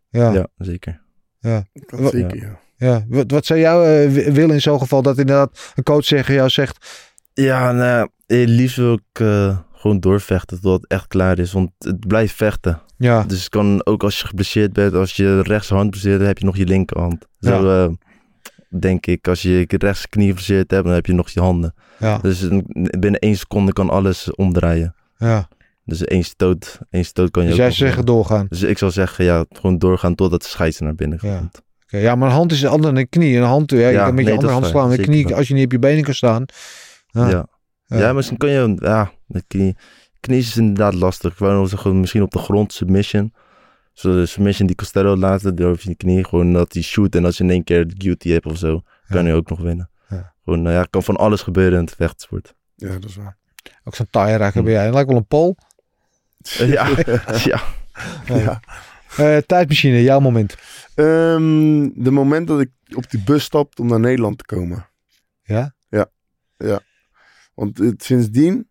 Ja, 0.09 0.27
ja. 0.31 0.33
Ja, 0.33 0.47
zeker. 0.57 1.01
Dat 1.39 1.63
Wat- 1.99 2.11
zeker, 2.11 2.57
ja. 2.77 3.05
Wat, 3.07 3.31
wat 3.31 3.45
zou 3.45 3.59
jou 3.59 3.87
eh, 3.87 4.09
wi- 4.11 4.31
willen 4.31 4.55
in 4.55 4.61
zo'n 4.61 4.79
geval 4.79 5.01
dat 5.01 5.17
inderdaad 5.17 5.71
een 5.75 5.83
coach 5.83 6.05
tegen 6.05 6.33
jou 6.33 6.49
zegt, 6.49 7.05
Ja, 7.33 7.71
nou, 7.71 7.87
ja, 7.87 8.09
eh, 8.37 8.47
liefst 8.47 8.75
wil 8.75 8.93
ik 8.93 9.23
gewoon 9.73 9.99
doorvechten 9.99 10.61
totdat 10.61 10.81
het 10.81 10.91
echt 10.91 11.07
klaar 11.07 11.39
is. 11.39 11.51
Want 11.51 11.71
het 11.77 12.07
blijft 12.07 12.33
vechten. 12.35 12.81
Ja, 12.97 13.23
Dus 13.23 13.39
het 13.39 13.49
kan 13.49 13.85
ook 13.85 14.03
als 14.03 14.19
je 14.19 14.27
geblesseerd 14.27 14.73
bent, 14.73 14.93
als 14.93 15.15
je 15.15 15.41
rechterhand 15.41 15.89
blesseert, 15.89 16.17
dan 16.19 16.27
heb 16.27 16.37
je 16.37 16.45
nog 16.45 16.57
je 16.57 16.65
linkerhand. 16.65 17.25
Zo 17.39 17.69
eh, 17.85 17.91
denk 18.79 19.05
ik. 19.05 19.27
Als 19.27 19.41
je 19.41 19.49
je 19.51 19.65
rechtsknie 19.77 20.27
geblesseerd 20.27 20.71
hebt, 20.71 20.83
dan 20.85 20.93
heb 20.93 21.05
je 21.05 21.13
nog 21.13 21.29
je 21.29 21.39
handen. 21.39 21.73
ja, 21.99 22.17
Dus 22.17 22.47
binnen 22.99 23.19
één 23.19 23.35
seconde 23.37 23.73
kan 23.73 23.89
alles 23.89 24.31
omdraaien. 24.35 24.95
ja. 25.17 25.47
Dus 25.87 26.03
één 26.03 26.23
stoot, 26.23 26.79
één 26.89 27.05
stoot 27.05 27.31
kan 27.31 27.43
je 27.43 27.49
Dus 27.49 27.57
jij 27.57 27.71
zeggen 27.71 28.05
doorgaan. 28.05 28.45
Dus 28.49 28.61
ik 28.61 28.77
zou 28.77 28.91
zeggen, 28.91 29.25
ja, 29.25 29.45
gewoon 29.49 29.77
doorgaan 29.77 30.15
totdat 30.15 30.41
de 30.41 30.47
scheids 30.47 30.77
er 30.77 30.83
naar 30.83 30.95
binnen 30.95 31.19
Ja. 31.21 31.37
komt. 31.37 31.61
Oké, 31.83 31.97
ja, 31.97 32.15
maar 32.15 32.27
een 32.29 32.35
hand 32.35 32.51
is 32.51 32.65
anders 32.65 32.83
dan 32.93 32.95
een 32.95 33.09
knie. 33.09 33.37
Een 33.37 33.43
hand, 33.43 33.71
ja, 33.71 33.77
je 33.77 33.93
Ja, 33.93 34.03
kan 34.05 34.13
met 34.13 34.23
je 34.23 34.23
nee, 34.29 34.33
andere 34.33 34.51
dat 34.53 34.61
hand 34.61 34.65
slaan. 34.73 34.91
Een 34.91 35.05
knie, 35.05 35.35
als 35.35 35.47
je 35.47 35.53
niet 35.53 35.65
op 35.65 35.71
je 35.71 35.79
benen 35.79 36.03
kan 36.03 36.13
staan. 36.13 36.45
Ja. 37.07 37.29
Ja. 37.29 37.47
Ja. 37.85 37.97
Ja. 37.97 38.13
misschien 38.13 38.37
kan 38.37 38.49
je, 38.49 38.75
ja, 38.79 39.11
de 39.27 39.43
knie, 39.47 39.75
knie 40.25 40.39
is 40.39 40.57
inderdaad 40.57 40.93
lastig. 40.93 41.31
Ik 41.31 41.37
wou 41.37 41.53
nog 41.57 41.69
zeggen, 41.69 41.99
misschien 41.99 42.21
op 42.21 42.31
de 42.31 42.39
grond 42.39 42.73
submission. 42.73 43.33
Zo 43.93 44.11
de 44.13 44.25
submission 44.25 44.67
die 44.67 44.75
Costello 44.75 45.15
laatste, 45.17 45.53
door 45.53 45.69
over 45.69 45.89
je 45.89 45.95
knie. 45.95 46.23
Gewoon 46.25 46.53
dat 46.53 46.73
hij 46.73 46.81
shoot 46.81 47.15
en 47.15 47.25
als 47.25 47.37
je 47.37 47.43
in 47.43 47.49
één 47.49 47.63
keer 47.63 47.87
de 47.87 47.95
duty 47.95 48.29
hebt 48.29 48.45
of 48.45 48.57
zo, 48.57 48.81
kan 49.07 49.23
Ja. 49.23 49.29
je 49.29 49.33
ook 49.35 49.49
nog 49.49 49.59
winnen. 49.59 49.89
Ja. 50.09 50.33
Gewoon, 50.43 50.61
nou 50.61 50.75
ja, 50.75 50.87
kan 50.89 51.03
van 51.03 51.15
alles 51.15 51.41
gebeuren 51.41 51.79
in 51.79 51.85
het 51.85 51.95
vechtsport. 51.95 52.55
Ja, 52.75 52.93
dat 52.93 53.09
is 53.09 53.15
waar. 53.15 53.37
Ook 53.83 53.95
zo'n 53.95 54.07
taaie 54.09 54.37
raken 54.37 54.59
Hm. 54.59 54.65
ben 54.65 54.73
jij. 54.73 54.91
Lijkt 54.91 55.07
wel 55.09 55.17
een 55.17 55.27
pol. 55.27 55.55
Ja, 56.75 56.87
ja. 57.43 57.61
Ja. 58.25 58.59
Eh, 59.17 59.37
tijdmachine, 59.37 60.01
jouw 60.03 60.19
moment. 60.19 60.55
Ehm, 60.95 61.89
de 61.95 62.11
moment 62.11 62.47
dat 62.47 62.59
ik 62.61 62.69
op 62.95 63.09
die 63.11 63.23
bus 63.23 63.43
stapte 63.43 63.81
om 63.81 63.87
naar 63.87 63.99
Nederland 63.99 64.37
te 64.37 64.45
komen. 64.45 64.89
Ja? 65.43 65.73
Want 67.55 67.77
het, 67.77 68.03
sindsdien, 68.03 68.69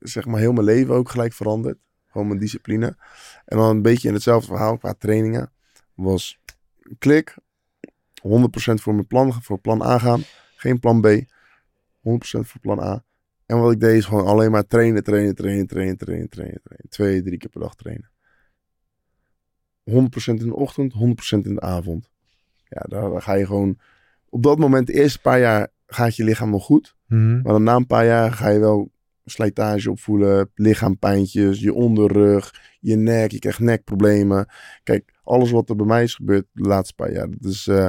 zeg 0.00 0.26
maar, 0.26 0.40
heel 0.40 0.52
mijn 0.52 0.64
leven 0.64 0.94
ook 0.94 1.10
gelijk 1.10 1.32
veranderd. 1.32 1.78
Gewoon 2.08 2.26
mijn 2.26 2.38
discipline. 2.38 2.96
En 3.44 3.56
dan 3.56 3.68
een 3.68 3.82
beetje 3.82 4.08
in 4.08 4.14
hetzelfde 4.14 4.46
verhaal 4.46 4.78
qua 4.78 4.94
trainingen. 4.98 5.52
Was 5.94 6.38
klik, 6.98 7.34
100% 8.22 8.74
voor 8.74 8.94
mijn 8.94 9.06
plan, 9.06 9.42
voor 9.42 9.58
plan 9.58 9.82
A 9.82 9.98
gaan. 9.98 10.22
Geen 10.56 10.78
plan 10.78 11.00
B, 11.00 11.06
100% 11.06 11.20
voor 12.40 12.60
plan 12.60 12.80
A. 12.80 13.04
En 13.46 13.60
wat 13.60 13.72
ik 13.72 13.80
deed 13.80 13.96
is 13.96 14.04
gewoon 14.04 14.26
alleen 14.26 14.50
maar 14.50 14.66
trainen, 14.66 15.02
trainen, 15.02 15.34
trainen, 15.34 15.66
trainen, 15.66 15.96
trainen, 15.96 16.28
trainen, 16.28 16.60
trainen. 16.62 16.88
Twee, 16.88 17.22
drie 17.22 17.38
keer 17.38 17.50
per 17.50 17.60
dag 17.60 17.74
trainen. 17.74 18.10
100% 19.90 19.92
in 20.24 20.36
de 20.36 20.54
ochtend, 20.54 20.92
100% 20.92 20.96
in 21.46 21.54
de 21.54 21.60
avond. 21.60 22.10
Ja, 22.68 22.82
daar, 22.88 23.22
ga 23.22 23.34
je 23.34 23.46
gewoon... 23.46 23.78
Op 24.28 24.42
dat 24.42 24.58
moment, 24.58 24.86
de 24.86 24.92
eerste 24.92 25.20
paar 25.20 25.38
jaar, 25.38 25.68
gaat 25.86 26.16
je 26.16 26.24
lichaam 26.24 26.50
nog 26.50 26.64
goed. 26.64 26.96
Mhm. 27.06 27.42
Maar 27.42 27.52
dan 27.52 27.62
na 27.62 27.74
een 27.74 27.86
paar 27.86 28.06
jaar 28.06 28.32
ga 28.32 28.48
je 28.48 28.58
wel 28.58 28.90
slijtage 29.24 29.90
opvoelen, 29.90 30.50
lichaampijntjes, 30.54 31.60
je 31.60 31.74
onderrug, 31.74 32.54
je 32.80 32.96
nek, 32.96 33.30
je 33.30 33.38
krijgt 33.38 33.58
nekproblemen. 33.58 34.46
Kijk, 34.82 35.12
alles 35.24 35.50
wat 35.50 35.68
er 35.68 35.76
bij 35.76 35.86
mij 35.86 36.02
is 36.02 36.14
gebeurd 36.14 36.46
de 36.52 36.68
laatste 36.68 36.94
paar 36.94 37.12
jaar, 37.12 37.30
dat 37.30 37.50
is 37.50 37.66
eh, 37.66 37.86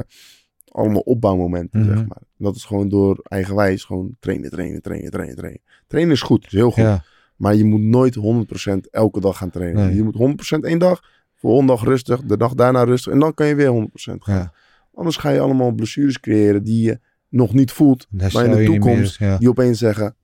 allemaal 0.68 1.00
opbouwmomenten, 1.00 1.80
Mhm. 1.80 1.88
zeg 1.96 2.06
maar. 2.08 2.22
Dat 2.36 2.56
is 2.56 2.64
gewoon 2.64 2.88
door 2.88 3.20
eigenwijs 3.22 3.84
gewoon 3.84 4.16
trainen, 4.20 4.50
trainen, 4.50 4.82
trainen, 4.82 5.10
trainen, 5.10 5.36
trainen. 5.36 5.60
Trainen 5.86 6.12
is 6.12 6.20
goed, 6.22 6.46
is 6.46 6.52
heel 6.52 6.70
goed. 6.70 6.82
Ja, 6.84 7.04
Maar 7.36 7.54
je 7.54 7.64
moet 7.64 7.80
nooit 7.80 8.14
100% 8.14 8.90
elke 8.90 9.20
dag 9.20 9.36
gaan 9.36 9.50
trainen. 9.50 9.86
Nee. 9.86 9.94
Je 9.96 10.02
moet 10.02 10.14
100% 10.14 10.64
één 10.64 10.78
dag, 10.78 11.02
volgende 11.34 11.72
dag 11.72 11.84
rustig, 11.84 12.22
de 12.22 12.36
dag 12.36 12.54
daarna 12.54 12.82
rustig. 12.84 13.12
En 13.12 13.18
dan 13.18 13.34
kan 13.34 13.46
je 13.46 13.54
weer 13.54 13.68
100% 13.68 14.24
gaan. 14.24 14.36
ja. 14.36 14.52
Anders 14.94 15.16
ga 15.16 15.30
je 15.30 15.40
allemaal 15.40 15.72
blessures 15.72 16.20
creëren 16.20 16.62
die 16.64 16.82
je 16.82 16.98
nog 17.28 17.54
niet 17.54 17.72
voelt. 17.72 18.06
Maar 18.10 18.44
in 18.44 18.50
de 18.50 18.56
meer- 18.56 18.66
toekomst, 18.66 19.18
ja. 19.18 19.38
die 19.38 19.48
opeens 19.48 19.78
zeggen, 19.78 20.16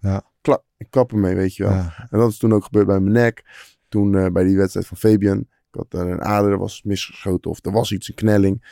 Ja. 0.00 0.22
Klap, 0.46 0.64
ik 0.76 0.86
kap 0.90 1.12
ermee, 1.12 1.34
weet 1.34 1.56
je 1.56 1.62
wel. 1.62 1.72
Ja. 1.72 2.06
En 2.10 2.18
dat 2.18 2.30
is 2.30 2.38
toen 2.38 2.52
ook 2.52 2.64
gebeurd 2.64 2.86
bij 2.86 3.00
mijn 3.00 3.14
nek. 3.14 3.44
Toen 3.88 4.16
eh, 4.16 4.26
bij 4.30 4.44
die 4.44 4.56
wedstrijd 4.56 4.86
van 4.86 4.96
Fabian. 4.96 5.38
Ik 5.38 5.46
had 5.82 5.90
daar 5.90 6.06
een 6.06 6.22
ader 6.22 6.58
was 6.58 6.82
misgeschoten 6.82 7.50
of 7.50 7.64
er 7.64 7.72
was 7.72 7.92
iets, 7.92 8.08
een 8.08 8.14
knelling. 8.14 8.64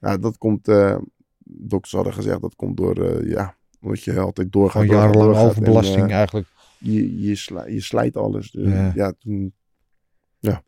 Nou, 0.00 0.18
dat 0.18 0.38
komt, 0.38 0.68
eh 0.68 0.96
dokters 1.44 1.92
hadden 1.92 2.12
gezegd, 2.14 2.40
dat 2.40 2.54
komt 2.56 2.76
door, 2.76 2.96
eh, 3.04 3.30
ja, 3.30 3.56
omdat 3.80 4.02
je 4.02 4.18
altijd 4.18 4.52
doorgaat. 4.52 4.82
Gewoon 4.82 4.96
jarenlang 4.96 5.36
overbelasting 5.36 6.02
En, 6.04 6.10
eigenlijk. 6.10 6.46
je, 6.78 7.22
je, 7.22 7.34
sla- 7.34 7.66
je 7.66 7.80
slijt 7.80 8.16
alles. 8.16 8.50
Dus, 8.50 8.72
Ja. 8.72 8.92
ja. 8.94 9.12
toen, 9.18 9.52
Ja. 10.40 10.62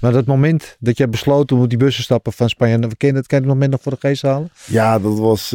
Maar 0.00 0.12
dat 0.12 0.26
moment 0.26 0.76
dat 0.80 0.96
jij 0.96 1.08
besloot 1.08 1.52
om 1.52 1.60
op 1.62 1.68
die 1.68 1.78
bus 1.78 1.96
te 1.96 2.02
stappen 2.02 2.32
van 2.32 2.48
Spanje. 2.48 2.78
Ken 2.96 3.08
je 3.08 3.14
dat, 3.14 3.26
ken 3.26 3.40
je 3.40 3.44
dat 3.46 3.54
moment 3.54 3.70
nog 3.70 3.82
voor 3.82 3.92
de 3.92 3.98
geest 4.00 4.22
halen? 4.22 4.50
ja, 4.66 4.98
dat 4.98 5.18
was, 5.18 5.48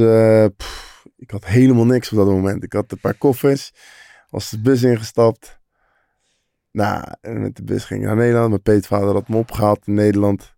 pff, 0.57 0.96
ik 1.17 1.31
had 1.31 1.45
helemaal 1.45 1.85
niks 1.85 2.11
op 2.11 2.17
dat 2.17 2.27
moment. 2.27 2.63
Ik 2.63 2.73
had 2.73 2.91
een 2.91 2.99
paar 2.99 3.13
koffers, 3.17 3.73
was 4.29 4.49
de 4.49 4.61
bus 4.61 4.83
ingestapt. 4.83 5.59
Nou, 6.71 7.03
en 7.21 7.41
met 7.41 7.55
de 7.55 7.63
bus 7.63 7.85
ging 7.85 8.01
ik 8.01 8.05
naar 8.07 8.15
Nederland. 8.15 8.49
Mijn 8.49 8.61
peetvader 8.61 9.13
had 9.13 9.27
me 9.27 9.35
opgehaald 9.35 9.87
in 9.87 9.93
Nederland. 9.93 10.55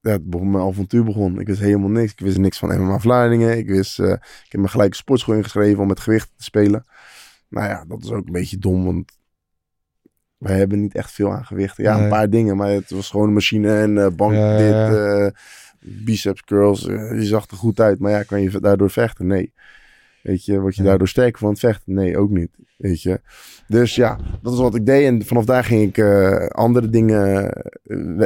Ja, 0.00 0.10
het 0.10 0.30
begon, 0.30 0.50
mijn 0.50 0.64
avontuur 0.64 1.04
begon. 1.04 1.40
Ik 1.40 1.46
wist 1.46 1.60
helemaal 1.60 1.88
niks. 1.88 2.12
Ik 2.12 2.18
wist 2.20 2.38
niks 2.38 2.58
van 2.58 2.80
MMA 2.80 2.98
Vlaardingen. 2.98 3.58
Ik 3.58 3.66
wist, 3.68 3.98
eh, 3.98 4.10
ik 4.10 4.46
heb 4.48 4.60
me 4.60 4.68
gelijk 4.68 4.94
sportschool 4.94 5.34
ingeschreven 5.34 5.80
om 5.82 5.88
met 5.88 6.00
gewicht 6.00 6.30
te 6.36 6.44
spelen. 6.44 6.86
Nou 7.48 7.68
ja, 7.68 7.84
dat 7.88 8.02
is 8.04 8.10
ook 8.10 8.26
een 8.26 8.32
beetje 8.32 8.58
dom, 8.58 8.84
want 8.84 9.12
wij 10.36 10.58
hebben 10.58 10.80
niet 10.80 10.94
echt 10.94 11.12
veel 11.12 11.32
aan 11.32 11.44
gewichten. 11.44 11.84
Ja, 11.84 11.94
Nee. 11.94 12.02
een 12.02 12.08
paar 12.08 12.30
dingen, 12.30 12.56
maar 12.56 12.68
het 12.70 12.90
was 12.90 13.10
gewoon 13.10 13.26
een 13.28 13.34
machine 13.34 13.80
en 13.80 13.98
eh, 13.98 14.06
bank 14.16 14.32
Ja, 14.32 14.56
dit, 14.56 14.70
ja. 14.70 15.30
Biceps 15.80 16.42
curls. 16.44 16.86
eh, 16.86 17.12
je 17.12 17.24
zag 17.24 17.46
er 17.50 17.56
goed 17.56 17.80
uit, 17.80 17.98
maar 17.98 18.10
ja, 18.10 18.22
kan 18.22 18.42
je 18.42 18.60
daardoor 18.60 18.90
vechten? 18.90 19.26
Nee. 19.26 19.52
Weet 20.22 20.44
je, 20.44 20.60
word 20.60 20.76
je 20.76 20.82
daardoor 20.82 21.08
sterker 21.08 21.38
van 21.38 21.50
het 21.50 21.58
vechten? 21.58 21.94
Nee, 21.94 22.18
ook 22.18 22.30
niet. 22.30 22.50
Weet 22.76 23.02
je. 23.02 23.20
Dus 23.68 23.94
ja, 23.94 24.18
dat 24.42 24.52
is 24.52 24.58
wat 24.58 24.74
ik 24.74 24.86
deed. 24.86 25.06
En 25.06 25.24
vanaf 25.24 25.44
daar 25.44 25.64
ging 25.64 25.88
ik 25.88 25.98
eh, 25.98 26.46
andere 26.46 26.88
dingen, 26.90 27.52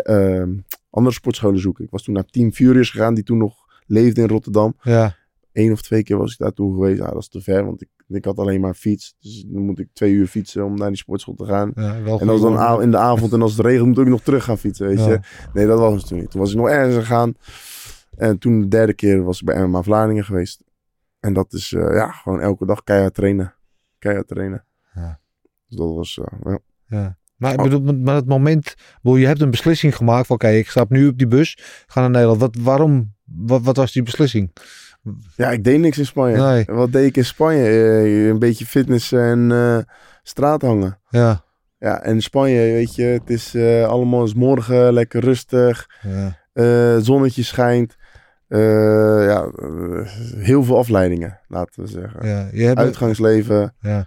eh, 0.02 0.42
andere 0.90 1.14
sportscholen 1.14 1.60
zoeken. 1.60 1.84
Ik 1.84 1.90
was 1.90 2.02
toen 2.02 2.14
naar 2.14 2.24
Team 2.24 2.52
Furious 2.52 2.90
gegaan, 2.90 3.14
die 3.14 3.24
toen 3.24 3.38
nog 3.38 3.54
leefde 3.86 4.20
in 4.20 4.28
Rotterdam. 4.28 4.76
Ja. 4.82 5.16
Eén 5.54 5.72
of 5.72 5.82
twee 5.82 6.02
keer 6.02 6.16
was 6.16 6.32
ik 6.32 6.38
daartoe 6.38 6.74
geweest. 6.74 7.00
Ah, 7.00 7.08
dat 7.12 7.20
is 7.20 7.28
te 7.28 7.40
ver, 7.40 7.64
want 7.64 7.82
ik, 7.82 7.88
ik 8.08 8.24
had 8.24 8.38
alleen 8.38 8.60
maar 8.60 8.74
fiets. 8.74 9.14
Dus 9.20 9.44
dan 9.48 9.62
moet 9.62 9.78
ik 9.78 9.88
twee 9.92 10.12
uur 10.12 10.26
fietsen 10.26 10.64
om 10.64 10.74
naar 10.76 10.88
die 10.88 10.96
sportschool 10.96 11.34
te 11.34 11.44
gaan. 11.44 11.72
ja 11.74 12.02
wel 12.02 12.20
En 12.20 12.26
was 12.26 12.40
dan 12.40 12.82
in 12.82 12.90
de 12.90 12.96
avond 12.96 13.32
en 13.32 13.42
als 13.42 13.56
het 13.56 13.66
regent 13.66 13.86
moet 13.86 13.98
ik 13.98 14.06
nog 14.06 14.22
terug 14.22 14.44
gaan 14.44 14.58
fietsen, 14.58 14.86
weet 14.86 14.98
Ja. 14.98 15.08
je. 15.08 15.20
Nee, 15.52 15.66
dat 15.66 15.78
was 15.78 15.94
het 15.96 16.06
toen 16.06 16.18
niet. 16.18 16.30
Toen 16.30 16.40
was 16.40 16.50
ik 16.50 16.56
nog 16.56 16.68
ergens 16.68 16.94
gegaan. 16.96 17.34
En 18.16 18.38
toen 18.38 18.60
de 18.60 18.68
derde 18.68 18.94
keer 18.94 19.22
was 19.24 19.40
ik 19.40 19.46
bij 19.46 19.66
MMA 19.66 19.82
Vlaardingen 19.82 20.24
geweest. 20.24 20.62
En 21.20 21.32
dat 21.32 21.52
is 21.52 21.72
eh, 21.72 21.94
ja, 21.94 22.10
gewoon 22.10 22.40
elke 22.40 22.66
dag 22.66 22.82
keihard 22.84 23.14
trainen. 23.14 23.54
Keihard 23.98 24.28
trainen. 24.28 24.64
Ja. 24.94 25.20
Dus 25.68 25.78
dat 25.78 25.94
was, 25.94 26.20
eh, 26.22 26.38
ja. 26.44 26.58
Ja. 26.86 27.16
Maar 27.36 27.52
ik 27.52 27.62
bedoel, 27.62 27.94
maar 27.94 28.14
het 28.14 28.26
moment, 28.26 28.74
bedoel, 29.02 29.18
je 29.18 29.26
hebt 29.26 29.40
een 29.40 29.50
beslissing 29.50 29.96
gemaakt 29.96 30.26
van 30.26 30.36
oké, 30.36 30.48
ik 30.48 30.68
stap 30.70 30.90
nu 30.90 31.08
op 31.08 31.18
die 31.18 31.26
bus, 31.26 31.58
ga 31.86 32.00
naar 32.00 32.10
Nederland. 32.10 32.40
Wat, 32.40 32.56
waarom, 32.60 33.14
wat, 33.24 33.62
wat 33.62 33.76
was 33.76 33.92
die 33.92 34.02
beslissing? 34.02 34.50
Ja, 35.36 35.50
ik 35.50 35.64
deed 35.64 35.80
niks 35.80 35.98
in 35.98 36.06
Spanje. 36.06 36.36
Nee. 36.36 36.64
Wat 36.66 36.92
deed 36.92 37.06
ik 37.06 37.16
in 37.16 37.24
Spanje? 37.24 37.64
Eh, 37.64 38.26
een 38.26 38.38
beetje 38.38 38.66
fitness 38.66 39.12
en 39.12 39.52
eh, 39.52 39.78
straat 40.22 40.62
hangen. 40.62 40.98
Ja, 41.08 41.44
Ja, 41.78 42.02
en 42.02 42.20
Spanje, 42.22 42.58
weet 42.58 42.94
je, 42.94 43.02
het 43.02 43.30
is 43.30 43.54
eh, 43.54 43.86
allemaal 43.86 44.28
morgen 44.36 44.92
lekker 44.92 45.20
rustig. 45.20 45.88
ja, 46.54 47.00
zonnetje 47.00 47.42
schijnt. 47.42 47.96
Ja, 48.48 49.50
heel 50.36 50.64
veel 50.64 50.78
afleidingen, 50.78 51.40
laten 51.48 51.82
we 51.82 51.88
zeggen. 51.88 52.28
ja. 52.28 52.48
Je 52.52 52.64
hebt, 52.64 52.78
Uitgangsleven, 52.78 53.74
ja, 53.80 54.06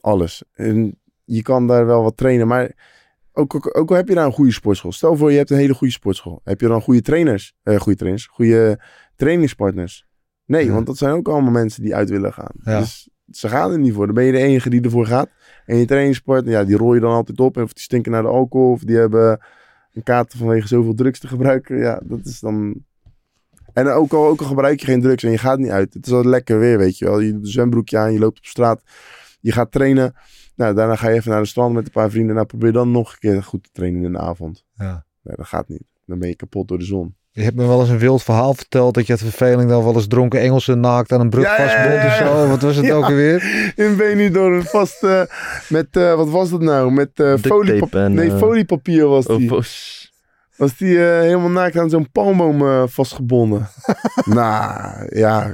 alles. 0.00 0.42
En 0.54 0.98
je 1.24 1.42
kan 1.42 1.66
daar 1.66 1.86
wel 1.86 2.02
wat 2.02 2.16
trainen, 2.16 2.46
maar 2.46 2.72
ook, 3.32 3.54
ook, 3.54 3.78
ook 3.78 3.90
al 3.90 3.96
heb 3.96 4.08
je 4.08 4.14
daar 4.14 4.26
een 4.26 4.32
goede 4.32 4.52
sportschool. 4.52 4.92
Stel 4.92 5.16
voor 5.16 5.30
je 5.30 5.36
hebt 5.36 5.50
een 5.50 5.56
hele 5.56 5.74
goede 5.74 5.92
sportschool. 5.92 6.40
Heb 6.44 6.60
je 6.60 6.68
dan 6.68 6.82
goede 6.82 7.02
trainers? 7.02 7.54
eh 7.62 7.76
goede 7.76 7.98
trainers, 7.98 8.26
goede 8.26 8.80
trainingspartners? 9.16 10.06
Nee, 10.46 10.72
want 10.72 10.86
dat 10.86 10.96
zijn 10.96 11.12
ook 11.12 11.28
allemaal 11.28 11.52
mensen 11.52 11.82
die 11.82 11.94
uit 11.94 12.10
willen 12.10 12.32
gaan. 12.32 12.52
Ja. 12.64 12.78
Dus 12.78 13.08
ze 13.30 13.48
gaan 13.48 13.72
er 13.72 13.78
niet 13.78 13.94
voor. 13.94 14.06
Dan 14.06 14.14
ben 14.14 14.24
je 14.24 14.32
de 14.32 14.38
enige 14.38 14.70
die 14.70 14.82
ervoor 14.82 15.06
gaat. 15.06 15.28
En 15.66 15.76
je 15.76 15.84
trainingspartner, 15.84 16.52
ja, 16.52 16.64
die 16.64 16.76
rol 16.76 16.94
je 16.94 17.00
dan 17.00 17.12
altijd 17.12 17.40
op. 17.40 17.56
Of 17.56 17.72
die 17.72 17.82
stinken 17.82 18.12
naar 18.12 18.22
de 18.22 18.28
alcohol. 18.28 18.70
Of 18.70 18.80
die 18.80 18.96
hebben 18.96 19.40
een 19.92 20.02
kater 20.02 20.38
vanwege 20.38 20.66
zoveel 20.66 20.94
drugs 20.94 21.18
te 21.18 21.28
gebruiken. 21.28 21.78
Ja, 21.78 22.00
dat 22.04 22.26
is 22.26 22.40
dan... 22.40 22.84
En 23.72 23.88
ook 23.88 24.12
al, 24.12 24.26
ook 24.26 24.40
al 24.40 24.46
gebruik 24.46 24.80
je 24.80 24.86
geen 24.86 25.00
drugs 25.00 25.22
en 25.22 25.30
je 25.30 25.38
gaat 25.38 25.58
niet 25.58 25.70
uit. 25.70 25.94
Het 25.94 26.06
is 26.06 26.12
wel 26.12 26.24
lekker 26.24 26.58
weer, 26.58 26.78
weet 26.78 26.98
je 26.98 27.04
wel. 27.04 27.20
Je 27.20 27.32
doet 27.32 27.44
een 27.44 27.50
zwembroekje 27.50 27.98
aan, 27.98 28.12
je 28.12 28.18
loopt 28.18 28.38
op 28.38 28.44
straat. 28.44 28.82
Je 29.40 29.52
gaat 29.52 29.72
trainen. 29.72 30.14
Nou, 30.56 30.74
daarna 30.74 30.96
ga 30.96 31.08
je 31.08 31.14
even 31.14 31.30
naar 31.30 31.40
de 31.40 31.46
strand 31.46 31.74
met 31.74 31.84
een 31.84 31.92
paar 31.92 32.10
vrienden. 32.10 32.34
Nou, 32.34 32.46
probeer 32.46 32.72
dan 32.72 32.90
nog 32.90 33.12
een 33.12 33.18
keer 33.18 33.42
goed 33.42 33.62
te 33.62 33.70
trainen 33.72 34.04
in 34.04 34.12
de 34.12 34.18
avond. 34.18 34.64
ja. 34.74 35.06
Nee, 35.22 35.36
dat 35.36 35.46
gaat 35.46 35.68
niet. 35.68 35.84
Dan 36.06 36.18
ben 36.18 36.28
je 36.28 36.36
kapot 36.36 36.68
door 36.68 36.78
de 36.78 36.84
zon. 36.84 37.14
Je 37.36 37.42
hebt 37.42 37.56
me 37.56 37.66
wel 37.66 37.80
eens 37.80 37.88
een 37.88 37.98
wild 37.98 38.22
verhaal 38.22 38.54
verteld 38.54 38.94
dat 38.94 39.06
je 39.06 39.12
het 39.12 39.22
verveling 39.22 39.68
dan 39.70 39.84
wel 39.84 39.94
eens 39.94 40.06
dronken 40.06 40.40
Engelsen 40.40 40.80
naakt 40.80 41.12
aan 41.12 41.20
een 41.20 41.30
brug 41.30 41.44
Ja, 41.44 41.56
ja, 41.56 41.68
vastbond 41.68 41.94
ja, 42.02 42.06
of 42.06 42.14
zo. 42.14 42.48
Wat 42.48 42.62
was 42.62 42.76
het 42.76 42.84
Ja. 42.90 42.92
ook 42.92 43.04
alweer? 43.04 43.72
In 43.76 43.96
Benidorm 43.96 44.62
vast 44.62 45.02
eh, 45.02 45.22
met, 45.68 45.86
eh, 45.96 46.14
wat 46.14 46.28
was 46.30 46.50
dat 46.50 46.60
nou? 46.60 46.90
Met 46.92 47.10
eh 47.14 47.26
Duct 47.26 47.46
foliepap- 47.46 47.90
tape 47.90 48.04
en, 48.04 48.14
Nee, 48.14 48.30
foliepapier 48.30 49.06
was 49.08 49.26
Oh, 49.26 49.36
die. 49.36 49.46
pos. 49.48 50.02
Was 50.56 50.76
die 50.76 50.98
helemaal 50.98 51.50
naakt 51.50 51.78
aan 51.78 51.90
zo'n 51.90 52.10
palmboom 52.12 52.88
vastgebonden. 52.88 53.68
nou, 54.24 55.06
ja, 55.18 55.52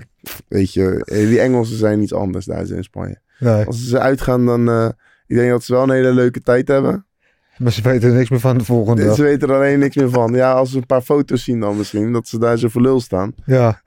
weet 0.48 0.72
je, 0.72 1.02
die 1.06 1.40
Engelsen 1.40 1.76
zijn 1.76 2.02
iets 2.02 2.14
anders 2.14 2.44
daar 2.44 2.68
in 2.70 2.84
Spanje. 2.84 3.20
Nee. 3.38 3.64
Als 3.64 3.88
ze 3.88 3.98
uitgaan, 3.98 4.46
dan 4.46 4.68
eh, 4.68 4.88
Ik 5.26 5.36
denk 5.36 5.50
dat 5.50 5.62
ze 5.64 5.72
wel 5.72 5.82
een 5.82 5.90
hele 5.90 6.12
leuke 6.12 6.40
tijd 6.40 6.68
hebben. 6.68 7.06
Maar 7.60 7.72
ze 7.72 7.82
weten 7.82 8.08
er 8.08 8.14
niks 8.14 8.30
meer 8.30 8.40
van 8.40 8.58
de 8.58 8.64
volgende 8.64 9.04
dag. 9.04 9.14
Ze 9.14 9.22
weten 9.22 9.48
er 9.48 9.54
alleen 9.54 9.78
niks 9.78 9.96
meer 9.96 10.10
van. 10.10 10.32
Ja, 10.32 10.52
als 10.52 10.70
ze 10.70 10.76
een 10.76 10.86
paar 10.86 11.02
foto's 11.02 11.44
zien 11.44 11.60
dan 11.60 11.76
misschien. 11.76 12.12
Dat 12.12 12.28
ze 12.28 12.38
daar 12.38 12.58
zo 12.58 12.68
voor 12.68 12.82
lul 12.82 13.00
staan. 13.00 13.34
Ja. 13.44 13.82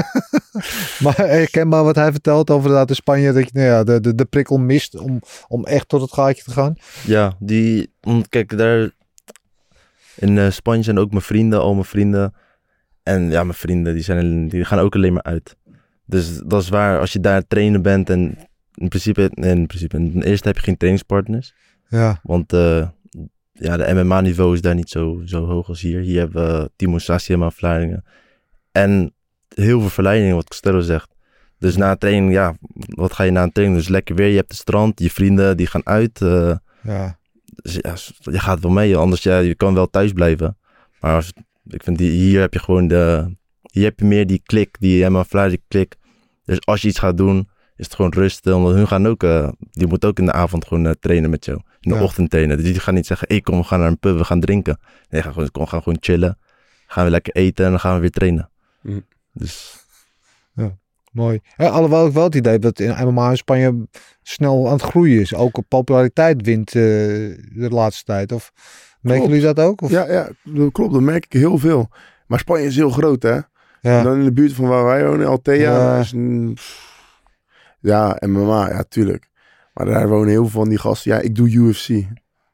maar 1.02 1.16
herkenbaar 1.16 1.84
wat 1.84 1.94
hij 1.94 2.12
vertelt 2.12 2.50
over 2.50 2.70
dat 2.70 2.88
in 2.88 2.94
Spanje. 2.94 3.32
Dat 3.32 3.44
je 3.44 3.50
nou 3.52 3.66
ja, 3.66 3.84
de, 3.84 4.00
de, 4.00 4.14
de 4.14 4.24
prikkel 4.24 4.58
mist 4.58 4.98
om, 4.98 5.20
om 5.48 5.64
echt 5.64 5.88
tot 5.88 6.00
het 6.00 6.12
gaatje 6.12 6.42
te 6.42 6.50
gaan. 6.50 6.74
Ja, 7.06 7.36
die, 7.38 7.92
want 8.00 8.28
kijk, 8.28 8.58
daar 8.58 8.90
in 10.16 10.38
eh, 10.38 10.50
Spanje 10.50 10.82
zijn 10.82 10.98
ook 10.98 11.10
mijn 11.10 11.22
vrienden, 11.22 11.60
al 11.60 11.72
mijn 11.72 11.84
vrienden. 11.84 12.34
En 13.02 13.30
ja, 13.30 13.44
mijn 13.44 13.58
vrienden, 13.58 13.94
die, 13.94 14.02
zijn, 14.02 14.48
die 14.48 14.64
gaan 14.64 14.78
ook 14.78 14.94
alleen 14.94 15.12
maar 15.12 15.22
uit. 15.22 15.56
Dus 16.06 16.40
dat 16.46 16.62
is 16.62 16.68
waar, 16.68 17.00
als 17.00 17.12
je 17.12 17.20
daar 17.20 17.46
trainen 17.46 17.82
bent 17.82 18.10
en 18.10 18.38
in 18.74 18.88
principe, 18.88 19.30
in 19.34 19.66
principe, 19.66 19.96
in 19.96 20.22
eerste 20.22 20.48
heb 20.48 20.56
je 20.56 20.62
geen 20.62 20.76
trainingspartners. 20.76 21.54
Ja. 21.88 22.20
Want 22.22 22.52
eh, 22.52 22.88
ja, 23.60 23.76
de 23.76 23.94
MMA-niveau 23.94 24.54
is 24.54 24.60
daar 24.60 24.74
niet 24.74 24.88
zo, 24.88 25.22
zo 25.24 25.46
hoog 25.46 25.68
als 25.68 25.80
hier. 25.80 26.00
Hier 26.00 26.18
hebben 26.18 26.60
we 26.62 26.70
Timo 26.76 26.98
Sassiema 26.98 27.50
Vlaardingen. 27.50 28.04
En 28.72 29.14
heel 29.54 29.80
veel 29.80 29.88
verleidingen, 29.90 30.34
wat 30.34 30.48
Costello 30.48 30.80
zegt. 30.80 31.14
Dus 31.58 31.76
na 31.76 31.90
een 31.90 31.98
training, 31.98 32.32
ja, 32.32 32.54
wat 32.88 33.12
ga 33.12 33.22
je 33.24 33.30
na 33.30 33.42
een 33.42 33.52
training? 33.52 33.78
Dus 33.80 33.88
lekker 33.88 34.14
weer, 34.14 34.28
je 34.28 34.36
hebt 34.36 34.48
de 34.48 34.54
strand, 34.54 35.00
je 35.00 35.10
vrienden 35.10 35.56
die 35.56 35.66
gaan 35.66 35.86
uit. 35.86 36.20
eh, 36.22 36.54
Ja. 36.82 37.18
dus 37.62 37.74
ja, 37.74 37.94
je 38.32 38.38
gaat 38.38 38.60
wel 38.60 38.70
mee, 38.70 38.96
anders 38.96 39.22
ja, 39.22 39.38
je 39.38 39.54
kan 39.54 39.74
wel 39.74 39.90
thuis 39.90 40.12
blijven. 40.12 40.58
Maar 41.00 41.14
als, 41.14 41.32
ik 41.66 41.82
vind 41.82 41.98
die, 41.98 42.10
hier 42.10 42.40
heb 42.40 42.52
je 42.52 42.58
gewoon 42.58 42.88
de, 42.88 43.36
hier 43.72 43.84
heb 43.84 43.98
je 44.00 44.04
meer 44.04 44.26
die 44.26 44.40
klik, 44.44 44.76
die 44.80 45.04
Emma 45.04 45.24
Vlaarding 45.24 45.62
klik. 45.68 45.96
Dus 46.44 46.66
als 46.66 46.82
je 46.82 46.88
iets 46.88 46.98
gaat 46.98 47.16
doen, 47.16 47.48
is 47.76 47.84
het 47.84 47.94
gewoon 47.94 48.12
rusten. 48.12 48.56
Omdat 48.56 48.74
hun 48.74 48.88
gaan 48.88 49.06
ook, 49.06 49.22
eh, 49.22 49.48
die 49.70 49.86
moeten 49.86 50.08
ook 50.08 50.18
in 50.18 50.24
de 50.24 50.32
avond 50.32 50.66
gewoon 50.66 50.86
eh, 50.86 50.92
trainen 51.00 51.30
met 51.30 51.44
jou. 51.44 51.60
In 51.80 51.90
de 51.90 51.96
Ja. 51.96 52.02
ochtend 52.02 52.30
trainen. 52.30 52.56
Dus 52.56 52.66
die 52.66 52.80
gaan 52.80 52.94
niet 52.94 53.06
zeggen, 53.06 53.28
ik 53.28 53.42
kom, 53.44 53.58
we 53.58 53.64
gaan 53.64 53.78
naar 53.78 53.88
een 53.88 53.98
pub, 53.98 54.16
we 54.16 54.24
gaan 54.24 54.40
drinken. 54.40 54.80
Nee, 55.08 55.22
gaan 55.22 55.32
gewoon, 55.32 55.68
gaan 55.68 55.82
gewoon 55.82 55.98
chillen. 56.00 56.38
Gaan 56.86 57.04
we 57.04 57.10
lekker 57.10 57.34
eten 57.34 57.64
en 57.64 57.70
dan 57.70 57.80
gaan 57.80 57.94
we 57.94 58.00
weer 58.00 58.10
trainen. 58.10 58.50
Mhm. 58.82 59.00
Dus 59.32 59.80
Mooi. 61.12 61.40
Ja, 61.56 61.68
alhoewel 61.68 62.06
ik 62.06 62.12
wel 62.12 62.24
het 62.24 62.34
idee 62.34 62.58
dat 62.58 62.78
in 62.78 63.06
MMA 63.06 63.30
in 63.30 63.36
Spanje 63.36 63.88
snel 64.22 64.66
aan 64.66 64.72
het 64.72 64.82
groeien 64.82 65.20
is. 65.20 65.34
Ook 65.34 65.56
op 65.58 65.64
populariteit 65.68 66.42
wint 66.42 66.68
eh, 66.68 66.82
de 67.52 67.68
laatste 67.68 68.04
tijd. 68.04 68.32
Of 68.32 68.52
merken 69.00 69.28
jullie 69.28 69.42
dat 69.42 69.60
ook? 69.60 69.82
Of? 69.82 69.90
Ja, 69.90 70.12
ja, 70.12 70.28
dat 70.44 70.72
klopt. 70.72 70.92
Dat 70.92 71.02
merk 71.02 71.24
ik 71.24 71.32
heel 71.32 71.58
veel. 71.58 71.88
Maar 72.26 72.38
Spanje 72.38 72.66
is 72.66 72.76
heel 72.76 72.90
groot, 72.90 73.22
hè? 73.22 73.32
En 73.32 73.92
ja. 73.92 74.02
dan 74.02 74.18
in 74.18 74.24
de 74.24 74.32
buurt 74.32 74.52
van 74.52 74.68
waar 74.68 74.84
wij 74.84 75.06
wonen, 75.06 75.26
Altea. 75.26 75.54
Ja. 75.54 75.98
is 75.98 76.14
pff, 76.54 77.02
ja, 77.80 78.16
MMA, 78.20 78.68
ja, 78.68 78.82
tuurlijk. 78.88 79.29
Maar 79.72 79.86
daar 79.86 80.08
wonen 80.08 80.28
heel 80.28 80.46
veel 80.46 80.60
van 80.60 80.68
die 80.68 80.78
gasten. 80.78 81.12
Ja, 81.12 81.18
ik 81.18 81.34
doe 81.34 81.50
UFC. 81.50 81.88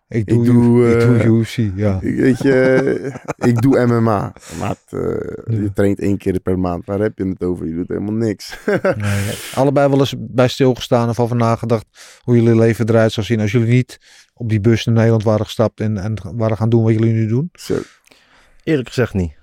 Ik 0.08 0.26
doe, 0.26 0.38
ik 0.38 0.52
doe, 0.52 0.92
ik 0.92 1.00
doe 1.00 1.18
eh, 1.18 1.26
UFC, 1.26 1.56
ja. 1.76 1.98
Ik, 2.00 2.16
weet 2.16 2.42
je, 2.42 3.12
ik 3.50 3.62
doe 3.62 3.86
MMA. 3.86 4.32
Maar 4.58 4.68
het, 4.68 4.92
eh, 4.92 5.60
je 5.60 5.70
traint 5.74 6.00
één 6.00 6.18
keer 6.18 6.40
per 6.40 6.58
maand. 6.58 6.84
Waar 6.84 6.98
heb 6.98 7.18
je 7.18 7.24
het 7.24 7.42
over? 7.42 7.66
Je 7.66 7.74
doet 7.74 7.88
helemaal 7.88 8.14
niks. 8.14 8.58
Nee, 8.96 9.34
allebei 9.54 9.88
wel 9.88 9.98
eens 9.98 10.14
bij 10.18 10.48
stilgestaan 10.48 11.08
of 11.08 11.20
over 11.20 11.36
nagedacht 11.36 11.86
hoe 12.20 12.36
jullie 12.36 12.56
leven 12.56 12.88
eruit 12.88 13.12
zou 13.12 13.26
zien 13.26 13.40
als 13.40 13.52
jullie 13.52 13.68
niet 13.68 13.98
op 14.34 14.48
die 14.48 14.60
bus 14.60 14.84
naar 14.84 14.94
Nederland 14.94 15.22
waren 15.22 15.44
gestapt 15.44 15.80
en, 15.80 15.98
en 15.98 16.14
waren 16.34 16.56
gaan 16.56 16.68
doen 16.68 16.82
wat 16.82 16.92
jullie 16.92 17.12
nu 17.12 17.26
doen. 17.26 17.50
Zo. 17.52 17.74
eerlijk 18.64 18.88
gezegd 18.88 19.14
niet. 19.14 19.34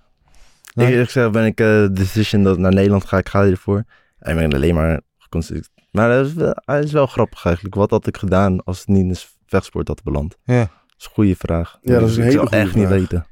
Nee? 0.73 0.91
Eerlijk 0.91 1.11
gezegd 1.11 1.31
ben 1.31 1.45
ik 1.45 1.59
eh, 1.59 1.67
de 1.67 1.91
decision 1.91 2.43
dat 2.43 2.55
ik 2.55 2.61
naar 2.61 2.73
Nederland 2.73 3.05
ga, 3.05 3.17
ik 3.17 3.29
ga 3.29 3.45
hiervoor. 3.45 3.83
En 4.19 4.31
ik 4.31 4.49
ben 4.49 4.53
alleen 4.53 4.75
maar 4.75 5.01
geconstateerd. 5.17 5.69
Maar 5.93 6.09
dat 6.09 6.25
is, 6.25 6.33
wel, 6.33 6.53
het 6.65 6.83
is 6.83 6.91
wel 6.91 7.07
grappig 7.07 7.45
eigenlijk. 7.45 7.75
Wat 7.75 7.89
had 7.89 8.07
ik 8.07 8.17
gedaan 8.17 8.63
als 8.63 8.79
het 8.79 8.87
niet 8.87 9.01
in 9.01 9.09
de 9.09 9.25
vechtsport 9.45 9.87
had 9.87 10.03
beland? 10.03 10.37
Ja. 10.43 10.59
Dat 10.59 10.95
is 10.97 11.05
een 11.05 11.11
goede 11.11 11.35
vraag. 11.35 11.77
Ja, 11.81 11.99
dat 11.99 12.09
is 12.09 12.17
een 12.17 12.23
ik 12.23 12.29
hele 12.29 12.31
zou 12.31 12.47
goede 12.47 12.63
echt 12.63 12.75
niet 12.75 12.87
weten. 12.87 13.25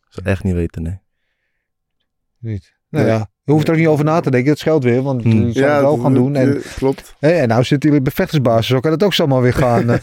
Ik 0.00 0.06
zou 0.08 0.26
echt 0.26 0.44
niet 0.44 0.54
weten, 0.54 0.82
nee. 0.82 1.00
Niet. 2.38 2.78
Nou 2.88 3.06
ja, 3.06 3.30
je 3.44 3.52
hoeft 3.52 3.66
er 3.66 3.72
ook 3.72 3.78
niet 3.80 3.88
over 3.88 4.04
na 4.04 4.20
te 4.20 4.30
denken. 4.30 4.50
Het 4.50 4.58
scheelt 4.58 4.84
weer, 4.84 5.02
want 5.02 5.22
Hmm. 5.22 5.32
jullie 5.32 5.52
zouden 5.52 5.74
het 5.74 5.82
wel 5.84 5.94
dat- 5.94 6.04
gaan 6.04 6.14
doen. 6.14 6.32
dat- 6.32 6.42
En, 6.42 6.56
eh, 6.56 6.62
klopt. 6.76 7.14
Hé, 7.18 7.30
en 7.30 7.48
nou 7.48 7.64
zitten 7.64 7.88
jullie 7.88 8.04
bij 8.04 8.12
vechtersbasis, 8.14 8.66
zo 8.66 8.80
kan 8.80 8.90
het 8.90 9.02
ook 9.02 9.14
zomaar 9.14 9.40
weer 9.42 9.52
gaan. 9.54 9.86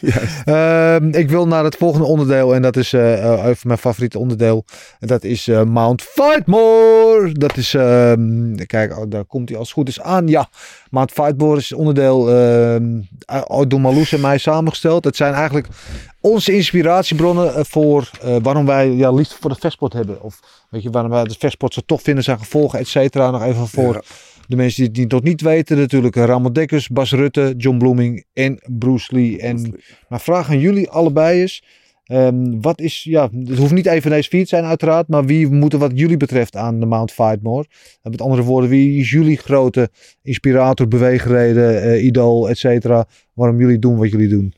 Juist. 0.00 0.42
Ehm, 0.44 1.08
ik 1.14 1.30
wil 1.30 1.46
naar 1.46 1.64
het 1.64 1.76
volgende 1.76 2.06
onderdeel 2.06 2.54
en 2.54 2.62
dat 2.62 2.76
is 2.76 2.92
eh, 2.92 3.32
eh, 3.32 3.44
even 3.46 3.66
mijn 3.68 3.78
favoriete 3.78 4.18
onderdeel. 4.18 4.64
En 5.00 5.06
dat 5.06 5.24
is 5.24 5.48
eh, 5.48 5.62
Mount 5.62 6.02
Fightmore. 6.02 7.32
Dat 7.32 7.56
is, 7.56 7.74
ehm, 7.74 8.54
kijk, 8.66 8.98
oh, 8.98 9.04
daar 9.08 9.24
komt 9.24 9.48
hij 9.48 9.58
als 9.58 9.66
het 9.68 9.76
goed 9.76 9.88
is 9.88 10.00
aan. 10.00 10.26
Ja, 10.28 10.48
Mount 10.90 11.10
Fightmore 11.10 11.58
is 11.58 11.72
onderdeel 11.72 12.28
ehm, 12.30 12.96
uh, 13.32 13.60
door 13.68 13.80
Marloes 13.80 14.12
en 14.12 14.20
mij 14.20 14.38
samengesteld. 14.38 15.04
Het 15.04 15.16
zijn 15.16 15.34
eigenlijk 15.34 15.66
onze 16.20 16.52
inspiratiebronnen 16.54 17.54
eh, 17.54 17.64
voor 17.64 18.10
eh, 18.22 18.36
waarom 18.42 18.66
wij 18.66 18.90
ja, 18.90 19.10
liefde 19.12 19.34
voor 19.40 19.50
de 19.50 19.56
vechtsport 19.60 19.92
hebben. 19.92 20.22
Of 20.22 20.40
weet 20.68 20.82
je, 20.82 20.90
waarom 20.90 21.10
wij 21.10 21.24
de 21.24 21.34
vechtsport 21.38 21.74
zo 21.74 21.80
tof 21.86 22.02
vinden, 22.02 22.24
zijn 22.24 22.38
et 22.68 22.86
cetera. 22.88 23.30
Nog 23.30 23.42
even 23.44 23.68
voor 23.68 23.94
Ja. 23.94 24.02
de 24.46 24.56
mensen 24.56 24.92
die 24.92 25.02
het 25.02 25.12
nog 25.12 25.22
niet 25.22 25.40
weten. 25.40 25.76
Natuurlijk 25.78 26.16
eh, 26.16 26.24
Ramon 26.24 26.52
Dekkers, 26.52 26.88
Bas 26.88 27.12
Rutte, 27.12 27.54
John 27.56 27.78
Bloeming 27.78 28.24
en 28.32 28.60
Bruce 28.78 29.14
Lee. 29.14 29.38
En 29.40 29.74
mijn 30.08 30.20
vraag 30.20 30.50
aan 30.50 30.58
jullie 30.60 30.88
allebei 30.90 31.42
is: 31.42 31.62
ehm, 32.04 32.60
wat 32.60 32.80
is, 32.80 33.02
ja, 33.02 33.28
het 33.44 33.58
hoeft 33.58 33.72
niet 33.72 33.86
even 33.86 34.10
deze 34.10 34.28
vier 34.28 34.42
te 34.42 34.48
zijn, 34.48 34.64
uiteraard, 34.64 35.08
maar 35.08 35.24
wie 35.24 35.48
moet 35.50 35.72
er 35.72 35.78
wat 35.78 35.90
jullie 35.94 36.16
betreft 36.16 36.56
aan 36.56 36.80
de 36.80 36.86
Mount 36.86 37.12
Fightmore? 37.12 37.66
Met 38.02 38.20
andere 38.20 38.42
woorden, 38.42 38.70
wie 38.70 38.98
is 39.00 39.10
jullie 39.10 39.36
grote 39.36 39.90
inspirator, 40.22 40.88
beweegreden, 40.88 41.82
eh, 41.82 42.04
idool, 42.04 42.48
et 42.48 42.58
cetera, 42.58 43.06
waarom 43.34 43.58
jullie 43.60 43.78
doen 43.78 43.96
wat 43.96 44.10
jullie 44.10 44.28
doen? 44.28 44.54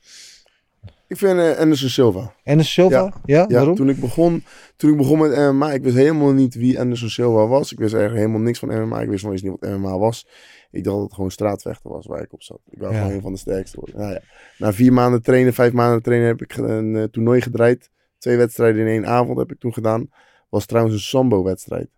Ik 1.13 1.19
vind 1.19 1.39
eh, 1.39 1.59
Anderson 1.59 1.89
Silva. 1.89 2.35
De 2.45 2.63
Silva? 2.63 2.97
Ja, 3.25 3.45
Ja, 3.49 3.55
waarom? 3.57 3.75
toen 3.75 3.89
ik, 3.89 4.01
begon, 4.01 4.45
toen 4.77 4.91
ik 4.91 4.97
begon 4.97 5.19
met 5.19 5.37
MMA, 5.37 5.73
ik 5.73 5.83
wist 5.83 5.97
helemaal 5.97 6.33
niet 6.33 6.55
wie 6.55 6.81
Anderson 6.81 7.09
Silva 7.09 7.47
was. 7.47 7.73
Ik 7.73 7.79
wist 7.79 7.93
eigenlijk 7.95 8.25
helemaal 8.25 8.47
niks 8.47 8.59
van 8.59 8.69
MMA. 8.83 9.01
Ik 9.01 9.09
wist 9.09 9.23
nog 9.25 9.33
eens 9.33 9.43
niet 9.43 9.53
wat 9.61 9.71
MMA 9.71 9.99
was. 9.99 10.27
Ik 10.71 10.85
dacht 10.85 10.97
dat 10.97 11.05
het 11.05 11.15
gewoon 11.15 11.31
straatvechten 11.31 11.91
was 11.91 12.07
waar 12.07 12.23
ik 12.23 12.33
op 12.33 12.43
zat. 12.43 12.61
Ik 12.71 12.79
wou 12.79 12.93
Ja. 12.93 12.99
gewoon 13.01 13.15
een 13.15 13.21
van 13.21 13.33
de 13.33 13.39
sterkste 13.39 13.77
worden. 13.77 13.99
Nou 13.99 14.13
ja. 14.13 14.21
Na 14.59 14.73
vier 14.73 14.93
maanden 14.93 15.23
trainen, 15.23 15.55
vijf 15.55 15.73
maanden 15.73 16.03
trainen, 16.03 16.29
heb 16.29 16.43
ik 16.43 16.57
een 16.57 16.97
eh, 16.97 17.03
toernooi 17.03 17.41
gedraaid. 17.41 17.91
Twee 18.19 18.37
wedstrijden 18.37 18.81
in 18.81 18.87
één 18.87 19.07
avond 19.07 19.39
heb 19.39 19.53
ik 19.53 19.59
toen 19.61 19.73
gedaan. 19.73 20.11
Was 20.49 20.67
trouwens 20.67 20.95
een 20.97 21.01
sambo-wedstrijd. 21.03 21.89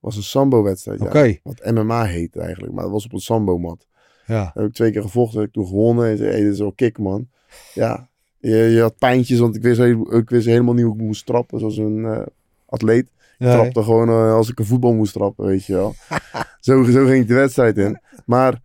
Was 0.00 0.16
een 0.16 0.22
sambo-wedstrijd, 0.22 1.00
ja. 1.00 1.08
Wat 1.42 1.64
MMA 1.72 2.04
heet 2.04 2.36
eigenlijk, 2.36 2.72
maar 2.72 2.82
dat 2.82 2.92
was 2.92 3.04
op 3.04 3.12
een 3.12 3.18
sambo-mat. 3.20 3.86
ja. 4.26 4.50
Heb 4.54 4.66
ik 4.66 4.72
twee 4.72 4.90
keer 4.92 5.02
gevochten, 5.02 5.38
heb 5.38 5.48
ik 5.48 5.54
toen 5.54 5.66
gewonnen. 5.66 6.08
En 6.10 6.16
zei, 6.16 6.30
hey, 6.30 6.40
dit 6.40 6.52
is 6.52 6.58
wel 6.58 6.72
kick, 6.72 6.98
man. 6.98 7.28
Ja, 7.74 8.08
je, 8.40 8.56
je 8.56 8.80
had 8.80 8.98
pijntjes, 8.98 9.38
want 9.38 9.56
ik 9.56 9.62
wist, 9.62 9.80
ik 10.10 10.30
wist 10.30 10.46
helemaal 10.46 10.74
niet 10.74 10.84
hoe 10.84 10.94
ik 10.94 11.00
moest 11.00 11.26
trappen, 11.26 11.58
zoals 11.58 11.76
een 11.76 12.04
eh, 12.04 12.22
atleet. 12.66 13.10
Ik 13.38 13.46
trapte 13.46 13.82
gewoon 13.82 14.08
eh, 14.08 14.32
als 14.32 14.48
ik 14.48 14.58
een 14.58 14.64
voetbal 14.64 14.94
moest 14.94 15.12
trappen, 15.12 15.46
weet 15.46 15.66
je 15.66 15.72
wel. 15.72 15.94
zo, 16.60 16.82
zo 16.82 17.06
ging 17.06 17.22
ik 17.22 17.28
de 17.28 17.34
wedstrijd 17.34 17.76
in. 17.76 18.00
Maar 18.26 18.60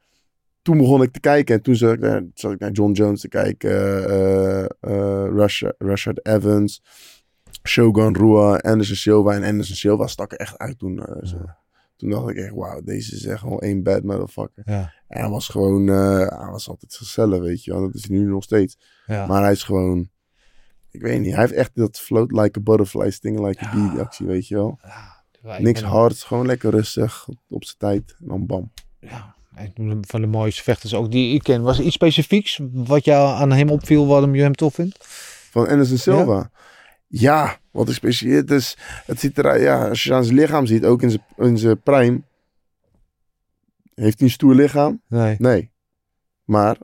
toen 0.61 0.77
begon 0.77 1.01
ik 1.01 1.11
te 1.11 1.19
kijken 1.19 1.55
en 1.55 1.61
toen 1.61 1.75
zat 1.75 1.93
ik, 1.93 1.99
naar, 1.99 2.23
zat 2.33 2.51
ik 2.51 2.59
naar 2.59 2.71
John 2.71 2.91
Jones 2.91 3.21
te 3.21 3.27
kijken. 3.27 3.71
Russia, 5.35 5.73
Rashad 5.77 6.25
Evans, 6.25 6.81
Shogun 7.63 8.15
Rua, 8.15 8.55
Anderson 8.55 8.95
Silva. 8.95 9.33
En 9.33 9.43
Anderson 9.43 9.75
Silva 9.75 10.07
stak 10.07 10.31
er 10.31 10.37
echt 10.37 10.57
uit 10.57 10.79
toen. 10.79 11.01
Toen 11.95 12.09
dacht 12.09 12.29
ik 12.29 12.35
echt, 12.37 12.53
wauw, 12.53 12.81
deze 12.81 13.15
is 13.15 13.25
echt 13.25 13.39
gewoon 13.39 13.59
één 13.59 13.83
bad 13.83 14.03
motherfucker. 14.03 14.63
ja, 14.65 14.93
En 15.07 15.19
hij 15.21 15.29
was 15.29 15.47
gewoon, 15.47 15.89
eh, 15.89 16.17
hij 16.39 16.49
was 16.51 16.69
altijd 16.69 16.93
zichzelf, 16.93 17.39
weet 17.39 17.63
je 17.63 17.71
wel. 17.71 17.81
Dat 17.81 17.93
is 17.95 18.07
hij 18.07 18.17
nu 18.17 18.25
nog 18.29 18.43
steeds. 18.43 18.77
ja. 19.05 19.25
Maar 19.25 19.41
hij 19.41 19.51
is 19.51 19.63
gewoon, 19.63 20.09
ik 20.89 21.01
weet 21.01 21.21
niet, 21.21 21.31
hij 21.31 21.41
heeft 21.41 21.53
echt 21.53 21.71
dat 21.73 21.99
float 21.99 22.31
like 22.31 22.59
a 22.59 22.61
butterfly, 22.61 23.09
sting 23.11 23.39
like 23.47 23.65
a 23.65 23.71
bee 23.73 23.89
die 23.89 23.99
actie, 23.99 24.25
weet 24.25 24.47
je 24.47 24.55
wel. 24.55 24.79
Ja, 24.83 25.23
ik 25.57 25.63
Niks 25.63 25.81
ben- 25.81 25.89
hard, 25.89 26.17
gewoon 26.17 26.45
lekker 26.45 26.71
rustig, 26.71 27.27
op, 27.27 27.37
op 27.49 27.63
zijn 27.63 27.77
tijd. 27.77 28.15
En 28.19 28.27
dan 28.27 28.45
bam. 28.45 28.71
Ja, 28.99 29.35
van 30.01 30.21
de 30.21 30.27
mooiste 30.27 30.63
vechters 30.63 30.93
ook 30.93 31.11
die 31.11 31.33
ik 31.35 31.43
ken. 31.43 31.61
Was 31.61 31.77
er 31.79 31.83
iets 31.85 31.95
specifieks 31.95 32.59
wat 32.71 33.05
jou 33.05 33.35
aan 33.41 33.51
hem 33.51 33.69
opviel 33.69 34.07
waarom 34.07 34.35
je 34.35 34.41
hem 34.41 34.53
tof 34.55 34.73
vindt? 34.73 34.97
Van 35.51 35.67
Anderson 35.67 35.97
Silva. 35.97 36.51
Ja, 37.19 37.57
wat 37.71 37.89
is 37.89 37.95
speciaal. 37.95 38.35
Het, 38.35 38.51
is, 38.51 38.77
het 39.05 39.19
ziet 39.19 39.37
eruit, 39.37 39.61
ja, 39.61 39.87
als 39.87 40.03
je 40.03 40.13
aan 40.13 40.23
zijn 40.23 40.35
lichaam 40.35 40.65
ziet, 40.65 40.85
ook 40.85 41.01
in 41.01 41.09
zijn, 41.09 41.23
in 41.37 41.57
zijn 41.57 41.81
prime. 41.81 42.21
Heeft 43.93 44.19
hij 44.19 44.27
een 44.27 44.33
stoer 44.33 44.55
lichaam? 44.55 45.01
Nee. 45.07 45.35
Nee. 45.39 45.71
Maar 46.43 46.77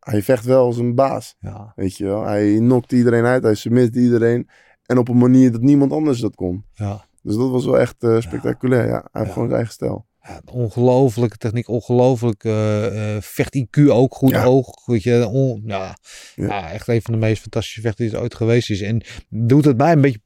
hij 0.00 0.22
vecht 0.22 0.44
wel 0.44 0.64
als 0.64 0.78
een 0.78 0.94
baas. 0.94 1.36
Ja. 1.38 1.72
Weet 1.76 1.96
je 1.96 2.04
wel, 2.04 2.24
hij 2.24 2.58
nokt 2.58 2.92
iedereen 2.92 3.24
uit, 3.24 3.42
hij 3.42 3.54
submit 3.54 3.96
iedereen. 3.96 4.48
En 4.86 4.98
op 4.98 5.08
een 5.08 5.18
manier 5.18 5.52
dat 5.52 5.60
niemand 5.60 5.92
anders 5.92 6.20
dat 6.20 6.34
kon. 6.34 6.64
Ja. 6.72 7.04
Dus 7.22 7.36
dat 7.36 7.50
was 7.50 7.64
wel 7.64 7.78
echt 7.78 8.02
eh, 8.02 8.20
spectaculair. 8.20 8.86
Ja. 8.86 9.08
Hij 9.12 9.22
heeft 9.22 9.32
gewoon 9.32 9.48
zijn 9.48 9.58
eigen 9.58 9.74
stijl. 9.74 10.06
Ja, 10.28 10.40
ongelofelijke 10.52 11.36
techniek, 11.36 11.68
ongelooflijk 11.68 12.44
eh, 12.44 13.14
eh, 13.16 13.22
vecht 13.22 13.56
IQ 13.56 13.88
ook, 13.88 14.14
goed 14.14 14.30
Ja. 14.30 14.44
oog. 14.44 14.66
Weet 14.86 15.02
je, 15.02 15.26
on- 15.28 15.62
ja, 15.66 15.96
Ja. 16.34 16.44
ja. 16.46 16.70
echt 16.72 16.88
een 16.88 17.02
van 17.02 17.14
de 17.14 17.20
meest 17.20 17.42
fantastische 17.42 17.80
vechters 17.80 18.08
die 18.08 18.16
er 18.16 18.22
ooit 18.22 18.34
geweest 18.34 18.70
is. 18.70 18.80
En 18.80 19.02
doet 19.28 19.64
het 19.64 19.76
mij 19.76 19.92
een 19.92 20.00
beetje 20.00 20.20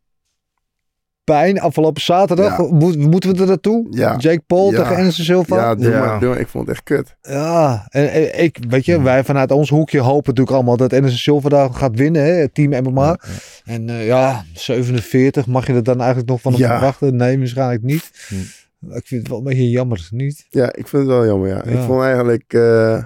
pijn. 1.24 1.60
Afgelopen 1.60 2.02
zaterdag. 2.02 2.58
Moet- 2.70 2.96
moeten 2.96 3.34
we 3.34 3.40
er 3.40 3.46
naartoe? 3.46 3.86
Ja. 3.90 4.16
Jake 4.16 4.40
Paul 4.46 4.70
Ja. 4.72 4.78
tegen 4.82 4.96
Anderson 4.96 5.24
Silva? 5.24 5.56
Ja, 5.56 5.74
doe 5.74 5.90
Ja. 5.90 5.98
Maar, 6.06 6.20
doe 6.20 6.28
maar. 6.28 6.38
ik 6.40 6.48
vond 6.48 6.66
het 6.66 6.74
echt 6.76 6.84
kut. 6.84 7.16
Ja, 7.20 7.86
en, 7.88 8.10
en 8.12 8.42
ik, 8.42 8.58
weet 8.68 8.84
je, 8.84 9.02
wij 9.02 9.24
vanuit 9.24 9.50
ons 9.50 9.68
hoekje 9.70 10.00
hopen 10.00 10.28
natuurlijk 10.28 10.56
allemaal 10.56 10.76
dat 10.76 10.92
Anderson 10.92 11.18
Silva 11.18 11.48
daar 11.48 11.70
gaat 11.74 11.96
winnen, 11.96 12.22
hè, 12.22 12.30
het 12.32 12.54
team 12.54 12.82
MMA. 12.84 13.18
En 13.64 13.88
eh, 13.88 14.06
ja, 14.06 14.44
47, 14.54 15.46
mag 15.46 15.66
je 15.66 15.72
er 15.72 15.82
dan 15.82 15.98
eigenlijk 15.98 16.28
nog 16.28 16.40
van 16.40 16.52
hem 16.52 16.60
Ja. 16.60 16.68
verwachten? 16.68 17.16
Nee, 17.16 17.38
waarschijnlijk 17.38 17.82
niet. 17.82 18.10
Ik 18.80 19.06
vind 19.06 19.20
het 19.20 19.28
wel 19.28 19.38
een 19.38 19.44
beetje 19.44 19.70
jammer, 19.70 20.08
niet? 20.10 20.46
Ja, 20.50 20.64
ik 20.72 20.88
vind 20.88 21.02
het 21.02 21.06
wel 21.12 21.26
jammer, 21.26 21.48
ja. 21.48 21.54
Ja. 21.54 21.62
Ik 21.78 21.78
vond 21.86 22.02
eigenlijk... 22.02 22.52
eh, 22.52 23.02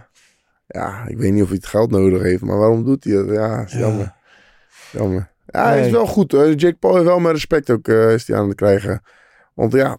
ja, 0.66 1.06
ik 1.06 1.18
weet 1.18 1.32
niet 1.32 1.42
of 1.42 1.48
hij 1.48 1.56
het 1.56 1.66
geld 1.66 1.90
nodig 1.90 2.22
heeft, 2.22 2.42
maar 2.42 2.58
waarom 2.58 2.84
doet 2.84 3.04
hij 3.04 3.12
dat? 3.14 3.28
Ja, 3.28 3.62
is 3.64 3.72
Ja. 3.72 3.78
jammer. 3.78 4.14
Jammer. 4.92 5.30
Ja, 5.46 5.64
hij 5.66 5.76
Nee. 5.76 5.86
is 5.86 5.92
wel 5.92 6.06
goed. 6.06 6.32
hoor. 6.32 6.52
Jake 6.54 6.76
Paul 6.76 6.94
heeft 6.94 7.06
wel 7.06 7.18
mijn 7.20 7.34
respect 7.34 7.70
ook 7.70 7.88
eh, 7.88 8.12
is 8.12 8.26
hij 8.26 8.36
aan 8.36 8.46
het 8.48 8.56
krijgen. 8.56 9.02
Want 9.54 9.72
ja, 9.72 9.98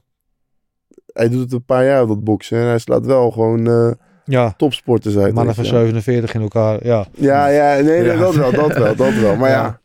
hij 1.05 1.30
doet 1.30 1.41
het 1.41 1.51
een 1.51 1.65
paar 1.65 1.86
jaar 1.86 2.07
dat 2.07 2.24
boksen. 2.24 2.57
En 2.59 2.65
hij 2.67 2.78
slaat 2.80 3.05
wel 3.05 3.32
gewoon 3.32 3.67
eh 3.67 3.91
Ja, 4.26 4.53
topsporters 4.57 5.17
uit. 5.17 5.34
mannen 5.34 5.55
van 5.55 5.63
je. 5.63 5.69
47 5.69 6.34
in 6.34 6.41
elkaar, 6.41 6.86
ja. 6.86 7.05
Ja, 7.13 7.47
ja, 7.47 7.74
nee, 7.74 7.84
nee, 7.84 8.03
Ja. 8.03 8.15
dat 8.17 8.36
wel, 8.36 8.51
dat 8.51 8.78
wel, 8.78 8.95
dat 8.95 9.13
wel. 9.13 9.36
Maar 9.36 9.49
ja, 9.59 9.80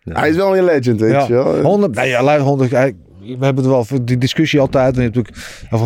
Ja. 0.00 0.18
hij 0.20 0.28
is 0.30 0.36
wel 0.36 0.56
een 0.56 0.64
legend, 0.64 1.00
weet 1.00 1.10
Ja. 1.12 1.26
je 1.26 1.32
wel. 1.32 1.60
100, 1.62 1.94
nee, 1.94 2.08
ja, 2.08 2.22
luister, 2.22 2.46
100, 2.48 2.70
hij- 2.70 2.96
we 3.22 3.44
hebben 3.44 3.64
het 3.64 3.88
wel, 3.88 4.04
die 4.04 4.18
discussie 4.18 4.60
altijd. 4.60 4.96
En 4.96 5.02
natuurlijk 5.02 5.36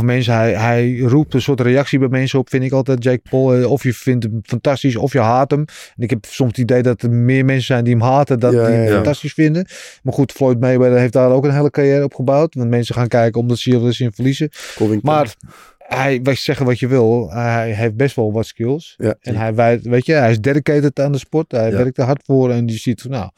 mensen, 0.02 0.34
hij, 0.34 0.52
hij 0.54 0.98
roept 0.98 1.34
een 1.34 1.40
soort 1.42 1.60
reactie 1.60 1.98
bij 1.98 2.08
mensen 2.08 2.38
op, 2.38 2.48
vind 2.50 2.64
ik 2.64 2.72
altijd, 2.72 3.02
Jake 3.02 3.20
Paul. 3.30 3.54
Eh, 3.54 3.70
Of 3.70 3.82
je 3.82 3.92
vindt 3.94 4.24
hem 4.24 4.40
fantastisch, 4.42 4.96
of 4.96 5.12
je 5.12 5.18
haat 5.20 5.50
hem. 5.50 5.64
En 5.96 6.02
ik 6.02 6.10
heb 6.10 6.24
soms 6.24 6.50
het 6.50 6.58
idee 6.58 6.82
dat 6.82 7.02
er 7.02 7.10
meer 7.10 7.44
mensen 7.44 7.64
zijn 7.66 7.84
die 7.84 7.92
hem 7.92 8.02
haten 8.02 8.40
dan 8.40 8.54
Ja, 8.54 8.66
die 8.66 8.74
hem 8.74 8.84
ja, 8.86 8.94
fantastisch 8.94 9.32
vinden. 9.32 9.66
Maar 10.02 10.12
goed, 10.14 10.32
Floyd 10.32 10.60
Mayweather 10.60 10.98
heeft 10.98 11.12
daar 11.12 11.30
ook 11.30 11.44
een 11.44 11.54
hele 11.54 11.70
carrière 11.70 12.04
op 12.04 12.14
gebouwd. 12.14 12.54
Want 12.54 12.68
mensen 12.70 12.94
gaan 12.94 13.08
kijken 13.08 13.40
omdat 13.40 13.58
ze 13.58 13.76
hier 13.76 13.92
zien 13.92 14.12
verliezen. 14.12 14.48
Covington. 14.76 15.00
Maar 15.12 15.34
hij, 15.78 16.20
wij 16.22 16.34
zeggen 16.34 16.66
wat 16.66 16.78
je 16.78 16.86
wil, 16.86 17.30
hij 17.30 17.72
heeft 17.72 17.96
best 17.96 18.16
wel 18.16 18.32
wat 18.32 18.46
skills. 18.46 18.94
Ja. 18.98 19.14
En 19.20 19.36
hij, 19.36 19.54
wij- 19.54 19.80
weet 19.82 20.06
je, 20.06 20.12
hij 20.12 20.30
is 20.30 20.40
dedicated 20.40 21.00
aan 21.00 21.12
de 21.12 21.18
sport. 21.18 21.52
Hij 21.52 21.72
werkt 21.72 21.98
er 21.98 22.04
hard 22.04 22.22
voor 22.24 22.50
en 22.50 22.66
je 22.68 22.76
ziet 22.78 23.00
van 23.02 23.10
nou, 23.10 23.30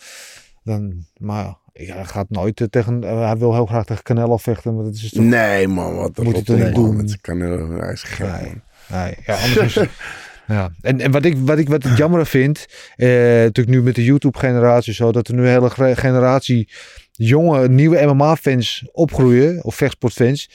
dan, 0.65 1.05
maar 1.17 1.55
ja, 1.87 1.95
hij 1.95 2.05
gaat 2.05 2.31
nooit 2.31 2.61
eh, 2.61 2.67
tegen, 2.67 3.05
eh, 3.05 3.25
hij 3.25 3.37
wil 3.37 3.55
heel 3.55 3.67
graag 3.67 3.85
tegen 3.85 4.03
Canelo 4.03 4.37
vechten, 4.37 4.75
maar 4.75 4.85
dat 4.85 4.95
is 4.95 5.11
toch, 5.11 5.25
Nee, 5.25 5.69
man, 5.69 5.95
wat 5.97 6.17
Moet 6.17 6.33
hij 6.35 6.43
toch 6.43 6.59
niet 6.59 6.75
doen? 6.75 6.97
met 6.97 7.21
Canelo. 7.21 7.79
Hij 7.81 7.93
is 7.93 8.03
gek, 8.03 8.27
Nee. 8.89 9.15
ja, 9.27 9.35
anders 9.35 9.77
is, 9.77 9.87
ja. 10.47 10.71
En, 10.81 11.01
en 11.01 11.11
wat 11.11 11.25
ik, 11.25 11.37
wat 11.39 11.59
ik 11.59 11.69
wat 11.69 11.85
ik 11.85 11.97
jammer 11.97 12.27
vind, 12.27 12.67
eh, 12.97 13.09
natuurlijk 13.09 13.69
nu 13.69 13.83
met 13.83 13.95
de 13.95 14.05
YouTube 14.05 14.39
generatie 14.39 14.93
zo, 14.93 15.13
dat 15.13 15.29
er 15.29 15.35
nu 15.35 15.41
een 15.41 15.71
hele 15.71 15.95
generatie 15.97 16.69
jonge, 17.13 17.69
nieuwe 17.69 18.07
MMA-fans 18.07 18.89
opgroeien, 18.93 19.65
of 19.65 19.75
vechtsportfans, 19.75 20.51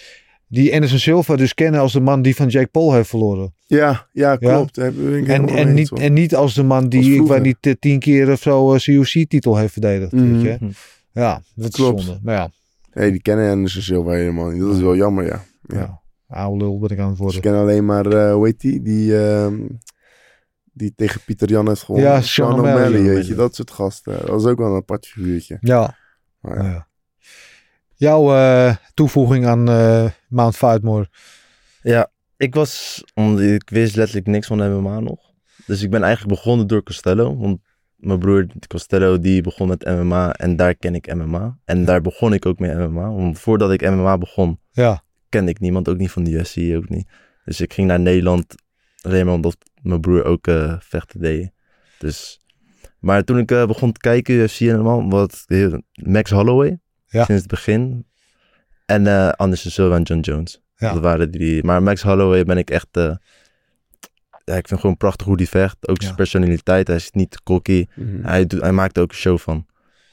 die 0.48 0.74
Anderson 0.74 1.00
Silva 1.00 1.36
dus 1.36 1.54
kennen 1.54 1.82
als 1.82 1.94
de 1.94 2.00
man 2.00 2.22
die 2.22 2.36
van 2.36 2.48
Jake 2.48 2.68
Paul 2.68 2.94
heeft 2.94 3.10
verloren. 3.10 3.54
Ja, 3.66 4.08
ja, 4.12 4.36
klopt. 4.36 4.78
En, 4.78 5.48
en, 5.48 5.74
niet, 5.74 5.92
en 5.92 6.14
niet 6.14 6.36
als 6.36 6.54
de 6.54 6.64
man 6.64 6.90
die, 6.90 7.22
ik 7.22 7.28
weet 7.28 7.42
niet, 7.42 7.58
eh, 7.62 7.74
tien 7.80 8.00
keer 8.00 8.32
of 8.32 8.42
zo 8.42 8.74
een 8.74 8.80
COC-titel 8.80 9.58
heeft 9.58 9.72
verdedigd. 9.74 10.12
Mhm. 10.12 10.42
Weet 10.42 10.60
je? 10.60 10.68
Ja, 11.14 11.42
dat 11.56 11.72
Klopt. 11.72 12.00
is 12.00 12.06
zonde. 12.06 12.20
Maar 12.24 12.36
ja, 12.36 12.50
Nee, 12.94 13.12
die 13.12 13.22
kennen 13.22 13.52
Anderson 13.52 13.82
Silva 13.82 14.12
helemaal 14.12 14.50
niet. 14.50 14.62
Dat 14.62 14.76
is 14.76 14.82
wel 14.82 14.96
jammer, 14.96 15.26
ja. 15.26 15.44
ja. 15.62 15.78
Ja. 15.78 16.02
oude 16.28 16.58
lul 16.64 16.80
ben 16.80 16.90
ik 16.90 17.00
aan 17.00 17.08
het 17.08 17.18
Ze 17.18 17.24
worden. 17.24 17.42
kennen 17.42 17.62
alleen 17.62 17.86
maar, 17.86 18.06
eh 18.06 18.34
hoe 18.34 18.46
heet 18.46 18.60
die? 18.60 18.82
Die, 18.82 19.26
ehm, 19.26 19.68
die 20.74 20.94
tegen 20.96 21.22
Pieter 21.26 21.50
Jan 21.50 21.68
heeft 21.68 21.82
gewonnen. 21.84 22.10
Ja, 22.12 22.22
Sean 22.22 22.54
O'Malley. 22.60 23.04
weet 23.04 23.28
je. 23.28 23.36
Dat 23.36 23.56
soort 23.56 23.72
gasten. 23.72 24.14
Dat 24.20 24.30
was 24.30 24.46
ook 24.46 24.58
wel 24.58 24.68
een 24.70 24.76
apart 24.76 25.08
figuurtje. 25.08 25.58
Ja. 25.62 25.98
Maar 26.40 26.64
ja. 26.64 26.70
ja. 26.72 26.88
Jouw 27.96 28.34
eh, 28.36 28.76
toevoeging 28.94 29.46
aan 29.46 29.70
eh, 29.70 30.06
Mount 30.30 30.56
Fightmore. 30.56 31.10
Ja, 31.82 32.12
ik 32.38 32.56
was, 32.56 33.04
omdat 33.14 33.42
ik 33.44 33.70
wist 33.70 33.96
letterlijk 33.96 34.28
niks 34.28 34.48
van 34.48 34.58
MMA 34.82 35.00
nog. 35.00 35.20
Dus 35.66 35.82
ik 35.82 35.90
ben 35.90 36.04
eigenlijk 36.04 36.36
begonnen 36.36 36.68
door 36.68 36.84
Costello. 36.84 37.38
Want 37.38 37.60
mijn 38.06 38.20
broer 38.20 38.48
Costello 38.68 39.20
die 39.20 39.42
begon 39.42 39.68
met 39.68 39.86
MMA 39.86 40.34
en 40.34 40.56
daar 40.56 40.76
ken 40.76 40.96
ik 40.96 41.14
MMA. 41.16 41.58
En 41.66 41.86
daar 41.86 42.02
begon 42.02 42.34
ik 42.34 42.46
ook 42.46 42.60
mee 42.60 42.76
MMA. 42.76 43.10
Want 43.12 43.40
voordat 43.40 43.72
ik 43.72 43.82
MMA 43.82 44.18
begon, 44.18 44.60
Ja, 44.72 45.04
kende 45.30 45.52
ik 45.52 45.60
niemand, 45.60 45.90
ook 45.90 45.98
niet 45.98 46.12
van 46.12 46.24
de 46.24 46.32
UFC, 46.32 46.76
ook 46.76 46.90
niet. 46.90 47.08
Dus 47.46 47.62
ik 47.62 47.74
ging 47.74 47.88
naar 47.88 48.00
Nederland 48.00 48.56
alleen 49.02 49.26
maar 49.26 49.34
omdat 49.36 49.58
mijn 49.82 50.02
broer 50.02 50.24
ook 50.24 50.48
eh, 50.48 50.76
vechten 50.80 51.20
deed. 51.20 51.52
Dus, 52.00 52.42
maar 53.00 53.24
toen 53.24 53.38
ik 53.38 53.52
eh, 53.52 53.66
begon 53.68 53.92
te 53.92 54.00
kijken, 54.00 54.36
UFC 54.36 54.60
en 54.60 54.74
allemaal, 54.76 55.10
wat 55.10 55.46
Max 55.94 56.32
Holloway, 56.32 56.80
Ja. 57.06 57.26
sinds 57.26 57.42
het 57.42 57.52
begin. 57.52 58.06
En 58.86 59.08
eh 59.08 59.30
Anderson 59.30 59.72
Silva 59.72 59.96
en 59.96 60.02
John 60.04 60.20
Jones. 60.22 60.62
Ja. 60.76 60.94
Dat 60.94 61.02
waren 61.02 61.32
die 61.32 61.40
drie. 61.42 61.64
Maar 61.64 61.84
Max 61.84 62.02
Holloway 62.02 62.44
ben 62.44 62.58
ik 62.58 62.70
echt, 62.70 62.88
ja, 64.44 64.56
ik 64.56 64.68
vind 64.68 64.80
gewoon 64.80 64.98
prachtig 64.98 65.26
hoe 65.26 65.38
die 65.38 65.50
vecht. 65.50 65.88
Ook 65.88 65.98
zijn 65.98 66.10
Ja. 66.10 66.16
personaliteit, 66.18 66.88
hij 66.88 66.96
is 66.96 67.12
niet 67.12 67.44
cocky. 67.44 67.86
Mhm. 67.96 68.24
Hij, 68.26 68.46
doet, 68.46 68.62
hij 68.62 68.72
maakt 68.72 68.98
er 68.98 69.04
ook 69.04 69.10
een 69.12 69.16
show 69.18 69.38
van. 69.40 69.66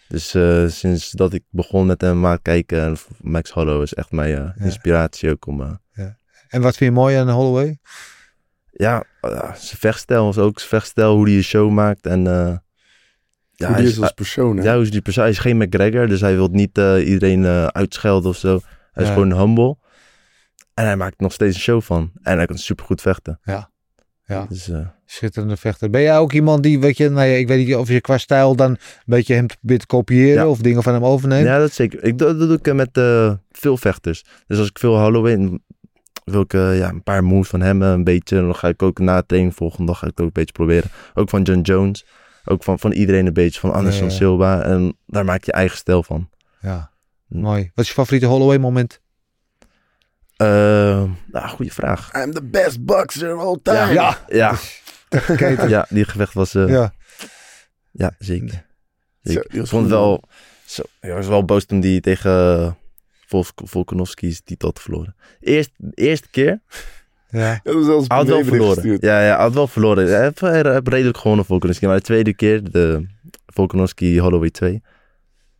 Dus 0.08 0.34
eh, 0.34 0.66
sinds 0.68 1.10
dat 1.10 1.32
ik 1.32 1.42
begon 1.50 1.86
met 1.86 2.00
hem 2.00 2.22
te 2.22 2.38
kijken, 2.42 2.82
en 2.82 2.96
Max 3.20 3.50
Holloway 3.50 3.82
is 3.82 3.94
echt 3.94 4.10
mijn 4.10 4.30
eh, 4.34 4.36
Ja. 4.38 4.64
inspiratie 4.64 5.30
ook 5.30 5.46
om... 5.46 5.60
eh, 5.60 6.04
en 6.48 6.60
wat 6.62 6.76
vind 6.76 6.94
je 6.94 7.00
mooi 7.00 7.16
aan 7.16 7.30
Holloway? 7.30 7.78
ja, 8.70 9.04
eh, 9.20 9.54
zijn 9.54 9.78
vechtstijl 9.78 10.28
is 10.28 10.38
ook 10.38 10.58
zijn 10.58 10.68
vechtstijl, 10.70 11.14
hoe 11.14 11.26
hij 11.28 11.36
een 11.36 11.42
show 11.42 11.70
maakt. 11.70 12.06
En 12.06 12.26
eh, 12.26 12.56
ja, 13.52 13.66
Hoe 13.66 13.76
hij 13.76 13.84
is, 13.84 13.90
is 13.90 14.00
als 14.00 14.12
persoon, 14.12 14.56
hè? 14.56 14.62
ja, 14.62 14.74
hoe 14.74 14.82
is 14.82 14.90
die 14.90 15.00
persoon? 15.02 15.22
Hij 15.22 15.32
is 15.32 15.38
geen 15.38 15.56
McGregor, 15.56 16.06
dus 16.08 16.20
hij 16.20 16.34
wil 16.34 16.48
niet 16.48 16.78
eh, 16.78 17.08
iedereen 17.08 17.44
eh, 17.44 17.66
uitschelden 17.66 18.30
of 18.30 18.36
zo. 18.36 18.60
Hij 18.92 19.02
is 19.02 19.08
Ja. 19.08 19.14
gewoon 19.14 19.38
humble. 19.38 19.76
En 20.74 20.84
hij 20.84 20.96
maakt 20.96 21.20
nog 21.20 21.32
steeds 21.32 21.54
een 21.54 21.60
show 21.62 21.82
van. 21.82 22.10
En 22.22 22.36
hij 22.36 22.46
kan 22.46 22.58
supergoed 22.58 23.00
vechten. 23.00 23.40
Ja. 23.42 23.70
Ja. 24.30 24.46
Dus, 24.48 24.68
eh, 24.68 24.86
Schitterende 25.06 25.56
vechter. 25.56 25.90
Ben 25.90 26.02
jij 26.02 26.18
ook 26.18 26.32
iemand 26.32 26.62
die, 26.62 26.80
weet 26.80 26.96
je, 26.96 27.08
nou 27.08 27.26
ja, 27.28 27.34
ik 27.36 27.48
weet 27.48 27.66
niet 27.66 27.76
of 27.76 27.88
je 27.88 28.00
qua 28.00 28.18
stijl 28.18 28.56
dan 28.56 28.70
een 28.70 28.78
beetje 29.04 29.34
hem 29.34 29.46
probeert 29.46 29.80
te 29.80 29.86
kopiëren 29.86 30.42
Ja. 30.42 30.48
of 30.48 30.58
dingen 30.58 30.82
van 30.82 30.92
hem 30.92 31.04
overneemt? 31.04 31.46
ja, 31.46 31.58
dat 31.58 31.72
zeker. 31.72 32.04
Ik, 32.04 32.18
dat, 32.18 32.38
dat 32.38 32.48
doe 32.48 32.56
ik 32.58 32.66
eh, 32.66 32.74
met 32.74 32.96
eh, 32.96 33.32
veel 33.50 33.76
vechters. 33.76 34.24
Dus 34.46 34.58
als 34.58 34.68
ik 34.68 34.78
veel 34.78 34.96
Halloween 34.96 35.62
wil 36.24 36.40
ik 36.40 36.52
ja, 36.52 36.88
een 36.88 37.02
paar 37.02 37.24
moves 37.24 37.48
van 37.48 37.60
hem 37.60 37.82
een 37.82 38.04
beetje. 38.04 38.36
En 38.36 38.42
dan 38.44 38.54
ga 38.54 38.68
ik 38.68 38.82
ook 38.82 38.98
na 38.98 39.20
de 39.20 39.26
training 39.26 39.54
volgende 39.54 39.86
dag 39.86 39.98
ga 39.98 40.04
ik 40.06 40.10
het 40.10 40.20
ook 40.20 40.26
een 40.26 40.32
beetje 40.32 40.52
proberen. 40.52 40.90
Ook 41.14 41.28
van 41.28 41.42
John 41.42 41.60
Jones. 41.60 42.06
Ook 42.44 42.62
van, 42.64 42.78
van 42.78 42.92
iedereen 42.92 43.26
een 43.26 43.32
beetje. 43.32 43.60
Van 43.60 43.72
Anderson 43.72 44.04
Ja, 44.04 44.10
ja. 44.10 44.16
Silva. 44.16 44.62
En 44.62 44.96
daar 45.06 45.24
maak 45.24 45.44
je 45.44 45.52
eigen 45.52 45.76
stijl 45.76 46.02
van. 46.02 46.28
Ja, 46.60 46.90
Hm. 47.28 47.40
mooi. 47.40 47.70
Wat 47.74 47.84
is 47.84 47.86
je 47.90 47.96
favoriete 47.96 48.26
Holloway 48.26 48.58
moment? 48.58 49.00
Eh, 50.40 51.02
nou, 51.26 51.48
goede 51.48 51.70
vraag. 51.70 52.10
I'm 52.14 52.32
the 52.32 52.42
best 52.42 52.84
boxer 52.84 53.36
of 53.36 53.42
all 53.42 53.58
time. 53.62 53.92
Ja. 53.92 54.18
Ja, 54.28 54.54
ja 55.68 55.86
die 55.88 56.04
gevecht 56.04 56.34
was... 56.34 56.54
eh, 56.54 56.68
ja. 56.68 56.92
ja. 57.90 58.14
zeker. 58.18 58.66
Ik 59.22 59.66
vond 59.66 59.82
het 59.82 59.90
wel... 59.90 60.22
Zo, 60.64 60.82
ja, 61.00 61.08
ik 61.08 61.14
was 61.14 61.26
wel 61.26 61.44
boos 61.44 61.64
toen 61.64 61.80
die 61.80 62.00
tegen 62.00 62.76
Volk, 63.26 63.46
Volkanovski's 63.54 64.40
titel 64.44 64.68
had 64.68 64.80
verloren. 64.80 65.16
Eerst, 65.40 65.70
de 65.76 65.90
eerste 65.94 66.28
keer... 66.30 66.60
ja. 67.30 67.60
Dat 67.62 67.74
was 67.74 67.84
zelfs 67.84 68.04
Hij 68.08 68.16
had 68.16 68.26
wel 68.26 68.44
verloren. 68.44 68.74
gestuurd. 68.74 69.02
Ja, 69.02 69.20
ja, 69.20 69.34
hij 69.34 69.42
had 69.44 69.54
wel 69.54 69.66
verloren. 69.66 70.06
Hij 70.08 70.22
heeft, 70.22 70.40
hij 70.40 70.72
heeft 70.72 70.88
redelijk 70.88 71.18
gewonnen, 71.18 71.44
Volkanovski. 71.44 71.86
Maar 71.86 71.96
de 71.96 72.02
tweede 72.02 72.34
keer, 72.34 72.70
de 72.70 73.06
Volkanovski 73.46 74.20
Holloway 74.20 74.50
2. 74.50 74.82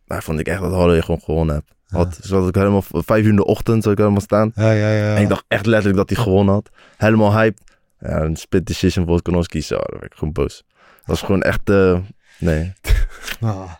Daar 0.05 0.23
vond 0.23 0.39
ik 0.39 0.47
echt 0.47 0.61
dat 0.61 0.71
Holloway 0.71 1.01
gewoon 1.01 1.21
gewonnen 1.21 1.55
heb. 1.55 1.65
Had, 1.91 2.17
Zodat 2.21 2.47
ik 2.47 2.55
helemaal 2.55 2.83
vijf 2.87 3.23
uur 3.23 3.29
in 3.29 3.35
de 3.35 3.45
ochtend 3.45 3.81
zou 3.81 3.93
ik 3.95 3.99
helemaal 4.01 4.21
staan. 4.21 4.51
Ja, 4.55 4.71
ja, 4.71 4.91
ja. 4.91 5.15
En 5.15 5.21
ik 5.21 5.29
dacht 5.29 5.43
echt 5.47 5.65
letterlijk 5.65 5.97
dat 5.97 6.09
hij 6.09 6.23
gewonnen 6.23 6.53
had. 6.53 6.69
Helemaal 6.97 7.33
hyped. 7.33 7.61
Ja, 7.99 8.21
een 8.21 8.35
split 8.35 8.65
decision 8.65 9.05
Volkanovski. 9.05 9.61
Zo, 9.61 9.75
daar 9.75 9.99
werd 9.99 10.11
ik 10.11 10.17
gewoon 10.17 10.33
boos. 10.33 10.63
Dat 10.77 11.05
was 11.05 11.21
gewoon 11.21 11.41
echt... 11.41 11.69
eh, 11.69 11.97
nee. 12.39 12.73
Ah. 13.41 13.71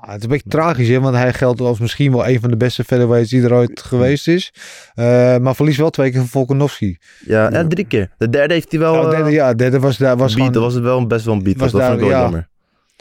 Ah, 0.00 0.10
het 0.10 0.18
is 0.18 0.24
een 0.24 0.30
beetje 0.30 0.48
tragisch, 0.50 0.88
hè? 0.88 1.00
want 1.00 1.16
hij 1.16 1.32
geldt 1.32 1.60
als 1.60 1.78
misschien 1.78 2.12
wel 2.12 2.26
een 2.28 2.40
van 2.40 2.50
de 2.50 2.56
beste 2.56 2.84
featherweights 2.84 3.30
die 3.30 3.42
er 3.42 3.52
ooit 3.52 3.80
geweest 3.82 4.28
is. 4.28 4.52
Eh, 4.94 5.36
maar 5.36 5.54
verlies 5.54 5.76
wel 5.76 5.90
twee 5.90 6.10
keer 6.10 6.18
van 6.20 6.28
Volkanovski. 6.28 6.98
Ja, 7.26 7.50
ja, 7.50 7.66
drie 7.66 7.84
keer. 7.86 8.10
De 8.18 8.28
derde 8.28 8.54
heeft 8.54 8.70
hij 8.70 8.80
wel... 8.80 9.04
Eh, 9.04 9.10
derde, 9.10 9.30
ja, 9.30 9.54
derde 9.54 9.80
was 9.80 9.96
daar 9.98 10.16
was 10.16 10.26
beat. 10.34 10.36
gewoon. 10.36 10.52
Dat 10.52 10.62
was 10.62 10.74
het 10.74 10.82
wel 10.82 11.06
best 11.06 11.24
wel 11.24 11.34
een 11.34 11.42
beat. 11.42 11.56
was 11.56 11.70
dat 11.70 11.80
daar- 11.80 11.90
vond 11.90 12.00
ik 12.02 12.06
wel 12.08 12.16
ja. 12.16 12.22
jammer. 12.22 12.48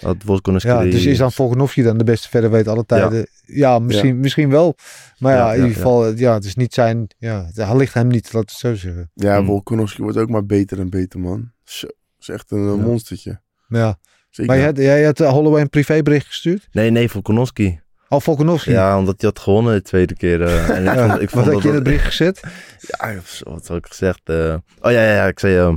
Dat 0.03 0.15
Volkanovski... 0.25 0.69
ja, 0.69 0.81
dus 0.83 1.05
is 1.05 1.17
dan 1.17 1.31
Volkanovski 1.31 1.83
dan 1.83 1.97
de 1.97 2.03
beste 2.03 2.27
featherweight 2.29 2.69
alle 2.69 2.85
tijden? 2.85 3.27
Ja, 3.45 3.79
misschien, 3.79 4.19
misschien 4.19 4.49
wel. 4.49 4.75
Maar 5.17 5.33
ja, 5.33 5.39
Ja, 5.39 5.51
in 5.51 5.57
ja, 5.59 5.61
ieder 5.65 5.75
geval, 5.75 6.13
ja. 6.15 6.33
het 6.33 6.45
is 6.45 6.55
niet 6.55 6.73
zijn. 6.73 7.07
Ja, 7.17 7.49
hij 7.53 7.75
ligt 7.77 7.93
hem 7.93 8.07
niet, 8.07 8.33
laat 8.33 8.49
het 8.49 8.59
zo 8.59 8.75
zeggen. 8.75 9.11
Ja, 9.13 9.35
Hmm. 9.37 9.45
Volkanovski 9.45 10.01
wordt 10.01 10.17
ook 10.17 10.29
maar 10.29 10.45
beter 10.45 10.79
en 10.79 10.89
beter, 10.89 11.19
man. 11.19 11.51
Zo, 11.63 11.87
is 12.19 12.29
echt 12.29 12.51
een 12.51 12.57
eh, 12.69 12.75
Ja. 12.77 12.81
monstertje. 12.85 13.41
Ja. 13.67 13.97
Zeker. 14.29 14.51
Maar 14.51 14.57
jij, 14.61 14.65
had- 14.65 14.77
jij 14.77 15.03
had 15.03 15.19
eh, 15.19 15.29
Holloway 15.29 15.61
een 15.61 15.69
privébericht 15.69 16.25
gestuurd? 16.27 16.67
Nee, 16.71 16.89
nee, 16.89 17.09
Volkanovski. 17.09 17.81
Oh, 18.09 18.19
Volkanovski. 18.19 18.71
Ja, 18.71 18.97
omdat 18.97 19.21
hij 19.21 19.29
had 19.29 19.39
gewonnen 19.39 19.73
de 19.73 19.81
tweede 19.81 20.15
keer. 20.15 20.41
eh, 20.41 20.69
en 20.69 20.85
ik 20.87 20.99
vond, 20.99 21.21
ik 21.21 21.29
Wat 21.29 21.29
vond 21.29 21.45
had 21.45 21.53
dat 21.53 21.61
je 21.63 21.67
in 21.69 21.73
het 21.75 21.83
bericht 21.83 22.05
gezet? 22.05 22.41
Ja, 22.79 23.13
wat 23.43 23.67
had 23.67 23.77
ik 23.77 23.85
gezegd? 23.87 24.19
eh, 24.23 24.55
oh 24.81 24.91
ja, 24.91 25.01
ja, 25.03 25.13
ja, 25.13 25.27
ik 25.27 25.39
zei... 25.39 25.57
ehm, 25.57 25.75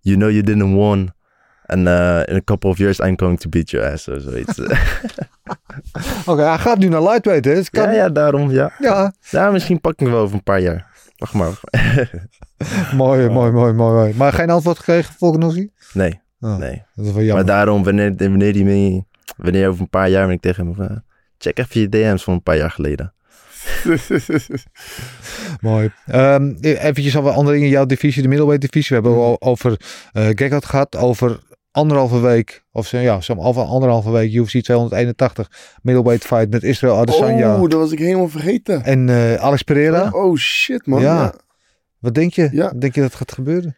you 0.00 0.16
know 0.16 0.30
you 0.30 0.42
didn't 0.42 0.72
won 0.74 1.14
En 1.66 1.86
eh, 1.86 2.22
in 2.24 2.36
a 2.36 2.44
couple 2.44 2.70
of 2.70 2.78
years 2.78 2.98
I'm 2.98 3.18
going 3.18 3.40
to 3.40 3.48
beat 3.48 3.70
your 3.70 3.92
ass, 3.92 4.08
of 4.08 4.20
zoiets. 4.20 4.60
Oké, 6.30 6.42
hij 6.42 6.58
gaat 6.58 6.78
nu 6.78 6.88
naar 6.88 7.02
lightweight, 7.02 7.44
hè? 7.44 7.54
Het 7.54 7.70
kan... 7.70 7.84
ja, 7.84 7.92
ja, 7.92 8.08
daarom, 8.08 8.50
ja. 8.50 8.72
ja. 8.78 9.12
Ja, 9.30 9.50
misschien 9.50 9.80
pak 9.80 9.92
ik 9.92 10.00
hem 10.00 10.10
wel 10.10 10.20
over 10.20 10.34
een 10.34 10.42
paar 10.42 10.60
jaar. 10.60 10.86
Wacht 11.16 11.32
maar. 11.32 11.60
Mooi, 12.94 13.28
mooi, 13.28 13.52
mooi, 13.52 13.72
mooi. 13.72 14.14
Maar 14.14 14.32
geen 14.32 14.50
antwoord 14.50 14.78
gekregen 14.78 15.14
volgens 15.14 15.44
nog 15.44 15.66
nee, 15.92 16.20
Oh, 16.40 16.56
nee. 16.56 16.82
Dat 16.94 17.06
is 17.06 17.12
wel 17.12 17.22
jammer. 17.22 17.34
Maar 17.34 17.54
daarom, 17.54 17.84
wanneer, 17.84 18.14
wanneer 18.16 18.52
die 18.52 18.64
mee, 18.64 19.06
wanneer 19.36 19.68
over 19.68 19.80
een 19.80 19.88
paar 19.88 20.08
jaar 20.08 20.26
ben 20.26 20.34
ik 20.34 20.40
tegen 20.40 20.66
hem 20.66 20.74
van, 20.74 20.88
eh, 20.88 20.96
check 21.38 21.58
even 21.58 21.80
je 21.80 21.88
DM's 21.88 22.24
van 22.24 22.34
een 22.34 22.42
paar 22.42 22.56
jaar 22.56 22.70
geleden. 22.70 23.14
Mooi. 25.60 25.92
Ehm 26.06 26.54
eventjes 26.60 27.16
over 27.16 27.30
andere 27.30 27.56
dingen. 27.56 27.70
Jouw 27.70 27.86
divisie, 27.86 28.22
de 28.22 28.28
middleweight 28.28 28.72
divisie. 28.72 28.96
We 28.96 29.02
hebben 29.02 29.22
al 29.22 29.40
over 29.40 29.80
eh 30.12 30.28
Gekhat 30.34 30.64
gehad. 30.64 30.96
Over 30.96 31.40
anderhalve 31.76 32.20
week. 32.20 32.64
Of 32.72 32.86
zo, 32.86 32.98
ja, 32.98 33.20
zo'n 33.20 33.38
anderhalve 33.38 34.10
week. 34.10 34.32
UFC 34.32 34.60
281. 34.62 35.50
Middleweight 35.82 36.24
fight 36.24 36.50
met 36.50 36.62
Israel 36.62 36.96
Adesanya. 36.96 37.54
Oh, 37.54 37.68
dat 37.68 37.80
was 37.80 37.92
ik 37.92 37.98
helemaal 37.98 38.28
vergeten. 38.28 38.84
En 38.84 39.08
eh, 39.08 39.34
Alex 39.34 39.62
Pereira. 39.62 40.10
Oh 40.10 40.36
shit, 40.36 40.86
man. 40.86 41.00
Ja. 41.00 41.14
Ja. 41.22 41.34
Wat 41.98 42.14
denk 42.14 42.32
je? 42.32 42.48
Ja. 42.52 42.72
Denk 42.76 42.94
je 42.94 43.00
dat 43.00 43.14
gaat 43.14 43.32
gebeuren? 43.32 43.76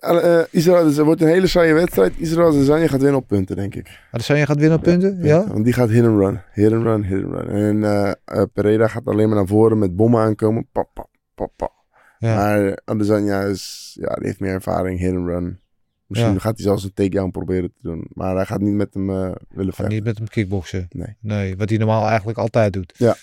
Eh, 0.00 0.40
Israël, 0.50 0.84
dus 0.84 0.96
het 0.96 1.06
wordt 1.06 1.20
een 1.20 1.28
hele 1.28 1.46
saaie 1.46 1.72
wedstrijd. 1.72 2.12
Israël 2.16 2.48
Adesanya 2.48 2.86
gaat 2.86 3.00
winnen 3.00 3.20
op 3.20 3.26
punten, 3.26 3.56
denk 3.56 3.74
ik. 3.74 4.00
Adesanya 4.10 4.44
gaat 4.44 4.58
winnen 4.58 4.78
op 4.78 4.84
punten? 4.84 5.18
Ja? 5.22 5.46
Want 5.46 5.64
die 5.64 5.72
gaat 5.72 5.88
hit 5.88 6.04
and 6.04 6.18
run. 6.18 6.40
Hit 6.52 6.72
and 6.72 6.82
run, 6.82 7.04
hit 7.04 7.24
and 7.24 7.34
run. 7.34 7.48
En 7.48 7.84
eh, 8.24 8.42
Pereira 8.52 8.86
gaat 8.86 9.06
alleen 9.06 9.28
maar 9.28 9.36
naar 9.36 9.46
voren 9.46 9.78
met 9.78 9.96
bommen 9.96 10.20
aankomen. 10.20 10.68
Pap, 10.72 10.90
pap, 10.94 11.08
pap, 11.34 11.52
pap. 11.56 11.72
Ja. 12.18 12.34
Maar 12.34 12.78
Adesanya 12.84 13.40
is, 13.40 13.96
ja, 14.00 14.14
die 14.14 14.26
heeft 14.26 14.40
meer 14.40 14.52
ervaring, 14.52 14.98
hit 14.98 15.14
and 15.14 15.28
run. 15.28 15.60
Misschien 16.06 16.32
Ja. 16.32 16.38
gaat 16.38 16.56
hij 16.56 16.64
zelfs 16.66 16.84
een 16.84 16.92
takedown 16.94 17.30
proberen 17.30 17.68
te 17.72 17.78
doen. 17.82 18.06
Maar 18.12 18.34
hij 18.36 18.44
gaat 18.46 18.60
niet 18.60 18.74
met 18.74 18.94
hem 18.94 19.10
eh, 19.10 19.30
willen 19.48 19.72
vechten. 19.74 19.94
niet 19.94 20.04
met 20.04 20.18
hem 20.18 20.28
kickboksen. 20.28 20.86
Nee. 20.90 21.16
Nee, 21.20 21.56
wat 21.56 21.68
hij 21.68 21.78
normaal 21.78 22.06
eigenlijk 22.08 22.38
altijd 22.38 22.72
doet. 22.72 22.92
Ja, 22.96 23.16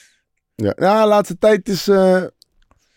ja 0.56 0.74
de 1.02 1.08
laatste 1.08 1.38
tijd 1.38 1.70
is 1.70 1.88
eh 1.88 2.24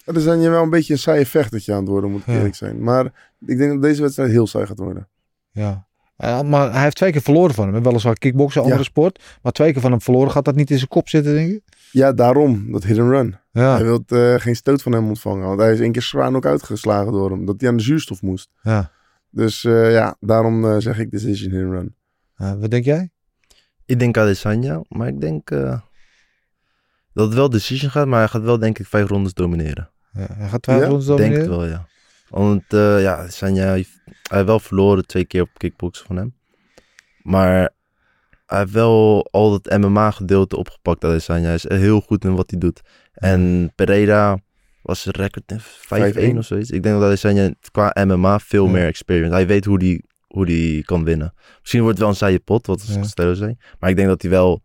Adesanya 0.07 0.51
wel 0.51 0.63
een 0.63 0.71
beetje 0.71 0.93
een 0.93 0.99
saaie 0.99 1.27
vechtertje 1.27 1.73
aan 1.73 1.79
het 1.81 1.89
worden, 1.89 2.11
moet 2.11 2.21
ik 2.21 2.27
Ja. 2.27 2.33
eerlijk 2.33 2.55
zijn. 2.55 2.83
Maar 2.83 3.05
ik 3.47 3.59
denk 3.59 3.73
dat 3.73 3.83
deze 3.83 4.03
wedstrijd 4.03 4.31
heel 4.31 4.47
saai 4.47 4.67
gaat 4.67 4.79
worden. 4.79 5.09
Ja. 5.51 5.87
Ja, 6.17 6.43
maar 6.43 6.73
hij 6.73 6.83
heeft 6.83 6.97
twee 6.97 7.13
keer 7.13 7.23
verloren 7.23 7.55
van 7.55 7.75
hem. 7.75 7.83
Weliswaar 7.83 8.19
kickboksen, 8.19 8.61
andere 8.63 8.79
Ja. 8.79 8.85
sport. 8.85 9.23
Maar 9.43 9.53
twee 9.53 9.73
keer 9.73 9.81
van 9.81 9.91
hem 9.91 10.01
verloren. 10.01 10.31
Gaat 10.31 10.45
dat 10.45 10.55
niet 10.55 10.71
in 10.71 10.77
zijn 10.77 10.89
kop 10.89 11.09
zitten, 11.09 11.35
denk 11.35 11.49
je? 11.51 11.63
Ja, 11.93 12.13
daarom, 12.13 12.73
dat 12.73 12.85
hit 12.85 12.99
and 12.99 13.11
run. 13.11 13.37
Ja. 13.53 13.75
Hij 13.75 13.85
wil 13.85 14.05
geen 14.39 14.57
stoot 14.57 14.83
van 14.83 14.93
hem 14.93 15.07
ontvangen. 15.07 15.47
Want 15.47 15.61
hij 15.61 15.73
is 15.73 15.81
één 15.81 15.93
keer 15.93 16.03
zwaar 16.03 16.35
ook 16.35 16.47
uitgeslagen 16.47 17.13
door 17.13 17.31
hem. 17.31 17.45
Dat 17.45 17.61
hij 17.61 17.69
aan 17.71 17.77
de 17.77 17.83
zuurstof 17.83 18.23
moest. 18.23 18.49
ja. 18.63 18.91
Dus 19.35 19.65
eh, 19.65 19.93
ja, 19.93 20.17
daarom 20.21 20.65
eh, 20.65 20.77
zeg 20.79 20.99
ik 20.99 21.11
decision 21.11 21.53
and 21.63 21.73
run. 21.73 21.95
Ja, 22.37 22.57
wat 22.59 22.71
denk 22.71 22.85
jij? 22.85 23.11
Ik 23.87 23.99
denk 23.99 24.17
Adesanya, 24.17 24.83
maar 24.89 25.09
ik 25.09 25.21
denk 25.21 25.51
eh, 25.51 25.81
dat 27.13 27.27
het 27.27 27.35
wel 27.35 27.51
decision 27.51 27.91
gaat, 27.91 28.07
maar 28.07 28.19
hij 28.19 28.29
gaat 28.29 28.43
wel 28.43 28.59
denk 28.59 28.79
ik 28.79 28.87
vijf 28.87 29.09
rondes 29.09 29.33
domineren. 29.35 29.91
Ja, 30.13 30.27
hij 30.35 30.49
gaat 30.49 30.67
Ja, 30.67 30.91
ons 30.91 31.09
Ik 31.09 31.17
denk 31.17 31.35
het 31.37 31.45
domineren? 31.47 31.49
wel, 31.49 31.67
ja. 31.67 31.87
Want 32.29 32.63
eh, 32.73 33.03
ja, 33.03 33.17
Adesanya 33.17 33.73
heeft, 33.73 34.01
hij 34.05 34.15
heeft 34.37 34.47
wel 34.47 34.61
verloren 34.61 35.07
twee 35.07 35.25
keer 35.25 35.43
op 35.43 35.51
kickboksen 35.57 36.07
van 36.07 36.17
hem. 36.17 36.35
Maar 37.23 37.71
hij 38.47 38.59
heeft 38.59 38.73
wel 38.73 39.29
al 39.31 39.51
dat 39.61 39.79
MMA 39.79 40.11
gedeelte 40.11 40.57
opgepakt, 40.57 41.05
Adesanya. 41.05 41.45
Hij 41.45 41.55
is 41.55 41.69
heel 41.69 42.01
goed 42.01 42.25
in 42.25 42.35
wat 42.35 42.51
hij 42.51 42.59
doet. 42.61 42.81
En 43.13 43.73
Pereira 43.75 44.39
was 44.85 45.05
record 45.05 45.51
in 45.53 45.61
5-1 45.61 46.35
5-1. 46.35 46.39
of 46.39 46.45
zoiets. 46.45 46.71
Ik 46.71 46.83
denk 46.83 46.95
dat 46.95 47.05
Adesanya 47.05 47.51
qua 47.71 47.97
MMA 48.07 48.39
veel 48.39 48.67
Ja. 48.67 48.71
meer 48.73 48.87
experience. 48.87 49.35
Hij 49.35 49.47
weet 49.47 49.65
hoe 49.65 49.79
die, 49.79 50.05
hoe 50.27 50.47
die 50.47 50.85
kan 50.85 51.05
winnen. 51.05 51.35
Misschien 51.61 51.81
wordt 51.83 51.95
het 51.99 52.05
wel 52.07 52.09
een 52.15 52.21
saaie 52.21 52.39
pot, 52.39 52.67
wat 52.67 52.85
Ja. 52.89 52.99
Costello 52.99 53.35
zei. 53.35 53.57
Maar 53.79 53.91
ik 53.91 53.97
denk 53.97 54.09
dat 54.09 54.23
hij 54.23 54.31
wel 54.31 54.63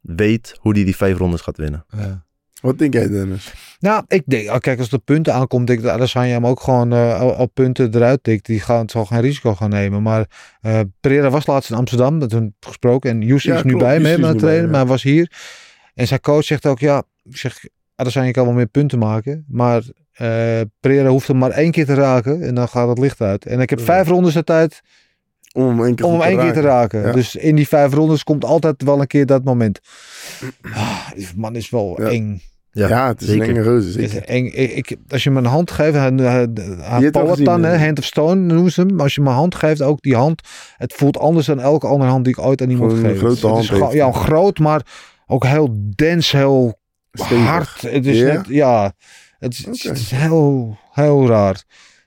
weet 0.00 0.56
hoe 0.60 0.72
hij 0.74 0.84
die 0.84 0.96
vijf 0.96 1.16
rondes 1.18 1.40
gaat 1.40 1.56
winnen. 1.56 1.84
Ja. 1.96 2.24
Wat 2.60 2.78
denk 2.78 2.92
jij, 2.92 3.08
Dennis? 3.08 3.52
Nou, 3.78 4.04
ik 4.08 4.22
denk, 4.26 4.50
oh, 4.50 4.58
kijk, 4.58 4.78
als 4.78 4.88
de 4.88 4.98
punten 4.98 5.34
aankomt, 5.34 5.66
denk 5.66 5.78
ik 5.78 5.84
dat 5.84 5.94
Adesanya 5.94 6.32
hem 6.32 6.46
ook 6.46 6.60
gewoon 6.60 6.92
eh, 6.92 7.20
al, 7.20 7.34
al 7.34 7.46
punten 7.46 7.94
eruit 7.94 8.22
tikt. 8.22 8.46
Die 8.46 8.60
gaan, 8.60 8.88
zal 8.88 9.04
geen 9.04 9.20
risico 9.20 9.54
gaan 9.54 9.70
nemen. 9.70 10.02
Maar 10.02 10.26
eh 10.60 10.80
Pereira 11.00 11.30
was 11.30 11.46
laatst 11.46 11.70
in 11.70 11.76
Amsterdam, 11.76 12.18
met 12.18 12.32
hem 12.32 12.54
gesproken. 12.60 13.10
En 13.10 13.20
Jussi 13.20 13.48
Ja, 13.48 13.56
is 13.56 13.62
nu 13.62 13.70
klopt, 13.70 13.84
bij 13.84 13.96
is 13.96 14.02
aan 14.04 14.20
nu 14.20 14.26
het 14.26 14.32
bij 14.32 14.40
trainen, 14.40 14.70
maar 14.70 14.86
was 14.86 15.02
hier. 15.02 15.32
En 15.94 16.06
zijn 16.06 16.20
coach 16.20 16.44
zegt 16.44 16.66
ook, 16.66 16.78
ja, 16.78 17.02
ik 18.06 18.12
zeg, 18.12 18.22
Adesanya 18.22 18.30
kan 18.30 18.44
wel 18.44 18.54
meer 18.54 18.66
punten 18.66 18.98
maken. 18.98 19.44
Maar 19.48 19.82
eh 20.12 20.60
Pereira 20.80 21.08
hoeft 21.08 21.28
hem 21.28 21.38
maar 21.38 21.50
één 21.50 21.70
keer 21.70 21.86
te 21.86 21.94
raken 21.94 22.42
en 22.42 22.54
dan 22.54 22.68
gaat 22.68 22.88
het 22.88 22.98
licht 22.98 23.20
uit. 23.20 23.46
En 23.46 23.60
ik 23.60 23.70
heb 23.70 23.78
Ja. 23.78 23.84
vijf 23.84 24.08
rondes 24.08 24.34
de 24.34 24.44
tijd 24.44 24.80
Om 25.52 25.66
hem 25.68 25.84
één 25.84 25.94
keer, 25.94 26.06
om 26.06 26.12
hem 26.12 26.22
één 26.22 26.38
keer 26.38 26.52
te 26.52 26.60
raken. 26.60 27.00
Ja. 27.06 27.12
Dus 27.12 27.36
in 27.36 27.56
die 27.56 27.68
vijf 27.68 27.92
rondes 27.92 28.24
komt 28.24 28.44
altijd 28.44 28.82
wel 28.82 29.00
een 29.00 29.06
keer 29.06 29.26
dat 29.26 29.44
moment. 29.44 29.80
Ah, 30.74 31.10
die 31.14 31.28
man 31.36 31.56
is 31.56 31.70
wel 31.70 31.94
Ja. 32.02 32.08
eng. 32.08 32.40
Ja, 32.72 33.08
het 33.08 33.20
is 33.20 33.26
zeker. 33.28 33.48
een 33.48 33.54
enge 33.54 33.62
reuze, 33.62 34.02
is 34.02 34.14
eng. 34.14 34.44
Ik, 34.46 34.70
ik- 34.70 34.96
als 35.08 35.24
je 35.24 35.30
me 35.30 35.38
een 35.38 35.44
hand 35.44 35.70
geeft, 35.70 35.94
hij, 35.94 36.10
dan, 36.10 36.18
hè, 36.26 36.42
eh. 37.74 37.80
hand 37.80 37.98
of 37.98 38.04
stone 38.04 38.34
noemen 38.40 38.72
ze 38.72 38.80
hem. 38.80 38.94
Maar 38.94 39.02
als 39.02 39.14
je 39.14 39.20
me 39.20 39.28
een 39.28 39.34
hand 39.34 39.54
geeft, 39.54 39.82
ook 39.82 40.02
die 40.02 40.16
hand, 40.16 40.42
het 40.76 40.92
voelt 40.92 41.18
anders 41.18 41.46
dan 41.46 41.60
elke 41.60 41.86
andere 41.86 42.10
hand 42.10 42.24
die 42.24 42.32
ik 42.38 42.44
ooit 42.44 42.62
aan 42.62 42.70
iemand 42.70 42.92
Gewoon 42.92 43.10
een 43.10 43.16
grote 43.16 43.46
Het 43.46 43.58
is 43.58 43.68
hand 43.68 43.80
heeft 43.82 43.92
Ja, 43.92 44.12
groot, 44.12 44.58
maar 44.58 44.82
ook 45.26 45.44
heel 45.46 45.68
dens, 45.94 46.32
heel 46.32 46.79
Stevig. 47.12 47.44
hard. 47.44 47.80
Het 47.80 48.06
is 48.06 48.18
Ja? 48.18 48.32
net, 48.32 48.46
ja, 48.48 48.92
het 49.38 49.52
is, 49.52 49.82
het 49.84 49.98
is 49.98 50.10
heel, 50.10 50.76
heel 50.92 51.26
raar. 51.28 51.64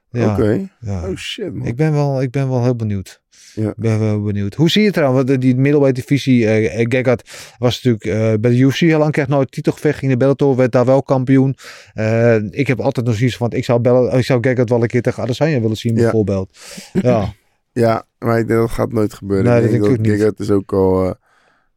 Ja, 0.10 0.32
Oké. 0.32 0.70
ja. 0.80 1.10
Oh 1.10 1.16
shit, 1.16 1.54
man. 1.54 1.68
Ik 1.68 1.76
ben 1.76 1.92
wel, 1.92 2.22
ik 2.22 2.32
ben 2.32 2.50
wel 2.50 2.64
heel 2.64 2.76
benieuwd. 2.76 3.22
Ja. 3.56 3.68
Ik 3.70 3.76
ben 3.78 4.00
wel 4.00 4.22
benieuwd. 4.22 4.54
Hoe 4.56 4.70
zie 4.70 4.80
je 4.82 4.88
het 4.88 4.96
trouwens? 4.96 5.28
Want 5.30 5.42
Die 5.42 5.56
middleweight 5.56 5.96
divisie, 5.96 6.46
eh 6.48 6.80
eh, 6.82 6.86
Gegard 6.90 7.30
was 7.58 7.82
natuurlijk 7.84 8.06
eh, 8.06 8.40
bij 8.40 8.52
de 8.52 8.58
UFC 8.58 8.80
heel 8.80 9.00
lang, 9.00 9.12
kreeg 9.12 9.28
nooit 9.28 9.52
titelgevecht 9.52 10.02
in 10.02 10.10
de 10.10 10.18
Bellator, 10.18 10.56
werd 10.56 10.72
daar 10.72 10.86
wel 10.86 11.04
kampioen. 11.04 11.56
Eh, 11.94 12.36
ik 12.36 12.68
heb 12.68 12.80
altijd 12.80 13.06
nog 13.06 13.16
zoiets 13.16 13.38
van, 13.38 13.52
ik 13.52 13.66
zou, 13.66 14.10
ik 14.18 14.26
zou 14.26 14.40
Gegard 14.42 14.70
wel 14.70 14.82
een 14.82 14.88
keer 14.88 15.02
tegen 15.02 15.24
Adesanya 15.24 15.62
willen 15.62 15.78
zien 15.78 15.96
Ja. 15.96 16.02
bijvoorbeeld. 16.02 16.58
Ja, 16.94 17.34
Ja, 17.74 18.06
maar 18.20 18.40
ik 18.40 18.48
denk 18.48 18.60
dat 18.60 18.70
gaat 18.72 18.92
nooit 18.92 19.14
gebeuren. 19.14 19.46
Nee, 19.46 19.56
ik 19.56 19.80
dat 19.80 19.88
denk 19.90 19.98
dat. 19.98 20.08
Giggert 20.08 20.40
is 20.40 20.50
ook 20.50 20.74
al 20.74 21.06
eh, 21.06 21.12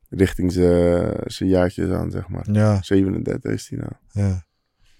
richting 0.08 0.52
zijn 0.52 1.48
jaartjes 1.50 1.90
aan, 1.90 2.10
zeg 2.10 2.28
maar. 2.28 2.46
ja, 2.52 2.82
37 2.82 3.52
is 3.52 3.68
hij 3.68 3.78
nou. 3.78 3.92
ja. 4.26 4.44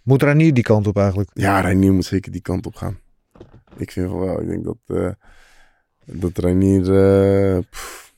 Moet 0.03 0.23
Ranier 0.23 0.55
die 0.55 0.63
kant 0.63 0.87
op 0.87 0.97
eigenlijk? 0.99 1.31
Ja, 1.35 1.61
Reinier 1.61 1.93
moet 1.93 2.05
zeker 2.05 2.33
die 2.33 2.41
kant 2.41 2.67
op 2.67 2.75
gaan. 2.75 2.99
Ik 3.77 3.91
vind 3.91 4.11
van 4.11 4.19
wel. 4.19 4.41
Ik 4.41 4.49
denk 4.49 4.65
dat, 4.65 4.77
eh 4.87 5.11
dat 6.05 6.39
Reinier... 6.39 6.81
eh, 6.81 7.59
pff, 7.71 8.15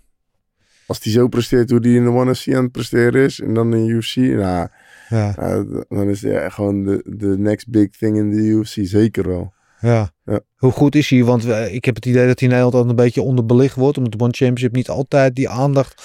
als 0.87 0.99
hij 1.03 1.13
zo 1.13 1.29
presteert 1.29 1.71
hoe 1.71 1.81
hij 1.81 1.91
in 1.93 2.05
de 2.05 2.11
One 2.11 2.35
FC 2.35 2.55
aan 2.55 2.63
het 2.63 2.73
presteren 2.73 3.23
is... 3.25 3.41
en 3.41 3.55
dan 3.55 3.75
in 3.75 3.87
de 3.87 3.93
UFC... 3.93 4.17
Nou, 4.17 4.69
Ja, 5.09 5.35
nou, 5.37 5.85
dan 5.89 6.09
is 6.09 6.23
hij 6.23 6.51
gewoon 6.51 6.85
de, 6.85 7.03
de 7.07 7.39
next 7.39 7.71
big 7.71 7.89
thing 7.91 8.17
in 8.17 8.31
de 8.31 8.37
UFC. 8.37 8.75
Zeker 8.83 9.29
wel. 9.29 9.53
ja. 9.81 10.11
Ja. 10.25 10.41
Hoe 10.57 10.73
goed 10.73 10.95
is 10.95 11.11
hij? 11.11 11.25
Want 11.25 11.45
eh, 11.45 11.75
ik 11.75 11.85
heb 11.85 11.95
het 11.95 12.07
idee 12.07 12.27
dat 12.27 12.41
hij 12.41 12.49
in 12.49 12.55
Nederland 12.55 12.75
altijd 12.75 12.91
een 12.99 13.05
beetje 13.05 13.23
onderbelicht 13.23 13.75
wordt, 13.77 13.97
omdat 13.97 14.13
de 14.13 14.19
One 14.19 14.33
Championship 14.33 14.73
niet 14.75 14.89
altijd 14.89 15.35
die 15.35 15.49
aandacht 15.49 16.03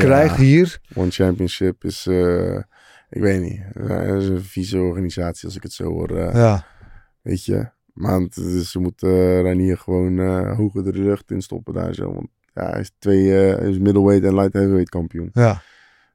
krijgt 0.00 0.36
hier. 0.36 0.80
One 0.94 1.10
Championship 1.10 1.84
is... 1.84 2.06
eh, 2.06 2.56
ik 3.10 3.20
weet 3.22 3.40
niet. 3.42 3.60
Het 3.72 4.22
is 4.22 4.28
een 4.28 4.42
vieze 4.42 4.78
organisatie 4.78 5.44
als 5.44 5.56
ik 5.56 5.62
het 5.62 5.72
zo 5.72 5.84
hoor. 5.84 6.16
eh, 6.16 6.34
Ja, 6.34 6.66
Weet 7.22 7.44
je. 7.44 7.68
Maar 7.92 8.20
het 8.20 8.34
ze 8.66 8.78
moeten 8.78 9.08
uh, 9.08 9.40
Reinier 9.40 9.78
gewoon 9.78 10.18
eh 10.20 10.56
hoger 10.56 10.84
de 10.84 10.92
lucht 10.92 11.30
in 11.30 11.40
stoppen 11.42 11.74
daar 11.74 11.94
zo. 11.94 12.14
Want 12.14 12.28
ja, 12.54 12.70
hij 12.70 12.80
is 12.80 12.90
twee, 12.98 13.46
eh, 13.48 13.58
hij 13.58 13.70
is 13.70 13.78
middleweight 13.78 14.24
en 14.24 14.34
light 14.34 14.52
heavyweight 14.52 14.88
kampioen. 14.88 15.30
ja. 15.32 15.62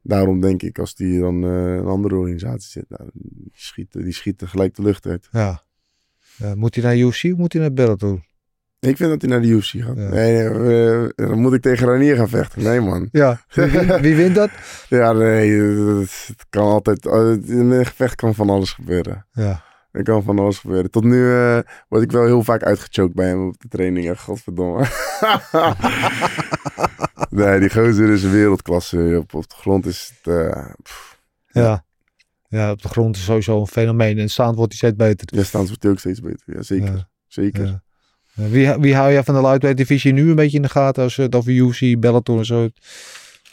Daarom 0.01 0.41
denk 0.41 0.61
ik, 0.63 0.79
als 0.79 0.95
die 0.95 1.19
dan 1.19 1.43
eh, 1.43 1.75
een 1.75 1.85
andere 1.85 2.15
organisatie 2.15 2.69
zit, 2.69 2.85
nou, 2.89 3.09
die, 3.13 3.49
schieten, 3.53 4.03
die 4.03 4.13
schieten 4.13 4.47
gelijk 4.47 4.75
de 4.75 4.81
lucht 4.81 5.05
uit. 5.05 5.27
ja. 5.31 5.65
Ja, 6.37 6.55
moet 6.55 6.75
hij 6.75 6.83
naar 6.83 6.97
UFC 6.97 7.23
of 7.23 7.37
moet 7.37 7.53
hij 7.53 7.61
naar 7.61 7.73
Bellator? 7.73 8.25
Ik 8.79 8.97
vind 8.97 9.09
dat 9.09 9.21
hij 9.21 9.29
naar 9.29 9.41
de 9.41 9.47
UFC 9.47 9.67
gaat. 9.69 9.97
Ja. 9.97 10.09
Nee, 10.09 10.49
nee 10.49 11.07
eh, 11.07 11.09
dan 11.15 11.39
moet 11.39 11.53
ik 11.53 11.61
tegen 11.61 11.87
Reinier 11.87 12.15
gaan 12.15 12.29
vechten. 12.29 12.63
Nee, 12.63 12.79
man. 12.81 13.09
Ja, 13.11 13.39
wie, 14.01 14.15
wint- 14.15 14.35
dat? 14.35 14.49
Ja, 14.89 15.11
nee, 15.11 15.51
het, 15.99 16.35
kan 16.49 16.67
altijd. 16.67 17.05
eh, 17.05 17.31
In 17.43 17.71
een 17.71 17.85
gevecht 17.85 18.15
kan 18.15 18.35
van 18.35 18.49
alles 18.49 18.71
gebeuren. 18.73 19.25
Ja, 19.31 19.63
Er 19.91 20.03
kan 20.03 20.23
van 20.23 20.39
alles 20.39 20.59
gebeuren. 20.59 20.91
Tot 20.91 21.03
nu 21.03 21.31
eh, 21.33 21.59
word 21.89 22.03
ik 22.03 22.11
wel 22.11 22.25
heel 22.25 22.43
vaak 22.43 22.63
uitgechoked 22.63 23.13
bij 23.15 23.27
hem 23.27 23.47
op 23.47 23.59
de 23.59 23.67
trainingen. 23.67 24.17
Godverdomme. 24.17 24.85
nee, 27.29 27.59
die 27.59 27.69
gozer 27.69 28.09
is 28.09 28.23
een 28.23 28.31
wereldklasse. 28.31 29.17
Op, 29.21 29.33
op 29.33 29.49
de 29.49 29.55
grond 29.55 29.85
is 29.85 30.13
het... 30.21 30.33
eh, 30.35 30.65
ja. 31.47 31.85
Ja, 32.49 32.71
op 32.71 32.81
de 32.81 32.87
grond 32.87 33.15
is 33.15 33.23
sowieso 33.23 33.59
een 33.59 33.67
fenomeen. 33.67 34.17
En 34.17 34.29
staand 34.29 34.55
wordt 34.55 34.79
hij 34.79 34.91
steeds 34.91 35.07
beter. 35.07 35.37
ja, 35.37 35.43
staan 35.43 35.65
wordt 35.67 35.83
hij 35.83 35.91
ook 35.91 35.99
steeds 35.99 36.19
beter. 36.21 36.53
Ja, 36.55 36.61
zeker. 36.61 36.93
Ja, 36.93 37.09
zeker. 37.27 37.65
ja. 37.65 37.83
Wie, 38.37 38.73
wie 38.79 38.95
hou 38.95 39.11
jij 39.11 39.23
van 39.23 39.35
de 39.35 39.41
lightweight 39.41 39.77
divisie 39.77 40.13
nu 40.13 40.29
een 40.29 40.35
beetje 40.35 40.55
in 40.57 40.61
de 40.63 40.69
gaten 40.69 41.03
als 41.03 41.15
het 41.15 41.35
over 41.35 41.51
UFC, 41.51 41.99
Bellator 41.99 42.37
en 42.37 42.45
zo? 42.45 42.69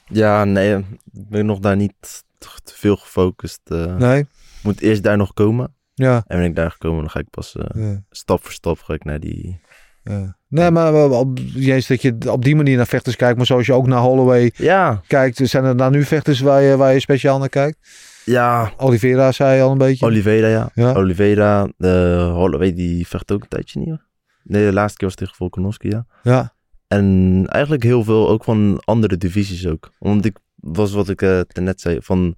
Ja, 0.07 0.45
nee, 0.45 0.77
ik 1.13 1.29
ben 1.29 1.47
nog 1.47 1.59
daar 1.59 1.77
niet 1.77 1.93
te 2.39 2.73
veel 2.75 2.97
gefocust. 2.97 3.61
eh. 3.65 3.97
Nee? 3.97 4.27
Moet 4.63 4.81
eerst 4.81 5.03
daar 5.03 5.17
nog 5.17 5.33
komen. 5.35 5.75
Ja. 5.95 6.15
En 6.17 6.23
wanneer 6.27 6.47
ik 6.49 6.57
daar 6.57 6.71
gekomen, 6.71 7.01
dan 7.01 7.11
ga 7.11 7.19
ik 7.21 7.31
pas 7.31 7.57
eh, 7.57 7.83
ja. 7.83 8.03
stap 8.11 8.43
voor 8.43 8.53
stap 8.53 8.79
ga 8.79 8.95
ik 8.95 9.05
naar 9.05 9.21
die 9.21 9.61
Ja. 10.03 10.37
Nee, 10.49 10.71
maar 10.71 10.95
eh, 10.95 11.19
op, 11.19 11.39
juist 11.55 11.89
dat 11.89 12.03
je 12.03 12.17
op 12.31 12.45
die 12.45 12.57
manier 12.57 12.77
naar 12.77 12.87
vechters 12.87 13.17
kijkt, 13.17 13.37
maar 13.37 13.47
zoals 13.47 13.67
je 13.67 13.73
ook 13.73 13.87
naar 13.87 14.01
Holloway 14.01 14.53
Ja, 14.57 15.03
kijkt, 15.07 15.41
zijn 15.43 15.65
er 15.65 15.75
nou 15.75 15.91
nu 15.91 16.05
vechters 16.05 16.41
waar 16.41 16.63
je, 16.63 16.77
waar 16.77 16.93
je 16.93 17.01
speciaal 17.01 17.39
naar 17.39 17.49
kijkt? 17.49 17.79
ja. 18.25 18.73
Oliveira 18.77 19.33
zei 19.33 19.57
je 19.57 19.63
al 19.63 19.71
een 19.71 19.79
beetje. 19.79 20.07
Oliveira, 20.07 20.49
ja. 20.49 20.71
Ja. 20.75 20.93
Oliveira, 20.93 21.69
de 21.77 22.31
Holloway, 22.35 22.75
die 22.75 23.07
vecht 23.07 23.33
ook 23.33 23.43
een 23.43 23.49
tijdje 23.49 23.79
niet. 23.81 23.89
hoor. 23.89 24.03
Nee, 24.45 24.67
de 24.67 24.73
laatste 24.73 24.99
keer 24.99 25.09
was 25.09 25.17
tegen 25.17 25.35
Volkanovski, 25.35 25.89
ja. 25.89 26.07
ja. 26.23 26.55
En 26.87 27.45
eigenlijk 27.49 27.83
heel 27.83 28.05
veel 28.05 28.29
ook 28.29 28.45
van 28.45 28.81
andere 28.85 29.17
divisies 29.17 29.67
ook. 29.67 29.93
Want 29.99 30.25
ik 30.25 30.39
was 30.55 30.93
wat 30.93 31.09
ik 31.09 31.23
eh 31.23 31.41
net 31.53 31.81
zei, 31.81 31.99
van 32.03 32.37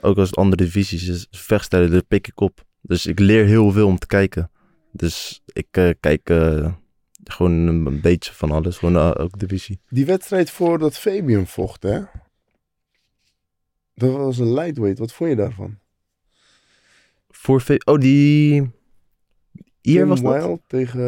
ook 0.00 0.18
als 0.18 0.36
andere 0.36 0.62
divisies 0.62 1.08
is 1.08 1.26
vechtstijlen, 1.30 1.90
daar 1.90 2.04
pik 2.04 2.28
ik 2.28 2.40
op. 2.40 2.64
Dus 2.80 3.06
ik 3.06 3.18
leer 3.18 3.44
heel 3.44 3.72
veel 3.72 3.86
om 3.86 3.98
te 3.98 4.06
kijken. 4.06 4.50
Dus 4.92 5.42
ik 5.52 5.66
eh, 5.70 5.90
kijk 6.00 6.30
eh, 6.30 6.72
gewoon 7.24 7.52
een 7.52 8.00
beetje 8.00 8.32
van 8.32 8.50
alles, 8.50 8.76
gewoon 8.78 8.96
eh, 8.96 9.24
ook 9.24 9.38
divisie. 9.38 9.80
Die 9.88 10.06
wedstrijd 10.06 10.50
voordat 10.50 10.98
Fabian 10.98 11.46
vocht, 11.46 11.82
hè? 11.82 12.00
Dat 13.94 14.12
was 14.12 14.38
een 14.38 14.52
lightweight. 14.52 14.98
Wat 14.98 15.12
vond 15.12 15.30
je 15.30 15.36
daarvan? 15.36 15.78
Voor 17.28 17.60
ve- 17.60 17.82
oh, 17.84 17.98
die... 17.98 18.70
Hier 19.86 19.98
Tim 20.00 20.08
was 20.08 20.22
dat? 20.22 20.34
Wild 20.34 20.60
tegen... 20.66 21.00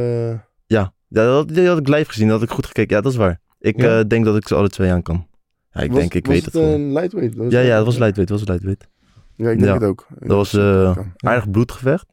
Ja, 0.67 0.93
ja 1.09 1.25
dat, 1.25 1.49
die 1.49 1.67
had 1.69 1.79
ik 1.79 1.89
live 1.89 2.11
gezien, 2.11 2.29
dat 2.29 2.41
had 2.41 2.49
ik 2.49 2.55
goed 2.55 2.67
gekeken. 2.67 2.97
Ja, 2.97 3.03
dat 3.03 3.13
is 3.13 3.19
waar. 3.19 3.41
Ik 3.61 3.81
Ja? 3.81 3.99
eh, 3.99 4.05
denk 4.09 4.25
dat 4.25 4.37
ik 4.37 4.49
ze 4.49 4.55
alle 4.55 4.69
twee 4.69 4.91
aan 4.91 5.03
kan. 5.03 5.27
Ja, 5.71 5.81
ik 5.81 5.91
was, 5.91 5.99
denk, 6.01 6.15
ik 6.15 6.27
was 6.27 6.35
weet 6.35 6.45
het, 6.45 6.55
gewoon. 6.55 6.69
een 6.73 6.93
lightweight? 6.93 7.35
Was 7.37 7.53
Ja, 7.53 7.61
ja, 7.61 7.77
dat 7.77 7.85
was 7.85 7.95
hè? 7.95 8.01
lightweight, 8.01 8.29
dat 8.31 8.39
was 8.41 8.49
lightweight. 8.49 8.89
Ja, 9.37 9.51
ik 9.51 9.59
denk 9.59 9.71
Ja. 9.71 9.75
het 9.75 9.83
ook. 9.83 10.07
Ik 10.21 10.29
Dat 10.29 10.37
was 10.37 10.53
eh 10.55 10.97
het 10.97 11.07
aardig 11.17 11.51
bloedgevecht. 11.51 12.07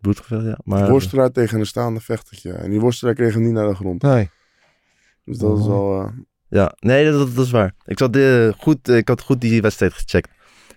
Bloedgevecht, 0.00 0.44
ja. 0.44 0.58
Maar, 0.64 0.90
Worstelaar 0.90 1.30
tegen 1.32 1.58
een 1.60 1.66
staande 1.66 2.00
vechtertje. 2.00 2.52
En 2.52 2.70
die 2.70 2.80
worstelaar 2.80 3.14
kreeg 3.14 3.34
hem 3.34 3.42
niet 3.42 3.52
naar 3.52 3.68
de 3.68 3.74
grond. 3.74 4.02
Nee. 4.02 4.30
Dus 5.24 5.38
dat 5.38 5.58
is 5.58 5.64
Oh. 5.64 5.68
wel... 5.70 6.00
eh, 6.06 6.12
Ja, 6.48 6.72
nee, 6.78 7.04
dat, 7.10 7.18
dat, 7.26 7.34
dat 7.34 7.44
is 7.44 7.50
waar. 7.50 7.74
Ik, 7.84 7.98
zat, 7.98 8.16
eh, 8.16 8.48
goed, 8.58 8.88
ik 8.88 9.08
had 9.08 9.20
goed 9.20 9.40
die 9.40 9.62
wedstrijd 9.62 9.92
gecheckt. 9.92 10.30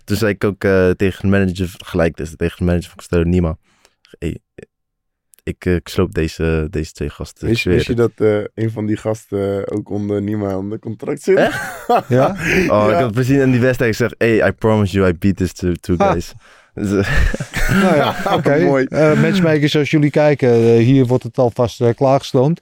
Toen 0.03 0.17
zei 0.17 0.31
ik 0.33 0.43
ook 0.43 0.63
eh, 0.63 0.89
tegen 0.89 1.21
de 1.21 1.27
manager, 1.37 1.75
gelijk 1.77 2.15
dus, 2.17 2.33
tegen 2.35 2.57
de 2.57 2.63
manager 2.63 2.87
van 2.87 2.97
Castello 2.97 3.23
Nima. 3.23 3.57
Hey, 4.19 4.39
ik, 5.45 5.65
eh, 5.65 5.75
ik 5.75 5.87
sloop 5.87 6.13
deze, 6.13 6.67
deze 6.69 6.91
twee 6.91 7.09
gasten. 7.09 7.47
Wist, 7.47 7.63
je 7.63 7.93
dat 7.93 8.11
eh, 8.15 8.43
een 8.53 8.71
van 8.71 8.85
die 8.85 8.97
gasten 8.97 9.71
ook 9.71 9.89
onder 9.89 10.21
Nima 10.21 10.57
onder 10.57 10.79
contract 10.79 11.21
zit? 11.21 11.37
Ja? 12.07 12.27
Oh, 12.67 12.87
ik 12.89 12.95
had 12.95 13.11
precies 13.11 13.37
in 13.37 13.51
die 13.51 13.59
wedstrijd 13.59 13.95
gezegd, 13.95 14.15
hey, 14.17 14.47
I 14.47 14.51
promise 14.51 14.97
you 14.97 15.09
I 15.09 15.13
beat 15.13 15.35
this 15.35 15.53
two, 15.53 15.73
guys. 15.97 16.31
Eh, 16.31 16.37
Nou 17.81 17.95
ja, 17.95 18.15
oké. 18.37 18.59
Mooi. 18.59 18.85
Eh, 18.89 19.21
matchmakers, 19.21 19.71
zoals 19.71 19.91
jullie 19.91 20.09
kijken, 20.09 20.49
eh, 20.49 20.77
hier 20.77 21.05
wordt 21.05 21.23
het 21.23 21.37
alvast 21.37 21.81
eh, 21.81 21.89
klaargestoomd. 21.95 22.59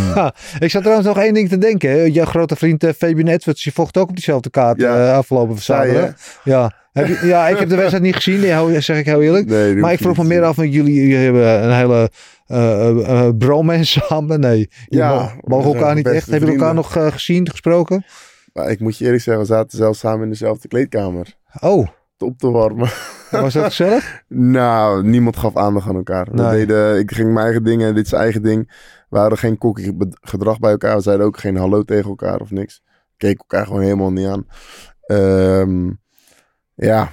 ik 0.58 0.70
zat 0.70 0.80
trouwens 0.82 1.06
nog 1.08 1.18
één 1.18 1.34
ding 1.34 1.48
te 1.48 1.58
denken. 1.58 1.90
hè. 1.90 1.96
Jouw 2.02 2.24
grote 2.24 2.56
vriend 2.56 2.84
eh, 2.84 2.90
Fabian 2.96 3.26
Edwards, 3.28 3.62
die 3.62 3.72
vocht 3.72 3.96
ook 3.96 4.08
op 4.08 4.14
diezelfde 4.14 4.50
kaart 4.50 4.80
Ja. 4.80 5.06
eh, 5.10 5.16
afgelopen 5.16 5.58
zaterdag. 5.62 6.14
Ja. 6.44 6.72
Heb 6.92 7.06
je- 7.06 7.20
ja, 7.26 7.48
ik 7.48 7.58
heb 7.58 7.68
de 7.68 7.76
wedstrijd 7.76 8.02
niet 8.04 8.14
gezien, 8.14 8.82
zeg 8.82 8.98
ik 8.98 9.06
heel 9.06 9.22
eerlijk. 9.22 9.46
Nee, 9.46 9.74
Maar 9.74 9.92
ik 9.92 9.98
je 9.98 10.04
vroeg 10.04 10.16
me 10.16 10.22
niet 10.22 10.32
meer 10.32 10.42
af, 10.44 10.56
want 10.56 10.72
jullie, 10.72 10.94
jullie 10.94 11.16
hebben 11.16 11.62
een 11.64 11.74
hele 11.76 12.10
eh 12.46 12.88
eh, 12.88 13.26
eh, 13.26 13.34
bromance 13.38 14.00
samen. 14.08 14.40
Nee, 14.40 14.70
Ja, 14.88 15.32
mogen 15.40 15.74
elkaar 15.74 15.94
niet 15.94 16.06
echt. 16.08 16.26
Hebben 16.30 16.48
jullie 16.48 16.54
elkaar 16.64 16.74
nog 16.74 16.96
eh, 16.96 17.06
gezien, 17.06 17.50
gesproken? 17.50 18.04
Maar 18.52 18.70
ik 18.70 18.80
moet 18.80 18.98
je 18.98 19.04
eerlijk 19.04 19.22
zeggen, 19.22 19.42
we 19.42 19.48
zaten 19.48 19.78
zelfs 19.78 19.98
samen 19.98 20.22
in 20.22 20.28
dezelfde 20.30 20.68
kleedkamer. 20.68 21.26
Oh, 21.60 21.86
Op 22.18 22.38
te 22.38 22.50
warmen. 22.50 22.88
Was 23.40 23.52
dat 23.52 23.64
gezellig? 23.64 24.22
nou, 24.28 25.04
niemand 25.06 25.36
gaf 25.36 25.56
aandacht 25.56 25.88
aan 25.88 25.96
elkaar. 25.96 26.28
We 26.30 26.42
Nee. 26.42 26.50
deden, 26.66 26.98
ik 26.98 27.12
ging 27.12 27.32
mijn 27.32 27.44
eigen 27.44 27.64
dingen, 27.64 27.94
dit 27.94 28.08
zijn 28.08 28.22
eigen 28.22 28.42
ding. 28.42 28.72
We 29.08 29.18
hadden 29.18 29.38
geen 29.38 29.58
kokkie 29.58 29.96
gedrag 30.20 30.58
bij 30.58 30.70
elkaar. 30.70 30.96
We 30.96 31.02
zeiden 31.02 31.26
ook 31.26 31.38
geen 31.38 31.56
hallo 31.56 31.82
tegen 31.82 32.08
elkaar 32.08 32.40
of 32.40 32.50
niks. 32.50 32.82
Keken 33.16 33.38
elkaar 33.48 33.66
gewoon 33.66 33.82
helemaal 33.82 34.12
niet 34.12 34.26
aan. 34.26 34.46
Ehm, 35.06 35.90
ja. 36.74 37.12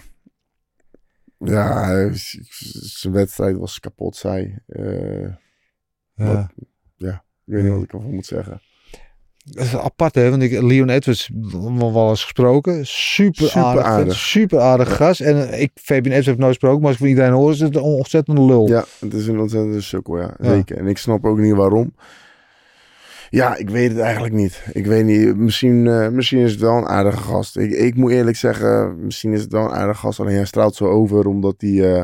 Ja, 1.37 2.09
zijn 2.13 3.13
wedstrijd 3.13 3.57
was 3.57 3.79
kapot 3.79 4.15
saai. 4.15 4.57
Eh, 4.65 5.27
Ja. 6.15 6.49
ik 7.45 7.53
weet 7.55 7.63
niet 7.63 7.71
wat 7.73 7.83
ik 7.83 7.93
ervan 7.93 8.13
moet 8.13 8.25
zeggen. 8.25 8.61
Dat 9.49 9.65
is 9.65 9.75
apart 9.75 10.15
hè, 10.15 10.29
want 10.29 10.41
ik 10.41 10.61
Leon 10.61 10.89
Edwards 10.89 11.29
wel 11.77 12.09
eens 12.09 12.23
gesproken. 12.23 12.85
Super, 12.85 13.45
Super 13.47 13.63
aardig. 13.63 13.83
aardig. 13.83 14.15
Super 14.15 14.59
aardig 14.59 14.95
gast. 14.95 15.19
En 15.21 15.49
eh, 15.49 15.61
ik, 15.61 15.71
Fabian 15.75 16.05
Edwards 16.05 16.25
heb 16.27 16.37
nooit 16.37 16.49
gesproken, 16.49 16.77
maar 16.79 16.85
als 16.87 16.95
ik 16.95 16.99
van 17.01 17.09
iedereen 17.09 17.31
hoor, 17.31 17.51
is 17.51 17.59
het 17.59 17.75
een 17.75 17.81
ontzettende 17.81 18.41
lul. 18.41 18.67
Ja, 18.67 18.85
het 18.99 19.13
is 19.13 19.27
een 19.27 19.39
ontzettende 19.39 19.81
sukkel, 19.81 20.17
ja. 20.17 20.33
Ja. 20.39 20.49
Zeker. 20.49 20.77
En 20.77 20.87
ik 20.87 20.97
snap 20.97 21.25
ook 21.25 21.37
niet 21.37 21.55
waarom. 21.55 21.93
Ja, 23.29 23.55
ik 23.55 23.69
weet 23.69 23.89
het 23.91 23.99
eigenlijk 23.99 24.33
niet. 24.33 24.63
Ik 24.73 24.85
weet 24.85 25.05
niet. 25.05 25.35
Misschien, 25.37 25.87
eh, 25.87 26.09
misschien 26.09 26.39
is 26.39 26.51
het 26.51 26.59
wel 26.59 26.77
een 26.77 26.87
aardige 26.87 27.17
gast. 27.23 27.57
Ik, 27.57 27.71
ik 27.71 27.95
moet 27.95 28.11
eerlijk 28.11 28.37
zeggen, 28.37 29.05
misschien 29.05 29.33
is 29.33 29.41
het 29.41 29.51
wel 29.51 29.63
een 29.63 29.71
aardige 29.71 29.99
gast. 29.99 30.19
Alleen 30.19 30.35
hij 30.35 30.45
straalt 30.45 30.75
zo 30.75 30.85
over, 30.85 31.27
omdat 31.27 31.55
hij... 31.57 31.93
eh, 31.95 32.03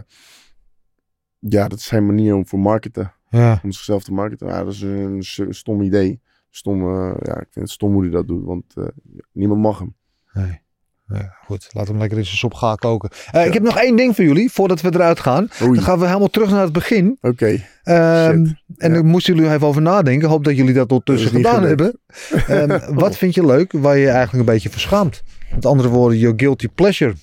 ja, 1.40 1.68
dat 1.68 1.80
is 1.80 1.86
zijn 1.86 2.06
manier 2.06 2.36
om 2.36 2.48
voor 2.48 2.60
marketen. 2.60 3.14
Ja. 3.30 3.60
Om 3.64 3.72
zichzelf 3.72 4.04
te 4.04 4.14
marketen. 4.14 4.48
Ja, 4.48 4.64
dat 4.64 4.74
is 4.74 4.82
een 4.82 5.24
stom 5.50 5.82
idee. 5.82 6.22
Stom, 6.56 6.82
eh, 6.82 7.14
ja, 7.22 7.34
ik 7.40 7.48
vind 7.52 7.66
het 7.66 7.70
stom 7.70 7.94
hoe 7.94 8.02
hij 8.02 8.12
dat 8.12 8.28
doet. 8.28 8.46
Want 8.46 8.64
eh, 8.76 8.84
niemand 9.32 9.62
mag 9.62 9.80
hem. 9.80 9.96
Nee. 10.34 10.64
Ja, 11.08 11.36
goed, 11.46 11.70
laat 11.72 11.88
hem 11.88 11.98
lekker 11.98 12.18
in 12.18 12.26
zijn 12.26 12.38
sop 12.38 12.54
gaan 12.54 12.76
koken. 12.78 13.10
Eh, 13.32 13.46
Ik 13.46 13.54
heb 13.54 13.64
nog 13.64 13.78
één 13.78 13.96
ding 13.96 14.16
voor 14.16 14.26
jullie, 14.26 14.52
voordat 14.52 14.82
we 14.82 14.94
eruit 14.94 15.20
gaan. 15.20 15.48
Oei, 15.62 15.74
Dan 15.76 15.84
gaan 15.84 16.00
we 16.00 16.06
helemaal 16.08 16.28
terug 16.30 16.50
naar 16.50 16.62
het 16.64 16.72
begin. 16.74 17.18
oké. 17.22 17.46
Ehm, 17.84 18.46
Shit. 18.46 18.56
en 18.78 18.90
Ja. 18.90 18.94
daar 18.94 19.06
moesten 19.06 19.36
jullie 19.36 19.52
even 19.52 19.68
over 19.68 19.82
nadenken. 19.82 20.30
Hoop 20.30 20.44
dat 20.44 20.56
jullie 20.58 20.74
dat 20.74 20.90
ondertussen 20.90 21.30
gedaan 21.32 21.64
hebben. 21.64 22.00
Ehm, 22.48 22.94
wat 23.04 23.18
vind 23.18 23.34
je 23.36 23.46
leuk 23.46 23.72
waar 23.72 23.96
je 23.96 24.02
je 24.02 24.10
eigenlijk 24.10 24.48
een 24.48 24.54
beetje 24.54 24.70
verschaamt? 24.70 25.24
Met 25.54 25.66
andere 25.66 25.90
woorden, 25.90 26.18
your 26.18 26.40
guilty 26.40 26.68
pleasure. 26.68 27.14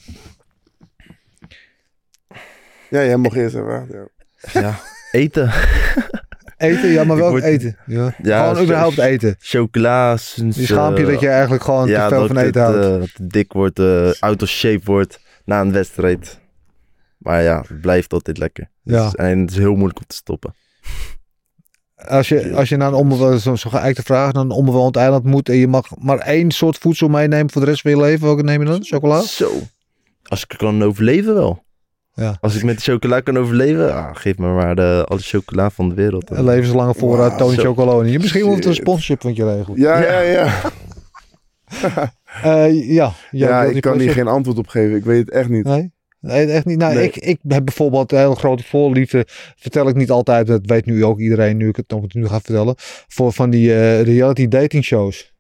Ja, 2.91 3.05
jij 3.05 3.17
mag 3.17 3.35
eerst 3.35 3.55
even. 3.55 3.89
Ja. 4.53 4.61
ja, 4.61 4.79
eten. 5.13 5.51
Eten, 6.63 6.91
ja, 6.91 7.05
maar 7.05 7.17
welk 7.17 7.31
word- 7.31 7.43
eten? 7.45 7.77
Ja. 7.87 8.15
Ja, 8.23 8.49
Gewoon 8.49 8.63
überhaupt 8.65 8.99
eten. 8.99 9.37
Chocola. 9.39 10.17
sinds, 10.17 10.57
je 10.57 10.75
eh, 10.75 11.07
dat 11.07 11.21
je 11.21 11.29
eigenlijk 11.29 11.63
gewoon 11.65 11.87
te 11.87 12.07
veel 12.09 12.27
van 12.27 12.37
eten 12.37 12.63
houdt. 12.63 12.77
eh, 12.85 12.91
dat 12.91 13.01
het 13.01 13.31
dik 13.31 13.53
wordt, 13.53 13.79
eh 13.79 14.11
out 14.21 14.43
of 14.43 14.49
shape 14.49 14.85
wordt 14.85 15.21
na 15.45 15.61
een 15.61 15.73
wedstrijd. 15.73 16.41
Maar 17.19 17.43
ja, 17.43 17.65
het 17.69 17.81
blijft 17.81 18.13
altijd 18.13 18.39
lekker. 18.39 18.69
Ja. 18.83 19.05
Dus- 19.05 19.15
en 19.15 19.39
het 19.41 19.51
is 19.51 19.57
heel 19.57 19.75
moeilijk 19.75 19.99
om 19.99 20.07
te 20.07 20.17
stoppen. 20.17 20.55
Als 22.09 22.29
je, 22.29 22.53
als 22.55 22.69
je 22.69 22.77
naar 22.77 22.89
een 22.89 22.95
onbewoond, 22.95 23.41
zo'n 23.41 23.57
zo 23.57 23.71
geëikte 23.71 24.03
vraag, 24.03 24.33
naar 24.33 24.43
een 24.43 24.51
onbewoond 24.51 24.97
eiland 24.97 25.25
moet 25.25 25.49
en 25.49 25.57
je 25.57 25.69
mag 25.69 25.97
maar 25.99 26.19
één 26.19 26.51
soort 26.51 26.79
voedsel 26.79 27.09
meenemen 27.09 27.51
voor 27.51 27.61
de 27.61 27.67
rest 27.67 27.81
van 27.83 27.91
je 27.91 27.97
leven, 28.01 28.27
welke 28.27 28.43
neem 28.43 28.61
je 28.61 28.67
dan? 28.67 28.85
Chocola? 28.85 29.21
Zo. 29.23 29.53
Als 30.23 30.43
ik 30.49 30.55
kan 30.59 30.83
overleven 30.83 31.35
wel. 31.35 31.65
Ja. 32.15 32.37
Als 32.41 32.55
ik 32.57 32.63
met 32.63 32.77
de 32.77 32.83
chocola 32.83 33.21
kan 33.21 33.39
overleven, 33.39 33.95
ah, 33.95 34.11
geef 34.13 34.39
me 34.39 34.53
maar 34.53 34.77
de, 34.77 35.05
alle 35.09 35.21
chocola 35.21 35.71
van 35.71 35.89
de 35.89 35.95
wereld. 35.95 36.31
Een 36.31 36.45
levenslange 36.45 36.95
voorraad 36.95 37.39
Tony 37.39 37.55
zo. 37.55 37.63
Chocoloni. 37.63 38.19
Misschien 38.19 38.47
moet 38.47 38.57
het 38.57 38.65
een 38.65 38.75
sponsorship 38.75 39.21
van 39.21 39.35
je 39.35 39.55
regelen. 39.57 39.81
Ja, 39.81 39.99
ja, 40.03 40.21
ja. 40.21 40.61
Eh, 42.43 42.89
ja, 42.89 43.13
Ja, 43.31 43.63
ik 43.63 43.81
kan 43.83 43.99
hier 43.99 44.13
geen 44.13 44.27
antwoord 44.29 44.59
op 44.59 44.69
geven. 44.69 44.97
Ik 44.97 45.05
weet 45.05 45.19
het 45.19 45.31
echt 45.31 45.49
niet. 45.49 45.65
Nee? 45.65 45.93
Nee, 46.21 46.47
echt 46.47 46.65
niet. 46.65 46.79
Nou, 46.79 46.95
Nee. 46.95 47.05
ik, 47.05 47.17
ik 47.17 47.39
heb 47.49 47.65
bijvoorbeeld 47.65 48.13
een 48.13 48.19
hele 48.19 48.35
grote 48.35 48.63
voorliefde. 48.65 49.27
Vertel 49.57 49.89
ik 49.89 49.95
niet 49.95 50.11
altijd, 50.11 50.47
dat 50.47 50.61
weet 50.63 50.87
nu 50.87 51.05
ook 51.05 51.19
iedereen, 51.19 51.57
nu 51.57 51.69
ik 51.69 51.77
het 51.77 51.89
nog 51.91 52.15
nu 52.15 52.27
ga 52.27 52.41
vertellen. 52.41 52.75
Voor 53.09 53.33
van 53.33 53.51
die 53.51 53.75
eh, 53.75 54.03
reality 54.03 54.49
dating 54.49 54.85
shows. 54.85 55.32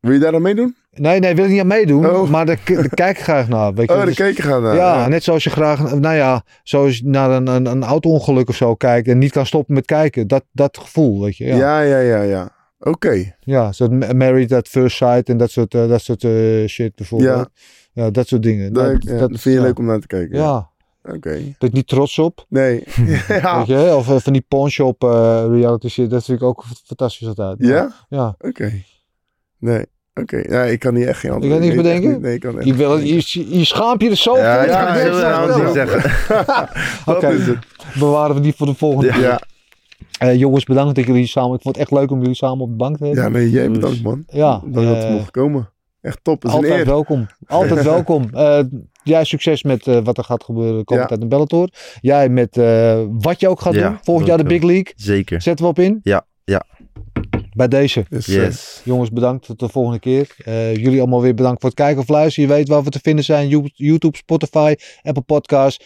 Wil 0.00 0.12
je 0.12 0.18
daar 0.18 0.34
aan 0.34 0.42
meedoen? 0.42 0.76
Nee, 0.90 1.18
nee, 1.20 1.34
wil 1.34 1.44
ik 1.44 1.50
niet 1.50 1.60
aan 1.60 1.66
meedoen. 1.66 2.06
Oh. 2.10 2.30
Maar 2.30 2.46
daar, 2.46 2.60
daar 2.64 2.88
kijk 2.88 3.16
ik 3.18 3.22
graag 3.22 3.48
naar. 3.48 3.74
Weet 3.74 3.88
je. 3.88 3.94
Oh, 3.96 4.00
de 4.00 4.06
Dus- 4.06 4.16
keken 4.16 4.44
gaan 4.44 4.62
naar. 4.62 4.74
ja, 4.74 5.08
net 5.08 5.22
zoals 5.22 5.44
je 5.44 5.50
graag, 5.50 5.94
nou 5.94 6.14
ja, 6.14 6.42
zoals 6.62 7.00
naar 7.04 7.30
een, 7.30 7.46
een, 7.46 7.66
een 7.66 7.82
auto-ongeluk 7.84 8.48
of 8.48 8.56
zo 8.56 8.74
kijkt 8.74 9.08
en 9.08 9.18
niet 9.18 9.32
kan 9.32 9.46
stoppen 9.46 9.74
met 9.74 9.84
kijken. 9.84 10.26
Dat, 10.26 10.44
dat 10.52 10.78
gevoel, 10.78 11.22
weet 11.22 11.36
je. 11.36 11.44
Ja, 11.44 11.54
ja. 11.54 11.80
ja, 11.80 11.98
ja, 11.98 12.22
ja. 12.22 12.22
ja. 12.22 12.50
Oké. 12.80 13.34
zo 13.72 13.88
ma- 13.88 14.12
Married 14.12 14.52
at 14.52 14.68
First 14.68 14.96
Sight 14.96 15.28
en 15.28 15.36
dat 15.36 15.50
soort, 15.50 15.74
eh, 15.74 15.88
dat 15.88 16.00
soort 16.00 16.24
eh, 16.24 16.66
shit 16.66 16.94
bijvoorbeeld. 16.94 17.48
Ja. 17.92 18.10
dat 18.10 18.28
soort 18.28 18.42
dingen. 18.42 18.72
Dat, 18.72 18.84
Dat, 18.92 19.02
ja, 19.02 19.10
dat, 19.18 19.30
dat 19.30 19.40
vind 19.40 19.54
je 19.54 19.60
ja. 19.60 19.66
leuk 19.66 19.78
om 19.78 19.84
naar 19.84 20.00
te 20.00 20.06
kijken. 20.06 20.38
Ja, 20.38 20.70
Oké. 21.02 21.30
ben 21.30 21.54
ik 21.68 21.72
niet 21.72 21.88
trots 21.88 22.18
op. 22.18 22.46
Nee. 22.48 22.84
ja. 23.28 23.58
Weet 23.58 23.66
je, 23.66 23.94
of 23.96 24.08
eh, 24.10 24.16
van 24.16 24.32
die 24.32 24.44
pawnshop 24.48 25.04
eh, 25.04 25.44
reality 25.50 25.88
shit, 25.88 26.10
dat 26.10 26.24
vind 26.24 26.40
ik 26.40 26.46
ook 26.46 26.64
fantastisch 26.84 27.26
altijd. 27.28 27.56
Ja? 27.58 27.92
Ja. 28.08 28.34
Oké. 28.38 28.72
Nee. 29.58 29.84
Oké. 30.14 30.36
Ja, 30.36 30.62
ik 30.64 30.78
kan 30.78 30.94
hier 30.94 31.08
echt 31.08 31.18
geen 31.20 31.30
antwoord 31.30 31.52
kan 31.52 31.62
niks 31.62 31.74
ik 31.74 31.82
weet 31.82 31.92
echt 31.92 32.00
bedenken? 32.02 32.20
niet- 32.20 32.26
Nee, 32.26 32.34
ik 32.34 32.40
kan 32.40 32.56
echt 32.58 32.66
Je, 32.66 32.74
wil, 32.74 32.96
niet 32.96 33.30
je, 33.30 33.58
je 33.58 33.64
schaamt 33.64 34.02
je 34.02 34.10
er 34.10 34.16
zo 34.16 34.36
Ja, 34.36 34.58
voor. 34.58 34.68
ja, 34.70 35.46
dat 35.46 35.56
ik 35.56 35.64
niet 35.64 35.72
zeggen. 35.74 36.10
Dat 37.06 37.16
Oké. 37.16 37.28
is 37.28 37.46
het. 37.46 37.56
Bewaren 37.98 38.34
we 38.34 38.40
die 38.40 38.54
voor 38.56 38.66
de 38.66 38.74
volgende 38.74 39.12
keer. 39.12 39.20
Ja. 39.20 39.40
Eh, 40.18 40.34
jongens, 40.38 40.64
bedankt 40.64 40.94
dat 40.94 41.06
jullie 41.06 41.26
samen... 41.26 41.54
Ik 41.56 41.62
vond 41.62 41.76
het 41.76 41.84
echt 41.84 42.00
leuk 42.00 42.10
om 42.10 42.18
jullie 42.20 42.34
samen 42.34 42.60
op 42.60 42.70
de 42.70 42.76
bank 42.76 42.96
te 42.96 43.04
hebben. 43.04 43.22
Ja, 43.22 43.28
nee, 43.28 43.50
jij 43.50 43.70
bedankt, 43.70 44.02
man. 44.02 44.24
Ja, 44.26 44.62
Dat 44.64 44.82
je 44.82 44.94
eh, 44.96 45.10
mocht 45.12 45.30
komen. 45.30 45.70
Echt 46.00 46.18
top. 46.22 46.44
Is 46.44 46.50
een 46.50 46.56
Altijd 46.56 46.78
eer. 46.78 46.84
welkom. 46.86 47.26
Altijd 47.46 47.82
welkom. 47.94 48.28
Eh, 48.32 48.60
jij 49.02 49.24
succes 49.24 49.62
met 49.62 49.86
eh, 49.86 49.98
wat 50.04 50.18
er 50.18 50.24
gaat 50.24 50.44
gebeuren 50.44 50.84
komend 50.84 51.02
Ja. 51.02 51.06
tijd 51.06 51.20
in 51.20 51.28
Bellator. 51.28 51.68
Jij 52.00 52.28
met 52.28 52.56
eh, 52.56 53.00
wat 53.10 53.40
je 53.40 53.48
ook 53.48 53.60
gaat 53.60 53.74
Ja, 53.74 53.88
doen. 53.88 53.98
Volgend 54.02 54.26
jaar 54.28 54.38
de 54.38 54.44
Big. 54.44 54.62
League. 54.62 54.92
Zeker. 54.96 55.42
Zetten 55.42 55.64
we 55.64 55.70
op 55.70 55.78
in? 55.78 56.00
Ja, 56.02 56.26
ja. 56.44 56.62
Bij 57.58 57.68
deze. 57.68 58.06
Yes. 58.08 58.80
Jongens, 58.84 59.10
bedankt. 59.10 59.46
Tot 59.46 59.58
de 59.58 59.68
volgende 59.68 59.98
keer. 59.98 60.34
Eh, 60.44 60.76
jullie 60.76 60.98
allemaal 61.00 61.22
weer 61.22 61.34
bedankt 61.34 61.60
voor 61.60 61.68
het 61.70 61.78
kijken 61.78 62.02
of 62.02 62.08
luisteren. 62.08 62.48
Je 62.48 62.54
weet 62.54 62.68
waar 62.68 62.82
we 62.82 62.90
te 62.90 63.00
vinden 63.02 63.24
zijn. 63.24 63.48
You- 63.48 63.70
YouTube, 63.74 64.16
Spotify, 64.16 64.74
Apple 65.02 65.22
Podcasts. 65.22 65.84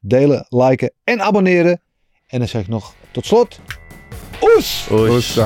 Delen, 0.00 0.46
liken 0.48 0.92
en 1.04 1.20
abonneren. 1.20 1.80
En 2.26 2.38
dan 2.38 2.48
zeg 2.48 2.62
ik 2.62 2.68
nog 2.68 2.94
tot 3.10 3.26
slot. 3.26 3.60
Oes! 4.42 4.86
Oes. 4.90 5.38